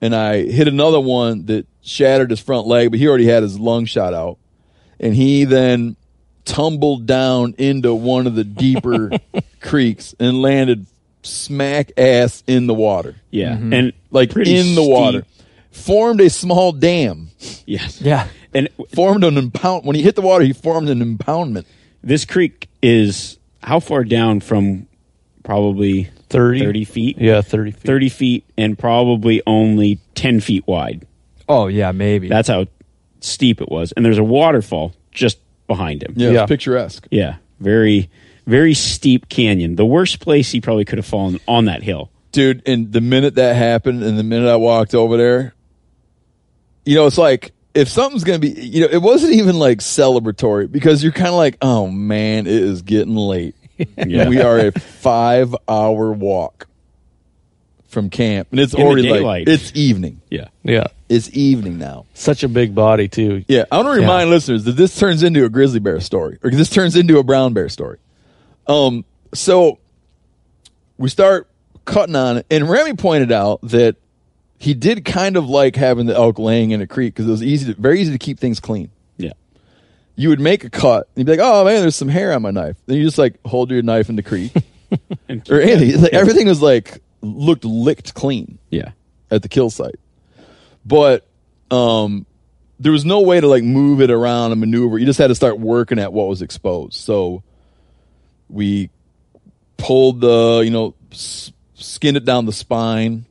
and 0.01 0.15
I 0.15 0.43
hit 0.43 0.67
another 0.67 0.99
one 0.99 1.45
that 1.47 1.67
shattered 1.81 2.29
his 2.29 2.39
front 2.39 2.67
leg, 2.67 2.91
but 2.91 2.99
he 2.99 3.07
already 3.07 3.25
had 3.27 3.43
his 3.43 3.59
lung 3.59 3.85
shot 3.85 4.13
out, 4.13 4.37
and 4.99 5.15
he 5.15 5.43
then 5.45 5.95
tumbled 6.45 7.05
down 7.05 7.55
into 7.57 7.93
one 7.93 8.27
of 8.27 8.35
the 8.35 8.43
deeper 8.43 9.09
creeks 9.61 10.13
and 10.19 10.41
landed 10.41 10.85
smack 11.23 11.91
ass 11.97 12.43
in 12.45 12.67
the 12.67 12.73
water, 12.73 13.15
Yeah. 13.31 13.53
Mm-hmm. 13.55 13.73
And 13.73 13.93
like 14.11 14.29
pretty 14.31 14.55
in 14.55 14.75
the 14.75 14.81
steep. 14.83 14.91
water. 14.91 15.25
Formed 15.71 16.21
a 16.21 16.29
small 16.29 16.71
dam. 16.71 17.31
Yes. 17.65 17.99
Yeah. 17.99 18.27
And 18.53 18.69
Formed 18.93 19.23
an 19.23 19.37
impound. 19.37 19.85
When 19.85 19.95
he 19.95 20.01
hit 20.03 20.15
the 20.15 20.21
water, 20.21 20.45
he 20.45 20.53
formed 20.53 20.87
an 20.87 21.17
impoundment. 21.17 21.65
this 22.03 22.23
creek 22.25 22.69
is 22.81 23.37
how 23.63 23.79
far 23.79 24.03
down 24.03 24.39
from 24.39 24.87
probably 25.43 26.09
30. 26.29 26.59
30 26.59 26.83
feet? 26.85 27.17
Yeah, 27.19 27.41
30 27.41 27.71
feet. 27.71 27.81
30 27.83 28.09
feet 28.09 28.43
and 28.57 28.77
probably 28.77 29.41
only 29.45 29.99
10 30.15 30.39
feet 30.39 30.65
wide. 30.67 31.05
Oh 31.47 31.67
yeah, 31.67 31.91
maybe. 31.91 32.27
That's 32.27 32.47
how 32.47 32.65
steep 33.19 33.61
it 33.61 33.69
was. 33.69 33.91
And 33.91 34.05
there's 34.05 34.17
a 34.17 34.23
waterfall 34.23 34.93
just 35.11 35.37
behind 35.67 36.03
him. 36.03 36.13
Yeah, 36.15 36.29
Yeah. 36.31 36.41
It's 36.43 36.49
picturesque. 36.49 37.07
Yeah. 37.11 37.35
Very, 37.59 38.09
very 38.47 38.73
steep 38.73 39.29
canyon. 39.29 39.75
The 39.75 39.85
worst 39.85 40.19
place 40.19 40.51
he 40.51 40.61
probably 40.61 40.85
could 40.85 40.97
have 40.97 41.05
fallen 41.05 41.39
on 41.47 41.65
that 41.65 41.83
hill. 41.83 42.09
dude 42.31 42.61
and 42.67 42.91
the 42.91 43.01
minute 43.01 43.35
that 43.35 43.55
happened 43.55 44.03
and 44.03 44.19
the 44.19 44.23
minute 44.23 44.49
i 44.49 44.57
walked 44.57 44.93
over 44.93 45.15
there 45.15 45.53
you 46.85 46.93
know 46.95 47.05
it's 47.07 47.17
like 47.17 47.53
if 47.73 47.87
something's 47.87 48.25
gonna 48.25 48.39
be 48.39 48.49
you 48.49 48.81
know 48.81 48.87
it 48.91 49.01
wasn't 49.01 49.31
even 49.31 49.57
like 49.57 49.79
celebratory 49.79 50.69
because 50.69 51.01
you're 51.01 51.13
kind 51.13 51.29
of 51.29 51.35
like 51.35 51.57
oh 51.61 51.87
man 51.87 52.45
it 52.45 52.53
is 52.53 52.81
getting 52.81 53.15
late 53.15 53.55
Yeah. 53.97 54.29
we 54.29 54.39
are 54.41 54.59
a 54.59 54.71
five 54.71 55.55
hour 55.67 56.11
walk 56.11 56.67
from 57.87 58.09
camp 58.09 58.49
and 58.51 58.59
it's 58.59 58.73
In 58.73 58.81
already 58.81 59.09
like 59.21 59.47
it's 59.47 59.71
evening 59.75 60.21
Yeah. 60.29 60.49
Yeah. 60.63 60.87
it's 61.07 61.29
evening 61.35 61.77
now 61.77 62.05
Such 62.13 62.43
a 62.43 62.49
big 62.49 62.75
body, 62.75 63.07
too. 63.07 63.45
yeah 63.47 63.63
i 63.71 63.77
want 63.77 63.87
to 63.95 64.01
remind 64.01 64.29
listeners 64.29 64.65
that 64.65 64.73
this 64.73 64.97
turns 64.97 65.23
into 65.23 65.45
a 65.45 65.49
grizzly 65.49 65.79
bear 65.79 65.99
story 66.01 66.37
or 66.43 66.49
this 66.51 66.69
turns 66.69 66.95
into 66.97 67.19
a 67.19 67.23
brown 67.23 67.53
bear 67.53 67.69
story 67.69 67.97
um 68.67 69.05
so 69.33 69.79
we 70.97 71.07
start 71.09 71.47
cutting 71.85 72.15
on 72.15 72.37
it 72.37 72.45
and 72.51 72.69
remi 72.69 72.93
pointed 72.93 73.31
out 73.31 73.59
that 73.61 73.95
he 74.57 74.73
did 74.73 75.05
kind 75.05 75.37
of 75.37 75.47
like 75.49 75.75
having 75.75 76.05
the 76.05 76.15
elk 76.15 76.37
laying 76.39 76.71
in 76.71 76.81
a 76.81 76.87
creek 76.87 77.13
because 77.13 77.27
it 77.27 77.31
was 77.31 77.43
easy 77.43 77.73
to, 77.73 77.79
very 77.79 78.01
easy 78.01 78.11
to 78.11 78.17
keep 78.17 78.39
things 78.39 78.59
clean 78.59 78.89
Yeah. 78.89 78.89
You 80.15 80.29
would 80.29 80.39
make 80.39 80.63
a 80.63 80.69
cut 80.69 81.07
and 81.15 81.17
you'd 81.17 81.25
be 81.25 81.31
like 81.37 81.39
oh 81.45 81.63
man 81.65 81.81
there's 81.81 81.95
some 81.95 82.07
hair 82.07 82.31
on 82.33 82.41
my 82.41 82.51
knife 82.51 82.77
then 82.85 82.97
you 82.97 83.03
just 83.03 83.17
like 83.17 83.35
hold 83.45 83.69
your 83.71 83.81
knife 83.81 84.07
in 84.09 84.15
the 84.15 84.23
creek 84.23 84.51
or 85.49 85.59
anything. 85.59 86.01
Like, 86.01 86.13
everything 86.13 86.47
was 86.47 86.61
like 86.61 86.99
looked 87.21 87.65
licked 87.65 88.13
clean 88.13 88.59
Yeah. 88.69 88.91
at 89.31 89.41
the 89.41 89.49
kill 89.49 89.69
site, 89.69 89.99
but 90.85 91.25
um, 91.71 92.25
there 92.79 92.91
was 92.91 93.03
no 93.03 93.21
way 93.21 93.41
to 93.41 93.47
like 93.47 93.63
move 93.63 93.99
it 94.01 94.11
around 94.11 94.51
and 94.51 94.61
maneuver. 94.61 94.97
You 94.99 95.05
just 95.05 95.17
had 95.19 95.27
to 95.27 95.35
start 95.35 95.59
working 95.59 95.97
at 95.99 96.13
what 96.13 96.27
was 96.27 96.41
exposed. 96.43 96.93
So 96.93 97.41
we 98.49 98.89
pulled 99.77 100.21
the 100.21 100.61
you 100.63 100.69
know 100.71 100.93
s- 101.11 101.51
skinned 101.73 102.17
it 102.17 102.23
down 102.25 102.45
the 102.45 102.53
spine, 102.53 103.25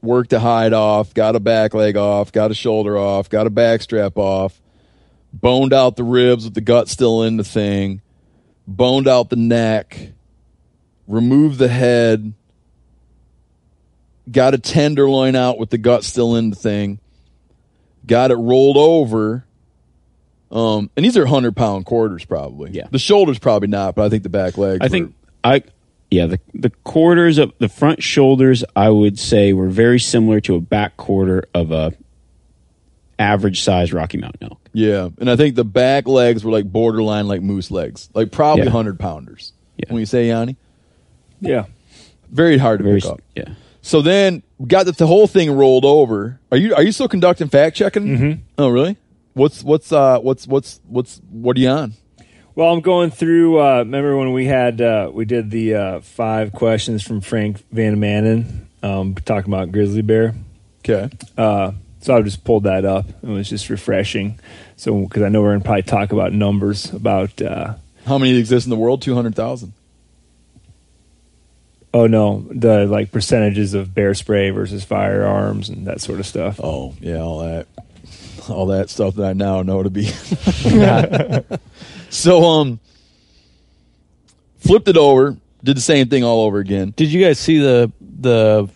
worked 0.00 0.32
a 0.32 0.38
hide 0.40 0.72
off, 0.72 1.12
got 1.12 1.34
a 1.36 1.40
back 1.40 1.74
leg 1.74 1.96
off, 1.96 2.30
got 2.32 2.50
a 2.50 2.54
shoulder 2.54 2.96
off, 2.96 3.28
got 3.28 3.46
a 3.46 3.50
back 3.50 3.82
strap 3.82 4.16
off, 4.16 4.58
boned 5.40 5.72
out 5.72 5.96
the 5.96 6.04
ribs 6.04 6.44
with 6.44 6.54
the 6.54 6.60
gut 6.60 6.88
still 6.88 7.22
in 7.22 7.36
the 7.36 7.44
thing, 7.44 8.00
boned 8.66 9.08
out 9.08 9.30
the 9.30 9.36
neck, 9.36 10.12
removed 11.06 11.58
the 11.58 11.68
head, 11.68 12.32
got 14.30 14.54
a 14.54 14.58
tenderloin 14.58 15.34
out 15.36 15.58
with 15.58 15.70
the 15.70 15.78
gut 15.78 16.04
still 16.04 16.36
in 16.36 16.50
the 16.50 16.56
thing, 16.56 16.98
got 18.06 18.30
it 18.30 18.36
rolled 18.36 18.76
over. 18.76 19.44
Um, 20.50 20.90
and 20.96 21.04
these 21.04 21.16
are 21.16 21.26
hundred 21.26 21.56
pound 21.56 21.84
quarters, 21.86 22.24
probably. 22.24 22.70
Yeah. 22.72 22.86
the 22.90 22.98
shoulders 22.98 23.38
probably 23.38 23.68
not, 23.68 23.94
but 23.94 24.04
I 24.04 24.08
think 24.08 24.22
the 24.22 24.28
back 24.30 24.56
legs. 24.56 24.78
I 24.80 24.84
were- 24.86 24.88
think 24.88 25.14
I 25.44 25.62
yeah 26.10 26.24
the 26.26 26.40
the 26.54 26.70
quarters 26.84 27.36
of 27.36 27.52
the 27.58 27.68
front 27.68 28.02
shoulders 28.02 28.64
I 28.74 28.88
would 28.88 29.18
say 29.18 29.52
were 29.52 29.68
very 29.68 30.00
similar 30.00 30.40
to 30.40 30.54
a 30.56 30.60
back 30.60 30.96
quarter 30.96 31.44
of 31.52 31.70
a 31.70 31.92
average 33.18 33.60
size 33.62 33.92
Rocky 33.92 34.16
Mountain 34.16 34.48
elk. 34.50 34.67
Yeah, 34.78 35.08
and 35.18 35.28
I 35.28 35.34
think 35.34 35.56
the 35.56 35.64
back 35.64 36.06
legs 36.06 36.44
were 36.44 36.52
like 36.52 36.64
borderline 36.70 37.26
like 37.26 37.42
moose 37.42 37.70
legs, 37.70 38.08
like 38.14 38.30
probably 38.30 38.64
Yeah. 38.66 38.70
hundred 38.70 39.00
pounders. 39.00 39.52
Yeah. 39.76 39.92
When 39.92 39.98
you 40.00 40.06
say 40.06 40.28
Yanni, 40.28 40.56
Yeah. 41.40 41.64
very 42.30 42.58
hard 42.58 42.78
to 42.78 42.84
Very 42.84 43.00
pick 43.00 43.10
up. 43.10 43.20
yeah. 43.34 43.48
So 43.82 44.02
then 44.02 44.42
got 44.66 44.86
the, 44.86 44.92
the 44.92 45.06
whole 45.08 45.26
thing 45.26 45.50
rolled 45.50 45.84
over. 45.84 46.38
Are 46.52 46.58
you 46.58 46.74
are 46.76 46.82
you 46.84 46.92
still 46.92 47.08
conducting 47.08 47.48
fact 47.48 47.74
checking? 47.76 48.04
Mm-hmm. 48.06 48.40
Oh, 48.58 48.68
really? 48.68 48.96
What's 49.34 49.64
what's 49.64 49.90
uh 49.90 50.18
what's 50.20 50.46
what's 50.46 50.80
what's 50.86 51.20
what 51.30 51.56
are 51.56 51.60
you 51.60 51.68
on? 51.70 51.94
Well, 52.54 52.72
I'm 52.72 52.80
going 52.80 53.10
through. 53.10 53.60
Uh, 53.60 53.78
remember 53.78 54.16
when 54.16 54.32
we 54.32 54.44
had 54.46 54.80
uh, 54.80 55.10
we 55.12 55.24
did 55.24 55.50
the 55.50 55.74
uh, 55.74 56.00
five 56.02 56.52
questions 56.52 57.02
from 57.04 57.20
Frank 57.20 57.64
Van 57.72 57.96
Manen 57.96 58.66
um, 58.82 59.14
talking 59.14 59.52
about 59.52 59.72
grizzly 59.72 60.02
bear. 60.02 60.34
Okay. 60.84 61.08
So 62.08 62.16
I 62.16 62.22
just 62.22 62.42
pulled 62.42 62.62
that 62.62 62.86
up. 62.86 63.04
And 63.20 63.32
it 63.32 63.34
was 63.34 63.50
just 63.50 63.68
refreshing. 63.68 64.40
So 64.76 65.02
because 65.02 65.22
I 65.22 65.28
know 65.28 65.42
we're 65.42 65.50
going 65.50 65.60
to 65.60 65.66
probably 65.66 65.82
talk 65.82 66.10
about 66.10 66.32
numbers 66.32 66.90
about. 66.90 67.42
Uh, 67.42 67.74
How 68.06 68.16
many 68.16 68.34
exist 68.38 68.64
in 68.64 68.70
the 68.70 68.76
world? 68.76 69.02
Two 69.02 69.14
hundred 69.14 69.34
thousand. 69.34 69.74
oh 71.92 72.06
no, 72.06 72.46
the 72.50 72.86
like 72.86 73.12
percentages 73.12 73.74
of 73.74 73.94
bear 73.94 74.14
spray 74.14 74.48
versus 74.48 74.84
firearms 74.84 75.68
and 75.68 75.86
that 75.86 76.00
sort 76.00 76.18
of 76.18 76.24
stuff. 76.24 76.58
Oh 76.62 76.94
yeah, 76.98 77.18
all 77.18 77.40
that, 77.40 77.66
all 78.48 78.64
that 78.68 78.88
stuff 78.88 79.16
that 79.16 79.26
I 79.26 79.32
now 79.34 79.60
know 79.60 79.82
to 79.82 79.90
be. 79.90 80.06
so 82.08 82.42
um, 82.42 82.80
flipped 84.60 84.88
it 84.88 84.96
over, 84.96 85.36
did 85.62 85.76
the 85.76 85.82
same 85.82 86.08
thing 86.08 86.24
all 86.24 86.46
over 86.46 86.58
again. 86.58 86.94
Did 86.96 87.12
you 87.12 87.22
guys 87.22 87.38
see 87.38 87.58
the 87.58 87.92
the 88.00 88.70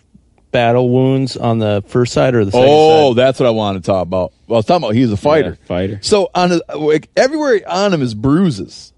battle 0.53 0.89
wounds 0.89 1.35
on 1.35 1.59
the 1.59 1.83
first 1.87 2.13
side 2.13 2.33
or 2.35 2.45
the 2.45 2.51
second 2.51 2.67
Oh, 2.69 3.09
side? 3.09 3.17
that's 3.17 3.39
what 3.41 3.47
I 3.47 3.49
wanted 3.49 3.83
to 3.83 3.87
talk 3.87 4.03
about. 4.03 4.31
Well, 4.47 4.55
I 4.55 4.59
was 4.59 4.65
talking 4.65 4.83
about 4.85 4.95
he's 4.95 5.11
a 5.11 5.17
fighter. 5.17 5.57
Yeah, 5.59 5.67
fighter. 5.67 5.99
So 6.01 6.29
on 6.33 6.51
his, 6.51 6.61
like 6.73 7.09
everywhere 7.17 7.59
on 7.67 7.93
him 7.93 8.01
is 8.01 8.13
bruises, 8.13 8.93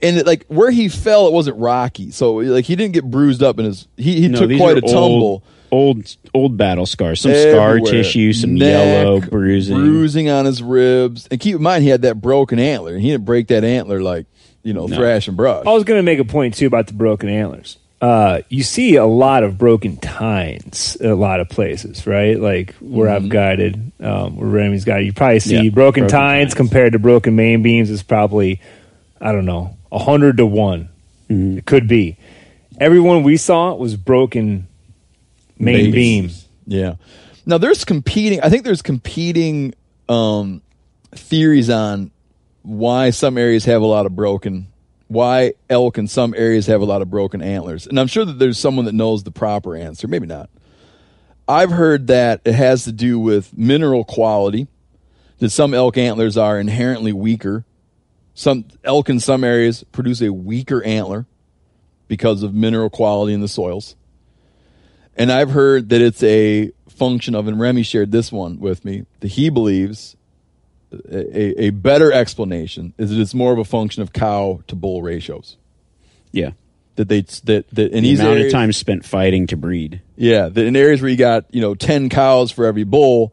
and 0.00 0.18
it, 0.18 0.26
like 0.26 0.44
where 0.46 0.70
he 0.70 0.88
fell, 0.88 1.26
it 1.26 1.32
wasn't 1.32 1.56
rocky. 1.58 2.12
So 2.12 2.34
like 2.34 2.64
he 2.66 2.76
didn't 2.76 2.92
get 2.94 3.04
bruised 3.10 3.42
up 3.42 3.58
in 3.58 3.64
his. 3.64 3.88
He 3.96 4.20
he 4.20 4.28
No, 4.28 4.38
took 4.46 4.56
quite 4.56 4.76
are 4.76 4.78
a 4.78 4.82
tumble. 4.82 5.02
Old, 5.02 5.42
old 5.72 6.16
old 6.34 6.56
battle 6.56 6.86
scars, 6.86 7.20
some 7.20 7.34
scar 7.34 7.80
tissue, 7.80 8.32
some 8.32 8.54
Neck, 8.54 8.68
yellow 8.68 9.20
bruising. 9.20 9.76
bruising 9.76 10.28
on 10.28 10.44
his 10.44 10.62
ribs. 10.62 11.26
And 11.30 11.40
keep 11.40 11.56
in 11.56 11.62
mind, 11.62 11.82
he 11.82 11.88
had 11.90 12.02
that 12.02 12.20
broken 12.20 12.58
antler, 12.58 12.92
and 12.94 13.02
he 13.02 13.10
didn't 13.10 13.24
break 13.24 13.48
that 13.48 13.64
antler 13.64 14.00
like 14.02 14.26
you 14.62 14.74
know 14.74 14.86
No. 14.86 14.96
thrash 14.96 15.26
and 15.28 15.36
brush. 15.36 15.64
I 15.66 15.70
was 15.72 15.84
going 15.84 15.98
to 15.98 16.02
make 16.02 16.18
a 16.18 16.24
point 16.24 16.54
too 16.54 16.66
about 16.66 16.86
the 16.88 16.92
broken 16.92 17.28
antlers. 17.28 17.78
Uh, 18.00 18.40
you 18.48 18.62
see 18.62 18.96
a 18.96 19.04
lot 19.04 19.42
of 19.42 19.58
broken 19.58 19.98
tines 19.98 20.96
a 21.02 21.12
lot 21.14 21.40
of 21.40 21.50
places, 21.50 22.06
right? 22.06 22.40
Like 22.40 22.74
where 22.76 23.10
I've 23.10 23.28
guided, 23.28 23.92
um, 24.00 24.36
where 24.36 24.48
Remi's 24.48 24.86
guided, 24.86 25.06
you 25.06 25.12
probably 25.12 25.40
see 25.40 25.56
Yeah, 25.56 25.70
broken, 25.70 26.04
broken 26.04 26.08
tines, 26.08 26.44
tines. 26.48 26.54
compared 26.54 26.92
to 26.94 26.98
broken 26.98 27.36
main 27.36 27.62
beams 27.62 27.90
is 27.90 28.02
probably, 28.02 28.60
I 29.20 29.32
don't 29.32 29.44
know, 29.44 29.76
a 29.92 29.98
hundred 29.98 30.38
to 30.38 30.46
one. 30.46 30.88
It 31.28 31.66
could 31.66 31.86
be. 31.86 32.16
Everyone 32.78 33.22
we 33.22 33.36
saw 33.36 33.74
was 33.74 33.94
broken 33.96 34.66
main 35.58 35.92
Base. 35.92 35.94
beam. 35.94 36.30
Yeah. 36.66 36.94
Now 37.44 37.58
there's 37.58 37.84
competing. 37.84 38.40
I 38.40 38.48
think 38.48 38.64
there's 38.64 38.82
competing 38.82 39.74
um, 40.08 40.62
theories 41.12 41.68
on 41.68 42.10
why 42.62 43.10
some 43.10 43.36
areas 43.38 43.66
have 43.66 43.82
a 43.82 43.86
lot 43.86 44.06
of 44.06 44.16
broken, 44.16 44.66
why 45.10 45.54
elk 45.68 45.98
in 45.98 46.06
some 46.06 46.32
areas 46.36 46.68
have 46.68 46.80
a 46.80 46.84
lot 46.84 47.02
of 47.02 47.10
broken 47.10 47.42
antlers, 47.42 47.84
and 47.84 47.98
I'm 47.98 48.06
sure 48.06 48.24
that 48.24 48.38
there's 48.38 48.60
someone 48.60 48.84
that 48.84 48.94
knows 48.94 49.24
the 49.24 49.32
proper 49.32 49.74
answer. 49.74 50.06
Maybe 50.06 50.28
not. 50.28 50.48
I've 51.48 51.72
heard 51.72 52.06
that 52.06 52.42
it 52.44 52.54
has 52.54 52.84
to 52.84 52.92
do 52.92 53.18
with 53.18 53.56
mineral 53.58 54.04
quality. 54.04 54.68
That 55.40 55.50
some 55.50 55.74
elk 55.74 55.98
antlers 55.98 56.36
are 56.36 56.60
inherently 56.60 57.12
weaker. 57.12 57.64
Some 58.34 58.66
elk 58.84 59.10
in 59.10 59.18
some 59.18 59.42
areas 59.42 59.82
produce 59.90 60.22
a 60.22 60.32
weaker 60.32 60.80
antler 60.84 61.26
because 62.06 62.44
of 62.44 62.54
mineral 62.54 62.88
quality 62.88 63.32
in 63.32 63.40
the 63.40 63.48
soils. 63.48 63.96
And 65.16 65.32
I've 65.32 65.50
heard 65.50 65.88
that 65.88 66.00
it's 66.00 66.22
a 66.22 66.70
function 66.88 67.34
of, 67.34 67.48
and 67.48 67.58
Remi 67.58 67.82
shared 67.82 68.12
this 68.12 68.30
one 68.30 68.60
with 68.60 68.84
me, 68.84 69.06
that 69.18 69.28
he 69.28 69.50
believes 69.50 70.14
a, 70.92 71.64
a 71.66 71.70
better 71.70 72.12
explanation 72.12 72.94
is 72.98 73.10
that 73.10 73.20
it's 73.20 73.34
more 73.34 73.52
of 73.52 73.58
a 73.58 73.64
function 73.64 74.02
of 74.02 74.12
cow 74.12 74.60
to 74.68 74.74
bull 74.74 75.02
ratios. 75.02 75.56
Yeah, 76.32 76.50
That 76.96 77.08
they 77.08 77.22
that 77.44 77.68
that 77.70 77.92
in 77.92 78.02
the 78.04 78.14
amount 78.14 78.30
areas, 78.30 78.46
of 78.46 78.52
time 78.52 78.72
spent 78.72 79.04
fighting 79.04 79.46
to 79.48 79.56
breed. 79.56 80.00
yeah, 80.16 80.48
that 80.48 80.64
in 80.66 80.76
areas 80.76 81.00
where 81.02 81.10
you 81.10 81.16
got 81.16 81.46
you 81.54 81.60
know 81.60 81.74
ten 81.74 82.08
cows 82.08 82.50
for 82.52 82.64
every 82.66 82.84
bull, 82.84 83.32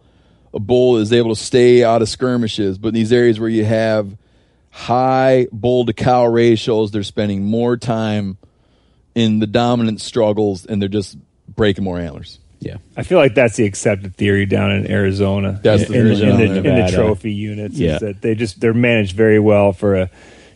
a 0.53 0.59
bull 0.59 0.97
is 0.97 1.11
able 1.13 1.35
to 1.35 1.41
stay 1.41 1.83
out 1.83 2.01
of 2.01 2.09
skirmishes. 2.09 2.77
But 2.77 2.89
in 2.89 2.93
these 2.95 3.11
areas 3.13 3.39
where 3.39 3.49
you 3.49 3.65
have 3.65 4.15
high 4.71 5.47
bull 5.51 5.85
to 5.85 5.93
cow 5.93 6.25
ratios, 6.25 6.91
they're 6.91 7.03
spending 7.03 7.43
more 7.45 7.77
time 7.77 8.37
in 9.15 9.39
the 9.39 9.47
dominant 9.47 10.01
struggles, 10.01 10.65
and 10.65 10.81
they're 10.81 10.89
just 10.89 11.17
breaking 11.47 11.83
more 11.83 11.99
antlers. 11.99 12.39
Yeah, 12.59 12.77
I 12.95 13.03
feel 13.03 13.17
like 13.19 13.35
that's 13.35 13.55
the 13.55 13.65
accepted 13.65 14.15
theory 14.15 14.45
down 14.47 14.71
in 14.71 14.89
Arizona. 14.89 15.59
That's 15.63 15.83
in, 15.83 15.91
the 15.91 15.97
in, 15.99 16.15
theory 16.17 16.29
in 16.31 16.37
the, 16.63 16.69
in 16.69 16.85
the 16.85 16.91
trophy 16.91 17.31
units. 17.33 17.75
is 17.75 17.79
Yeah. 17.79 17.97
that 17.99 18.21
they 18.21 18.33
just 18.35 18.59
they're 18.59 18.73
managed 18.73 19.15
very 19.15 19.39
well 19.39 19.73
for 19.73 19.95
a 19.95 20.09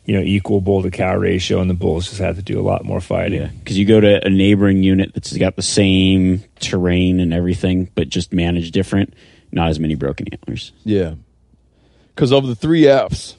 you 0.06 0.16
know 0.18 0.24
equal 0.24 0.62
bull 0.62 0.82
to 0.82 0.90
cow 0.90 1.16
ratio, 1.16 1.62
and 1.62 1.70
the 1.70 1.76
bulls 1.76 2.08
just 2.10 2.20
have 2.20 2.38
to 2.38 2.42
do 2.42 2.60
a 2.60 2.64
lot 2.64 2.84
more 2.84 3.02
fighting. 3.02 3.42
yeah. 3.42 3.48
Because 3.60 3.78
you 3.78 3.86
go 3.86 4.00
to 4.00 4.26
a 4.26 4.30
neighboring 4.30 4.82
unit 4.82 5.14
that's 5.14 5.36
got 5.38 5.56
the 5.56 5.62
same 5.62 6.44
terrain 6.60 7.20
and 7.20 7.34
everything, 7.34 7.90
but 7.94 8.10
just 8.10 8.34
managed 8.34 8.74
different. 8.74 9.14
Not 9.52 9.70
as 9.70 9.80
many 9.80 9.94
broken 9.96 10.28
antlers. 10.32 10.72
Yeah. 10.84 11.16
Because 12.16 12.32
of 12.32 12.48
the 12.48 12.56
three 12.56 12.88
F's 12.88 13.36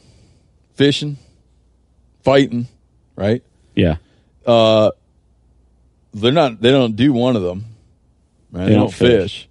fishing, 0.75 1.17
fighting, 2.23 2.69
right? 3.17 3.43
Yeah, 3.75 3.97
Uh, 4.47 4.91
They're 6.15 6.33
not, 6.33 6.61
they 6.61 6.71
don't 6.71 6.95
do 6.97 7.13
one 7.13 7.37
of 7.37 7.43
them, 7.43 7.65
right? 8.53 8.61
They, 8.65 8.67
They 8.67 8.73
don't, 8.75 8.81
don't 8.83 8.93
fish. 8.95 9.23
fish. 9.41 9.49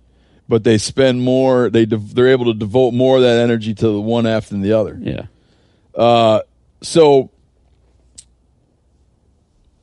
But 0.48 0.64
they 0.64 0.78
spend 0.78 1.22
more, 1.22 1.70
they 1.70 1.86
they're 1.86 2.28
able 2.30 2.46
to 2.46 2.54
devote 2.54 2.94
more 2.94 3.18
of 3.18 3.22
that 3.24 3.40
energy 3.40 3.74
to 3.74 3.88
the 3.88 4.02
one 4.02 4.26
F 4.26 4.50
than 4.50 4.62
the 4.62 4.74
other. 4.74 4.98
yeah. 5.02 5.24
Uh, 5.96 6.42
so, 6.82 7.30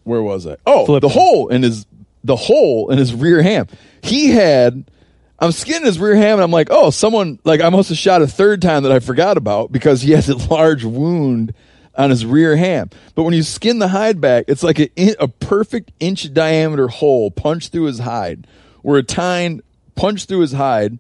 where 0.05 0.23
was 0.23 0.47
I? 0.47 0.57
Oh, 0.67 0.87
Flipping. 0.87 1.09
the 1.09 1.13
hole 1.13 1.49
in 1.49 1.63
his, 1.63 1.87
the 2.25 2.37
hole 2.37 2.91
in 2.91 2.99
his 2.99 3.15
rear 3.15 3.43
ham. 3.43 3.67
He 4.03 4.31
had, 4.31 4.91
I'm 5.39 5.53
skinning 5.53 5.85
his 5.85 5.99
rear 5.99 6.17
ham 6.17 6.35
and 6.35 6.43
I'm 6.43 6.51
like, 6.51 6.69
oh, 6.71 6.91
someone, 6.91 7.39
like 7.45 7.61
I 7.61 7.69
must 7.69 7.91
have 7.91 7.99
shot 7.99 8.23
a 8.23 8.27
third 8.27 8.63
time 8.63 8.83
that 8.85 8.93
I 8.93 9.01
forgot 9.01 9.37
about 9.37 9.71
because 9.71 10.03
he 10.03 10.13
has 10.13 10.29
a 10.29 10.37
large 10.37 10.85
wound 10.85 11.53
on 11.95 12.11
his 12.11 12.25
rear 12.25 12.57
ham. 12.57 12.91
But 13.15 13.25
when 13.25 13.35
you 13.35 13.43
skin 13.43 13.79
the 13.81 13.89
hide 13.89 14.21
back, 14.21 14.45
it's 14.49 14.63
like 14.63 14.79
a, 14.81 14.91
a 15.21 15.29
perfect 15.29 15.93
inch 16.01 16.33
diameter 16.33 16.89
hole 16.89 17.31
punched 17.31 17.73
through 17.73 17.85
his 17.85 17.99
hide 18.01 18.47
where 18.83 18.99
a 18.99 19.03
tine 19.03 19.61
punched 19.95 20.29
through 20.29 20.41
his 20.41 20.53
hide 20.53 20.99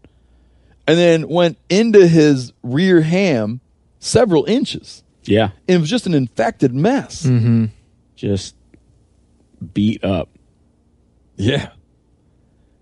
and 0.86 0.98
then 0.98 1.28
went 1.28 1.58
into 1.68 2.06
his 2.06 2.52
rear 2.62 3.00
ham 3.02 3.60
several 4.00 4.44
inches. 4.46 5.02
Yeah, 5.24 5.50
And 5.68 5.76
it 5.76 5.80
was 5.80 5.90
just 5.90 6.06
an 6.06 6.14
infected 6.14 6.74
mess. 6.74 7.28
just 8.16 8.54
beat 9.74 10.02
up. 10.02 10.28
Yeah. 11.36 11.70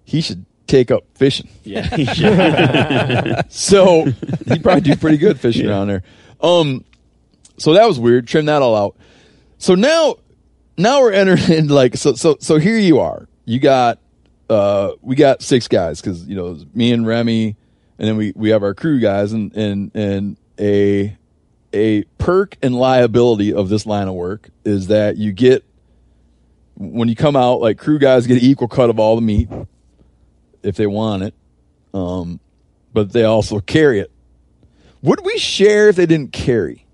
He 0.05 0.21
should 0.21 0.47
take 0.69 0.91
up 0.93 1.05
fishing. 1.15 1.49
Yeah, 1.65 3.43
So 3.49 4.05
he'd 4.05 4.63
probably 4.63 4.81
do 4.83 4.97
pretty 4.97 5.17
good 5.19 5.41
fishing 5.41 5.67
around 5.69 5.89
there. 5.89 6.03
Um, 6.41 6.85
so 7.59 7.73
that 7.75 7.87
was 7.87 7.99
weird. 7.99 8.27
Trim 8.29 8.47
that 8.47 8.63
all 8.63 8.77
out. 8.77 8.97
So 9.59 9.75
now 9.75 10.17
now 10.79 11.01
we're 11.01 11.13
entering 11.13 11.69
like 11.69 11.97
so 11.97 12.15
so 12.15 12.37
so 12.41 12.59
here 12.59 12.79
you 12.79 13.01
are. 13.01 13.27
You 13.45 13.59
got 13.59 13.99
uh 14.49 14.93
we 15.01 15.17
got 15.17 15.43
six 15.43 15.69
guys 15.69 16.01
because 16.01 16.27
you 16.27 16.37
know 16.37 16.59
me 16.75 16.93
and 16.93 17.07
Remi, 17.07 17.57
and 17.99 18.09
then 18.09 18.17
we 18.17 18.33
we 18.37 18.51
have 18.51 18.63
our 18.63 18.75
crew 18.75 19.01
guys 19.01 19.33
and 19.33 19.55
and 19.57 19.91
and 19.95 20.37
a 20.59 21.17
a 21.73 22.05
perk 22.19 22.57
and 22.63 22.75
liability 22.75 23.53
of 23.53 23.69
this 23.69 23.87
line 23.87 24.09
of 24.09 24.15
work 24.15 24.51
is 24.65 24.87
that 24.87 25.17
you 25.17 25.33
get 25.33 25.65
when 26.77 27.09
you 27.09 27.17
come 27.17 27.37
out 27.37 27.61
like 27.61 27.79
crew 27.79 27.99
guys 27.99 28.27
get 28.27 28.43
equal 28.43 28.69
cut 28.69 28.91
of 28.91 28.99
all 28.99 29.17
the 29.17 29.23
meat 29.23 29.49
if 30.63 30.77
they 30.77 30.87
want 30.87 31.23
it, 31.23 31.35
um, 31.95 32.41
but 32.93 33.13
they 33.13 33.25
also 33.25 33.61
carry 33.61 34.01
it. 34.01 34.11
Would 35.03 35.25
we 35.25 35.39
share 35.39 35.89
if 35.89 35.97
they 35.97 36.07
didn't 36.07 36.33
carry? 36.33 36.86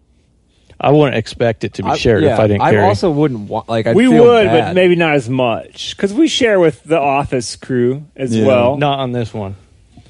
I 0.83 0.91
wouldn't 0.91 1.16
expect 1.16 1.62
it 1.64 1.74
to 1.74 1.83
be 1.85 1.91
I- 1.91 1.97
shared 1.97 2.22
yeah, 2.24 2.35
if 2.35 2.41
I 2.41 2.47
didn't 2.49 2.61
carry. 2.62 2.70
I 2.70 2.78
carry. 2.80 2.89
also 2.89 3.11
wouldn't 3.11 3.49
want 3.49 3.68
like 3.68 3.87
I'd 3.87 3.95
we 3.97 4.07
feel 4.09 4.24
would, 4.24 4.47
bad. 4.47 4.68
but 4.70 4.74
maybe 4.74 4.97
not 4.97 5.14
as 5.14 5.28
much 5.30 5.97
because 5.97 6.12
we 6.12 6.26
share 6.28 6.59
with 6.59 6.83
the 6.85 6.99
office 6.99 7.55
crew 7.57 8.05
as 8.16 8.35
Yeah. 8.37 8.47
well. 8.47 8.76
Not 8.76 8.99
on 8.99 9.12
this 9.12 9.33
one. 9.33 9.55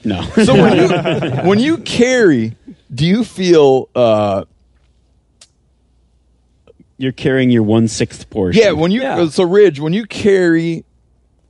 No. 0.04 0.22
So 0.44 0.54
when 0.54 0.76
you 0.76 0.88
when 1.48 1.58
you 1.60 1.76
carry, 1.78 2.56
do 2.92 3.04
you 3.06 3.22
feel 3.22 3.88
uh 3.94 4.44
You're 6.98 7.12
carrying 7.12 7.50
your 7.50 7.62
one 7.64 7.88
sixth 7.88 8.30
portion. 8.30 8.62
yeah, 8.62 8.70
when 8.72 8.90
you 8.90 9.02
Yeah. 9.02 9.28
so 9.28 9.44
Ridge, 9.44 9.80
when 9.80 9.92
you 9.92 10.06
carry 10.06 10.84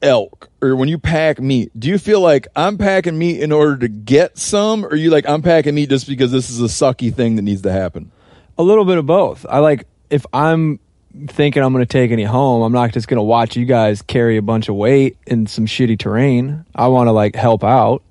elk 0.00 0.48
or 0.60 0.74
when 0.74 0.88
you 0.88 0.98
pack 0.98 1.40
meat, 1.40 1.70
do 1.78 1.88
you 1.88 1.98
feel 1.98 2.20
like 2.20 2.48
I'm 2.56 2.76
packing 2.78 3.18
meat 3.18 3.40
in 3.40 3.52
order 3.52 3.76
to 3.78 3.88
get 3.88 4.36
some 4.38 4.84
or 4.84 4.88
are 4.88 4.96
you 4.96 5.10
like 5.10 5.28
I'm 5.28 5.42
packing 5.42 5.74
meat 5.74 5.90
just 5.90 6.08
because 6.08 6.32
this 6.32 6.50
is 6.50 6.60
a 6.60 6.64
sucky 6.64 7.14
thing 7.14 7.36
that 7.36 7.42
needs 7.42 7.62
to 7.62 7.72
happen? 7.72 8.10
A 8.59 8.62
little 8.62 8.84
bit 8.84 8.98
of 8.98 9.07
both. 9.07 9.46
I 9.48 9.59
like 9.59 9.86
if 10.11 10.26
I'm 10.32 10.78
thinking 11.28 11.62
I'm 11.62 11.72
going 11.72 11.84
to 11.84 11.90
take 11.90 12.11
any 12.11 12.24
home, 12.24 12.62
I'm 12.62 12.72
not 12.72 12.92
just 12.92 13.09
going 13.09 13.18
to 13.18 13.22
watch 13.22 13.57
you 13.57 13.64
guys 13.64 14.03
carry 14.03 14.36
a 14.36 14.42
bunch 14.42 14.68
of 14.68 14.74
weight 14.74 15.16
in 15.26 15.46
some 15.46 15.66
shitty 15.66 15.98
terrain. 15.98 16.64
I 16.74 16.88
want 16.88 17.09
to 17.09 17.12
like 17.12 17.34
help 17.34 17.64
out. 17.64 18.03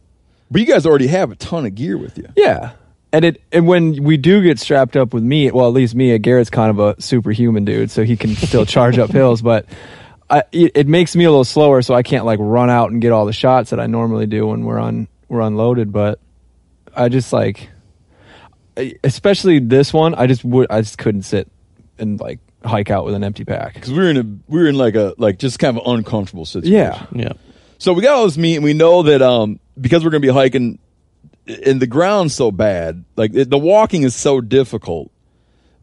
But 0.50 0.62
you 0.62 0.68
guys 0.68 0.86
already 0.86 1.08
have 1.08 1.32
a 1.32 1.36
ton 1.36 1.66
of 1.66 1.76
gear 1.76 1.98
with 1.98 2.18
you. 2.18 2.28
Yeah. 2.36 2.72
And 3.14 3.26
it 3.26 3.42
and 3.52 3.68
when 3.68 4.04
we 4.04 4.18
do 4.18 4.42
get 4.42 4.60
strapped 4.60 4.96
up 4.96 5.14
with 5.14 5.24
me, 5.24 5.52
well, 5.52 5.68
at 5.68 5.74
least 5.74 5.96
me, 5.96 6.14
uh, 6.14 6.18
Garrett's 6.18 6.50
kind 6.50 6.70
of 6.70 6.80
a 6.80 7.02
superhuman 7.02 7.66
dude, 7.66 7.92
so 7.92 8.04
he 8.04 8.16
can 8.16 8.36
still 8.36 8.66
charge 8.68 8.98
up 8.98 9.12
hills. 9.12 9.42
But 9.42 9.66
I, 10.30 10.44
it, 10.54 10.72
it 10.76 10.88
makes 10.88 11.16
me 11.16 11.26
a 11.26 11.30
little 11.30 11.44
slower, 11.44 11.82
so 11.82 11.94
I 11.94 12.04
can't 12.04 12.26
like 12.26 12.40
run 12.42 12.70
out 12.70 12.92
and 12.92 13.02
get 13.02 13.12
all 13.12 13.26
the 13.26 13.34
shots 13.34 13.72
that 13.72 13.82
I 13.82 13.88
normally 13.88 14.28
do 14.28 14.48
when 14.48 14.64
we're 14.64 14.80
on 14.80 15.10
we're 15.28 15.42
unloaded. 15.42 15.92
But 15.92 16.20
I 16.96 17.10
just 17.10 17.34
like, 17.34 17.70
especially 19.04 19.60
this 19.60 19.94
one, 19.94 20.16
I 20.16 20.28
just 20.28 20.44
would 20.44 20.68
I 20.70 20.82
just 20.82 20.98
couldn't 20.98 21.24
sit 21.24 21.50
and 21.98 22.20
like 22.20 22.40
hike 22.64 22.90
out 22.90 23.06
with 23.06 23.14
an 23.14 23.24
empty 23.24 23.46
pack. 23.46 23.74
Because 23.74 23.92
we 23.92 23.98
were 23.98 24.10
in 24.10 24.18
a 24.18 24.24
we 24.48 24.60
were 24.60 24.68
in 24.68 24.76
like 24.76 24.96
a 24.96 25.14
like 25.18 25.40
just 25.40 25.60
kind 25.60 25.78
of 25.78 25.86
an 25.86 25.98
uncomfortable 25.98 26.46
situation. 26.46 26.74
Yeah. 26.74 27.06
Yeah. 27.14 27.34
So 27.78 27.94
we 27.94 28.02
got 28.02 28.16
all 28.16 28.26
this 28.26 28.38
meat, 28.38 28.56
and 28.56 28.64
we 28.64 28.74
know 28.74 29.04
that 29.04 29.22
um 29.22 29.60
because 29.80 30.04
we're 30.04 30.12
going 30.12 30.22
to 30.22 30.28
be 30.28 30.34
hiking, 30.34 30.80
and 31.48 31.82
the 31.82 31.88
ground's 31.88 32.36
so 32.36 32.52
bad, 32.52 33.04
like 33.16 33.34
it, 33.34 33.50
the 33.50 33.58
walking 33.58 34.04
is 34.04 34.16
so 34.16 34.42
difficult 34.42 35.12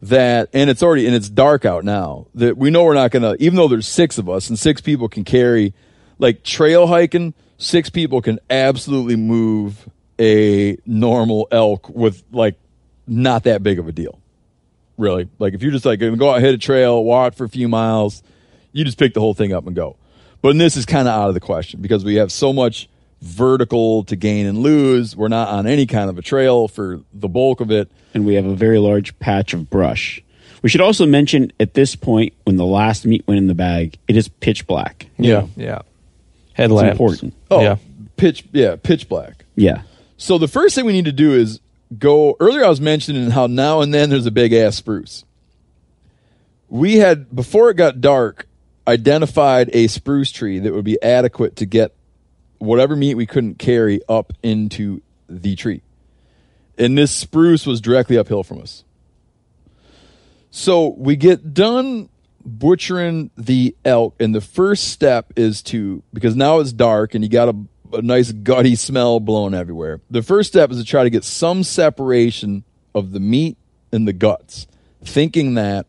that, 0.01 0.49
and 0.53 0.69
it's 0.69 0.81
already 0.81 1.05
and 1.05 1.15
it's 1.15 1.29
dark 1.29 1.65
out 1.65 1.83
now 1.83 2.27
that 2.35 2.57
we 2.57 2.69
know 2.69 2.85
we're 2.85 2.93
not 2.93 3.11
going 3.11 3.23
to, 3.23 3.35
even 3.43 3.57
though 3.57 3.67
there's 3.67 3.87
six 3.87 4.17
of 4.17 4.29
us 4.29 4.49
and 4.49 4.57
six 4.57 4.79
people 4.79 5.09
can 5.09 5.25
carry, 5.25 5.73
like 6.17 6.43
trail 6.43 6.87
hiking, 6.87 7.33
six 7.57 7.89
people 7.89 8.21
can 8.21 8.39
absolutely 8.49 9.17
move 9.17 9.89
a 10.19 10.77
normal 10.85 11.47
elk 11.51 11.89
with 11.89 12.23
like 12.31 12.55
not 13.09 13.43
that 13.43 13.63
big 13.63 13.79
of 13.79 13.87
a 13.87 13.91
deal, 13.91 14.19
really. 14.97 15.27
Like 15.39 15.53
if 15.53 15.61
you're 15.61 15.71
just 15.71 15.85
like 15.85 15.99
going 15.99 16.13
to 16.13 16.17
go 16.17 16.31
out 16.31 16.41
hit 16.41 16.53
a 16.53 16.57
trail, 16.57 17.03
walk 17.03 17.33
for 17.33 17.43
a 17.45 17.49
few 17.49 17.67
miles, 17.67 18.23
you 18.71 18.85
just 18.85 18.97
pick 18.97 19.13
the 19.13 19.19
whole 19.19 19.33
thing 19.33 19.51
up 19.53 19.65
and 19.67 19.75
go. 19.75 19.95
But 20.41 20.57
this 20.57 20.77
is 20.77 20.85
kind 20.85 21.07
of 21.07 21.13
out 21.13 21.27
of 21.27 21.33
the 21.33 21.39
question 21.41 21.81
because 21.81 22.05
we 22.05 22.15
have 22.15 22.31
so 22.31 22.53
much 22.53 22.87
vertical 23.21 24.03
to 24.05 24.15
gain 24.15 24.45
and 24.45 24.59
lose. 24.59 25.15
We're 25.15 25.27
not 25.27 25.49
on 25.49 25.67
any 25.67 25.85
kind 25.85 26.09
of 26.09 26.17
a 26.17 26.21
trail 26.21 26.67
for 26.67 27.01
the 27.13 27.27
bulk 27.27 27.59
of 27.59 27.71
it. 27.71 27.91
and 28.13 28.25
we 28.25 28.35
have 28.35 28.45
a 28.45 28.55
very 28.55 28.79
large 28.79 29.17
patch 29.19 29.53
of 29.53 29.69
brush. 29.69 30.21
We 30.61 30.69
should 30.69 30.81
also 30.81 31.05
mention 31.05 31.51
at 31.59 31.73
this 31.73 31.95
point, 31.95 32.33
when 32.45 32.55
the 32.57 32.65
last 32.65 33.05
meat 33.05 33.25
went 33.27 33.37
in 33.37 33.47
the 33.47 33.53
bag, 33.55 33.97
it 34.07 34.15
is 34.17 34.27
pitch 34.27 34.65
black. 34.67 35.07
Yeah. 35.17 35.47
Yeah. 35.55 35.81
Headlamps. 36.53 36.91
important. 36.91 37.33
Oh, 37.51 37.61
Yeah. 37.61 37.77
pitch, 38.17 38.43
yeah, 38.51 38.75
pitch 38.81 39.07
black. 39.07 39.45
Yeah. 39.55 39.81
So 40.17 40.37
the 40.37 40.47
first 40.49 40.75
thing 40.75 40.85
we 40.85 40.91
need 40.93 41.05
to 41.05 41.11
do 41.13 41.33
is 41.33 41.59
go. 41.97 42.35
Earlier, 42.39 42.65
I 42.65 42.69
was 42.69 42.81
mentioning 42.81 43.31
how 43.31 43.47
now 43.47 43.81
and 43.81 43.93
then 43.93 44.09
there's 44.09 44.25
a 44.25 44.31
big 44.31 44.53
ass 44.53 44.75
spruce. 44.75 45.25
We 46.67 46.97
had 46.97 47.35
before 47.35 47.69
it 47.69 47.75
got 47.75 48.01
dark, 48.01 48.47
identified 48.87 49.69
a 49.73 49.87
spruce 49.87 50.31
tree 50.31 50.59
that 50.59 50.73
would 50.73 50.85
be 50.85 51.01
adequate 51.01 51.55
to 51.57 51.65
get 51.65 51.95
whatever 52.59 52.95
meat 52.95 53.15
we 53.15 53.25
couldn't 53.25 53.57
carry 53.57 54.01
up 54.07 54.33
into 54.43 55.01
the 55.27 55.55
tree, 55.55 55.81
and 56.77 56.97
this 56.97 57.11
spruce 57.11 57.65
was 57.65 57.81
directly 57.81 58.17
uphill 58.17 58.43
from 58.43 58.61
us. 58.61 58.83
So 60.51 60.89
we 60.89 61.15
get 61.15 61.53
done 61.53 62.09
butchering 62.43 63.31
the 63.37 63.75
elk, 63.85 64.15
and 64.19 64.33
the 64.33 64.41
first 64.41 64.89
step 64.89 65.33
is 65.35 65.61
to 65.63 66.03
because 66.13 66.35
now 66.35 66.59
it's 66.59 66.73
dark 66.73 67.13
and 67.13 67.23
you 67.23 67.29
got 67.29 67.49
a, 67.49 67.55
a 67.93 68.01
nice 68.01 68.31
gutty 68.31 68.75
smell 68.75 69.19
blowing 69.19 69.53
everywhere. 69.53 70.01
The 70.09 70.21
first 70.21 70.49
step 70.49 70.71
is 70.71 70.77
to 70.77 70.85
try 70.85 71.03
to 71.03 71.09
get 71.09 71.23
some 71.23 71.63
separation 71.63 72.63
of 72.93 73.11
the 73.11 73.19
meat 73.19 73.57
and 73.91 74.07
the 74.07 74.13
guts, 74.13 74.67
thinking 75.03 75.55
that 75.55 75.85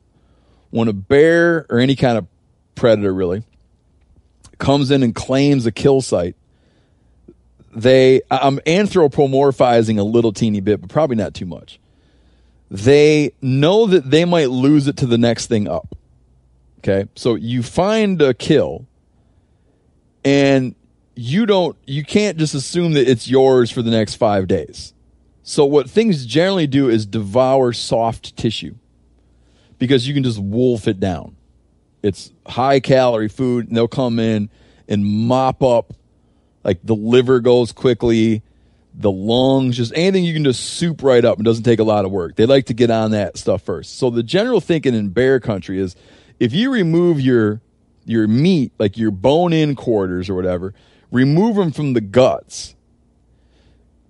when 0.71 0.89
a 0.89 0.93
bear 0.93 1.67
or 1.69 1.79
any 1.79 1.97
kind 1.97 2.17
of 2.17 2.27
predator 2.75 3.13
really 3.13 3.45
comes 4.59 4.91
in 4.91 5.03
and 5.03 5.15
claims 5.15 5.67
a 5.67 5.73
kill 5.73 6.01
site, 6.01 6.37
they 7.75 8.21
I'm 8.31 8.59
anthropomorphizing 8.61 9.99
a 9.99 10.03
little 10.03 10.33
teeny 10.33 10.61
bit, 10.61 10.81
but 10.81 10.91
probably 10.91 11.17
not 11.17 11.35
too 11.35 11.47
much. 11.47 11.79
They 12.71 13.33
know 13.41 13.87
that 13.87 14.11
they 14.11 14.25
might 14.25 14.51
lose 14.51 14.87
it 14.87 14.97
to 14.99 15.07
the 15.07 15.19
next 15.19 15.47
thing 15.47 15.69
up. 15.69 15.97
Okay. 16.79 17.09
So 17.15 17.35
you 17.35 17.63
find 17.63 18.21
a 18.23 18.33
kill 18.33 18.87
and 20.25 20.75
you 21.15 21.47
don't 21.47 21.77
you 21.87 22.05
can't 22.05 22.39
just 22.39 22.55
assume 22.55 22.93
that 22.93 23.09
it's 23.09 23.29
yours 23.29 23.71
for 23.71 23.83
the 23.83 23.91
next 23.91 24.15
5 24.17 24.47
days. 24.47 24.95
So 25.43 25.65
what 25.65 25.91
things 25.91 26.27
generally 26.27 26.67
do 26.67 26.89
is 26.89 27.07
devour 27.07 27.73
soft 27.73 28.37
tissue 28.37 28.77
because 29.79 30.07
you 30.07 30.15
can 30.15 30.23
just 30.23 30.39
wolf 30.39 30.87
it 30.87 31.01
down. 31.01 31.37
It's 32.03 32.33
high 32.47 32.81
calorie 32.81 33.29
food 33.29 33.69
and 33.69 33.77
they'll 33.77 33.89
come 33.89 34.19
in 34.19 34.49
and 34.89 35.05
mop 35.05 35.63
up 35.63 35.95
like 36.63 36.79
the 36.85 36.95
liver 36.95 37.41
goes 37.41 37.73
quickly, 37.73 38.43
the 38.95 39.11
lungs, 39.11 39.77
just 39.77 39.93
anything 39.95 40.25
you 40.25 40.35
can 40.35 40.45
just 40.45 40.61
soup 40.61 41.03
right 41.03 41.25
up 41.25 41.37
and 41.37 41.45
doesn't 41.45 41.65
take 41.65 41.79
a 41.79 41.85
lot 41.85 42.05
of 42.05 42.11
work. 42.11 42.37
They 42.37 42.47
like 42.47 42.67
to 42.67 42.75
get 42.75 42.91
on 42.91 43.13
that 43.13 43.39
stuff 43.39 43.63
first. 43.63 43.99
So 43.99 44.11
the 44.11 44.23
general 44.23 44.61
thinking 44.61 44.95
in 44.95 45.09
bear 45.09 45.41
country 45.41 45.79
is 45.79 45.97
if 46.39 46.53
you 46.53 46.71
remove 46.71 47.21
your 47.21 47.61
your 48.05 48.27
meat, 48.27 48.73
like 48.79 48.97
your 48.97 49.11
bone 49.11 49.53
in 49.53 49.77
quarters 49.77 50.29
or 50.29 50.35
whatever, 50.35 50.75
remove 51.11 51.57
them 51.57 51.73
from 51.73 51.93
the 51.95 52.01
guts. 52.01 52.75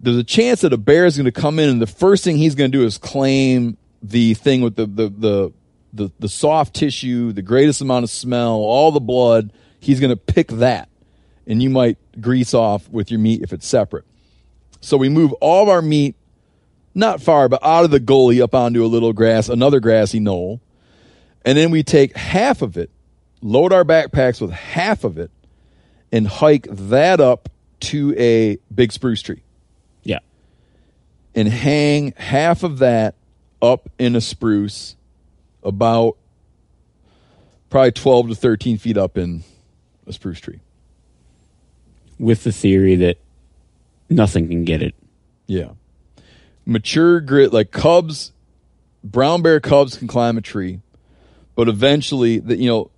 There's 0.01 0.17
a 0.17 0.25
chance 0.25 0.63
that 0.63 0.73
a 0.73 0.79
bear 0.79 1.07
is 1.07 1.17
going 1.17 1.27
to 1.27 1.33
come 1.33 1.59
in 1.59 1.69
and 1.69 1.81
the 1.81 1.87
first 1.87 2.25
thing 2.25 2.37
he's 2.37 2.55
going 2.55 2.71
to 2.71 2.79
do 2.79 2.85
is 2.85 2.99
claim 2.99 3.77
the 4.03 4.35
thing 4.35 4.63
with 4.63 4.77
the 4.77 4.87
the 4.87 5.09
the 5.09 5.53
the, 5.93 6.11
the 6.21 6.29
soft 6.29 6.75
tissue, 6.75 7.33
the 7.33 7.43
greatest 7.43 7.81
amount 7.81 8.05
of 8.05 8.11
smell, 8.11 8.53
all 8.53 8.93
the 8.93 9.01
blood. 9.01 9.53
He's 9.81 9.99
going 9.99 10.11
to 10.11 10.17
pick 10.17 10.49
that 10.49 10.89
and 11.47 11.63
you 11.63 11.69
might 11.69 11.99
grease 12.21 12.55
off 12.55 12.89
with 12.91 13.11
your 13.11 13.19
meat 13.19 13.43
if 13.43 13.53
it's 13.53 13.67
separate. 13.67 14.05
So 14.81 14.97
we 14.97 15.09
move 15.09 15.33
all 15.35 15.65
of 15.65 15.69
our 15.69 15.83
meat 15.83 16.15
not 16.95 17.21
far, 17.21 17.49
but 17.49 17.63
out 17.65 17.85
of 17.85 17.91
the 17.91 18.01
gully 18.01 18.41
up 18.41 18.55
onto 18.55 18.85
a 18.85 18.87
little 18.87 19.13
grass, 19.13 19.49
another 19.49 19.81
grassy 19.81 20.21
knoll. 20.21 20.61
And 21.45 21.57
then 21.57 21.71
we 21.71 21.83
take 21.83 22.17
half 22.17 22.63
of 22.63 22.77
it, 22.77 22.91
load 23.43 23.73
our 23.73 23.85
backpacks 23.85 24.41
with 24.41 24.51
half 24.51 25.05
of 25.05 25.19
it, 25.19 25.31
and 26.13 26.27
hike 26.27 26.67
that 26.71 27.21
up 27.21 27.49
to 27.81 28.15
a 28.19 28.59
big 28.75 28.93
spruce 28.93 29.23
tree 29.23 29.43
Yeah. 30.03 30.19
and 31.35 31.49
hang 31.49 32.13
half 32.17 32.63
of 32.63 32.79
that 32.79 33.15
up 33.63 33.89
in 33.99 34.17
a 34.17 34.21
spruce 34.21 34.97
about 35.63 36.17
probably 37.69 37.93
12 37.93 38.29
to 38.31 38.35
13 38.35 38.79
feet 38.79 38.97
up 38.97 39.17
in 39.17 39.45
a 40.07 40.13
spruce 40.13 40.41
tree. 40.41 40.61
With 42.19 42.45
the 42.45 42.53
theory 42.53 42.97
that 42.97 43.19
nothing 44.11 44.49
can 44.49 44.65
get 44.65 44.83
it. 44.83 44.95
Yeah. 45.47 45.71
Mature 46.67 47.21
grit, 47.21 47.53
like 47.53 47.71
cubs, 47.71 48.33
brown 49.03 49.41
bear 49.43 49.61
cubs 49.61 49.97
can 49.97 50.07
climb 50.07 50.37
a 50.37 50.43
tree, 50.43 50.81
but 51.55 51.69
eventually, 51.69 52.39
the, 52.39 52.57
you 52.57 52.69
know, 52.69 52.91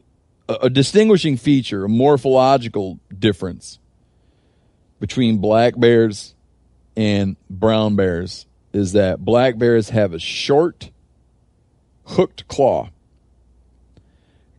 a, 0.49 0.55
a 0.63 0.71
distinguishing 0.71 1.37
feature, 1.37 1.85
a 1.85 1.89
morphological 1.89 2.99
difference 3.17 3.79
between 5.01 5.39
black 5.39 5.79
bears 5.79 6.35
and 6.97 7.37
brown 7.51 7.97
bears 7.97 8.47
is 8.73 8.93
that 8.93 9.25
black 9.25 9.59
bears 9.59 9.91
have 9.91 10.13
a 10.13 10.19
short, 10.19 10.91
hooked 12.05 12.47
claw 12.49 12.89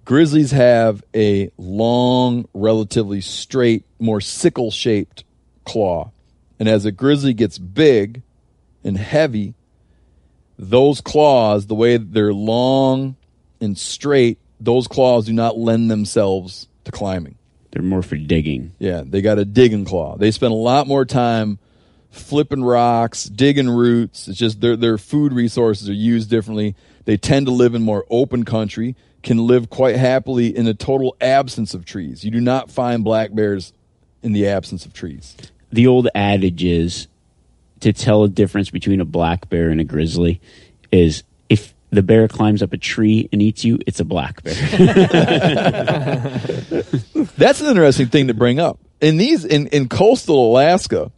Grizzlies 0.06 0.52
have 0.52 1.02
a 1.16 1.50
long, 1.58 2.46
relatively 2.54 3.22
straight, 3.22 3.86
more 4.00 4.20
sickle 4.20 4.70
shaped 4.70 5.24
claw. 5.66 6.12
And 6.60 6.68
as 6.68 6.86
a 6.86 6.92
grizzly 6.92 7.34
gets 7.34 7.58
big 7.58 8.22
and 8.84 8.98
heavy, 8.98 9.54
those 10.60 11.00
claws, 11.00 11.68
the 11.68 11.76
way 11.76 11.96
they're 11.96 12.34
long 12.34 13.16
and 13.62 13.78
straight, 13.78 14.40
those 14.64 14.88
claws 14.88 15.26
do 15.26 15.34
not 15.34 15.58
lend 15.58 15.92
themselves 15.92 16.68
to 16.86 16.92
climbing. 16.92 17.36
They're 17.72 17.82
more 17.82 18.04
for 18.04 18.16
digging. 18.16 18.74
Yeah, 18.80 19.04
they 19.06 19.22
got 19.22 19.40
a 19.40 19.46
digging 19.46 19.86
claw. 19.86 20.16
They 20.18 20.32
spend 20.32 20.54
a 20.54 20.56
lot 20.56 20.88
more 20.88 21.06
time 21.06 21.60
flipping 22.12 22.64
rocks, 22.64 23.26
digging 23.26 23.70
roots. 23.70 24.28
It's 24.28 24.38
just 24.38 24.62
their 24.62 24.76
their 24.76 24.98
food 24.98 25.34
resources 25.34 25.90
are 25.90 25.94
used 25.94 26.30
differently. 26.30 26.76
They 27.06 27.18
tend 27.18 27.48
to 27.48 27.52
live 27.52 27.76
in 27.76 27.82
more 27.82 28.06
open 28.10 28.46
country, 28.46 28.96
can 29.24 29.40
live 29.40 29.70
quite 29.70 29.96
happily 29.96 30.56
in 30.56 30.68
a 30.68 30.74
total 30.74 31.16
absence 31.20 31.74
of 31.74 31.84
trees. 31.84 32.24
You 32.24 32.32
do 32.32 32.40
not 32.40 32.72
find 32.72 33.04
black 33.04 33.34
bears 33.34 33.74
in 34.22 34.32
the 34.34 34.48
absence 34.48 34.86
of 34.86 34.94
trees. 34.94 35.36
The 35.72 35.88
old 35.88 36.08
adage 36.14 36.64
is 36.64 37.08
to 37.80 37.92
tell 37.92 38.24
a 38.24 38.30
difference 38.30 38.70
between 38.70 39.02
a 39.02 39.06
black 39.06 39.50
bear 39.50 39.70
and 39.70 39.82
a 39.82 39.84
grizzly 39.84 40.40
is 40.92 41.24
the 41.94 42.04
bear 42.04 42.28
climbs 42.28 42.62
up 42.62 42.74
a 42.74 42.78
tree 42.78 43.30
and 43.32 43.42
eats 43.42 43.64
you, 43.64 43.80
it's 43.86 44.00
a 44.00 44.06
black 44.06 44.44
bear. 44.44 44.54
That's 47.38 47.62
an 47.62 47.68
interesting 47.68 48.08
thing 48.08 48.28
to 48.28 48.34
bring 48.34 48.60
up. 48.60 48.80
In 49.02 49.18
these 49.18 49.46
in, 49.46 49.68
in 49.68 49.90
coastal 49.90 50.52
Alaska, 50.52 51.12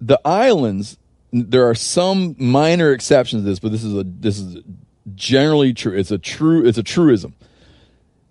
the 0.00 0.20
islands 0.24 0.98
there 1.32 1.68
are 1.68 1.74
some 1.74 2.36
minor 2.38 2.92
exceptions 2.92 3.42
to 3.42 3.48
this, 3.48 3.58
but 3.58 3.72
this 3.72 3.82
is 3.82 3.94
a 3.94 4.04
this 4.04 4.38
is 4.38 4.62
generally 5.14 5.74
true. 5.74 5.96
It's 5.96 6.10
a 6.10 6.18
true 6.18 6.64
it's 6.64 6.78
a 6.78 6.82
truism. 6.82 7.34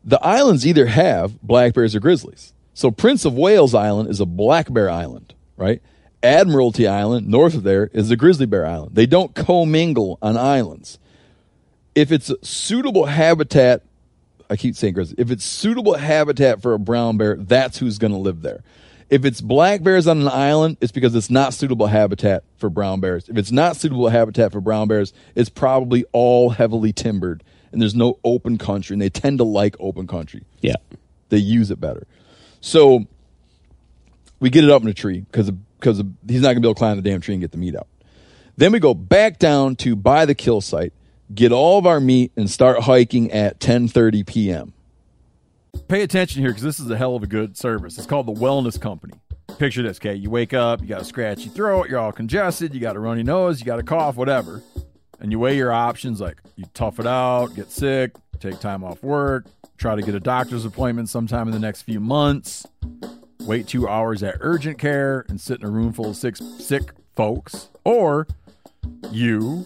The 0.05 0.21
islands 0.23 0.65
either 0.65 0.85
have 0.85 1.41
black 1.41 1.73
bears 1.73 1.95
or 1.95 1.99
grizzlies. 1.99 2.53
So 2.73 2.91
Prince 2.91 3.25
of 3.25 3.35
Wales 3.35 3.75
Island 3.75 4.09
is 4.09 4.19
a 4.19 4.25
black 4.25 4.71
bear 4.71 4.89
island, 4.89 5.33
right? 5.57 5.81
Admiralty 6.23 6.87
Island, 6.87 7.27
north 7.27 7.53
of 7.53 7.63
there, 7.63 7.89
is 7.93 8.09
a 8.09 8.15
grizzly 8.15 8.45
bear 8.45 8.65
island. 8.65 8.95
They 8.95 9.05
don't 9.05 9.35
commingle 9.35 10.17
on 10.21 10.37
islands. 10.37 10.97
If 11.95 12.11
it's 12.11 12.31
suitable 12.47 13.05
habitat, 13.05 13.83
I 14.49 14.55
keep 14.55 14.75
saying 14.75 14.93
grizzly. 14.93 15.15
If 15.17 15.31
it's 15.31 15.45
suitable 15.45 15.93
habitat 15.93 16.61
for 16.61 16.73
a 16.73 16.79
brown 16.79 17.17
bear, 17.17 17.35
that's 17.37 17.77
who's 17.77 17.97
going 17.97 18.13
to 18.13 18.19
live 18.19 18.41
there. 18.41 18.63
If 19.09 19.25
it's 19.25 19.41
black 19.41 19.83
bears 19.83 20.07
on 20.07 20.21
an 20.21 20.27
island, 20.27 20.77
it's 20.81 20.91
because 20.91 21.13
it's 21.13 21.29
not 21.29 21.53
suitable 21.53 21.87
habitat 21.87 22.43
for 22.57 22.69
brown 22.69 22.99
bears. 22.99 23.29
If 23.29 23.37
it's 23.37 23.51
not 23.51 23.75
suitable 23.75 24.09
habitat 24.09 24.51
for 24.51 24.59
brown 24.59 24.87
bears, 24.87 25.13
it's 25.35 25.49
probably 25.49 26.05
all 26.13 26.49
heavily 26.49 26.93
timbered 26.93 27.43
and 27.71 27.81
there's 27.81 27.95
no 27.95 28.19
open 28.23 28.57
country 28.57 28.93
and 28.93 29.01
they 29.01 29.09
tend 29.09 29.39
to 29.39 29.43
like 29.43 29.75
open 29.79 30.07
country. 30.07 30.45
yeah. 30.61 30.75
They 31.29 31.39
use 31.39 31.71
it 31.71 31.79
better. 31.79 32.05
So 32.61 33.05
we 34.39 34.51
get 34.51 34.63
it 34.63 34.69
up 34.69 34.83
in 34.83 34.87
a 34.87 34.93
tree 34.93 35.21
because 35.21 35.49
because 35.79 35.97
he's 36.27 36.41
not 36.41 36.49
going 36.49 36.57
to 36.57 36.61
be 36.61 36.67
able 36.67 36.75
to 36.75 36.79
climb 36.79 36.95
the 36.95 37.01
damn 37.01 37.21
tree 37.21 37.33
and 37.33 37.41
get 37.41 37.51
the 37.51 37.57
meat 37.57 37.75
out. 37.75 37.87
Then 38.55 38.71
we 38.71 38.79
go 38.79 38.93
back 38.93 39.39
down 39.39 39.75
to 39.77 39.95
buy 39.95 40.25
the 40.25 40.35
kill 40.35 40.61
site, 40.61 40.93
get 41.33 41.51
all 41.51 41.77
of 41.77 41.85
our 41.85 41.99
meat, 41.99 42.31
and 42.35 42.49
start 42.49 42.81
hiking 42.81 43.31
at 43.31 43.59
10:30 43.59 44.25
p.m. 44.25 44.73
Pay 45.87 46.01
attention 46.01 46.41
here 46.41 46.51
because 46.51 46.63
this 46.63 46.79
is 46.79 46.89
a 46.89 46.97
hell 46.97 47.15
of 47.15 47.23
a 47.23 47.27
good 47.27 47.57
service. 47.57 47.97
It's 47.97 48.07
called 48.07 48.27
the 48.27 48.33
Wellness 48.33 48.79
Company. 48.79 49.13
Picture 49.57 49.83
this, 49.83 49.97
okay? 49.97 50.15
You 50.15 50.29
wake 50.29 50.53
up, 50.53 50.81
you 50.81 50.87
got 50.87 51.01
a 51.01 51.05
scratchy 51.05 51.49
throat, 51.49 51.89
you're 51.89 51.99
all 51.99 52.11
congested, 52.11 52.73
you 52.73 52.79
got 52.79 52.95
a 52.95 52.99
runny 52.99 53.23
nose, 53.23 53.59
you 53.59 53.65
got 53.65 53.79
a 53.79 53.83
cough, 53.83 54.15
whatever. 54.15 54.63
And 55.19 55.31
you 55.31 55.39
weigh 55.39 55.55
your 55.55 55.71
options 55.71 56.19
like 56.19 56.37
you 56.55 56.65
tough 56.73 56.99
it 56.99 57.07
out, 57.07 57.55
get 57.55 57.71
sick, 57.71 58.13
take 58.39 58.59
time 58.59 58.83
off 58.83 59.03
work, 59.03 59.45
try 59.77 59.95
to 59.95 60.01
get 60.01 60.15
a 60.15 60.19
doctor's 60.19 60.65
appointment 60.65 61.09
sometime 61.09 61.47
in 61.47 61.53
the 61.53 61.59
next 61.59 61.83
few 61.83 61.99
months, 61.99 62.65
wait 63.41 63.67
two 63.67 63.87
hours 63.87 64.23
at 64.23 64.35
urgent 64.39 64.77
care 64.77 65.25
and 65.29 65.39
sit 65.39 65.59
in 65.59 65.65
a 65.65 65.69
room 65.69 65.93
full 65.93 66.09
of 66.09 66.15
sick, 66.15 66.35
sick 66.35 66.91
folks, 67.15 67.69
or 67.83 68.27
you 69.11 69.65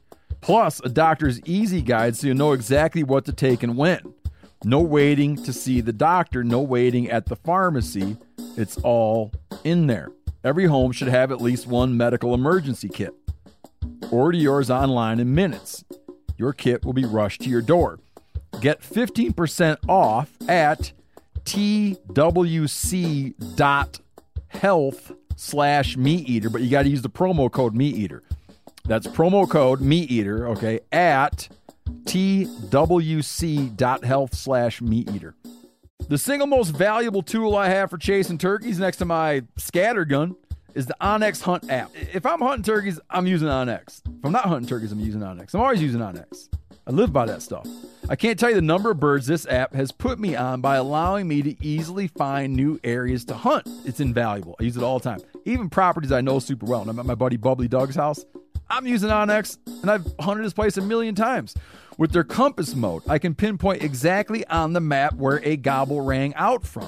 Plus, 0.41 0.81
a 0.83 0.89
doctor's 0.89 1.39
easy 1.41 1.81
guide 1.81 2.15
so 2.15 2.27
you 2.27 2.33
know 2.33 2.51
exactly 2.51 3.03
what 3.03 3.25
to 3.25 3.33
take 3.33 3.63
and 3.63 3.77
when. 3.77 4.01
No 4.63 4.79
waiting 4.81 5.35
to 5.43 5.53
see 5.53 5.81
the 5.81 5.93
doctor, 5.93 6.43
no 6.43 6.61
waiting 6.61 7.09
at 7.09 7.27
the 7.27 7.35
pharmacy. 7.35 8.17
It's 8.57 8.77
all 8.77 9.31
in 9.63 9.87
there. 9.87 10.11
Every 10.43 10.65
home 10.65 10.91
should 10.91 11.07
have 11.07 11.31
at 11.31 11.41
least 11.41 11.67
one 11.67 11.95
medical 11.95 12.33
emergency 12.33 12.89
kit. 12.89 13.13
Order 14.11 14.37
yours 14.37 14.69
online 14.69 15.19
in 15.19 15.33
minutes. 15.33 15.83
Your 16.37 16.53
kit 16.53 16.83
will 16.83 16.93
be 16.93 17.05
rushed 17.05 17.41
to 17.41 17.49
your 17.49 17.61
door. 17.61 17.99
Get 18.59 18.81
15% 18.81 19.77
off 19.87 20.35
at 20.49 20.91
twc.health 21.45 22.11
slash 25.35 25.97
meat 25.97 26.29
eater, 26.29 26.49
but 26.49 26.61
you 26.61 26.69
got 26.69 26.83
to 26.83 26.89
use 26.89 27.01
the 27.01 27.09
promo 27.09 27.51
code 27.51 27.73
meat 27.75 27.95
eater. 27.95 28.21
That's 28.91 29.07
promo 29.07 29.49
code 29.49 29.79
meat 29.79 30.11
eater, 30.11 30.49
okay, 30.49 30.81
at 30.91 31.47
twc.health 32.03 32.75
slash 34.35 34.81
meat 34.81 35.09
eater. 35.11 35.33
The 36.09 36.17
single 36.17 36.45
most 36.45 36.71
valuable 36.71 37.23
tool 37.23 37.55
I 37.55 37.69
have 37.69 37.89
for 37.89 37.97
chasing 37.97 38.37
turkeys 38.37 38.79
next 38.79 38.97
to 38.97 39.05
my 39.05 39.43
scatter 39.55 40.03
gun 40.03 40.35
is 40.73 40.87
the 40.87 40.97
OnX 40.99 41.41
Hunt 41.41 41.71
app. 41.71 41.89
If 41.95 42.25
I'm 42.25 42.41
hunting 42.41 42.63
turkeys, 42.63 42.99
I'm 43.09 43.27
using 43.27 43.47
OnX. 43.47 44.01
If 44.05 44.25
I'm 44.25 44.33
not 44.33 44.43
hunting 44.43 44.67
turkeys, 44.67 44.91
I'm 44.91 44.99
using 44.99 45.21
OnX. 45.21 45.53
I'm 45.53 45.61
always 45.61 45.81
using 45.81 46.01
OnX. 46.01 46.49
I 46.85 46.91
live 46.91 47.13
by 47.13 47.25
that 47.27 47.41
stuff. 47.41 47.65
I 48.09 48.17
can't 48.17 48.37
tell 48.37 48.49
you 48.49 48.55
the 48.55 48.61
number 48.61 48.91
of 48.91 48.99
birds 48.99 49.25
this 49.25 49.47
app 49.47 49.73
has 49.73 49.93
put 49.93 50.19
me 50.19 50.35
on 50.35 50.59
by 50.59 50.75
allowing 50.75 51.29
me 51.29 51.41
to 51.43 51.65
easily 51.65 52.07
find 52.07 52.57
new 52.57 52.77
areas 52.83 53.23
to 53.25 53.35
hunt. 53.35 53.69
It's 53.85 54.01
invaluable. 54.01 54.57
I 54.59 54.63
use 54.63 54.75
it 54.75 54.83
all 54.83 54.99
the 54.99 55.09
time. 55.09 55.21
Even 55.45 55.69
properties 55.69 56.11
I 56.11 56.19
know 56.19 56.39
super 56.39 56.65
well. 56.65 56.81
And 56.81 56.89
I'm 56.89 56.99
at 56.99 57.05
my 57.05 57.15
buddy 57.15 57.37
Bubbly 57.37 57.69
Doug's 57.69 57.95
house. 57.95 58.25
I'm 58.71 58.87
using 58.87 59.09
OnX, 59.09 59.57
and 59.81 59.91
I've 59.91 60.05
hunted 60.17 60.45
this 60.45 60.53
place 60.53 60.77
a 60.77 60.81
million 60.81 61.13
times. 61.13 61.55
With 61.97 62.13
their 62.13 62.23
compass 62.23 62.73
mode, 62.73 63.03
I 63.07 63.19
can 63.19 63.35
pinpoint 63.35 63.83
exactly 63.83 64.47
on 64.47 64.71
the 64.71 64.79
map 64.79 65.15
where 65.15 65.41
a 65.43 65.57
gobble 65.57 65.99
rang 65.99 66.33
out 66.35 66.65
from, 66.65 66.87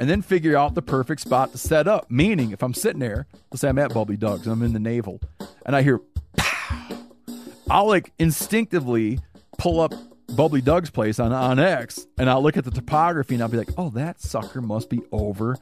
and 0.00 0.08
then 0.08 0.22
figure 0.22 0.56
out 0.56 0.74
the 0.74 0.80
perfect 0.80 1.20
spot 1.20 1.52
to 1.52 1.58
set 1.58 1.86
up. 1.86 2.10
Meaning, 2.10 2.52
if 2.52 2.62
I'm 2.62 2.72
sitting 2.72 3.00
there, 3.00 3.26
let's 3.50 3.60
say 3.60 3.68
I'm 3.68 3.78
at 3.78 3.92
Bubbly 3.92 4.16
Doug's, 4.16 4.46
I'm 4.46 4.62
in 4.62 4.72
the 4.72 4.80
navel, 4.80 5.20
and 5.66 5.76
I 5.76 5.82
hear 5.82 6.00
pow, 6.38 6.96
I'll 7.68 7.86
like 7.86 8.10
instinctively 8.18 9.20
pull 9.58 9.80
up 9.80 9.92
Bubbly 10.34 10.62
Doug's 10.62 10.88
place 10.88 11.20
on 11.20 11.30
OnX, 11.30 12.06
and 12.16 12.30
I'll 12.30 12.42
look 12.42 12.56
at 12.56 12.64
the 12.64 12.70
topography, 12.70 13.34
and 13.34 13.42
I'll 13.42 13.50
be 13.50 13.58
like, 13.58 13.70
"Oh, 13.76 13.90
that 13.90 14.22
sucker 14.22 14.62
must 14.62 14.88
be 14.88 15.02
over 15.12 15.58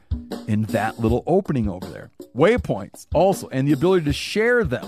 in 0.47 0.63
that 0.63 0.97
little 0.97 1.23
opening 1.27 1.67
over 1.67 1.87
there." 1.87 2.09
Waypoints 2.33 3.07
also, 3.13 3.49
and 3.49 3.67
the 3.67 3.73
ability 3.73 4.05
to 4.05 4.13
share 4.13 4.63
them 4.63 4.87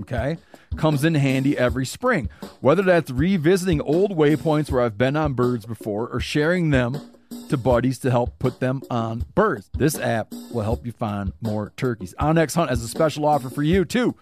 okay, 0.00 0.38
comes 0.76 1.04
in 1.04 1.14
handy 1.14 1.56
every 1.56 1.86
spring. 1.86 2.28
Whether 2.60 2.82
that's 2.82 3.10
revisiting 3.10 3.80
old 3.80 4.16
waypoints 4.16 4.70
where 4.70 4.82
I've 4.82 4.98
been 4.98 5.16
on 5.16 5.34
birds 5.34 5.66
before 5.66 6.08
or 6.08 6.20
sharing 6.20 6.70
them 6.70 7.00
to 7.48 7.56
buddies 7.56 7.98
to 8.00 8.10
help 8.10 8.38
put 8.38 8.60
them 8.60 8.82
on 8.90 9.24
birds. 9.34 9.70
This 9.74 9.98
app 9.98 10.32
will 10.52 10.62
help 10.62 10.84
you 10.84 10.92
find 10.92 11.32
more 11.40 11.72
turkeys. 11.76 12.14
OnX 12.18 12.54
Hunt 12.54 12.70
has 12.70 12.82
a 12.82 12.88
special 12.88 13.24
offer 13.24 13.50
for 13.50 13.62
you 13.62 13.84
too. 13.84 14.16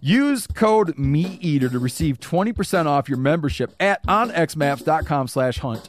Use 0.00 0.46
code 0.46 0.96
MeatEater 0.96 1.70
to 1.70 1.78
receive 1.78 2.20
20% 2.20 2.86
off 2.86 3.08
your 3.08 3.18
membership 3.18 3.74
at 3.80 4.04
onxmaps.com 4.06 5.28
slash 5.28 5.58
hunt 5.58 5.88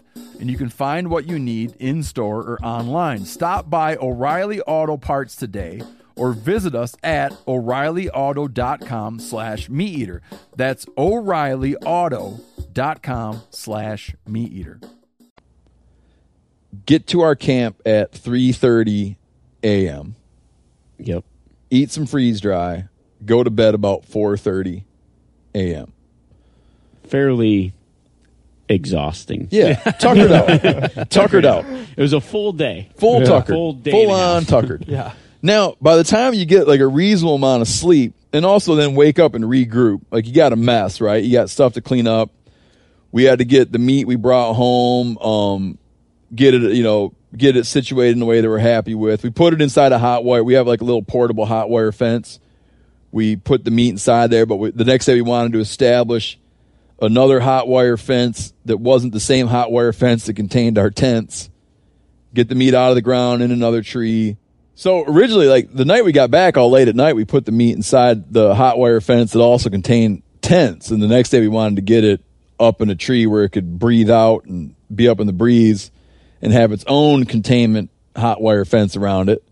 and 0.41 0.51
you 0.51 0.57
can 0.57 0.69
find 0.69 1.09
what 1.09 1.27
you 1.27 1.39
need 1.39 1.75
in 1.79 2.03
store 2.03 2.41
or 2.41 2.59
online. 2.61 3.23
Stop 3.25 3.69
by 3.69 3.95
O'Reilly 3.95 4.59
Auto 4.61 4.97
Parts 4.97 5.37
today 5.37 5.81
or 6.15 6.33
visit 6.33 6.75
us 6.75 6.95
at 7.03 7.31
o'reillyauto.com 7.47 9.19
slash 9.19 9.69
meat 9.69 9.97
eater 9.97 10.21
that's 10.57 10.85
o'reillyauto.com 10.97 13.41
slash 13.49 14.13
meat 14.27 14.51
eater 14.51 14.77
Get 16.85 17.07
to 17.07 17.21
our 17.21 17.35
camp 17.35 17.81
at 17.85 18.13
3:30 18.13 19.17
a.m. 19.63 20.15
Yep. 20.99 21.25
Eat 21.69 21.91
some 21.91 22.05
freeze 22.05 22.39
dry. 22.39 22.87
Go 23.25 23.43
to 23.43 23.49
bed 23.49 23.75
about 23.75 24.03
4:30 24.03 24.85
a.m. 25.53 25.91
Fairly 27.03 27.73
exhausting. 28.75 29.47
Yeah, 29.51 29.75
tuckered 29.75 30.31
out. 30.31 31.09
tuckered 31.09 31.45
out. 31.45 31.65
It 31.65 32.01
was 32.01 32.13
a 32.13 32.21
full 32.21 32.53
day. 32.53 32.89
Full 32.97 33.19
Yeah. 33.19 33.25
tuckered. 33.25 33.53
Full 33.55 33.73
day 33.73 33.91
Full 33.91 34.01
and 34.01 34.11
half. 34.11 34.35
on 34.37 34.45
tuckered. 34.45 34.85
Yeah. 34.87 35.13
Now, 35.43 35.75
by 35.81 35.95
the 35.95 36.03
time 36.03 36.33
you 36.35 36.45
get 36.45 36.67
like 36.67 36.79
a 36.81 36.87
reasonable 36.87 37.35
amount 37.35 37.61
of 37.61 37.67
sleep, 37.67 38.13
and 38.33 38.45
also 38.45 38.75
then 38.75 38.95
wake 38.95 39.19
up 39.19 39.33
and 39.33 39.43
regroup, 39.43 40.01
like 40.11 40.25
you 40.27 40.33
got 40.33 40.53
a 40.53 40.55
mess, 40.55 41.01
right? 41.01 41.23
You 41.23 41.31
got 41.33 41.49
stuff 41.49 41.73
to 41.73 41.81
clean 41.81 42.07
up. 42.07 42.29
We 43.11 43.23
had 43.23 43.39
to 43.39 43.45
get 43.45 43.71
the 43.71 43.79
meat 43.79 44.05
we 44.07 44.15
brought 44.15 44.53
home, 44.53 45.17
um, 45.17 45.77
get 46.33 46.53
it, 46.53 46.61
you 46.73 46.83
know, 46.83 47.13
get 47.35 47.57
it 47.57 47.65
situated 47.65 48.15
in 48.15 48.21
a 48.21 48.25
way 48.25 48.39
that 48.39 48.47
we're 48.47 48.57
happy 48.59 48.95
with. 48.95 49.23
We 49.23 49.31
put 49.31 49.53
it 49.53 49.61
inside 49.61 49.91
a 49.91 49.97
hot 49.99 50.23
wire. 50.23 50.43
We 50.43 50.53
have 50.53 50.67
like 50.67 50.81
a 50.81 50.85
little 50.85 51.01
portable 51.03 51.45
hot 51.45 51.69
wire 51.69 51.91
fence. 51.91 52.39
We 53.11 53.35
put 53.35 53.65
the 53.65 53.71
meat 53.71 53.89
inside 53.89 54.29
there, 54.31 54.45
but 54.45 54.55
we, 54.57 54.71
the 54.71 54.85
next 54.85 55.05
day 55.07 55.15
we 55.15 55.21
wanted 55.23 55.51
to 55.53 55.59
establish 55.59 56.39
another 57.01 57.39
hot 57.39 57.67
wire 57.67 57.97
fence 57.97 58.53
that 58.65 58.77
wasn't 58.77 59.11
the 59.11 59.19
same 59.19 59.47
hot 59.47 59.71
wire 59.71 59.91
fence 59.91 60.25
that 60.25 60.35
contained 60.35 60.77
our 60.77 60.91
tents. 60.91 61.49
Get 62.33 62.47
the 62.47 62.55
meat 62.55 62.73
out 62.73 62.89
of 62.89 62.95
the 62.95 63.01
ground 63.01 63.41
in 63.41 63.51
another 63.51 63.81
tree. 63.81 64.37
So 64.75 65.03
originally, 65.03 65.47
like 65.47 65.73
the 65.73 65.83
night 65.83 66.05
we 66.05 66.11
got 66.11 66.31
back 66.31 66.55
all 66.55 66.69
late 66.69 66.87
at 66.87 66.95
night, 66.95 67.15
we 67.15 67.25
put 67.25 67.45
the 67.45 67.51
meat 67.51 67.75
inside 67.75 68.31
the 68.31 68.55
hot 68.55 68.77
wire 68.77 69.01
fence 69.01 69.33
that 69.33 69.39
also 69.39 69.69
contained 69.69 70.23
tents. 70.41 70.91
And 70.91 71.01
the 71.01 71.07
next 71.07 71.29
day 71.29 71.41
we 71.41 71.47
wanted 71.47 71.75
to 71.75 71.81
get 71.81 72.03
it 72.03 72.21
up 72.59 72.81
in 72.81 72.89
a 72.89 72.95
tree 72.95 73.25
where 73.25 73.43
it 73.43 73.49
could 73.49 73.79
breathe 73.79 74.09
out 74.09 74.45
and 74.45 74.75
be 74.93 75.09
up 75.09 75.19
in 75.19 75.27
the 75.27 75.33
breeze 75.33 75.91
and 76.41 76.53
have 76.53 76.71
its 76.71 76.85
own 76.87 77.25
containment 77.25 77.89
hot 78.15 78.41
wire 78.41 78.65
fence 78.65 78.95
around 78.95 79.29
it. 79.29 79.43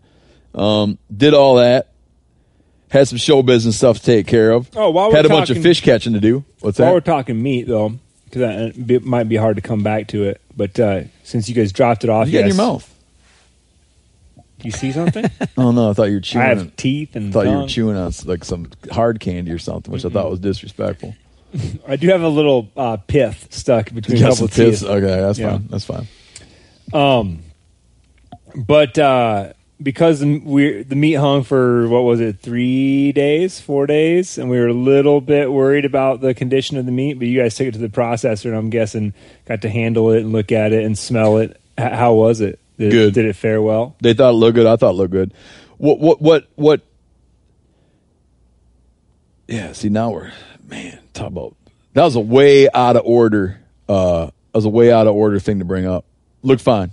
Um, 0.54 0.98
did 1.14 1.34
all 1.34 1.56
that. 1.56 1.89
Had 2.90 3.08
some 3.08 3.18
show 3.18 3.42
business 3.42 3.76
stuff 3.76 3.98
to 3.98 4.04
take 4.04 4.26
care 4.26 4.50
of. 4.50 4.68
Oh, 4.76 4.90
while 4.90 5.08
we're 5.10 5.16
had 5.16 5.26
a 5.26 5.28
bunch 5.28 5.50
of 5.50 5.62
fish 5.62 5.80
catching 5.80 6.12
to 6.14 6.20
do. 6.20 6.44
What's 6.60 6.78
While 6.78 6.88
that? 6.88 6.94
we're 6.94 7.00
talking 7.00 7.40
meat, 7.40 7.66
though, 7.68 7.94
because 8.24 8.74
it 8.76 9.04
might 9.04 9.28
be 9.28 9.36
hard 9.36 9.56
to 9.56 9.62
come 9.62 9.82
back 9.82 10.08
to 10.08 10.24
it, 10.24 10.40
but 10.56 10.78
uh, 10.78 11.02
since 11.22 11.48
you 11.48 11.54
guys 11.54 11.72
dropped 11.72 12.02
it 12.04 12.10
off, 12.10 12.26
you 12.26 12.32
got 12.34 12.40
in 12.42 12.46
your 12.48 12.56
mouth. 12.56 12.86
Do 14.58 14.66
you 14.68 14.72
see 14.72 14.92
something? 14.92 15.24
Oh 15.56 15.70
no, 15.72 15.90
I 15.90 15.92
thought 15.94 16.04
you 16.04 16.14
were 16.16 16.20
chewing. 16.20 16.44
I 16.44 16.48
have 16.48 16.74
teeth 16.76 17.16
and 17.16 17.32
thought 17.32 17.46
you 17.46 17.58
were 17.58 17.66
chewing 17.66 17.96
on 17.96 18.12
like 18.24 18.44
some 18.44 18.68
hard 18.90 19.20
candy 19.20 19.50
or 19.52 19.58
something, 19.58 19.92
which 19.92 20.04
I 20.04 20.08
thought 20.10 20.30
was 20.30 20.40
disrespectful. 20.40 21.14
I 21.88 21.96
do 21.96 22.08
have 22.08 22.22
a 22.22 22.28
little 22.28 22.70
uh, 22.76 22.96
pith 22.98 23.48
stuck 23.50 23.92
between 23.92 24.18
You 24.18 24.26
a 24.26 24.30
couple 24.30 24.44
of 24.46 24.54
teeth. 24.54 24.82
Okay, 24.82 25.00
that's 25.00 25.38
Yeah. 25.38 25.50
fine. 25.52 25.66
That's 25.68 25.84
fine. 25.84 26.08
Um, 26.92 27.38
but 28.54 28.98
uh, 28.98 29.52
because 29.82 30.20
the- 30.20 30.38
we 30.44 30.82
the 30.82 30.96
meat 30.96 31.14
hung 31.14 31.42
for 31.42 31.88
what 31.88 32.02
was 32.02 32.20
it, 32.20 32.40
three 32.40 33.12
days, 33.12 33.60
four 33.60 33.86
days, 33.86 34.36
and 34.38 34.50
we 34.50 34.58
were 34.58 34.68
a 34.68 34.72
little 34.74 35.20
bit 35.20 35.50
worried 35.52 35.84
about 35.84 36.20
the 36.20 36.34
condition 36.34 36.76
of 36.76 36.86
the 36.86 36.92
meat. 36.92 37.14
But 37.18 37.28
you 37.28 37.40
guys 37.40 37.54
took 37.54 37.66
it 37.68 37.72
to 37.72 37.78
the 37.78 37.88
processor, 37.88 38.46
and 38.46 38.56
I'm 38.56 38.70
guessing 38.70 39.14
got 39.46 39.62
to 39.62 39.68
handle 39.68 40.10
it 40.12 40.20
and 40.20 40.32
look 40.32 40.52
at 40.52 40.72
it 40.72 40.84
and 40.84 40.96
smell 40.98 41.38
it. 41.38 41.60
H- 41.78 41.92
how 41.92 42.14
was 42.14 42.40
it? 42.40 42.58
Did, 42.78 42.92
Good. 42.92 43.14
Did 43.14 43.24
it 43.26 43.36
fare 43.36 43.60
well? 43.60 43.94
They 44.00 44.14
thought 44.14 44.30
it 44.30 44.34
looked 44.34 44.54
good. 44.54 44.66
I 44.66 44.76
thought 44.76 44.90
it 44.90 44.96
looked 44.96 45.12
good. 45.12 45.32
What? 45.78 45.98
What? 46.00 46.20
What? 46.22 46.46
What? 46.56 46.80
Yeah. 49.48 49.72
See, 49.72 49.88
now 49.88 50.10
we're 50.10 50.32
man. 50.68 50.98
Talk 51.12 51.28
about 51.28 51.56
that 51.94 52.04
was 52.04 52.16
a 52.16 52.20
way 52.20 52.68
out 52.72 52.96
of 52.96 53.02
order. 53.04 53.58
Uh, 53.88 54.26
that 54.26 54.32
was 54.54 54.64
a 54.64 54.68
way 54.70 54.92
out 54.92 55.06
of 55.06 55.14
order 55.14 55.38
thing 55.40 55.58
to 55.58 55.64
bring 55.64 55.86
up. 55.86 56.04
Looked 56.42 56.62
fine. 56.62 56.92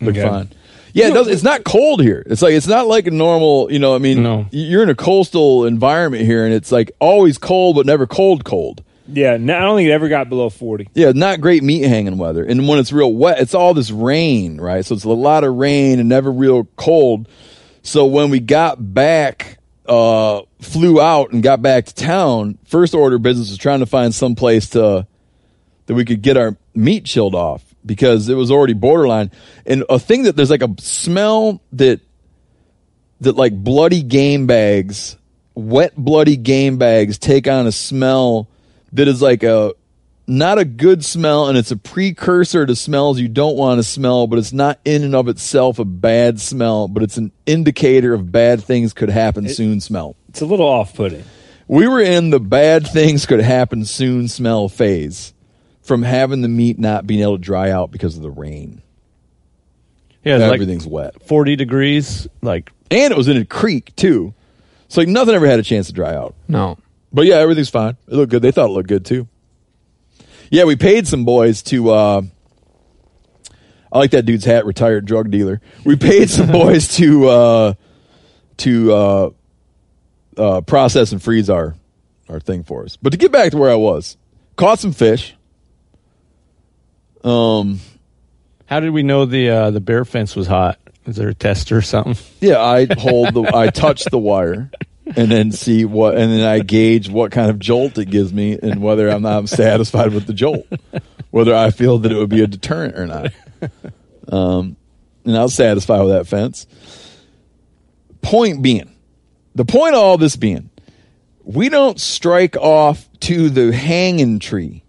Looked 0.00 0.16
Okay. 0.18 0.28
fine. 0.28 0.50
Yeah, 0.92 1.08
it 1.08 1.14
does, 1.14 1.28
it's 1.28 1.42
not 1.42 1.64
cold 1.64 2.02
here. 2.02 2.22
It's 2.26 2.42
like 2.42 2.54
it's 2.54 2.66
not 2.66 2.86
like 2.86 3.06
a 3.06 3.10
normal. 3.10 3.70
You 3.72 3.78
know, 3.78 3.94
I 3.94 3.98
mean, 3.98 4.22
No. 4.22 4.46
you're 4.50 4.82
in 4.82 4.88
a 4.88 4.94
coastal 4.94 5.64
environment 5.66 6.24
here, 6.24 6.44
and 6.44 6.54
it's 6.54 6.72
like 6.72 6.90
always 6.98 7.38
cold, 7.38 7.76
but 7.76 7.86
never 7.86 8.06
cold. 8.06 8.44
Cold. 8.44 8.82
Yeah, 9.10 9.38
no, 9.38 9.56
I 9.56 9.60
don't 9.62 9.76
think 9.76 9.88
it 9.88 9.92
ever 9.92 10.08
got 10.08 10.28
below 10.28 10.50
forty. 10.50 10.88
Yeah, 10.94 11.12
not 11.14 11.40
great 11.40 11.62
meat 11.62 11.82
hanging 11.84 12.18
weather. 12.18 12.44
And 12.44 12.68
when 12.68 12.78
it's 12.78 12.92
real 12.92 13.12
wet, 13.12 13.40
it's 13.40 13.54
all 13.54 13.72
this 13.74 13.90
rain, 13.90 14.60
right? 14.60 14.84
So 14.84 14.94
it's 14.94 15.04
a 15.04 15.08
lot 15.08 15.44
of 15.44 15.54
rain 15.54 15.98
and 15.98 16.08
never 16.08 16.30
real 16.30 16.64
cold. 16.76 17.28
So 17.82 18.04
when 18.04 18.28
we 18.28 18.38
got 18.40 18.76
back, 18.92 19.58
uh, 19.86 20.42
flew 20.60 21.00
out 21.00 21.32
and 21.32 21.42
got 21.42 21.62
back 21.62 21.86
to 21.86 21.94
town, 21.94 22.58
first 22.66 22.94
order 22.94 23.18
business 23.18 23.48
was 23.48 23.56
trying 23.58 23.80
to 23.80 23.86
find 23.86 24.14
some 24.14 24.34
place 24.34 24.70
to 24.70 25.06
that 25.86 25.94
we 25.94 26.04
could 26.04 26.20
get 26.20 26.36
our 26.36 26.56
meat 26.74 27.06
chilled 27.06 27.34
off 27.34 27.64
because 27.84 28.28
it 28.28 28.34
was 28.34 28.50
already 28.50 28.74
borderline. 28.74 29.30
And 29.66 29.84
a 29.88 29.98
thing 29.98 30.24
that 30.24 30.36
there's 30.36 30.50
like 30.50 30.62
a 30.62 30.74
smell 30.78 31.62
that 31.72 32.00
that 33.20 33.36
like 33.36 33.52
bloody 33.52 34.02
game 34.02 34.46
bags, 34.46 35.16
wet 35.54 35.96
bloody 35.96 36.36
game 36.36 36.78
bags 36.78 37.18
take 37.18 37.48
on 37.48 37.66
a 37.66 37.72
smell 37.72 38.48
that 38.92 39.08
is 39.08 39.20
like 39.20 39.42
a 39.42 39.74
not 40.26 40.58
a 40.58 40.64
good 40.64 41.04
smell 41.04 41.48
and 41.48 41.56
it's 41.56 41.70
a 41.70 41.76
precursor 41.76 42.66
to 42.66 42.76
smells 42.76 43.18
you 43.18 43.28
don't 43.28 43.56
want 43.56 43.78
to 43.78 43.82
smell, 43.82 44.26
but 44.26 44.38
it's 44.38 44.52
not 44.52 44.78
in 44.84 45.02
and 45.02 45.14
of 45.14 45.26
itself 45.26 45.78
a 45.78 45.84
bad 45.84 46.38
smell, 46.38 46.86
but 46.86 47.02
it's 47.02 47.16
an 47.16 47.32
indicator 47.46 48.12
of 48.12 48.30
bad 48.30 48.62
things 48.62 48.92
could 48.92 49.08
happen 49.08 49.48
soon 49.48 49.80
smell. 49.80 50.16
It's 50.28 50.42
a 50.42 50.46
little 50.46 50.66
off-putting. 50.66 51.24
We 51.66 51.88
were 51.88 52.00
in 52.00 52.30
the 52.30 52.40
bad 52.40 52.86
things 52.86 53.24
could 53.24 53.40
happen 53.40 53.86
soon 53.86 54.28
smell 54.28 54.68
phase 54.68 55.32
from 55.88 56.02
having 56.02 56.42
the 56.42 56.48
meat 56.48 56.78
not 56.78 57.06
being 57.06 57.20
able 57.22 57.36
to 57.36 57.42
dry 57.42 57.70
out 57.70 57.90
because 57.90 58.16
of 58.16 58.22
the 58.22 58.30
rain. 58.30 58.82
Yeah, 60.24 60.36
it's 60.36 60.42
like 60.42 60.54
Everything's 60.54 60.86
wet. 60.86 61.20
40 61.26 61.56
degrees. 61.56 62.28
Like, 62.42 62.70
And 62.90 63.10
it 63.12 63.16
was 63.16 63.28
in 63.28 63.36
a 63.38 63.44
creek 63.44 63.96
too. 63.96 64.34
So 64.88 65.00
like 65.00 65.08
nothing 65.08 65.34
ever 65.34 65.46
had 65.46 65.58
a 65.58 65.62
chance 65.62 65.86
to 65.88 65.92
dry 65.92 66.14
out. 66.14 66.34
No. 66.46 66.78
But 67.12 67.26
yeah, 67.26 67.36
everything's 67.36 67.70
fine. 67.70 67.96
It 68.06 68.14
looked 68.14 68.30
good. 68.30 68.42
They 68.42 68.50
thought 68.52 68.66
it 68.66 68.72
looked 68.72 68.88
good 68.88 69.04
too. 69.04 69.26
Yeah, 70.50 70.64
we 70.64 70.76
paid 70.76 71.06
some 71.06 71.24
boys 71.24 71.62
to. 71.64 71.90
uh 71.90 72.22
I 73.90 73.98
like 73.98 74.10
that 74.10 74.26
dude's 74.26 74.44
hat. 74.44 74.66
Retired 74.66 75.06
drug 75.06 75.30
dealer. 75.30 75.60
We 75.84 75.96
paid 75.96 76.28
some 76.30 76.46
boys 76.52 76.88
to 76.96 77.28
uh 77.28 77.74
to 78.58 78.92
uh 78.92 79.30
uh 80.36 80.60
process 80.62 81.12
and 81.12 81.22
freeze 81.22 81.48
our 81.48 81.74
our 82.28 82.40
thing 82.40 82.64
for 82.64 82.84
us. 82.84 82.96
But 82.96 83.10
to 83.10 83.16
get 83.18 83.32
back 83.32 83.52
to 83.52 83.56
where 83.56 83.70
I 83.70 83.76
was, 83.76 84.16
caught 84.56 84.78
some 84.78 84.92
fish. 84.92 85.34
Um. 87.24 87.80
how 88.66 88.80
did 88.80 88.90
we 88.90 89.02
know 89.02 89.24
the 89.24 89.48
uh, 89.50 89.70
the 89.70 89.80
bear 89.80 90.04
fence 90.04 90.36
was 90.36 90.46
hot? 90.46 90.78
Is 91.06 91.16
there 91.16 91.28
a 91.28 91.34
tester 91.34 91.78
or 91.78 91.82
something? 91.82 92.16
Yeah, 92.40 92.60
I 92.62 92.86
hold 92.98 93.34
the 93.34 93.42
I 93.54 93.70
touch 93.70 94.04
the 94.04 94.18
wire 94.18 94.70
and 95.16 95.30
then 95.30 95.52
see 95.52 95.84
what 95.84 96.16
and 96.16 96.30
then 96.30 96.46
I 96.46 96.60
gauge 96.60 97.08
what 97.08 97.32
kind 97.32 97.50
of 97.50 97.58
jolt 97.58 97.96
it 97.98 98.10
gives 98.10 98.32
me 98.32 98.58
and 98.62 98.82
whether 98.82 99.08
I'm 99.08 99.22
not 99.22 99.48
satisfied 99.48 100.12
with 100.12 100.26
the 100.26 100.34
jolt. 100.34 100.66
Whether 101.30 101.54
I 101.54 101.70
feel 101.70 101.98
that 101.98 102.12
it 102.12 102.16
would 102.16 102.28
be 102.28 102.42
a 102.42 102.46
deterrent 102.46 102.98
or 102.98 103.06
not. 103.06 103.32
Um 104.28 104.76
and 105.24 105.36
I 105.36 105.42
was 105.42 105.54
satisfied 105.54 106.00
with 106.00 106.10
that 106.10 106.26
fence. 106.26 106.66
Point 108.22 108.62
being, 108.62 108.94
the 109.54 109.64
point 109.64 109.94
of 109.94 110.00
all 110.02 110.18
this 110.18 110.36
being, 110.36 110.70
we 111.42 111.68
don't 111.68 112.00
strike 112.00 112.56
off 112.56 113.08
to 113.20 113.48
the 113.50 113.72
hanging 113.72 114.38
tree. 114.38 114.82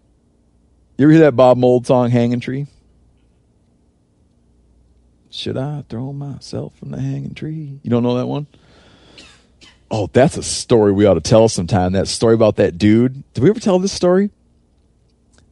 You 1.00 1.06
ever 1.06 1.14
hear 1.14 1.22
that 1.22 1.38
Bob 1.38 1.58
Mould 1.58 1.88
song, 1.88 2.10
Hanging 2.10 2.42
Tree? 2.42 2.68
Should 5.30 5.56
I 5.56 5.86
throw 5.88 6.12
myself 6.12 6.76
from 6.76 6.92
the 6.92 7.00
hanging 7.00 7.34
tree? 7.34 7.80
You 7.82 7.90
don't 7.90 8.04
know 8.04 8.18
that 8.18 8.26
one? 8.26 8.48
Oh, 9.90 10.10
that's 10.12 10.36
a 10.36 10.44
story 10.44 10.92
we 10.92 11.06
ought 11.06 11.14
to 11.14 11.22
tell 11.22 11.48
sometime. 11.48 11.94
That 11.94 12.10
story 12.10 12.34
about 12.34 12.58
that 12.58 12.78
dude. 12.78 13.24
Did 13.34 13.42
we 13.46 13.50
ever 13.50 13.62
tell 13.62 13.80
this 13.80 13.94
story? 13.94 14.30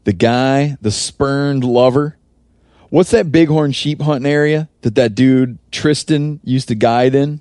The 0.04 0.12
guy, 0.12 0.76
the 0.82 0.92
spurned 0.92 1.64
lover. 1.64 2.18
What's 2.90 3.12
that 3.12 3.32
bighorn 3.32 3.72
sheep 3.72 4.02
hunting 4.02 4.30
area 4.30 4.68
that 4.82 4.96
that 4.96 5.16
dude 5.16 5.60
Tristan 5.72 6.42
used 6.44 6.68
to 6.68 6.76
guide 6.76 7.16
in? 7.16 7.40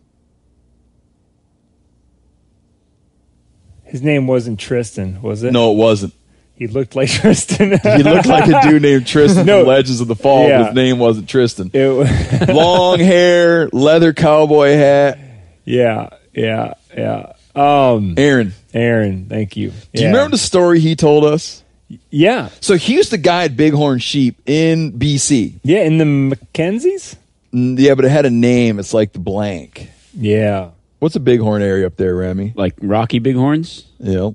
His 3.82 4.00
name 4.00 4.28
wasn't 4.28 4.60
Tristan, 4.60 5.20
was 5.22 5.42
it? 5.42 5.50
No, 5.50 5.72
it 5.72 5.76
wasn't. 5.76 6.14
He 6.56 6.66
looked 6.66 6.96
like 6.96 7.08
Tristan. 7.10 7.78
He 7.78 8.02
looked 8.02 8.26
like 8.26 8.48
a 8.48 8.68
dude 8.68 8.82
named 8.82 9.06
Tristan 9.06 9.44
No. 9.46 9.60
from 9.60 9.68
Legends 9.68 10.00
of 10.00 10.08
the 10.08 10.16
Fall, 10.16 10.48
Yeah. 10.48 10.58
but 10.58 10.66
his 10.68 10.74
name 10.74 10.98
wasn't 10.98 11.28
Tristan. 11.28 11.70
It- 11.74 12.48
Long 12.54 12.98
hair, 12.98 13.68
leather 13.72 14.12
cowboy 14.12 14.70
hat. 14.74 15.18
yeah, 15.64 16.08
yeah, 16.32 16.74
yeah. 16.96 17.32
Um, 17.54 18.14
Aaron, 18.18 18.52
Aaron, 18.74 19.26
thank 19.26 19.56
you. 19.56 19.72
do 19.94 20.02
you 20.02 20.08
remember 20.08 20.32
the 20.32 20.38
story 20.38 20.80
he 20.80 20.94
told 20.96 21.24
us? 21.24 21.62
Yeah, 22.10 22.48
So 22.60 22.74
he 22.74 22.94
used 22.94 23.10
to 23.10 23.16
guide 23.16 23.56
bighorn 23.56 24.00
sheep 24.00 24.40
in 24.44 24.92
BC. 24.98 25.60
yeah. 25.62 25.84
In 25.84 25.98
the 25.98 26.04
Mackenzies. 26.04 27.16
Yeah, 27.52 27.94
but 27.94 28.04
it 28.04 28.10
had 28.10 28.26
a 28.26 28.30
name. 28.30 28.78
It's 28.78 28.92
like 28.92 29.12
the 29.12 29.18
blank. 29.20 29.88
Yeah. 30.12 30.70
What's 30.98 31.14
a 31.16 31.20
bighorn 31.20 31.62
area 31.62 31.86
up 31.86 31.96
there, 31.96 32.14
Remi? 32.16 32.52
Like 32.56 32.74
Rocky 32.82 33.20
Bighorns, 33.20 33.84
Yeah, 33.98 34.30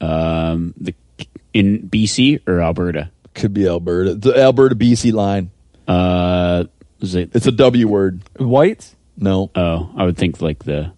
um, 0.00 0.74
the 0.78 0.94
in 1.58 1.88
BC 1.88 2.40
or 2.46 2.60
Alberta. 2.60 3.10
could 3.34 3.52
be 3.54 3.66
Alberta. 3.66 4.14
The 4.14 4.36
Alberta 4.38 4.74
BC 4.74 5.12
line. 5.12 5.50
Uh, 5.86 6.64
was 7.00 7.14
it? 7.14 7.30
It's 7.34 7.46
a 7.46 7.52
W 7.52 7.88
word. 7.88 8.22
Whites. 8.38 8.94
No, 9.16 9.50
Oh, 9.54 9.90
I 9.96 10.04
would 10.04 10.16
think 10.16 10.40
like 10.40 10.62
the 10.64 10.92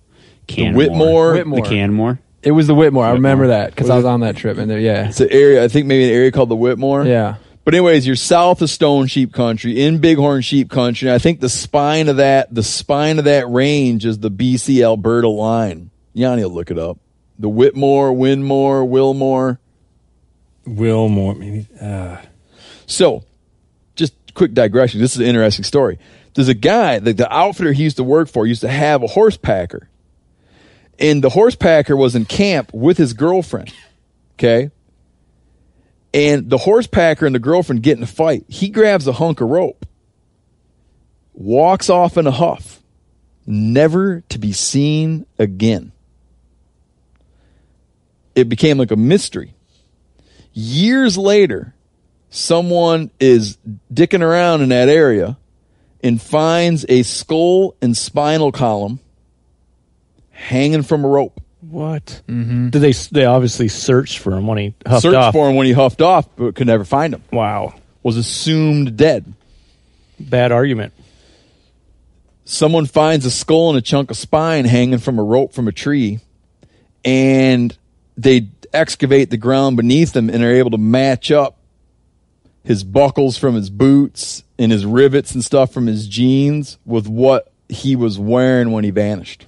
Canmore. 0.46 0.76
Whitmore. 0.76 1.32
Whitmore. 1.34 1.62
The 1.62 1.68
Canmore. 1.68 2.20
It 2.42 2.50
was 2.52 2.66
the 2.66 2.74
Whitmore. 2.74 3.04
I 3.06 3.12
remember 3.12 3.44
Whitmore. 3.44 3.58
that 3.58 3.70
because 3.74 3.90
I 3.90 3.96
was 3.96 4.04
on 4.04 4.20
that 4.20 4.36
trip 4.36 4.58
and 4.58 4.70
there. 4.70 4.78
Yeah, 4.78 5.08
It's 5.08 5.20
an 5.20 5.28
area. 5.30 5.62
I 5.64 5.68
think 5.68 5.86
maybe 5.86 6.04
an 6.04 6.10
area 6.10 6.30
called 6.32 6.48
the 6.48 6.56
Whitmore. 6.56 7.04
yeah. 7.04 7.36
But 7.62 7.74
anyways, 7.74 8.06
you're 8.06 8.16
south 8.16 8.62
of 8.62 8.70
Stone 8.70 9.08
Sheep 9.08 9.32
Country 9.34 9.80
in 9.82 9.98
Bighorn 10.00 10.40
Sheep 10.40 10.70
Country. 10.70 11.12
I 11.12 11.18
think 11.18 11.40
the 11.40 11.50
spine 11.50 12.08
of 12.08 12.16
that, 12.16 12.52
the 12.52 12.62
spine 12.62 13.18
of 13.18 13.26
that 13.26 13.48
range 13.50 14.06
is 14.06 14.18
the 14.18 14.30
BC 14.30 14.82
Alberta 14.82 15.28
line. 15.28 15.90
Janis 16.16 16.44
will 16.46 16.54
look 16.54 16.70
it 16.70 16.78
up. 16.78 16.98
The 17.38 17.50
Whitmore, 17.50 18.12
Winmore, 18.12 18.88
Wilmore. 18.88 19.60
Wilmore, 20.66 21.34
maybe. 21.34 21.66
Uh, 21.80 22.18
So, 22.86 23.24
just 23.94 24.14
quick 24.34 24.52
digression. 24.52 25.00
This 25.00 25.14
is 25.14 25.20
an 25.20 25.26
interesting 25.26 25.64
story. 25.64 25.98
There's 26.34 26.48
a 26.48 26.54
guy, 26.54 26.98
the, 26.98 27.12
the 27.12 27.32
outfitter 27.32 27.72
he 27.72 27.84
used 27.84 27.98
to 27.98 28.04
work 28.04 28.28
for 28.28 28.46
used 28.46 28.60
to 28.62 28.68
have 28.68 29.02
a 29.02 29.06
horse 29.06 29.36
packer. 29.36 29.88
And 30.98 31.22
the 31.22 31.30
horse 31.30 31.54
packer 31.54 31.96
was 31.96 32.14
in 32.16 32.24
camp 32.24 32.72
with 32.74 32.98
his 32.98 33.12
girlfriend. 33.12 33.72
Okay. 34.34 34.70
And 36.12 36.50
the 36.50 36.58
horse 36.58 36.86
packer 36.86 37.26
and 37.26 37.34
the 37.34 37.40
girlfriend 37.40 37.82
get 37.82 37.96
in 37.96 38.02
a 38.02 38.06
fight. 38.06 38.44
He 38.48 38.68
grabs 38.68 39.06
a 39.06 39.12
hunk 39.12 39.40
of 39.40 39.48
rope, 39.48 39.86
walks 41.32 41.88
off 41.88 42.18
in 42.18 42.26
a 42.26 42.32
huff, 42.32 42.80
never 43.46 44.22
to 44.30 44.38
be 44.38 44.52
seen 44.52 45.26
again. 45.38 45.92
It 48.34 48.48
became 48.48 48.78
like 48.78 48.90
a 48.90 48.96
mystery. 48.96 49.54
Years 50.52 51.16
later, 51.16 51.74
someone 52.30 53.10
is 53.20 53.58
dicking 53.92 54.22
around 54.22 54.62
in 54.62 54.68
that 54.70 54.88
area 54.88 55.36
and 56.02 56.20
finds 56.20 56.84
a 56.88 57.02
skull 57.02 57.74
and 57.82 57.96
spinal 57.96 58.50
column 58.52 59.00
hanging 60.30 60.82
from 60.82 61.04
a 61.04 61.08
rope. 61.08 61.40
What? 61.60 62.22
Mm-hmm. 62.26 62.70
Did 62.70 62.80
they? 62.80 62.92
They 62.92 63.26
obviously 63.26 63.68
searched 63.68 64.18
for 64.18 64.32
him 64.32 64.46
when 64.46 64.58
he 64.58 64.74
huffed 64.86 65.02
Searched 65.02 65.16
off. 65.16 65.34
for 65.34 65.48
him 65.50 65.56
when 65.56 65.66
he 65.66 65.72
huffed 65.72 66.00
off, 66.00 66.26
but 66.36 66.54
could 66.54 66.66
never 66.66 66.84
find 66.84 67.12
him. 67.14 67.22
Wow, 67.30 67.74
Was 68.02 68.16
assumed 68.16 68.96
dead. 68.96 69.32
bad 70.18 70.52
argument. 70.52 70.94
Someone 72.44 72.86
finds 72.86 73.26
a 73.26 73.30
skull 73.30 73.68
and 73.68 73.78
a 73.78 73.82
chunk 73.82 74.10
of 74.10 74.16
spine 74.16 74.64
hanging 74.64 74.98
from 74.98 75.18
a 75.18 75.22
rope 75.22 75.52
from 75.52 75.68
a 75.68 75.72
tree, 75.72 76.18
and 77.04 77.76
they 78.22 78.48
excavate 78.72 79.30
the 79.30 79.36
ground 79.36 79.76
beneath 79.76 80.14
him 80.14 80.28
and 80.30 80.42
are 80.42 80.52
able 80.52 80.70
to 80.70 80.78
match 80.78 81.30
up 81.30 81.56
his 82.62 82.84
buckles 82.84 83.36
from 83.36 83.54
his 83.54 83.70
boots 83.70 84.44
and 84.58 84.70
his 84.70 84.84
rivets 84.84 85.32
and 85.34 85.44
stuff 85.44 85.72
from 85.72 85.86
his 85.86 86.06
jeans 86.06 86.78
with 86.84 87.08
what 87.08 87.50
he 87.68 87.96
was 87.96 88.18
wearing 88.18 88.70
when 88.72 88.84
he 88.84 88.90
vanished. 88.90 89.46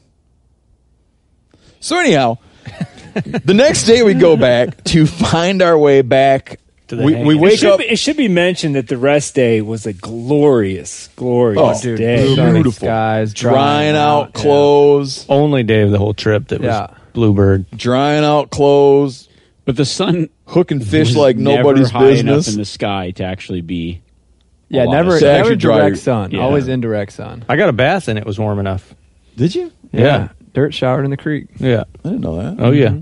So 1.80 1.98
anyhow, 1.98 2.38
the 3.44 3.54
next 3.54 3.84
day 3.84 4.02
we 4.02 4.14
go 4.14 4.36
back 4.36 4.82
to 4.84 5.06
find 5.06 5.60
our 5.62 5.76
way 5.76 6.02
back. 6.02 6.58
To 6.88 6.96
the 6.96 7.04
we, 7.04 7.14
we 7.14 7.34
It 7.34 7.36
it, 7.36 7.40
wake 7.40 7.58
should 7.58 7.70
up. 7.72 7.78
be, 7.80 7.84
it 7.88 7.98
should 7.98 8.16
be 8.16 8.28
mentioned 8.28 8.74
that 8.76 8.88
the 8.88 8.96
rest 8.98 9.34
day 9.34 9.60
was 9.62 9.86
a 9.86 9.92
glorious, 9.92 11.08
glorious 11.16 11.78
Oh, 11.80 11.82
Dude, 11.82 11.98
day. 11.98 12.34
Beautiful. 12.34 12.72
skies, 12.72 13.34
drying 13.34 13.96
out 13.96 14.32
yeah. 14.34 14.40
clothes, 14.42 15.26
Only 15.28 15.62
day 15.64 15.82
of 15.82 15.90
the 15.90 15.98
whole 15.98 16.14
trip 16.14 16.48
that 16.48 16.60
was 16.60 16.66
Yeah. 16.66 16.86
Bluebird. 17.12 17.70
drying 17.70 18.24
out 18.24 18.50
clothes, 18.50 19.28
But 19.64 19.76
the 19.76 19.84
sun 19.84 20.28
hooking 20.46 20.80
fish 20.80 21.08
was 21.08 21.16
like 21.16 21.36
never 21.36 21.62
nobody's 21.62 21.90
high 21.90 22.10
enough 22.10 22.36
business. 22.38 22.52
in 22.54 22.58
the 22.58 22.64
sky 22.64 23.10
to 23.12 23.24
actually 23.24 23.60
be. 23.60 24.02
Yeah, 24.68 24.86
never, 24.86 25.14
of 25.14 25.20
To 25.20 25.26
never 25.26 25.38
actually 25.40 25.56
dry 25.56 25.76
direct 25.78 25.88
your- 25.90 25.96
sun. 26.02 26.30
Yeah. 26.30 26.40
Always 26.40 26.66
indirect 26.68 27.12
sun. 27.12 27.44
I 27.48 27.56
got 27.56 27.68
a 27.68 27.72
bath 27.72 28.08
and 28.08 28.18
it 28.18 28.24
was 28.26 28.38
warm 28.38 28.58
enough. 28.58 28.94
Did 29.36 29.54
you? 29.54 29.70
Yeah, 29.92 30.28
dirt 30.54 30.72
showered 30.74 31.04
in 31.04 31.10
the 31.10 31.16
creek. 31.18 31.48
yeah. 31.58 31.84
I 32.04 32.08
didn't 32.08 32.22
know 32.22 32.36
that. 32.36 32.62
Oh 32.64 32.70
yeah. 32.70 32.94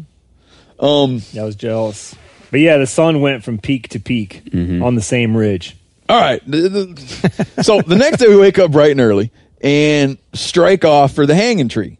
Um. 0.78 1.22
I 1.38 1.44
was 1.44 1.56
jealous. 1.56 2.14
But 2.50 2.60
yeah, 2.60 2.78
the 2.78 2.86
sun 2.86 3.20
went 3.20 3.44
from 3.44 3.58
peak 3.58 3.90
to 3.90 4.00
peak 4.00 4.42
on 4.52 4.94
the 4.96 5.00
same 5.02 5.36
ridge. 5.36 5.76
All 6.08 6.20
right. 6.20 6.42
The- 6.44 6.68
the- 6.68 7.62
so 7.62 7.80
the 7.80 7.94
next 7.96 8.18
day 8.18 8.26
we 8.28 8.36
wake 8.36 8.58
up 8.58 8.72
bright 8.72 8.90
and 8.90 9.00
early 9.00 9.30
and 9.62 10.18
strike 10.32 10.84
off 10.84 11.12
for 11.14 11.26
the 11.26 11.34
hanging 11.36 11.68
tree. 11.68 11.98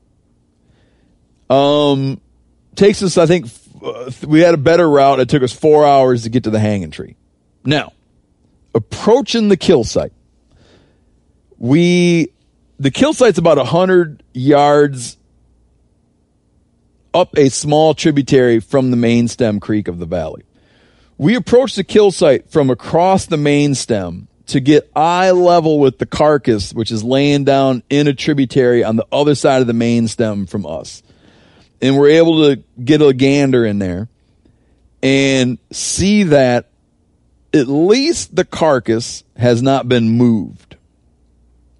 Um, 1.51 2.20
takes 2.77 3.02
us. 3.02 3.18
I 3.18 3.27
think 3.27 3.47
uh, 3.85 4.10
we 4.27 4.40
had 4.40 4.55
a 4.55 4.59
better 4.59 4.89
route. 4.89 5.20
It 5.20 5.28
took 5.28 5.43
us 5.43 5.52
four 5.52 5.86
hours 5.86 6.22
to 6.22 6.31
get 6.31 6.44
to 6.44 6.51
the 6.51 6.60
hanging 6.60 6.90
tree. 6.90 7.16
Now, 7.64 7.93
approaching 8.74 9.48
the 9.48 9.56
kill 9.56 9.85
site, 9.85 10.12
we 11.59 12.32
the 12.78 12.90
kill 12.90 13.12
site's 13.12 13.39
about 13.39 13.59
hundred 13.66 14.22
yards 14.32 15.18
up 17.12 17.36
a 17.36 17.48
small 17.48 17.94
tributary 17.94 18.60
from 18.60 18.90
the 18.90 18.97
main 18.97 19.28
stem 19.28 19.60
creek 19.60 19.89
of 19.89 19.98
the 19.98 20.06
valley. 20.06 20.44
We 21.18 21.35
approached 21.35 21.77
the 21.77 21.85
kill 21.85 22.12
site 22.12 22.51
from 22.51 22.70
across 22.70 23.27
the 23.27 23.36
main 23.36 23.74
stem 23.74 24.28
to 24.47 24.60
get 24.60 24.90
eye 24.97 25.32
level 25.32 25.78
with 25.78 25.98
the 25.98 26.06
carcass, 26.06 26.72
which 26.72 26.90
is 26.90 27.05
laying 27.05 27.44
down 27.44 27.82
in 27.90 28.06
a 28.06 28.14
tributary 28.14 28.82
on 28.82 28.97
the 28.97 29.06
other 29.12 29.35
side 29.35 29.60
of 29.60 29.66
the 29.66 29.72
main 29.72 30.09
stem 30.09 30.47
from 30.47 30.64
us. 30.64 31.02
And 31.82 31.97
we're 31.97 32.11
able 32.11 32.44
to 32.44 32.62
get 32.82 33.01
a 33.01 33.12
gander 33.12 33.65
in 33.65 33.78
there 33.78 34.09
and 35.02 35.59
see 35.73 36.24
that 36.24 36.69
at 37.55 37.69
least 37.69 38.36
the 38.36 38.44
carcass 38.44 39.24
has 39.36 39.62
not 39.62 39.89
been 39.89 40.11
moved. 40.11 40.77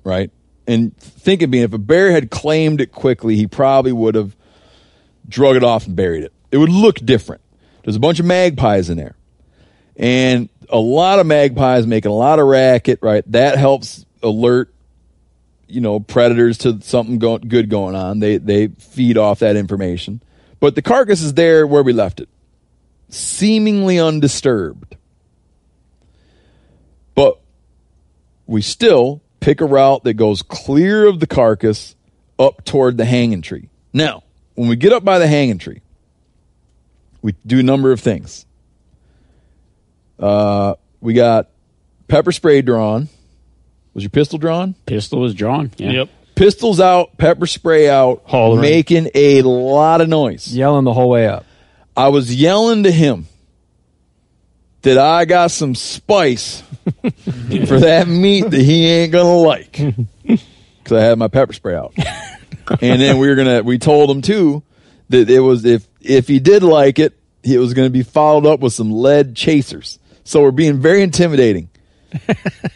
Right? 0.05 0.31
And 0.66 0.97
think 0.97 1.43
of 1.43 1.51
being 1.51 1.64
if 1.64 1.72
a 1.72 1.78
bear 1.78 2.12
had 2.12 2.31
claimed 2.31 2.81
it 2.81 2.93
quickly, 2.93 3.36
he 3.36 3.47
probably 3.47 3.93
would 3.93 4.14
have 4.14 4.35
drug 5.28 5.56
it 5.56 5.64
off 5.64 5.86
and 5.86 5.97
buried 5.97 6.24
it. 6.24 6.32
It 6.51 6.59
would 6.59 6.70
look 6.70 6.97
different. 6.97 7.43
There's 7.85 7.97
a 7.97 8.01
bunch 8.01 8.20
of 8.20 8.27
magpies 8.27 8.90
in 8.90 8.97
there. 8.97 9.16
And 9.97 10.48
a 10.68 10.78
lot 10.78 11.18
of 11.18 11.27
magpies 11.27 11.86
making 11.86 12.10
a 12.10 12.14
lot 12.14 12.39
of 12.39 12.47
racket, 12.47 13.01
right? 13.02 13.24
That 13.32 13.59
helps 13.59 14.06
alert, 14.22 14.72
you 15.70 15.80
know, 15.80 16.01
predators 16.01 16.59
to 16.59 16.80
something 16.82 17.18
go- 17.18 17.38
good 17.38 17.68
going 17.68 17.94
on. 17.94 18.18
They 18.18 18.38
they 18.38 18.68
feed 18.68 19.16
off 19.16 19.40
that 19.40 19.56
information. 19.56 20.22
But 20.59 20.74
the 20.74 20.82
carcass 20.82 21.22
is 21.22 21.34
there 21.34 21.66
where 21.66 21.82
we 21.82 21.92
left 21.92 22.20
it, 22.20 22.28
seemingly 23.09 23.98
undisturbed. 23.98 24.97
But 27.14 27.40
we 28.47 28.62
still 28.62 29.22
pick 29.40 29.60
a 29.60 29.64
route 29.64 30.05
that 30.05 30.14
goes 30.14 30.42
clear 30.42 31.06
of 31.06 31.20
the 31.20 31.26
carcass 31.26 31.97
up 32.38 32.64
toward 32.64 32.98
the 32.98 33.05
hanging 33.05 33.42
tree. 33.42 33.68
Now, 33.92 34.22
when 34.55 34.68
we 34.68 34.76
get 34.76 34.92
up 34.92 35.05
by 35.05 35.18
the 35.18 35.26
hanging 35.26 35.59
tree, 35.59 35.80
we 37.22 37.34
do 37.47 37.60
a 37.60 37.62
number 37.62 37.92
of 37.92 38.01
things. 38.01 38.47
Uh, 40.18 40.74
we 41.01 41.14
got 41.14 41.48
pepper 42.09 42.32
spray 42.32 42.60
drawn. 42.62 43.09
Was 43.95 44.03
your 44.05 44.11
pistol 44.11 44.39
drawn? 44.39 44.75
Pistol 44.87 45.21
was 45.21 45.35
drawn. 45.35 45.71
Yeah. 45.77 45.91
Yep. 45.91 46.09
Pistols 46.35 46.81
out, 46.81 47.17
pepper 47.19 47.47
spray 47.47 47.89
out, 47.91 48.23
Hollering. 48.25 48.62
making 48.62 49.11
a 49.15 49.43
lot 49.43 50.01
of 50.01 50.09
noise. 50.09 50.55
Yelling 50.57 50.85
the 50.85 50.93
whole 50.93 51.11
way 51.11 51.27
up. 51.27 51.45
I 51.97 52.09
was 52.09 52.35
yelling 52.35 52.85
to 52.85 52.91
him 52.91 53.27
that 54.83 54.97
I 54.97 55.25
got 55.27 55.51
some 55.51 55.75
spice 55.75 56.62
for 57.03 57.81
that 57.81 58.07
meat 58.09 58.49
that 58.51 58.61
he 58.61 58.87
ain't 58.87 59.12
gonna 59.12 59.35
like 59.37 59.73
because 60.23 60.93
I 60.93 61.01
had 61.01 61.19
my 61.19 61.29
pepper 61.29 61.53
spray 61.53 61.75
out. 61.75 61.93
and 62.81 63.01
then 63.01 63.19
we 63.19 63.29
were 63.29 63.35
gonna 63.35 63.62
we 63.62 63.79
told 63.79 64.11
him 64.11 64.23
too 64.23 64.62
that 65.11 65.29
it 65.29 65.41
was 65.41 65.65
if 65.65 65.87
if 66.01 66.29
he 66.29 66.39
did 66.39 66.62
like 66.62 66.99
it, 66.99 67.19
it 67.43 67.59
was 67.59 67.75
gonna 67.75 67.91
be 67.91 68.03
followed 68.03 68.47
up 68.47 68.61
with 68.61 68.73
some 68.73 68.91
lead 68.93 69.35
chasers. 69.37 69.99
So 70.25 70.43
we're 70.43 70.53
being 70.53 70.79
very 70.81 71.03
intimidating 71.03 71.69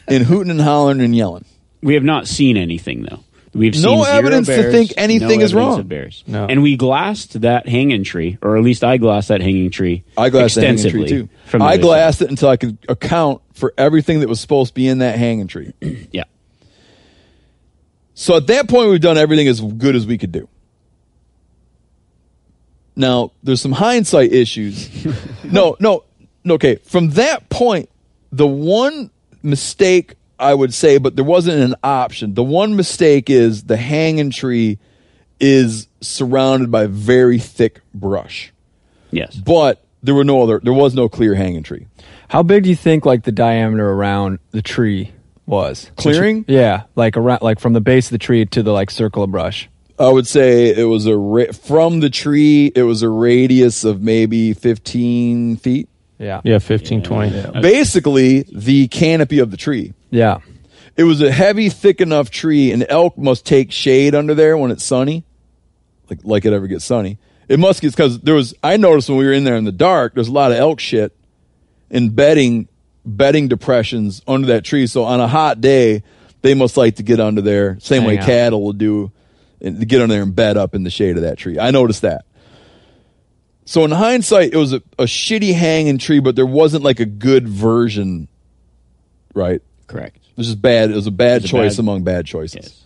and 0.09 0.25
hooting 0.25 0.51
and 0.51 0.61
hollering 0.61 1.01
and 1.01 1.15
yelling. 1.15 1.45
We 1.83 1.95
have 1.95 2.05
not 2.05 2.27
seen 2.27 2.57
anything 2.57 3.03
though. 3.03 3.25
We've 3.55 3.75
No 3.75 3.97
seen 3.97 4.05
zero 4.05 4.17
evidence 4.17 4.47
to 4.49 4.71
think 4.73 4.95
anything 4.97 5.39
no 5.39 5.45
is 5.45 5.55
wrong. 5.55 5.79
Of 5.79 5.89
bears. 5.89 6.25
No. 6.27 6.47
And 6.47 6.63
we 6.63 6.77
glassed 6.77 7.41
that 7.43 7.69
hanging 7.69 8.03
tree, 8.03 8.37
or 8.43 8.57
at 8.57 8.65
least 8.65 8.83
I 8.83 8.97
glassed 8.97 9.29
that 9.29 9.41
hanging 9.41 9.71
tree. 9.71 10.03
I 10.19 10.29
glassed 10.31 10.57
that 10.57 10.65
hanging 10.65 10.91
tree 10.91 11.07
too. 11.07 11.29
From 11.47 11.61
the 11.61 11.67
I 11.67 11.75
other 11.75 11.83
glassed 11.83 12.23
it 12.23 12.31
until 12.31 12.49
I 12.49 12.57
could 12.57 12.79
account 12.89 13.43
for 13.53 13.73
everything 13.79 14.21
that 14.21 14.29
was 14.29 14.41
supposed 14.41 14.71
to 14.71 14.75
be 14.75 14.89
in 14.89 14.99
that 14.99 15.19
hanging 15.19 15.47
tree. 15.47 15.73
Yeah. 16.11 16.25
So 18.17 18.37
at 18.37 18.47
that 18.47 18.69
point, 18.69 18.91
we've 18.91 19.01
done 19.01 19.19
everything 19.19 19.49
as 19.49 19.61
good 19.61 19.97
as 19.97 20.07
we 20.07 20.19
could 20.19 20.31
do. 20.31 20.49
Now, 22.95 23.33
there's 23.43 23.61
some 23.61 23.73
hindsight 23.73 24.33
issues. 24.33 25.05
no, 25.45 25.77
no, 25.81 26.05
no, 26.45 26.55
okay. 26.55 26.77
From 26.77 27.11
that 27.11 27.49
point, 27.49 27.91
the 28.31 28.47
one 28.47 29.11
mistake 29.45 30.15
I 30.37 30.53
would 30.53 30.75
say, 30.75 30.99
but 30.99 31.15
there 31.15 31.25
wasn't 31.25 31.61
an 31.63 31.77
option. 31.85 32.35
The 32.35 32.43
one 32.43 32.75
mistake 32.75 33.31
is 33.31 33.63
the 33.65 33.77
hanging 33.77 34.31
tree 34.31 34.79
is 35.39 35.87
surrounded 36.01 36.73
by 36.73 36.87
very 36.87 37.39
thick 37.39 37.81
brush, 37.95 38.53
Yes. 39.13 39.37
but 39.37 39.85
there 40.03 40.15
were 40.15 40.25
no 40.25 40.43
other. 40.43 40.61
There 40.63 40.73
was 40.73 40.93
no 40.95 41.09
clear 41.09 41.35
hanging 41.35 41.63
tree. 41.63 41.87
How 42.29 42.43
big 42.43 42.65
do 42.65 42.69
you 42.69 42.75
think 42.77 43.07
like 43.07 43.23
the 43.23 43.33
diameter 43.33 43.89
around 43.89 44.41
the 44.51 44.61
tree 44.61 45.13
was? 45.47 45.91
Clearing? 45.97 46.45
Yeah, 46.49 46.83
like 46.97 47.17
around 47.17 47.43
like 47.43 47.61
from 47.61 47.73
the 47.73 47.81
base 47.81 48.07
of 48.09 48.13
the 48.13 48.19
tree 48.19 48.45
to 48.47 48.63
the 48.63 48.73
like 48.73 48.91
circle 48.91 49.23
of 49.23 49.31
brush. 49.31 49.69
I 50.01 50.09
would 50.09 50.27
say 50.27 50.75
it 50.77 50.85
was 50.89 51.07
a 51.07 51.17
ra- 51.17 51.53
from 51.53 52.01
the 52.01 52.11
tree. 52.11 52.73
It 52.75 52.83
was 52.83 53.03
a 53.03 53.09
radius 53.09 53.85
of 53.85 54.03
maybe 54.03 54.53
15 54.53 55.57
feet. 55.59 55.89
Yeah. 56.25 56.41
Yeah, 56.45 56.59
15, 56.59 57.03
20. 57.03 57.61
basically 57.61 58.45
the 58.53 58.89
canopy 58.89 59.39
of 59.41 59.51
the 59.51 59.57
tree. 59.57 59.93
Yeah. 60.11 60.39
It 60.97 61.05
was 61.05 61.21
a 61.21 61.31
heavy, 61.31 61.69
thick 61.69 62.01
enough 62.01 62.31
tree, 62.31 62.73
and 62.73 62.87
elk 62.89 63.19
must 63.19 63.45
take 63.45 63.73
shade 63.73 64.15
under 64.15 64.35
there 64.35 64.57
when 64.57 64.71
it's 64.71 64.85
sunny, 64.85 65.25
like 66.09 66.21
like 66.23 66.45
it 66.45 66.53
ever 66.53 66.67
gets 66.69 66.85
sunny. 66.85 67.19
It 67.49 67.59
must 67.59 67.83
get 67.83 67.91
because 67.91 68.21
there 68.21 68.35
was. 68.35 68.55
I 68.63 68.77
noticed 68.77 69.09
when 69.09 69.19
we 69.19 69.25
were 69.25 69.33
in 69.33 69.45
there 69.45 69.57
in 69.57 69.65
the 69.65 69.73
dark, 69.73 70.15
there's 70.15 70.29
a 70.29 70.33
lot 70.33 70.53
of 70.53 70.59
elk 70.59 70.79
shit 70.81 71.13
and 71.91 72.15
bedding 72.15 72.69
bedding 73.05 73.49
depressions 73.49 74.23
under 74.27 74.47
that 74.49 74.65
tree. 74.65 74.87
So 74.87 75.05
on 75.05 75.21
a 75.21 75.29
hot 75.29 75.61
day, 75.61 76.05
they 76.43 76.55
must 76.55 76.77
like 76.77 76.97
to 76.97 77.03
get 77.03 77.21
under 77.21 77.41
there. 77.41 77.79
Same 77.81 78.03
Hang 78.03 78.09
way 78.09 78.19
out. 78.19 78.27
cattle 78.27 78.63
will 78.63 78.73
do, 78.73 79.11
and 79.61 79.81
to 79.81 79.87
get 79.87 80.01
under 80.01 80.15
there 80.15 80.23
and 80.23 80.35
bed 80.35 80.57
up 80.57 80.75
in 80.75 80.85
the 80.85 80.91
shade 80.91 81.17
of 81.17 81.23
that 81.23 81.39
tree. 81.39 81.59
I 81.59 81.71
noticed 81.71 82.03
that. 82.03 82.25
So 83.65 83.85
in 83.85 83.91
hindsight, 83.91 84.53
it 84.53 84.57
was 84.57 84.73
a, 84.73 84.83
a 84.99 85.05
shitty 85.05 85.55
hanging 85.55 85.99
tree, 85.99 86.21
but 86.21 86.37
there 86.37 86.47
wasn't 86.47 86.85
like 86.85 87.01
a 87.01 87.07
good 87.07 87.49
version, 87.49 88.29
right? 89.35 89.63
Correct. 89.87 90.17
It 90.17 90.37
was 90.37 90.49
just 90.49 90.61
bad. 90.61 90.91
It 90.91 90.95
was 90.95 91.07
a 91.07 91.11
bad 91.11 91.43
was 91.43 91.45
a 91.45 91.49
choice 91.49 91.77
bad- 91.77 91.81
among 91.81 92.05
bad 92.05 92.27
choices. 92.27 92.85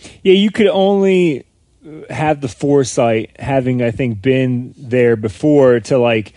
Yes. 0.00 0.12
Yeah, 0.22 0.32
you 0.32 0.50
could 0.50 0.66
only 0.66 1.46
uh, 1.86 2.12
have 2.12 2.40
the 2.40 2.48
foresight, 2.48 3.36
having 3.38 3.82
I 3.82 3.92
think 3.92 4.20
been 4.20 4.74
there 4.76 5.14
before, 5.14 5.78
to 5.80 5.98
like 5.98 6.32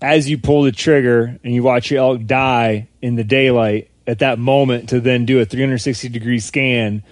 as 0.00 0.28
you 0.28 0.38
pull 0.38 0.62
the 0.62 0.72
trigger 0.72 1.38
and 1.44 1.54
you 1.54 1.62
watch 1.62 1.90
your 1.90 2.00
elk 2.00 2.24
die 2.24 2.88
in 3.02 3.14
the 3.16 3.24
daylight 3.24 3.90
at 4.06 4.20
that 4.20 4.38
moment, 4.38 4.88
to 4.88 5.00
then 5.00 5.26
do 5.26 5.40
a 5.40 5.44
360 5.44 6.08
degree 6.08 6.40
scan 6.40 7.02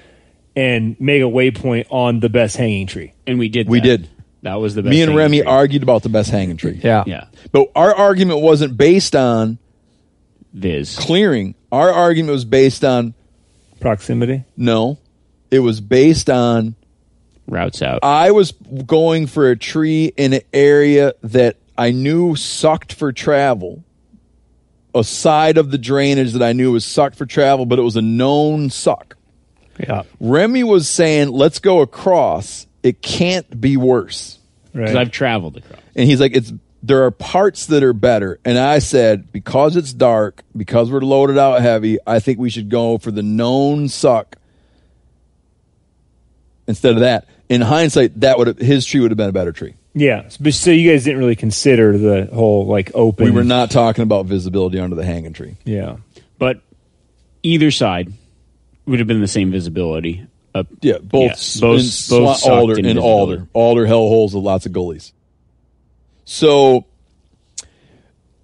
and 0.56 0.98
make 1.00 1.22
a 1.22 1.26
waypoint 1.26 1.86
on 1.90 2.20
the 2.20 2.28
best 2.28 2.56
hanging 2.56 2.86
tree. 2.86 3.12
And 3.26 3.38
we 3.38 3.48
did. 3.48 3.68
We 3.68 3.80
that. 3.80 3.84
did. 3.86 4.08
That 4.42 4.54
was 4.54 4.74
the 4.74 4.82
best. 4.82 4.90
Me 4.90 5.02
and 5.02 5.14
Remi 5.14 5.38
tree. 5.40 5.46
argued 5.46 5.82
about 5.82 6.02
the 6.02 6.08
best 6.08 6.30
hanging 6.30 6.56
tree. 6.56 6.80
Yeah. 6.82 7.04
Yeah. 7.06 7.26
But 7.52 7.70
our 7.76 7.94
argument 7.94 8.40
wasn't 8.40 8.76
based 8.76 9.14
on 9.14 9.58
Viz. 10.52 10.96
clearing. 10.96 11.54
Our 11.70 11.90
argument 11.92 12.32
was 12.32 12.44
based 12.44 12.84
on 12.84 13.14
Proximity. 13.80 14.44
no. 14.56 14.98
It 15.50 15.58
was 15.60 15.80
based 15.80 16.30
on 16.30 16.76
Routes 17.48 17.82
out. 17.82 18.04
I 18.04 18.30
was 18.30 18.52
going 18.52 19.26
for 19.26 19.50
a 19.50 19.56
tree 19.56 20.12
in 20.16 20.32
an 20.32 20.42
area 20.52 21.14
that 21.24 21.56
I 21.76 21.90
knew 21.90 22.36
sucked 22.36 22.92
for 22.92 23.10
travel. 23.12 23.82
A 24.94 25.02
side 25.02 25.58
of 25.58 25.72
the 25.72 25.78
drainage 25.78 26.32
that 26.34 26.42
I 26.42 26.52
knew 26.52 26.70
was 26.72 26.84
sucked 26.84 27.16
for 27.16 27.26
travel, 27.26 27.66
but 27.66 27.78
it 27.80 27.82
was 27.82 27.96
a 27.96 28.02
known 28.02 28.70
suck. 28.70 29.16
Yeah. 29.82 30.02
Remi 30.20 30.64
was 30.64 30.88
saying, 30.88 31.28
let's 31.30 31.58
go 31.58 31.80
across. 31.80 32.66
It 32.82 33.02
can't 33.02 33.60
be 33.60 33.76
worse. 33.76 34.38
Because 34.72 34.94
Right. 34.94 35.00
I've 35.00 35.10
traveled 35.10 35.56
across. 35.56 35.80
And 35.96 36.08
he's 36.08 36.20
like, 36.20 36.34
it's 36.36 36.52
there 36.82 37.04
are 37.04 37.10
parts 37.10 37.66
that 37.66 37.82
are 37.82 37.92
better. 37.92 38.38
And 38.44 38.56
I 38.58 38.78
said, 38.78 39.30
because 39.32 39.76
it's 39.76 39.92
dark, 39.92 40.42
because 40.56 40.90
we're 40.90 41.00
loaded 41.00 41.36
out 41.36 41.60
heavy, 41.60 41.98
I 42.06 42.20
think 42.20 42.38
we 42.38 42.48
should 42.48 42.68
go 42.70 42.96
for 42.96 43.10
the 43.10 43.22
known 43.22 43.88
suck 43.88 44.36
instead 46.66 46.94
of 46.94 47.00
that. 47.00 47.26
In 47.48 47.60
hindsight, 47.60 48.20
that 48.20 48.38
would 48.38 48.46
have, 48.46 48.58
his 48.58 48.86
tree 48.86 49.00
would 49.00 49.10
have 49.10 49.18
been 49.18 49.28
a 49.28 49.32
better 49.32 49.52
tree. 49.52 49.74
yeah. 49.92 50.28
But 50.40 50.54
so 50.54 50.70
you 50.70 50.90
guys 50.90 51.04
didn't 51.04 51.18
really 51.18 51.36
consider 51.36 51.98
the 51.98 52.28
whole 52.32 52.66
like 52.66 52.90
open. 52.94 53.24
We 53.26 53.30
were 53.32 53.44
not 53.44 53.70
talking 53.70 54.02
about 54.02 54.26
visibility 54.26 54.78
under 54.78 54.94
the 54.96 55.04
hanging 55.04 55.32
tree. 55.32 55.56
Yeah. 55.64 55.96
But 56.38 56.60
either 57.42 57.70
side 57.70 58.12
would 58.90 58.98
have 58.98 59.08
been 59.08 59.20
the 59.20 59.28
same 59.28 59.50
visibility. 59.50 60.26
Up, 60.54 60.66
Yeah, 60.82 60.98
both, 60.98 61.22
Yeah, 61.22 61.28
both- 61.28 61.54
in 61.54 61.60
both 61.60 61.80
Swa- 61.82 62.34
sucked 62.36 62.46
alder 62.52 62.72
in 62.74 62.78
and 62.84 62.96
visibility. 62.96 63.02
alder, 63.08 63.46
alder 63.52 63.86
hellholes 63.86 64.34
with 64.34 64.42
lots 64.44 64.66
of 64.66 64.72
gullies. 64.72 65.12
So 66.24 66.84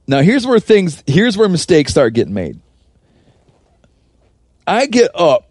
now 0.07 0.21
here's 0.23 0.47
where 0.47 0.61
things 0.61 1.03
here's 1.07 1.37
where 1.37 1.49
mistakes 1.49 1.91
start 1.91 2.15
getting 2.15 2.35
made. 2.35 2.61
I 4.67 4.87
get 4.87 5.11
up 5.15 5.49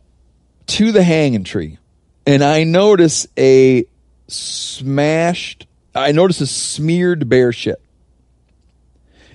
to 0.67 0.91
the 0.91 1.03
hanging 1.03 1.43
tree 1.43 1.77
and 2.26 2.43
I 2.43 2.63
notice 2.63 3.27
a 3.38 3.85
smashed 4.27 5.67
I 5.93 6.11
notice 6.11 6.41
a 6.41 6.47
smeared 6.47 7.30
bear 7.30 7.53
shit. 7.53 7.80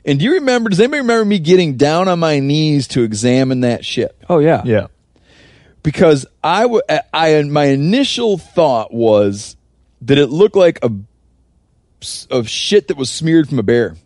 And 0.05 0.19
do 0.19 0.25
you 0.25 0.33
remember 0.35 0.69
does 0.71 0.81
anybody 0.81 1.01
remember 1.01 1.25
me 1.25 1.39
getting 1.39 1.77
down 1.77 2.09
on 2.09 2.19
my 2.19 2.39
knees 2.41 2.89
to 2.89 3.03
examine 3.03 3.61
that 3.61 3.85
shit? 3.85 4.15
Oh 4.29 4.39
yeah. 4.39 4.63
Yeah. 4.65 4.87
Because 5.83 6.27
I, 6.43 6.63
w- 6.63 6.83
I 7.13 7.43
my 7.43 7.67
initial 7.67 8.39
thought 8.39 8.93
was 8.93 9.57
that 10.03 10.19
it 10.19 10.27
looked 10.29 10.57
like 10.57 10.79
a 10.85 10.91
of 12.31 12.49
shit 12.49 12.89
that 12.89 12.97
was 12.97 13.11
smeared 13.11 13.49
from 13.49 13.59
a 13.59 13.63
bear, 13.63 13.97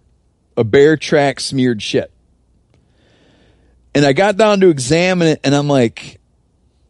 a 0.56 0.64
bear 0.64 0.96
track 0.96 1.38
smeared 1.40 1.80
shit. 1.82 2.10
And 3.94 4.04
I 4.04 4.12
got 4.12 4.36
down 4.36 4.60
to 4.60 4.68
examine 4.70 5.28
it, 5.28 5.40
and 5.44 5.54
I'm 5.54 5.68
like, 5.68 6.20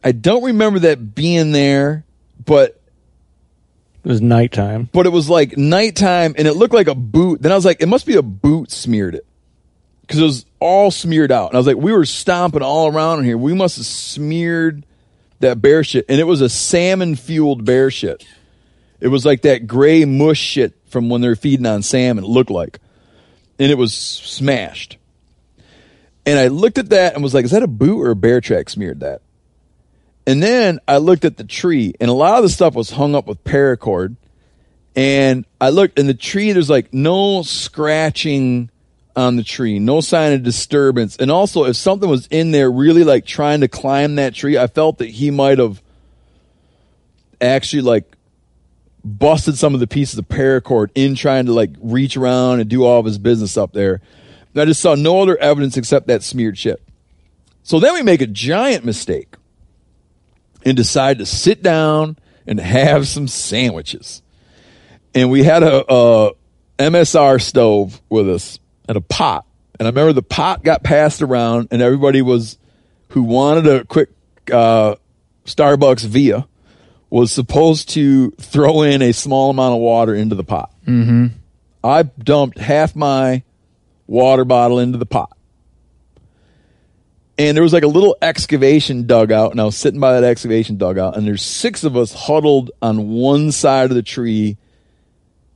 I 0.03 0.11
don't 0.11 0.43
remember 0.43 0.79
that 0.79 1.13
being 1.13 1.51
there, 1.51 2.03
but 2.43 2.81
It 4.03 4.09
was 4.09 4.21
nighttime. 4.21 4.89
but 4.91 5.05
it 5.05 5.11
was 5.11 5.29
like 5.29 5.55
nighttime, 5.57 6.33
and 6.37 6.47
it 6.47 6.53
looked 6.55 6.73
like 6.73 6.87
a 6.87 6.95
boot. 6.95 7.41
Then 7.43 7.51
I 7.51 7.55
was 7.55 7.65
like, 7.65 7.81
it 7.81 7.87
must 7.87 8.07
be 8.07 8.15
a 8.15 8.23
boot 8.23 8.71
smeared 8.71 9.13
it 9.13 9.25
because 10.01 10.19
it 10.19 10.23
was 10.23 10.45
all 10.65 10.89
smeared 10.89 11.31
out. 11.31 11.49
And 11.49 11.55
I 11.55 11.59
was 11.59 11.67
like, 11.67 11.77
we 11.77 11.93
were 11.93 12.05
stomping 12.05 12.63
all 12.63 12.87
around 12.87 13.19
in 13.19 13.25
here. 13.25 13.37
We 13.37 13.53
must 13.53 13.77
have 13.77 13.85
smeared 13.85 14.83
that 15.39 15.61
bear 15.61 15.83
shit, 15.83 16.05
and 16.09 16.19
it 16.19 16.23
was 16.23 16.41
a 16.41 16.49
salmon 16.49 17.15
fueled 17.15 17.65
bear 17.65 17.91
shit. 17.91 18.25
It 18.99 19.09
was 19.09 19.25
like 19.25 19.43
that 19.43 19.67
gray 19.67 20.05
mush 20.05 20.39
shit 20.39 20.73
from 20.87 21.07
when 21.07 21.21
they're 21.21 21.35
feeding 21.35 21.67
on 21.67 21.83
salmon. 21.83 22.23
It 22.23 22.27
looked 22.27 22.49
like, 22.49 22.79
and 23.59 23.71
it 23.71 23.77
was 23.77 23.93
smashed. 23.93 24.97
And 26.25 26.39
I 26.39 26.47
looked 26.47 26.79
at 26.79 26.89
that 26.89 27.13
and 27.13 27.21
was 27.21 27.35
like, 27.35 27.45
is 27.45 27.51
that 27.51 27.61
a 27.61 27.67
boot 27.67 28.01
or 28.01 28.09
a 28.09 28.15
bear 28.15 28.41
track 28.41 28.69
smeared 28.69 29.01
that? 29.01 29.21
And 30.25 30.41
then 30.41 30.79
I 30.87 30.97
looked 30.97 31.25
at 31.25 31.37
the 31.37 31.43
tree, 31.43 31.93
and 31.99 32.09
a 32.09 32.13
lot 32.13 32.37
of 32.37 32.43
the 32.43 32.49
stuff 32.49 32.73
was 32.73 32.89
hung 32.89 33.13
up 33.13 33.27
with 33.27 33.43
paracord. 33.43 34.15
And 34.95 35.45
I 35.61 35.69
looked, 35.69 35.99
and 35.99 36.09
the 36.09 36.15
tree, 36.15 36.51
there's 36.53 36.71
like 36.71 36.91
no 36.91 37.43
scratching 37.43 38.71
on 39.15 39.35
the 39.35 39.43
tree, 39.43 39.79
no 39.79 40.01
sign 40.01 40.33
of 40.33 40.43
disturbance. 40.43 41.15
And 41.17 41.31
also, 41.31 41.65
if 41.65 41.75
something 41.75 42.09
was 42.09 42.27
in 42.27 42.51
there 42.51 42.71
really 42.71 43.03
like 43.03 43.25
trying 43.25 43.61
to 43.61 43.67
climb 43.67 44.15
that 44.15 44.33
tree, 44.33 44.57
I 44.57 44.67
felt 44.67 44.97
that 44.97 45.09
he 45.09 45.31
might 45.31 45.59
have 45.59 45.81
actually 47.39 47.81
like 47.81 48.15
busted 49.03 49.57
some 49.57 49.73
of 49.73 49.79
the 49.79 49.87
pieces 49.87 50.17
of 50.17 50.27
paracord 50.27 50.89
in 50.95 51.15
trying 51.15 51.45
to 51.45 51.53
like 51.53 51.71
reach 51.79 52.17
around 52.17 52.59
and 52.59 52.69
do 52.69 52.83
all 52.83 52.99
of 52.99 53.05
his 53.05 53.17
business 53.17 53.55
up 53.55 53.71
there. 53.71 54.01
And 54.53 54.61
I 54.61 54.65
just 54.65 54.81
saw 54.81 54.95
no 54.95 55.21
other 55.21 55.37
evidence 55.37 55.77
except 55.77 56.07
that 56.07 56.23
smeared 56.23 56.57
shit. 56.57 56.81
So 57.63 57.79
then 57.79 57.93
we 57.93 58.03
make 58.03 58.21
a 58.21 58.27
giant 58.27 58.83
mistake 58.85 59.35
and 60.63 60.75
decide 60.75 61.19
to 61.19 61.25
sit 61.25 61.61
down 61.61 62.17
and 62.47 62.59
have 62.59 63.07
some 63.07 63.27
sandwiches. 63.27 64.21
And 65.13 65.29
we 65.29 65.43
had 65.43 65.63
a, 65.63 65.91
a 65.91 66.31
MSR 66.79 67.41
stove 67.41 68.01
with 68.09 68.29
us 68.29 68.59
and 68.87 68.97
a 68.97 69.01
pot. 69.01 69.45
And 69.79 69.87
I 69.87 69.89
remember 69.89 70.13
the 70.13 70.21
pot 70.21 70.63
got 70.63 70.83
passed 70.83 71.21
around, 71.21 71.69
and 71.71 71.81
everybody 71.81 72.21
was 72.21 72.57
who 73.09 73.23
wanted 73.23 73.67
a 73.67 73.83
quick 73.85 74.09
uh, 74.51 74.95
Starbucks 75.45 76.05
via 76.05 76.47
was 77.09 77.31
supposed 77.31 77.89
to 77.89 78.31
throw 78.31 78.81
in 78.81 79.01
a 79.01 79.11
small 79.11 79.49
amount 79.49 79.75
of 79.75 79.79
water 79.81 80.15
into 80.15 80.35
the 80.35 80.43
pot. 80.43 80.73
Mm-hmm. 80.87 81.27
I 81.83 82.03
dumped 82.03 82.57
half 82.57 82.95
my 82.95 83.43
water 84.07 84.43
bottle 84.45 84.79
into 84.79 84.97
the 84.97 85.05
pot. 85.05 85.35
and 87.37 87.55
there 87.55 87.63
was 87.63 87.73
like 87.73 87.83
a 87.83 87.87
little 87.87 88.17
excavation 88.21 89.07
dugout, 89.07 89.51
and 89.51 89.59
I 89.61 89.65
was 89.65 89.75
sitting 89.75 89.99
by 89.99 90.13
that 90.19 90.23
excavation 90.23 90.77
dugout, 90.77 91.17
and 91.17 91.27
there's 91.27 91.41
six 91.41 91.83
of 91.83 91.95
us 91.97 92.13
huddled 92.13 92.71
on 92.81 93.09
one 93.09 93.51
side 93.51 93.89
of 93.91 93.95
the 93.95 94.03
tree 94.03 94.57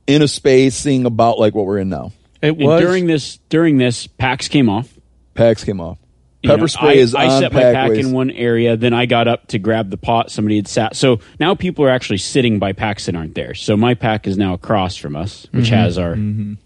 in 0.06 0.22
a 0.22 0.28
spacing 0.28 1.06
about 1.06 1.38
like 1.38 1.54
what 1.54 1.66
we're 1.66 1.78
in 1.78 1.88
now. 1.88 2.12
It 2.42 2.48
And 2.50 2.58
was 2.58 2.80
during 2.80 3.06
this 3.06 3.38
during 3.48 3.78
this 3.78 4.06
packs 4.06 4.48
came 4.48 4.68
off. 4.68 4.92
Packs 5.34 5.64
came 5.64 5.80
off. 5.80 5.98
You 6.42 6.48
Pepper 6.48 6.62
know, 6.62 6.66
spray 6.68 6.88
I, 6.90 6.92
is 7.02 7.14
I 7.14 7.26
on 7.26 7.40
set 7.42 7.52
my 7.52 7.60
pack 7.60 7.74
pack 7.74 7.90
ways. 7.90 8.06
in 8.06 8.12
one 8.12 8.30
area, 8.30 8.74
then 8.76 8.94
I 8.94 9.04
got 9.04 9.28
up 9.28 9.48
to 9.48 9.58
grab 9.58 9.90
the 9.90 9.98
pot. 9.98 10.30
Somebody 10.30 10.56
had 10.56 10.68
sat. 10.68 10.96
So 10.96 11.20
now 11.38 11.54
people 11.54 11.84
are 11.84 11.90
actually 11.90 12.16
sitting 12.16 12.58
by 12.58 12.72
packs 12.72 13.04
that 13.06 13.14
aren't 13.14 13.34
there. 13.34 13.52
So 13.52 13.76
my 13.76 13.92
pack 13.92 14.26
is 14.26 14.38
now 14.38 14.54
across 14.54 14.96
from 14.96 15.16
us, 15.16 15.46
which 15.50 15.66
Mm-hmm. 15.66 15.74
has 15.74 15.98
our 15.98 16.16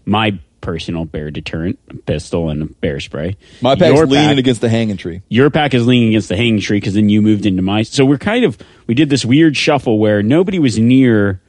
my 0.05 0.39
personal 0.61 1.03
bear 1.05 1.29
deterrent 1.29 1.77
a 1.89 1.93
pistol 1.95 2.49
and 2.49 2.63
a 2.63 2.65
bear 2.65 2.99
spray. 3.01 3.35
My 3.61 3.75
pack's 3.75 3.93
Your 3.95 4.07
leaning 4.07 4.29
pack- 4.29 4.37
against 4.37 4.61
the 4.61 4.69
hanging 4.69 4.95
tree. 4.97 5.21
Your 5.27 5.49
pack 5.49 5.73
is 5.73 5.85
leaning 5.85 6.07
against 6.09 6.29
the 6.29 6.37
hanging 6.37 6.61
tree 6.61 6.77
because 6.77 6.93
then 6.93 7.09
you 7.09 7.21
moved 7.21 7.45
into 7.45 7.61
my. 7.61 7.83
So 7.83 8.05
we're 8.05 8.17
kind 8.17 8.45
of 8.45 8.57
we 8.87 8.93
did 8.95 9.09
this 9.09 9.25
weird 9.25 9.57
shuffle 9.57 9.99
where 9.99 10.23
nobody 10.23 10.57
was 10.57 10.79
near 10.79 11.41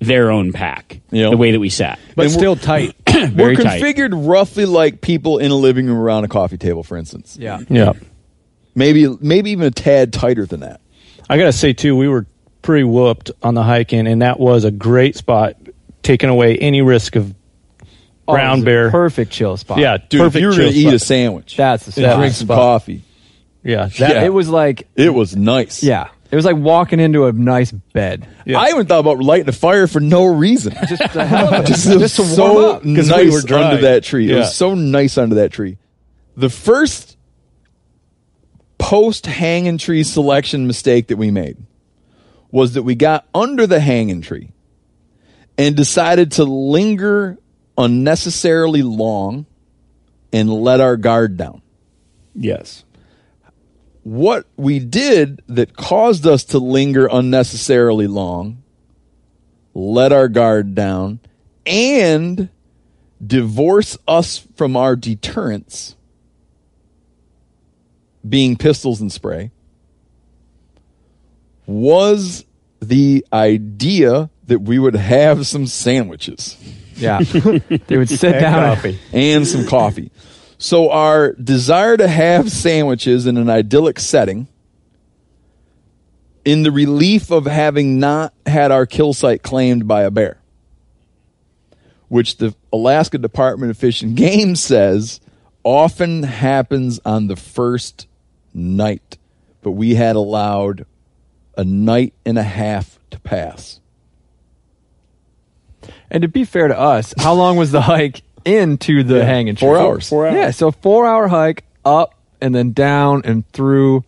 their 0.00 0.30
own 0.30 0.52
pack. 0.52 1.00
Yeah. 1.10 1.30
The 1.30 1.36
way 1.36 1.52
that 1.52 1.60
we 1.60 1.68
sat, 1.68 1.98
but 2.16 2.24
and 2.24 2.32
still 2.32 2.56
tight. 2.56 2.96
Very 3.12 3.56
we're 3.56 3.62
tight. 3.62 3.82
configured 3.82 4.28
roughly 4.28 4.66
like 4.66 5.00
people 5.00 5.38
in 5.38 5.50
a 5.50 5.54
living 5.54 5.86
room 5.86 5.98
around 5.98 6.24
a 6.24 6.28
coffee 6.28 6.58
table, 6.58 6.82
for 6.82 6.96
instance. 6.96 7.36
Yeah. 7.40 7.60
yeah. 7.68 7.92
Maybe 8.74 9.06
maybe 9.20 9.50
even 9.50 9.66
a 9.66 9.70
tad 9.70 10.12
tighter 10.12 10.46
than 10.46 10.60
that. 10.60 10.80
I 11.28 11.36
gotta 11.38 11.52
say 11.52 11.72
too, 11.72 11.96
we 11.96 12.08
were 12.08 12.26
pretty 12.62 12.84
whooped 12.84 13.30
on 13.42 13.54
the 13.54 13.62
hike 13.62 13.92
in, 13.92 14.06
and 14.06 14.22
that 14.22 14.38
was 14.40 14.64
a 14.64 14.70
great 14.70 15.16
spot, 15.16 15.56
taking 16.02 16.30
away 16.30 16.56
any 16.56 16.80
risk 16.82 17.16
of 17.16 17.34
Oh, 18.28 18.34
brown 18.34 18.58
was 18.58 18.62
a 18.62 18.64
bear. 18.64 18.90
Perfect 18.90 19.32
chill 19.32 19.56
spot. 19.56 19.78
Yeah, 19.78 19.96
Dude, 19.98 20.20
perfect. 20.20 20.36
if 20.36 20.40
you 20.42 20.46
were 20.46 20.52
chill 20.52 20.62
going 20.62 20.72
to 20.72 20.78
eat 20.78 20.94
a 20.94 20.98
sandwich 21.00 21.56
That's 21.56 21.84
the 21.86 22.00
and 22.02 22.10
spot. 22.12 22.18
drink 22.20 22.34
some 22.34 22.46
coffee, 22.46 23.02
yeah, 23.64 23.86
that, 23.86 23.98
Yeah. 23.98 24.22
It 24.22 24.32
was 24.32 24.48
like, 24.48 24.86
it 24.94 25.12
was 25.12 25.34
nice. 25.34 25.82
yeah. 25.82 26.08
It 26.32 26.36
was 26.36 26.44
like 26.46 26.56
walking 26.56 26.98
into 26.98 27.26
a 27.26 27.32
nice 27.32 27.70
bed. 27.70 28.26
Yeah. 28.46 28.58
I 28.58 28.70
even 28.70 28.86
thought 28.86 29.00
about 29.00 29.18
lighting 29.18 29.48
a 29.50 29.52
fire 29.52 29.86
for 29.86 30.00
no 30.00 30.24
reason. 30.24 30.74
Just 30.88 31.12
the 31.12 31.24
hell 31.26 31.62
just, 31.62 31.86
it 31.86 31.98
was 31.98 32.14
Just 32.14 32.16
to 32.16 32.22
warm 32.22 32.34
so 32.34 32.70
up. 32.72 32.82
'Cause 32.82 33.08
nice 33.10 33.24
we 33.26 33.30
were 33.30 33.42
dry. 33.42 33.64
under 33.70 33.82
that 33.82 34.02
tree. 34.02 34.30
It 34.32 34.36
was 34.36 34.54
so 34.56 34.74
nice 34.74 35.18
under 35.18 35.34
that 35.36 35.52
tree. 35.52 35.76
The 36.38 36.48
first 36.48 37.18
post 38.78 39.26
hanging 39.26 39.76
tree 39.78 40.02
selection 40.02 40.66
mistake 40.66 41.08
that 41.08 41.16
we 41.16 41.30
made 41.30 41.56
was 42.50 42.72
that 42.74 42.82
we 42.82 42.94
got 42.94 43.26
under 43.34 43.66
the 43.66 43.78
hanging 43.80 44.22
tree 44.22 44.50
and 45.58 45.76
decided 45.76 46.32
to 46.32 46.44
linger 46.44 47.38
unnecessarily 47.78 48.82
long 48.82 49.46
and 50.32 50.50
let 50.52 50.80
our 50.80 50.96
guard 50.96 51.36
down. 51.36 51.60
Yes. 52.34 52.84
What 54.04 54.46
we 54.56 54.78
did 54.80 55.42
that 55.46 55.76
caused 55.76 56.26
us 56.26 56.44
to 56.46 56.58
linger 56.58 57.08
unnecessarily 57.10 58.06
long, 58.08 58.62
let 59.74 60.12
our 60.12 60.28
guard 60.28 60.74
down, 60.74 61.20
and 61.64 62.48
divorce 63.24 63.96
us 64.08 64.46
from 64.56 64.76
our 64.76 64.96
deterrence 64.96 65.94
being 68.28 68.56
pistols 68.56 69.00
and 69.00 69.12
spray, 69.12 69.50
was 71.66 72.44
the 72.80 73.24
idea 73.32 74.30
that 74.46 74.60
we 74.60 74.78
would 74.78 74.94
have 74.96 75.46
some 75.46 75.66
sandwiches 75.66 76.56
Yeah. 76.96 77.18
they 77.86 77.96
would 77.96 78.08
sit 78.08 78.32
down. 78.40 78.74
coffee. 78.76 78.98
and 79.12 79.46
some 79.46 79.66
coffee. 79.66 80.10
So 80.62 80.90
our 80.90 81.32
desire 81.32 81.96
to 81.96 82.06
have 82.06 82.52
sandwiches 82.52 83.26
in 83.26 83.36
an 83.36 83.50
idyllic 83.50 83.98
setting 83.98 84.46
in 86.44 86.62
the 86.62 86.70
relief 86.70 87.32
of 87.32 87.46
having 87.46 87.98
not 87.98 88.32
had 88.46 88.70
our 88.70 88.86
kill 88.86 89.12
site 89.12 89.42
claimed 89.42 89.88
by 89.88 90.02
a 90.02 90.10
bear, 90.12 90.38
which 92.06 92.36
the 92.36 92.54
Alaska 92.72 93.18
Department 93.18 93.70
of 93.70 93.76
Fish 93.76 94.02
and 94.02 94.16
Game 94.16 94.54
says 94.54 95.20
often 95.64 96.22
happens 96.22 97.00
on 97.04 97.26
the 97.26 97.34
first 97.34 98.06
night, 98.54 99.18
but 99.62 99.72
we 99.72 99.96
had 99.96 100.14
allowed 100.14 100.86
a 101.56 101.64
night 101.64 102.14
and 102.24 102.38
a 102.38 102.44
half 102.44 103.00
to 103.10 103.18
pass. 103.18 103.80
And 106.08 106.22
to 106.22 106.28
be 106.28 106.44
fair 106.44 106.68
to 106.68 106.78
us, 106.78 107.14
how 107.18 107.34
long 107.34 107.56
was 107.56 107.72
the 107.72 107.80
hike 107.80 108.22
into 108.44 109.02
the 109.02 109.24
hanging 109.24 109.56
tree? 109.56 109.66
four 109.68 109.78
hours. 109.78 110.08
Four 110.08 110.26
Yeah, 110.28 110.50
so 110.50 110.70
four 110.70 111.06
hour 111.06 111.28
hike 111.28 111.64
up 111.84 112.14
and 112.40 112.54
then 112.54 112.72
down 112.72 113.22
and 113.24 113.46
through 113.52 114.04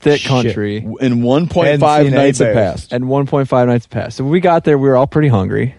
thick 0.00 0.20
Shit. 0.20 0.28
country. 0.28 0.76
In 0.76 1.22
1.5 1.22 1.80
Hadn't 1.80 2.12
nights 2.12 2.38
have 2.38 2.54
passed. 2.54 2.92
And 2.92 3.04
1.5 3.04 3.66
nights 3.66 3.86
passed. 3.86 4.16
So 4.18 4.24
when 4.24 4.32
we 4.32 4.40
got 4.40 4.64
there, 4.64 4.78
we 4.78 4.88
were 4.88 4.96
all 4.96 5.06
pretty 5.08 5.28
hungry. 5.28 5.74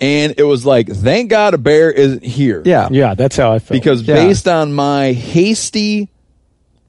And 0.00 0.34
it 0.36 0.42
was 0.42 0.66
like, 0.66 0.88
thank 0.88 1.30
God 1.30 1.54
a 1.54 1.58
bear 1.58 1.90
isn't 1.90 2.24
here. 2.24 2.62
Yeah. 2.64 2.88
yeah, 2.90 3.14
that's 3.14 3.36
how 3.36 3.52
I 3.52 3.58
felt. 3.60 3.78
Because 3.80 4.02
Yeah. 4.02 4.14
based 4.16 4.48
on 4.48 4.72
my 4.72 5.12
hasty 5.12 6.08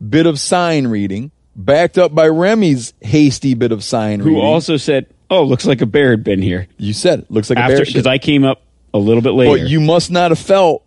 bit 0.07 0.25
of 0.25 0.39
sign 0.39 0.87
reading, 0.87 1.31
backed 1.55 1.97
up 1.99 2.15
by 2.15 2.27
Remi's 2.27 2.93
hasty 3.01 3.53
bit 3.53 3.71
of 3.71 3.83
sign 3.83 4.19
who 4.19 4.29
reading, 4.29 4.43
also 4.43 4.77
said, 4.77 5.05
"Oh, 5.29 5.43
looks 5.43 5.65
like 5.67 5.81
a 5.81 5.85
bear 5.85 6.09
had 6.09 6.23
been 6.23 6.41
here." 6.41 6.67
you 6.77 6.91
said 6.93 7.19
it 7.19 7.31
looks 7.31 7.49
like 7.51 7.59
a 7.59 7.67
bear. 7.67 7.85
because 7.85 8.07
I 8.07 8.17
came 8.17 8.43
up 8.43 8.63
a 8.93 8.97
little 8.97 9.21
bit 9.21 9.31
later. 9.31 9.63
but 9.63 9.69
you 9.69 9.79
must 9.79 10.11
not 10.11 10.31
have 10.31 10.39
felt 10.39 10.83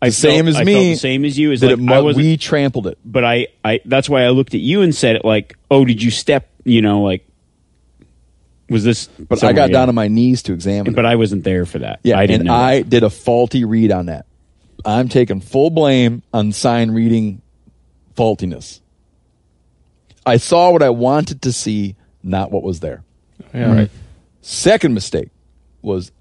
I 0.00 0.08
the 0.08 0.12
same 0.12 0.48
as 0.48 0.56
I 0.56 0.64
me. 0.64 0.72
felt 0.74 0.84
the 0.84 0.94
same 0.96 1.24
as 1.24 1.38
you. 1.38 1.52
Is 1.52 1.60
that 1.60 1.78
like 1.78 1.78
it 1.78 1.90
I 1.92 2.00
wasn't, 2.00 2.24
we 2.24 2.36
trampled 2.36 2.86
it. 2.86 2.98
but 3.04 3.24
I, 3.24 3.48
I 3.64 3.80
that's 3.84 4.08
why 4.08 4.24
I 4.24 4.28
looked 4.30 4.54
at 4.54 4.60
you 4.60 4.82
and 4.82 4.94
said 4.94 5.16
it 5.16 5.24
like, 5.24 5.56
"Oh, 5.70 5.84
did 5.84 6.02
you 6.02 6.10
step? 6.10 6.48
You 6.64 6.82
know, 6.82 7.02
like 7.02 7.26
was 8.68 8.84
this?" 8.84 9.06
But 9.06 9.42
I 9.42 9.52
got 9.52 9.70
yeah. 9.70 9.78
down 9.78 9.88
on 9.88 9.94
my 9.94 10.08
knees 10.08 10.42
to 10.44 10.52
examine 10.52 10.94
But 10.94 11.04
it. 11.04 11.08
I 11.08 11.16
wasn't 11.16 11.44
there 11.44 11.66
for 11.66 11.78
that. 11.80 12.00
Yeah, 12.02 12.18
I 12.18 12.26
didn't 12.26 12.42
and 12.42 12.48
know. 12.48 12.54
I 12.54 12.82
did 12.82 13.02
a 13.02 13.10
faulty 13.10 13.64
read 13.64 13.90
on 13.90 14.06
that. 14.06 14.26
I'm 14.84 15.08
taking 15.08 15.40
full 15.40 15.70
blame 15.70 16.22
on 16.32 16.52
sign 16.52 16.90
reading 16.92 17.42
faultiness. 18.16 18.80
I 20.24 20.36
saw 20.38 20.70
what 20.70 20.82
I 20.82 20.90
wanted 20.90 21.42
to 21.42 21.52
see, 21.52 21.96
not 22.22 22.50
what 22.50 22.62
was 22.62 22.80
there. 22.80 23.04
yeah, 23.54 23.72
right. 23.74 23.90
Second 24.42 24.94
mistake 24.94 25.30
was 25.82 26.12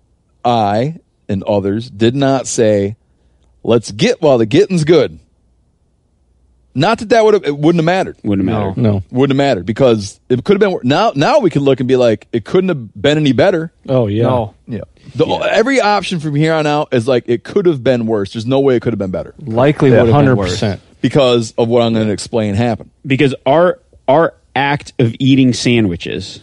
I 0.45 0.99
and 1.27 1.43
others 1.43 1.89
did 1.89 2.15
not 2.15 2.45
say, 2.47 2.95
"Let's 3.63 3.91
get 3.91 4.21
while 4.21 4.37
the 4.37 4.45
getting's 4.45 4.83
good." 4.83 5.19
Not 6.77 6.99
that 6.99 7.09
that 7.09 7.23
would 7.23 7.33
have 7.35 7.45
it 7.45 7.57
wouldn't 7.57 7.77
have 7.79 7.85
mattered. 7.85 8.17
wouldn't 8.21 8.45
matter. 8.45 8.73
No. 8.75 9.01
Wouldn't 9.09 9.31
have 9.31 9.37
mattered 9.47 9.65
because 9.65 10.19
it 10.27 10.43
could 10.43 10.55
have 10.55 10.59
been 10.59 10.71
wor- 10.71 10.81
now. 10.83 11.13
Now 11.15 11.39
we 11.39 11.49
can 11.49 11.61
look 11.61 11.79
and 11.79 11.87
be 11.87 11.95
like, 11.95 12.27
it 12.33 12.43
couldn't 12.43 12.67
have 12.67 13.01
been 13.01 13.17
any 13.17 13.31
better. 13.31 13.71
Oh 13.87 14.07
yeah. 14.07 14.23
No. 14.23 14.55
Yeah. 14.67 14.81
The, 15.15 15.25
Every 15.25 15.79
option 15.79 16.19
from 16.19 16.35
here 16.35 16.53
on 16.53 16.67
out 16.67 16.89
is 16.93 17.07
like 17.07 17.29
it 17.29 17.45
could 17.45 17.65
have 17.65 17.81
been 17.81 18.07
worse. 18.07 18.33
There's 18.33 18.45
no 18.45 18.59
way 18.59 18.75
it 18.75 18.81
could 18.81 18.91
have 18.91 18.99
been 18.99 19.11
better 19.11 19.33
Likely 19.39 19.89
would 19.91 19.97
have 19.99 20.07
been 20.07 20.15
hundred 20.15 20.35
worse. 20.35 20.51
percent. 20.51 20.81
because 20.99 21.53
of 21.57 21.69
what 21.69 21.81
I'm 21.81 21.93
going 21.93 22.07
to 22.07 22.13
explain 22.13 22.55
happened. 22.55 22.91
because 23.07 23.33
our 23.45 23.79
our 24.07 24.33
act 24.53 24.91
of 24.99 25.15
eating 25.19 25.53
sandwiches 25.53 26.41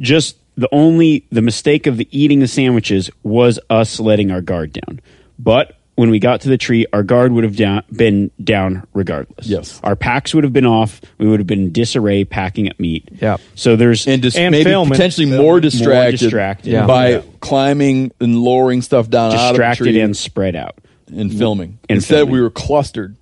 just 0.00 0.36
the 0.56 0.68
only 0.72 1.24
the 1.30 1.42
mistake 1.42 1.86
of 1.86 1.96
the 1.96 2.08
eating 2.10 2.38
the 2.40 2.48
sandwiches 2.48 3.10
was 3.22 3.58
us 3.70 4.00
letting 4.00 4.30
our 4.30 4.40
guard 4.40 4.72
down 4.72 5.00
but 5.38 5.74
when 5.96 6.10
we 6.10 6.18
got 6.18 6.42
to 6.42 6.48
the 6.50 6.58
tree 6.58 6.86
our 6.92 7.02
guard 7.02 7.32
would 7.32 7.44
have 7.44 7.56
down, 7.56 7.82
been 7.94 8.30
down 8.42 8.86
regardless 8.94 9.46
Yes. 9.46 9.80
our 9.82 9.96
packs 9.96 10.34
would 10.34 10.44
have 10.44 10.52
been 10.52 10.66
off 10.66 11.00
we 11.18 11.26
would 11.26 11.40
have 11.40 11.46
been 11.46 11.60
in 11.64 11.72
disarray 11.72 12.24
packing 12.24 12.68
up 12.70 12.78
meat 12.80 13.08
Yeah. 13.20 13.36
so 13.54 13.76
there's 13.76 14.06
And, 14.06 14.20
dis- 14.22 14.36
And 14.36 14.52
maybe 14.52 14.64
filming. 14.70 14.90
potentially 14.92 15.26
Filming. 15.26 15.42
more 15.42 15.52
More 15.54 15.60
distracted, 15.60 16.18
distracted. 16.20 16.72
Yeah. 16.72 16.86
by 16.86 17.08
Yeah. 17.10 17.22
climbing 17.40 18.12
and 18.20 18.38
lowering 18.42 18.82
stuff 18.82 19.08
down 19.10 19.32
out 19.32 19.34
of 19.34 19.40
the 19.40 19.48
distracted 19.52 19.84
tree 19.84 20.00
and 20.00 20.16
spread 20.16 20.54
out 20.56 20.76
and 21.14 21.32
filming. 21.32 21.78
And 21.88 21.96
Instead, 21.96 22.16
filming. 22.16 22.32
we 22.34 22.40
were 22.40 22.50
clustered. 22.50 23.14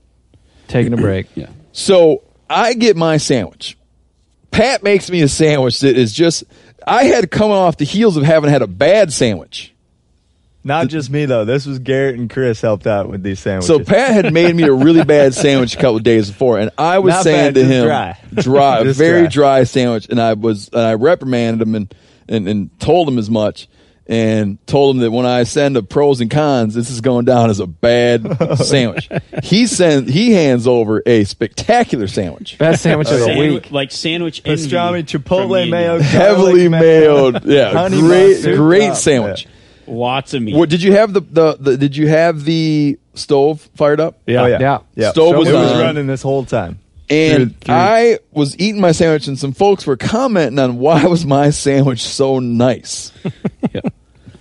Taking 0.69 0.93
a 0.95 0.97
break. 0.97 1.27
yeah 1.35 1.47
So 1.73 2.23
I 2.49 2.75
get 2.75 2.97
my 2.97 3.17
sandwich. 3.19 3.77
Pat 4.51 4.83
makes 4.83 5.11
me 5.11 5.21
a 5.23 5.29
sandwich 5.29 5.81
that 5.81 5.97
is 5.99 6.13
just. 6.13 6.45
I 6.87 7.05
had 7.05 7.31
come 7.31 7.51
off 7.51 7.77
the 7.77 7.85
heels 7.85 8.17
of 8.17 8.23
having 8.25 8.51
had 8.51 8.63
a 8.63 8.67
bad 8.67 9.13
sandwich. 9.13 9.73
Not 10.67 10.89
just 10.89 11.11
me 11.11 11.27
though. 11.27 11.45
This 11.45 11.67
was 11.67 11.79
Garrett 11.79 12.19
and 12.19 12.31
Chris 12.31 12.63
helped 12.63 12.87
out 12.87 13.11
with 13.11 13.23
these 13.23 13.39
sandwiches. 13.39 13.67
So 13.67 13.81
Pat 13.81 14.13
had 14.25 14.33
made 14.33 14.57
me 14.57 14.63
a 14.63 14.73
really 14.73 15.05
bad 15.05 15.35
sandwich 15.35 15.75
a 15.75 15.77
couple 15.77 15.97
of 15.97 16.03
days 16.03 16.31
before, 16.31 16.59
and 16.59 16.71
I 16.79 17.01
was 17.01 17.13
Not 17.13 17.25
saying 17.25 17.53
bad, 17.53 17.55
to 17.57 17.65
him, 17.67 17.85
dry. 17.87 18.19
dry, 18.35 18.83
very 18.85 19.23
dry. 19.23 19.29
dry. 19.29 19.65
sandwich, 19.65 20.09
and 20.09 20.19
I 20.21 20.33
was 20.33 20.69
and 20.73 20.81
I 20.81 20.95
reprimanded 20.95 21.67
him 21.67 21.75
and, 21.75 21.95
and 22.31 22.49
and 22.49 22.81
told 22.81 23.09
him 23.09 23.19
as 23.19 23.29
much, 23.29 23.69
and 24.07 24.59
told 24.67 24.97
him 24.97 25.03
that 25.03 25.11
when 25.11 25.25
I 25.27 25.45
send 25.45 25.77
the 25.77 25.83
pros 25.83 26.21
and 26.21 26.31
cons, 26.31 26.75
this 26.75 26.91
is 26.91 27.01
going 27.01 27.25
down 27.25 27.49
as 27.51 27.59
a 27.61 27.67
bad 27.67 28.57
sandwich. 28.59 29.09
He 29.43 29.67
sends 29.67 30.13
he 30.13 30.33
hands 30.33 30.67
over 30.67 31.03
a 31.07 31.25
spectacular 31.25 32.07
sandwich, 32.07 32.59
Best 32.59 32.83
sandwich 32.83 33.09
of 33.11 33.21
the 33.21 33.27
Sandwi- 33.27 33.55
week. 33.55 33.71
like 33.71 33.91
sandwich 33.91 34.43
envy 34.45 34.63
Pastrami, 34.69 35.11
from 35.11 35.23
chipotle 35.23 35.65
me 35.65 35.71
mayo, 35.71 35.99
heavily 36.01 36.69
garlic 36.69 36.71
mayo. 36.71 37.31
mailed, 37.33 37.45
yeah, 37.47 37.71
Honey 37.73 38.01
great 38.01 38.35
mustard 38.35 38.57
great 38.57 38.87
top, 38.89 38.97
sandwich. 38.97 39.47
lots 39.87 40.35
of 40.35 40.43
meat 40.43 40.55
What 40.55 40.69
did 40.69 40.83
you 40.83 40.93
have 40.93 41.13
the, 41.13 41.21
the 41.21 41.57
the 41.59 41.77
did 41.79 41.97
you 41.97 42.09
have 42.09 42.45
the 42.45 42.99
stove 43.15 43.61
fired 43.77 44.01
up. 44.01 44.19
Yeah. 44.27 44.43
Oh, 44.43 44.47
yeah. 44.47 44.59
Yeah. 44.61 44.79
Yeah. 44.97 45.11
Stove 45.13 45.37
was 45.37 45.49
it 45.49 45.53
was 45.55 45.73
on. 45.73 45.79
running 45.81 46.07
this 46.09 46.21
whole 46.21 46.45
time. 46.45 46.81
And 47.11 47.37
Through- 47.37 47.49
through- 47.67 47.75
I 47.75 48.19
was 48.33 48.59
eating 48.59 48.81
my 48.81 48.93
sandwich, 48.93 49.29
and 49.29 49.39
some 49.39 49.53
folks 49.53 49.87
were 49.87 49.97
commenting 49.97 50.59
on 50.59 50.79
why 50.79 51.05
was 51.07 51.27
my 51.27 51.51
sandwich 51.51 52.03
so 52.03 52.39
nice. 52.39 53.13
yeah. 53.75 53.81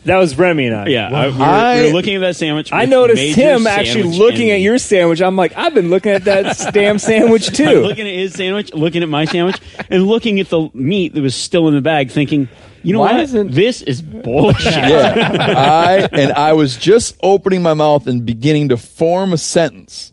That 0.06 0.18
was 0.18 0.38
Remi 0.38 0.68
and 0.68 0.76
I. 0.76 0.88
Yeah, 0.88 1.08
I, 1.10 1.28
we, 1.30 1.38
were, 1.38 1.44
I- 1.44 1.76
we 1.82 1.88
were 1.88 1.94
looking 1.94 2.16
at 2.16 2.20
that 2.20 2.36
sandwich. 2.36 2.74
I 2.74 2.86
noticed 2.86 3.22
him 3.38 3.68
actually 3.68 4.04
looking 4.18 4.52
at 4.52 4.60
your 4.60 4.78
sandwich. 4.78 5.22
I'm 5.22 5.38
like, 5.38 5.56
I've 5.56 5.74
been 5.74 5.90
looking 5.90 6.12
at 6.12 6.26
that 6.26 6.58
damn 6.74 7.00
sandwich 7.00 7.48
I'm 7.50 7.56
too. 7.56 7.82
looking 7.82 8.06
at 8.08 8.14
his 8.14 8.34
sandwich, 8.34 8.74
looking 8.74 9.02
at 9.02 9.08
my 9.10 9.24
sandwich, 9.26 9.60
and 9.90 10.06
looking 10.06 10.40
at 10.42 10.50
the 10.50 10.70
meat 10.74 11.14
that 11.14 11.22
was 11.22 11.36
still 11.36 11.70
in 11.70 11.74
the 11.76 11.80
bag, 11.82 12.12
thinking, 12.12 12.50
you 12.82 12.92
know 12.92 13.00
Why 13.00 13.14
what? 13.14 13.22
isn't- 13.22 13.52
This 13.52 13.82
is 13.82 14.02
bullshit. 14.02 14.74
Yeah, 14.74 15.54
I 15.58 16.10
and 16.12 16.34
I 16.34 16.52
was 16.52 16.76
just 16.76 17.16
opening 17.24 17.62
my 17.62 17.74
mouth 17.74 18.06
and 18.06 18.26
beginning 18.26 18.70
to 18.70 18.78
form 18.78 19.32
a 19.32 19.38
sentence 19.38 20.12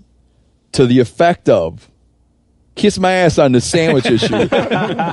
to 0.70 0.86
the 0.86 1.00
effect 1.00 1.48
of 1.48 1.89
"kiss 2.74 2.98
my 2.98 3.12
ass 3.12 3.38
on 3.38 3.52
the 3.52 3.60
sandwich 3.60 4.06
issue" 4.10 4.48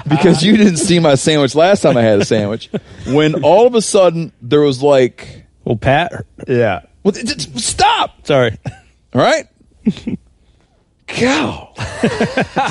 because 0.09 0.43
you 0.43 0.57
didn't 0.57 0.77
see 0.77 0.99
my 0.99 1.15
sandwich 1.15 1.55
last 1.55 1.81
time 1.81 1.97
I 1.97 2.01
had 2.03 2.19
a 2.21 2.25
sandwich. 2.25 2.69
When 3.07 3.43
all 3.43 3.67
of 3.67 3.75
a 3.75 3.81
sudden 3.81 4.31
there 4.41 4.61
was 4.61 4.81
like, 4.83 5.45
Well, 5.65 5.75
Pat, 5.77 6.25
Yeah. 6.47 6.81
well, 7.03 7.11
th- 7.13 7.25
th- 7.25 7.57
"Stop!" 7.61 8.25
sorry. 8.27 8.57
All 9.13 9.21
right. 9.21 9.47
Cow. 11.07 11.73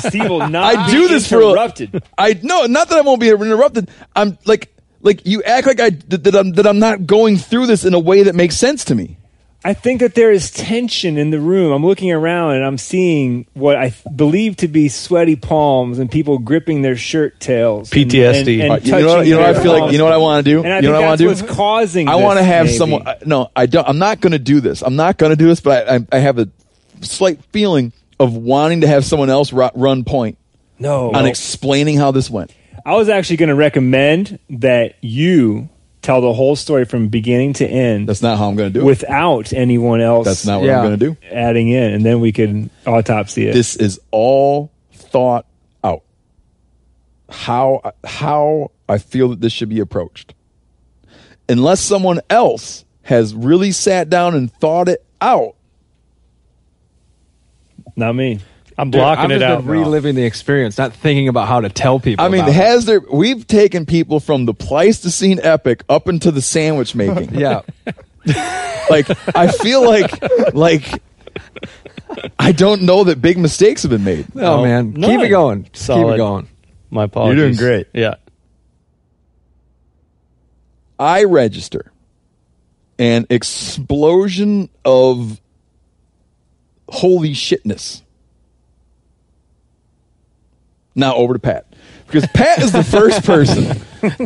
Steve 0.07 0.29
will 0.29 0.47
not. 0.47 0.75
I 0.75 0.85
be 0.85 0.91
do 0.91 1.07
this 1.07 1.27
for 1.27 1.41
a- 1.41 1.49
interrupted. 1.49 2.03
I 2.17 2.39
no, 2.43 2.65
not 2.67 2.89
that 2.89 2.99
I 2.99 3.01
won't 3.01 3.19
be 3.19 3.29
interrupted. 3.29 3.89
I'm 4.15 4.37
like, 4.45 4.71
like 5.01 5.25
you 5.25 5.41
act 5.43 5.65
like 5.65 5.79
I 5.79 5.89
that, 5.89 6.23
that 6.23 6.35
I'm 6.35 6.51
that 6.53 6.67
I'm 6.67 6.77
not 6.79 7.07
going 7.07 7.37
through 7.37 7.65
this 7.65 7.83
in 7.83 7.93
a 7.95 7.99
way 7.99 8.23
that 8.23 8.35
makes 8.35 8.55
sense 8.55 8.85
to 8.85 8.95
me. 8.95 9.17
I 9.67 9.73
think 9.73 9.99
that 9.99 10.15
there 10.15 10.31
is 10.31 10.49
tension 10.49 11.17
in 11.17 11.29
the 11.29 11.39
room. 11.41 11.73
I'm 11.73 11.85
looking 11.85 12.09
around 12.09 12.55
and 12.55 12.63
I'm 12.65 12.77
seeing 12.77 13.45
what 13.53 13.75
I 13.75 13.89
th- 13.89 14.15
believe 14.15 14.55
to 14.57 14.69
be 14.69 14.87
sweaty 14.87 15.35
palms 15.35 15.99
and 15.99 16.09
people 16.09 16.37
gripping 16.37 16.83
their 16.83 16.95
shirt 16.95 17.37
tails. 17.41 17.91
and- 17.91 18.09
PTSD. 18.09 18.61
And, 18.61 18.71
and 18.71 18.71
Uh, 18.71 18.75
you 18.81 18.91
know, 19.03 19.15
what, 19.17 19.27
you 19.27 19.33
know 19.35 19.41
what 19.41 19.55
I 19.57 19.61
feel 19.61 19.77
like. 19.77 19.91
You 19.91 19.97
know 19.97 20.05
what 20.05 20.13
I 20.13 20.17
want 20.17 20.45
to 20.45 20.49
do. 20.49 20.63
And 20.63 20.71
I 20.71 20.77
you 20.77 20.83
know 20.83 20.93
what 20.93 21.03
I 21.03 21.07
want 21.07 21.17
to 21.17 21.23
do. 21.25 21.27
what's 21.27 21.41
causing. 21.41 22.07
I 22.07 22.15
want 22.15 22.39
to 22.39 22.43
have 22.45 22.67
maybe. 22.67 22.77
someone. 22.77 23.05
I- 23.05 23.17
No, 23.25 23.51
I 23.57 23.65
don't. 23.65 23.85
I'm 23.85 23.97
not 23.99 24.21
going 24.21 24.31
to 24.31 24.39
do 24.39 24.61
this. 24.61 24.81
I'm 24.81 24.95
not 24.95 25.17
going 25.17 25.31
to 25.31 25.35
do 25.35 25.47
this. 25.47 25.59
But 25.59 25.89
I, 25.89 25.95
I, 25.95 25.99
I 26.13 26.19
have 26.19 26.39
a 26.39 26.47
slight 27.01 27.43
feeling 27.51 27.91
of 28.21 28.33
wanting 28.37 28.81
to 28.81 28.87
have 28.87 29.03
someone 29.03 29.29
else 29.29 29.51
ru- 29.51 29.69
run 29.75 30.05
point 30.05 30.37
No, 30.79 31.11
on 31.11 31.25
explaining 31.25 31.97
how 31.97 32.11
this 32.11 32.29
went. 32.29 32.53
I 32.85 32.95
was 32.95 33.09
actually 33.09 33.35
going 33.37 33.49
to 33.49 33.55
recommend 33.55 34.39
that 34.49 34.95
you 35.01 35.67
tell 36.07 36.21
the 36.21 36.31
whole 36.33 36.55
story 36.55 36.85
from 36.85 37.09
beginning 37.09 37.51
to 37.53 37.67
end 37.67 38.07
That's 38.07 38.21
not 38.21 38.37
how 38.37 38.47
I'm 38.49 38.55
going 38.55 38.71
to 38.71 38.79
do 38.79 38.81
it. 38.81 38.85
without 38.85 39.51
anyone 39.51 39.99
else. 40.01 40.25
That's 40.25 40.45
not 40.45 40.61
what 40.61 40.67
Yeah. 40.67 40.79
I'm 40.79 40.87
going 40.87 40.99
to 40.99 41.05
do. 41.05 41.17
adding 41.31 41.67
in, 41.67 41.93
and 41.93 42.05
then 42.05 42.19
we 42.21 42.31
can 42.31 42.69
autopsy 42.85 43.47
it. 43.47 43.53
This 43.53 43.75
is 43.75 43.99
all 44.11 44.71
thought 44.93 45.45
out. 45.83 46.03
How 47.29 47.93
how 48.03 48.71
I 48.87 48.97
feel 48.99 49.29
that 49.29 49.41
this 49.41 49.51
should 49.51 49.69
be 49.69 49.79
approached. 49.81 50.33
Unless 51.49 51.81
someone 51.81 52.21
else 52.29 52.85
has 53.03 53.35
really 53.35 53.71
sat 53.71 54.09
down 54.09 54.33
and 54.35 54.51
thought 54.51 54.87
it 54.89 55.05
out. 55.21 55.55
Not 57.95 58.13
me. 58.13 58.39
I'm 58.79 58.91
blocking 58.91 58.91
Dude, 58.91 58.99
blocking 59.01 59.23
I've 59.23 59.31
it 59.31 59.39
just 59.39 59.51
out. 59.51 59.57
been 59.59 59.67
reliving 59.67 60.15
the 60.15 60.23
experience, 60.23 60.77
not 60.77 60.93
thinking 60.93 61.27
about 61.27 61.47
how 61.47 61.61
to 61.61 61.69
tell 61.69 61.99
people. 61.99 62.23
I 62.23 62.29
mean, 62.29 62.41
about 62.41 62.51
it. 62.51 62.55
has 62.55 62.85
there? 62.85 62.99
We've 63.11 63.45
taken 63.47 63.85
people 63.87 64.19
from 64.19 64.45
the 64.45 64.53
Pleistocene 64.53 65.39
epic 65.41 65.83
up 65.89 66.07
into 66.07 66.31
the 66.31 66.41
sandwich 66.41 66.93
making. 66.93 67.33
yeah. 67.39 67.61
like 68.89 69.09
I 69.35 69.51
feel 69.51 69.83
like 69.83 70.53
like 70.53 71.01
I 72.37 72.51
don't 72.51 72.83
know 72.83 73.03
that 73.05 73.21
big 73.21 73.37
mistakes 73.37 73.81
have 73.81 73.91
been 73.91 74.03
made. 74.03 74.27
Oh 74.35 74.63
man, 74.63 74.93
no. 74.93 75.07
keep 75.07 75.21
it 75.21 75.29
going. 75.29 75.67
Just 75.73 75.87
Keep 75.87 76.05
it 76.05 76.17
going. 76.17 76.47
My 76.89 77.05
apologies. 77.05 77.37
You're 77.37 77.47
doing 77.47 77.57
great. 77.57 77.87
Yeah. 77.93 78.15
I 80.99 81.23
register 81.25 81.91
an 82.99 83.27
explosion 83.29 84.69
of 84.83 85.39
holy 86.89 87.31
shitness. 87.31 88.01
Now 90.97 91.15
over 91.15 91.33
to 91.33 91.39
Pat. 91.39 91.65
Because 92.07 92.25
Pat 92.33 92.59
is 92.59 92.71
the 92.71 92.83
first 92.83 93.23
person. 93.23 93.79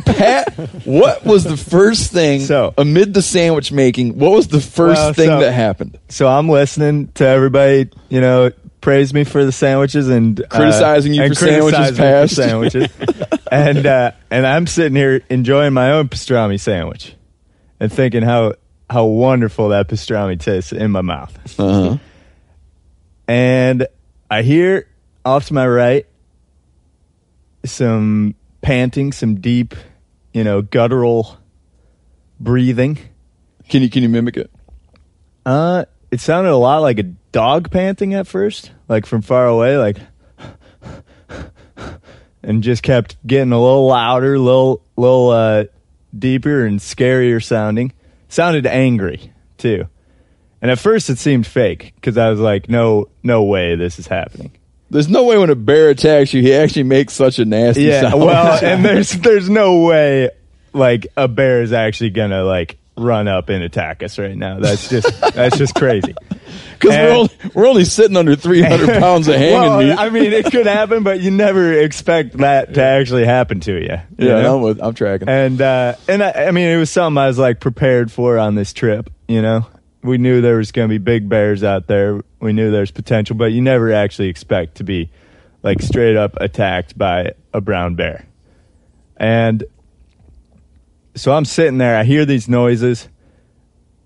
Pat, 0.04 0.54
what 0.86 1.26
was 1.26 1.44
the 1.44 1.58
first 1.58 2.12
thing 2.12 2.40
So- 2.42 2.74
amid 2.78 3.14
the 3.14 3.22
sandwich 3.22 3.72
making? 3.72 4.18
What 4.18 4.32
was 4.32 4.48
the 4.48 4.62
first 4.62 5.00
Well, 5.02 5.14
thing 5.14 5.28
so- 5.28 5.40
that 5.42 5.52
happened? 5.52 6.00
So 6.10 6.28
I'm 6.28 6.48
listening 6.48 7.10
to 7.16 7.26
everybody, 7.28 7.90
you 8.10 8.22
know, 8.22 8.52
praise 8.80 9.14
me 9.14 9.24
for 9.26 9.44
the 9.44 9.52
sandwiches 9.52 10.08
and 10.10 10.40
uh, 10.42 10.48
Criticizing 10.50 11.14
you 11.14 11.24
and 11.24 11.38
for 11.38 11.46
sandwiches 11.46 11.98
criticizing 11.98 12.62
me 12.62 12.70
for 12.70 12.80
sandwiches. 12.88 13.40
and 13.52 13.86
uh, 13.86 14.12
and 14.32 14.48
I'm 14.48 14.66
sitting 14.66 14.96
here 14.96 15.22
enjoying 15.30 15.74
my 15.74 15.92
own 15.92 16.08
pastrami 16.08 16.60
sandwich 16.60 17.16
and 17.80 17.92
thinking 17.92 18.24
how 18.24 18.54
how 18.90 19.06
wonderful 19.06 19.70
that 19.70 19.88
pastrami 19.90 20.40
tastes 20.40 20.72
in 20.72 20.92
my 20.92 21.02
mouth. 21.02 21.60
Uh-huh. 21.60 21.98
And 23.28 23.88
I 24.30 24.42
hear 24.42 24.88
off 25.26 25.48
to 25.48 25.54
my 25.54 25.68
right 25.68 26.06
some 27.66 28.36
panting, 28.62 29.12
some 29.12 29.36
deep, 29.36 29.76
you 30.34 30.44
know, 30.44 30.62
guttural 30.62 31.38
breathing. 32.40 32.98
Can 33.70 33.82
you 33.82 33.90
can 33.90 34.04
you 34.04 34.10
mimic 34.10 34.38
it? 34.38 34.52
Uh, 35.46 35.86
it 36.12 36.20
sounded 36.20 36.52
a 36.52 36.58
lot 36.58 36.80
like 36.80 37.00
a 37.00 37.04
dog 37.04 37.72
panting 37.72 38.14
at 38.14 38.28
first, 38.28 38.72
like 38.88 39.06
from 39.06 39.22
far 39.22 39.48
away, 39.48 39.78
like, 39.78 39.98
and 42.44 42.62
just 42.62 42.84
kept 42.84 43.16
getting 43.26 43.52
a 43.52 43.60
little 43.60 43.88
louder, 43.88 44.38
little, 44.38 44.84
little 44.98 45.30
uh, 45.30 45.64
deeper 46.18 46.66
and 46.66 46.80
scarier 46.80 47.44
sounding. 47.44 47.94
Sounded 48.28 48.66
angry 48.66 49.34
too, 49.58 49.88
and 50.62 50.72
at 50.72 50.80
first 50.80 51.10
it 51.10 51.18
seemed 51.18 51.48
fake 51.48 51.94
because 51.96 52.18
I 52.18 52.30
was 52.30 52.40
like, 52.40 52.70
no, 52.70 53.10
no 53.24 53.44
way, 53.44 53.76
this 53.76 54.00
is 54.00 54.08
happening. 54.08 54.52
There's 54.92 55.08
no 55.10 55.24
way 55.24 55.38
when 55.38 55.50
a 55.50 55.56
bear 55.56 55.90
attacks 55.90 56.34
you, 56.34 56.42
he 56.42 56.54
actually 56.54 56.84
makes 56.84 57.14
such 57.14 57.40
a 57.40 57.46
nasty 57.46 57.84
Yeah, 57.84 58.02
sound. 58.02 58.22
well, 58.22 58.60
and 58.64 58.84
there's 58.84 59.12
there's 59.12 59.50
no 59.50 59.80
way 59.80 60.30
like 60.74 61.08
a 61.16 61.28
bear 61.28 61.62
is 61.62 61.72
actually 61.74 62.12
gonna 62.12 62.44
like 62.44 62.78
run 62.98 63.28
up 63.28 63.50
and 63.50 63.64
attack 63.64 64.04
us 64.04 64.20
right 64.20 64.36
now. 64.36 64.60
That's 64.60 64.90
just 64.90 65.22
that's 65.34 65.58
just 65.58 65.76
crazy. 65.76 66.14
because 66.74 66.98
we're 66.98 67.12
only, 67.12 67.30
we're 67.54 67.68
only 67.68 67.86
sitting 67.86 68.18
under 68.18 68.36
300 68.36 69.00
pounds 69.00 69.28
of 69.28 69.36
hanging 69.36 69.54
well, 69.54 69.80
meat. 69.80 69.94
I 69.98 70.10
mean, 70.10 70.34
it 70.34 70.46
could 70.52 70.66
happen, 70.66 71.04
but 71.04 71.22
you 71.22 71.32
never 71.32 71.74
expect 71.74 72.38
that 72.38 72.74
to 72.74 72.84
actually 72.84 73.26
happen 73.26 73.60
to 73.62 73.74
you. 73.74 73.98
you 74.18 74.28
yeah, 74.28 74.42
know? 74.42 74.58
I'm, 74.58 74.62
with, 74.62 74.84
I'm 74.84 74.94
tracking. 74.94 75.30
and 75.30 75.62
uh, 75.62 75.96
and 76.08 76.24
I, 76.24 76.32
I 76.48 76.52
mean, 76.52 76.68
it 76.68 76.78
was 76.78 76.90
something 76.90 77.18
I 77.18 77.28
was 77.28 77.38
like 77.38 77.60
prepared 77.60 78.12
for 78.12 78.38
on 78.38 78.56
this 78.56 78.74
trip. 78.74 79.10
You 79.28 79.42
know, 79.42 79.68
we 80.04 80.18
knew 80.18 80.42
there 80.42 80.58
was 80.58 80.72
going 80.72 80.90
to 80.90 80.94
be 80.94 80.98
big 80.98 81.30
bears 81.30 81.64
out 81.64 81.88
there. 81.88 82.22
We 82.42 82.54
knew 82.54 82.72
there's 82.72 82.92
potential, 82.92 83.36
but 83.36 83.52
you 83.52 83.62
never 83.62 83.94
actually 83.94 84.30
expect 84.30 84.76
to 84.76 84.84
be 84.84 85.12
like 85.64 85.82
straight 85.82 86.18
up 86.18 86.36
attacked 86.38 86.98
by 86.98 87.34
a 87.54 87.62
brown 87.62 87.96
bear. 87.96 88.26
And 89.16 89.64
so 91.16 91.34
I'm 91.34 91.46
sitting 91.46 91.78
there. 91.78 91.96
I 91.96 92.04
hear 92.04 92.26
these 92.26 92.50
noises, 92.50 93.08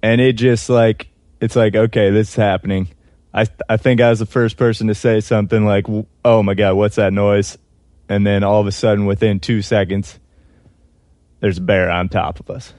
and 0.03 0.19
it 0.19 0.33
just 0.33 0.69
like 0.69 1.07
it's 1.39 1.55
like 1.55 1.75
okay, 1.75 2.09
this 2.09 2.29
is 2.29 2.35
happening. 2.35 2.89
I 3.33 3.47
I 3.69 3.77
think 3.77 4.01
I 4.01 4.09
was 4.09 4.19
the 4.19 4.25
first 4.25 4.57
person 4.57 4.87
to 4.87 4.95
say 4.95 5.21
something 5.21 5.65
like, 5.65 5.85
"Oh 6.25 6.43
my 6.43 6.53
god, 6.53 6.75
what's 6.75 6.97
that 6.97 7.13
noise?" 7.13 7.57
And 8.09 8.27
then 8.27 8.43
all 8.43 8.61
of 8.61 8.67
a 8.67 8.71
sudden, 8.71 9.05
within 9.05 9.39
two 9.39 9.61
seconds, 9.61 10.19
there's 11.39 11.57
a 11.57 11.61
bear 11.61 11.89
on 11.89 12.09
top 12.09 12.39
of 12.39 12.49
us. 12.49 12.73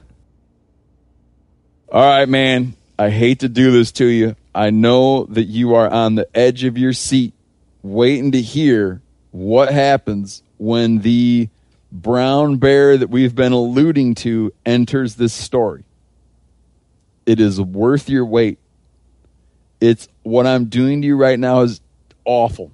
All 1.91 2.01
right, 2.01 2.29
man. 2.29 2.75
I 2.99 3.09
hate 3.09 3.41
to 3.41 3.49
do 3.49 3.71
this 3.71 3.91
to 3.93 4.05
you. 4.05 4.35
I 4.57 4.71
know 4.71 5.25
that 5.25 5.43
you 5.43 5.75
are 5.75 5.87
on 5.87 6.15
the 6.15 6.27
edge 6.35 6.63
of 6.63 6.79
your 6.79 6.91
seat 6.91 7.35
waiting 7.83 8.31
to 8.31 8.41
hear 8.41 9.03
what 9.29 9.71
happens 9.71 10.41
when 10.57 10.97
the 11.01 11.49
brown 11.91 12.57
bear 12.57 12.97
that 12.97 13.11
we've 13.11 13.35
been 13.35 13.51
alluding 13.51 14.15
to 14.15 14.51
enters 14.65 15.13
this 15.13 15.31
story. 15.31 15.83
It 17.27 17.39
is 17.39 17.61
worth 17.61 18.09
your 18.09 18.25
wait. 18.25 18.57
It's 19.79 20.07
what 20.23 20.47
I'm 20.47 20.65
doing 20.65 21.03
to 21.03 21.07
you 21.07 21.17
right 21.17 21.37
now 21.37 21.61
is 21.61 21.79
awful. 22.25 22.71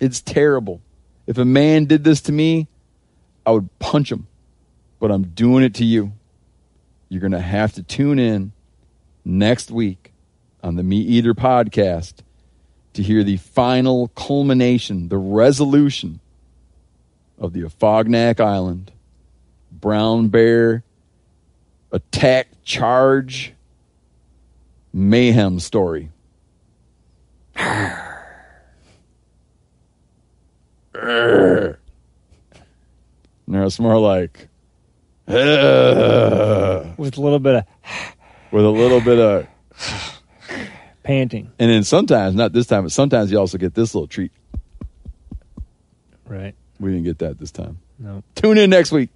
It's 0.00 0.22
terrible. 0.22 0.80
If 1.26 1.36
a 1.36 1.44
man 1.44 1.84
did 1.84 2.04
this 2.04 2.22
to 2.22 2.32
me, 2.32 2.68
I 3.44 3.50
would 3.50 3.68
punch 3.80 4.10
him. 4.10 4.28
But 4.98 5.10
I'm 5.10 5.24
doing 5.24 5.62
it 5.62 5.74
to 5.74 5.84
you. 5.84 6.12
You're 7.10 7.20
going 7.20 7.32
to 7.32 7.38
have 7.38 7.74
to 7.74 7.82
tune 7.82 8.18
in 8.18 8.52
next 9.26 9.70
week 9.70 10.07
on 10.62 10.76
the 10.76 10.82
MeatEater 10.82 11.34
podcast 11.34 12.14
to 12.94 13.02
hear 13.02 13.22
the 13.22 13.36
final 13.36 14.08
culmination, 14.08 15.08
the 15.08 15.18
resolution 15.18 16.20
of 17.38 17.52
the 17.52 17.62
Afognak 17.62 18.40
Island 18.40 18.92
brown 19.70 20.28
bear 20.28 20.82
attack 21.92 22.48
charge 22.64 23.54
mayhem 24.92 25.60
story. 25.60 26.10
No, 33.50 33.64
it's 33.64 33.78
more 33.78 33.98
like 33.98 34.48
with 35.26 35.36
a 35.38 36.94
little 37.16 37.38
bit 37.38 37.54
of 37.54 37.64
with 38.50 38.64
a 38.64 38.70
little 38.70 39.00
bit 39.00 39.18
of 39.18 39.46
panting. 41.08 41.50
and 41.58 41.70
then 41.70 41.82
sometimes 41.84 42.34
not 42.34 42.52
this 42.52 42.66
time 42.66 42.82
but 42.82 42.92
sometimes 42.92 43.32
you 43.32 43.38
also 43.38 43.56
get 43.56 43.72
this 43.74 43.94
little 43.94 44.06
treat 44.06 44.30
Right. 46.26 46.54
we 46.78 46.90
didn't 46.90 47.04
get 47.04 47.18
that 47.20 47.38
this 47.38 47.50
time 47.50 47.78
No. 47.98 48.22
tune 48.34 48.58
in 48.58 48.68
next 48.68 48.92
week 48.92 49.08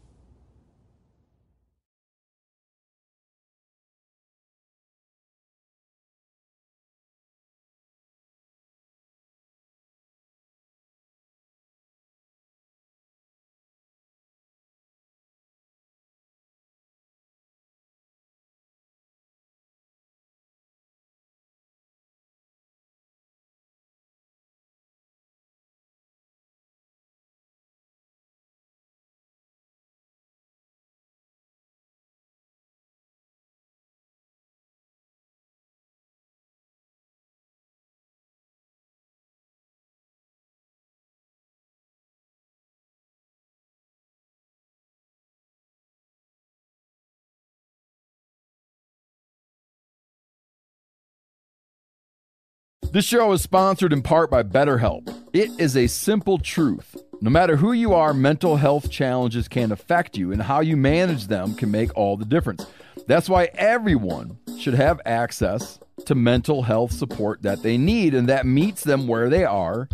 This 52.93 53.07
show 53.07 53.33
is 53.33 53.41
sponsored 53.41 53.95
in 53.95 54.03
part 54.03 54.31
by 54.31 54.43
BetterHelp. 54.43 55.09
It 55.33 55.49
is 55.59 55.79
a 55.79 55.87
simple 55.87 56.37
truth. 56.37 56.95
No 57.23 57.31
matter 57.31 57.57
who 57.57 57.73
you 57.73 57.95
are, 57.95 58.13
mental 58.13 58.57
health 58.57 58.91
challenges 58.91 59.49
can 59.49 59.73
affect 59.73 60.19
you, 60.19 60.31
and 60.31 60.43
how 60.43 60.61
you 60.61 60.77
manage 60.77 61.29
them 61.29 61.55
can 61.55 61.71
make 61.71 61.97
all 61.97 62.19
the 62.19 62.27
difference. 62.27 62.67
That's 63.07 63.31
why 63.31 63.49
everyone 63.55 64.37
should 64.59 64.75
have 64.75 65.01
access 65.07 65.79
to 66.05 66.15
mental 66.15 66.65
health 66.65 66.93
support 66.93 67.41
that 67.41 67.63
they 67.63 67.79
need 67.79 68.13
and 68.13 68.29
that 68.29 68.45
meets 68.45 68.85
them 68.85 69.09
where 69.09 69.31
they 69.31 69.47
are 69.47 69.89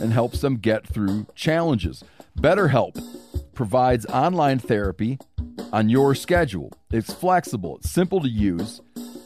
and 0.00 0.12
helps 0.12 0.40
them 0.40 0.58
get 0.58 0.86
through 0.86 1.26
challenges. 1.34 2.04
BetterHelp 2.38 3.02
provides 3.52 4.06
online 4.06 4.60
therapy 4.60 5.18
on 5.72 5.88
your 5.88 6.14
schedule. 6.14 6.72
It's 6.92 7.12
flexible, 7.12 7.78
it's 7.78 7.90
simple 7.90 8.20
to 8.20 8.28
use. 8.28 8.80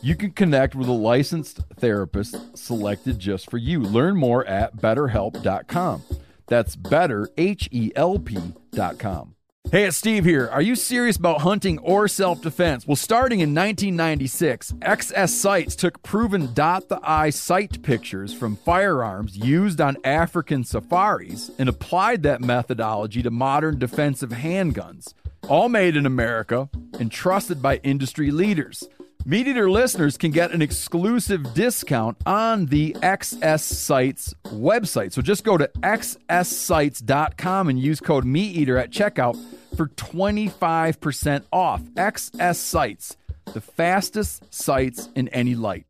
You 0.05 0.17
can 0.17 0.33
connect 0.33 0.75
with 0.75 0.89
a 0.89 0.93
licensed 0.93 1.61
therapist 1.77 2.59
selected 2.59 3.21
just 3.21 3.49
for 3.49 3.57
you. 3.57 3.81
Learn 3.81 4.17
more 4.17 4.45
at 4.47 4.77
betterhelp.com. 4.77 6.03
That's 6.49 6.75
better, 6.75 7.29
H 7.39 7.69
E 7.71 7.93
L 7.95 8.19
P.com. 8.19 9.37
Hey, 9.71 9.85
it's 9.85 9.97
Steve 9.97 10.25
here. 10.25 10.49
Are 10.49 10.61
you 10.61 10.75
serious 10.75 11.17
about 11.17 11.43
hunting 11.43 11.79
or 11.79 12.09
self 12.09 12.43
defense? 12.43 12.85
Well, 12.85 12.97
starting 12.97 13.39
in 13.39 13.55
1996, 13.55 14.73
XS 14.73 15.29
Sights 15.29 15.77
took 15.77 16.03
proven 16.03 16.53
dot 16.53 16.89
the 16.89 16.99
eye 17.03 17.31
sight 17.31 17.83
pictures 17.85 18.35
from 18.35 18.57
firearms 18.57 19.37
used 19.37 19.81
on 19.81 19.97
African 20.03 20.65
safaris 20.65 21.53
and 21.61 21.69
applied 21.69 22.25
that 22.25 22.41
methodology 22.41 23.23
to 23.23 23.31
modern 23.31 23.79
defensive 23.79 24.31
handguns, 24.31 25.15
all 25.49 25.69
made 25.69 25.97
in 25.97 26.07
America 26.07 26.69
and 26.99 27.11
trusted 27.13 27.63
by 27.63 27.77
industry 27.85 28.33
leaders. 28.33 28.89
MeatEater 29.27 29.71
listeners 29.71 30.17
can 30.17 30.33
get 30.33 30.51
an 30.51 30.61
exclusive 30.61 31.55
discount 31.55 32.17
on 32.27 32.67
the 32.67 32.93
XS 33.03 33.61
Sights 33.61 34.35
website. 34.47 35.13
So 35.13 35.23
just 35.23 35.45
go 35.45 35.57
to 35.57 35.71
xssights.com 35.81 37.69
and 37.69 37.79
use 37.79 38.01
code 38.01 38.25
MeatEater 38.25 38.81
at 38.81 38.91
checkout 38.91 39.39
for 39.77 39.87
25% 39.87 41.45
off. 41.53 41.83
XS 41.83 42.57
Sights, 42.57 43.17
the 43.53 43.61
fastest 43.61 44.53
sites 44.53 45.09
in 45.15 45.29
any 45.29 45.55
light. 45.55 45.87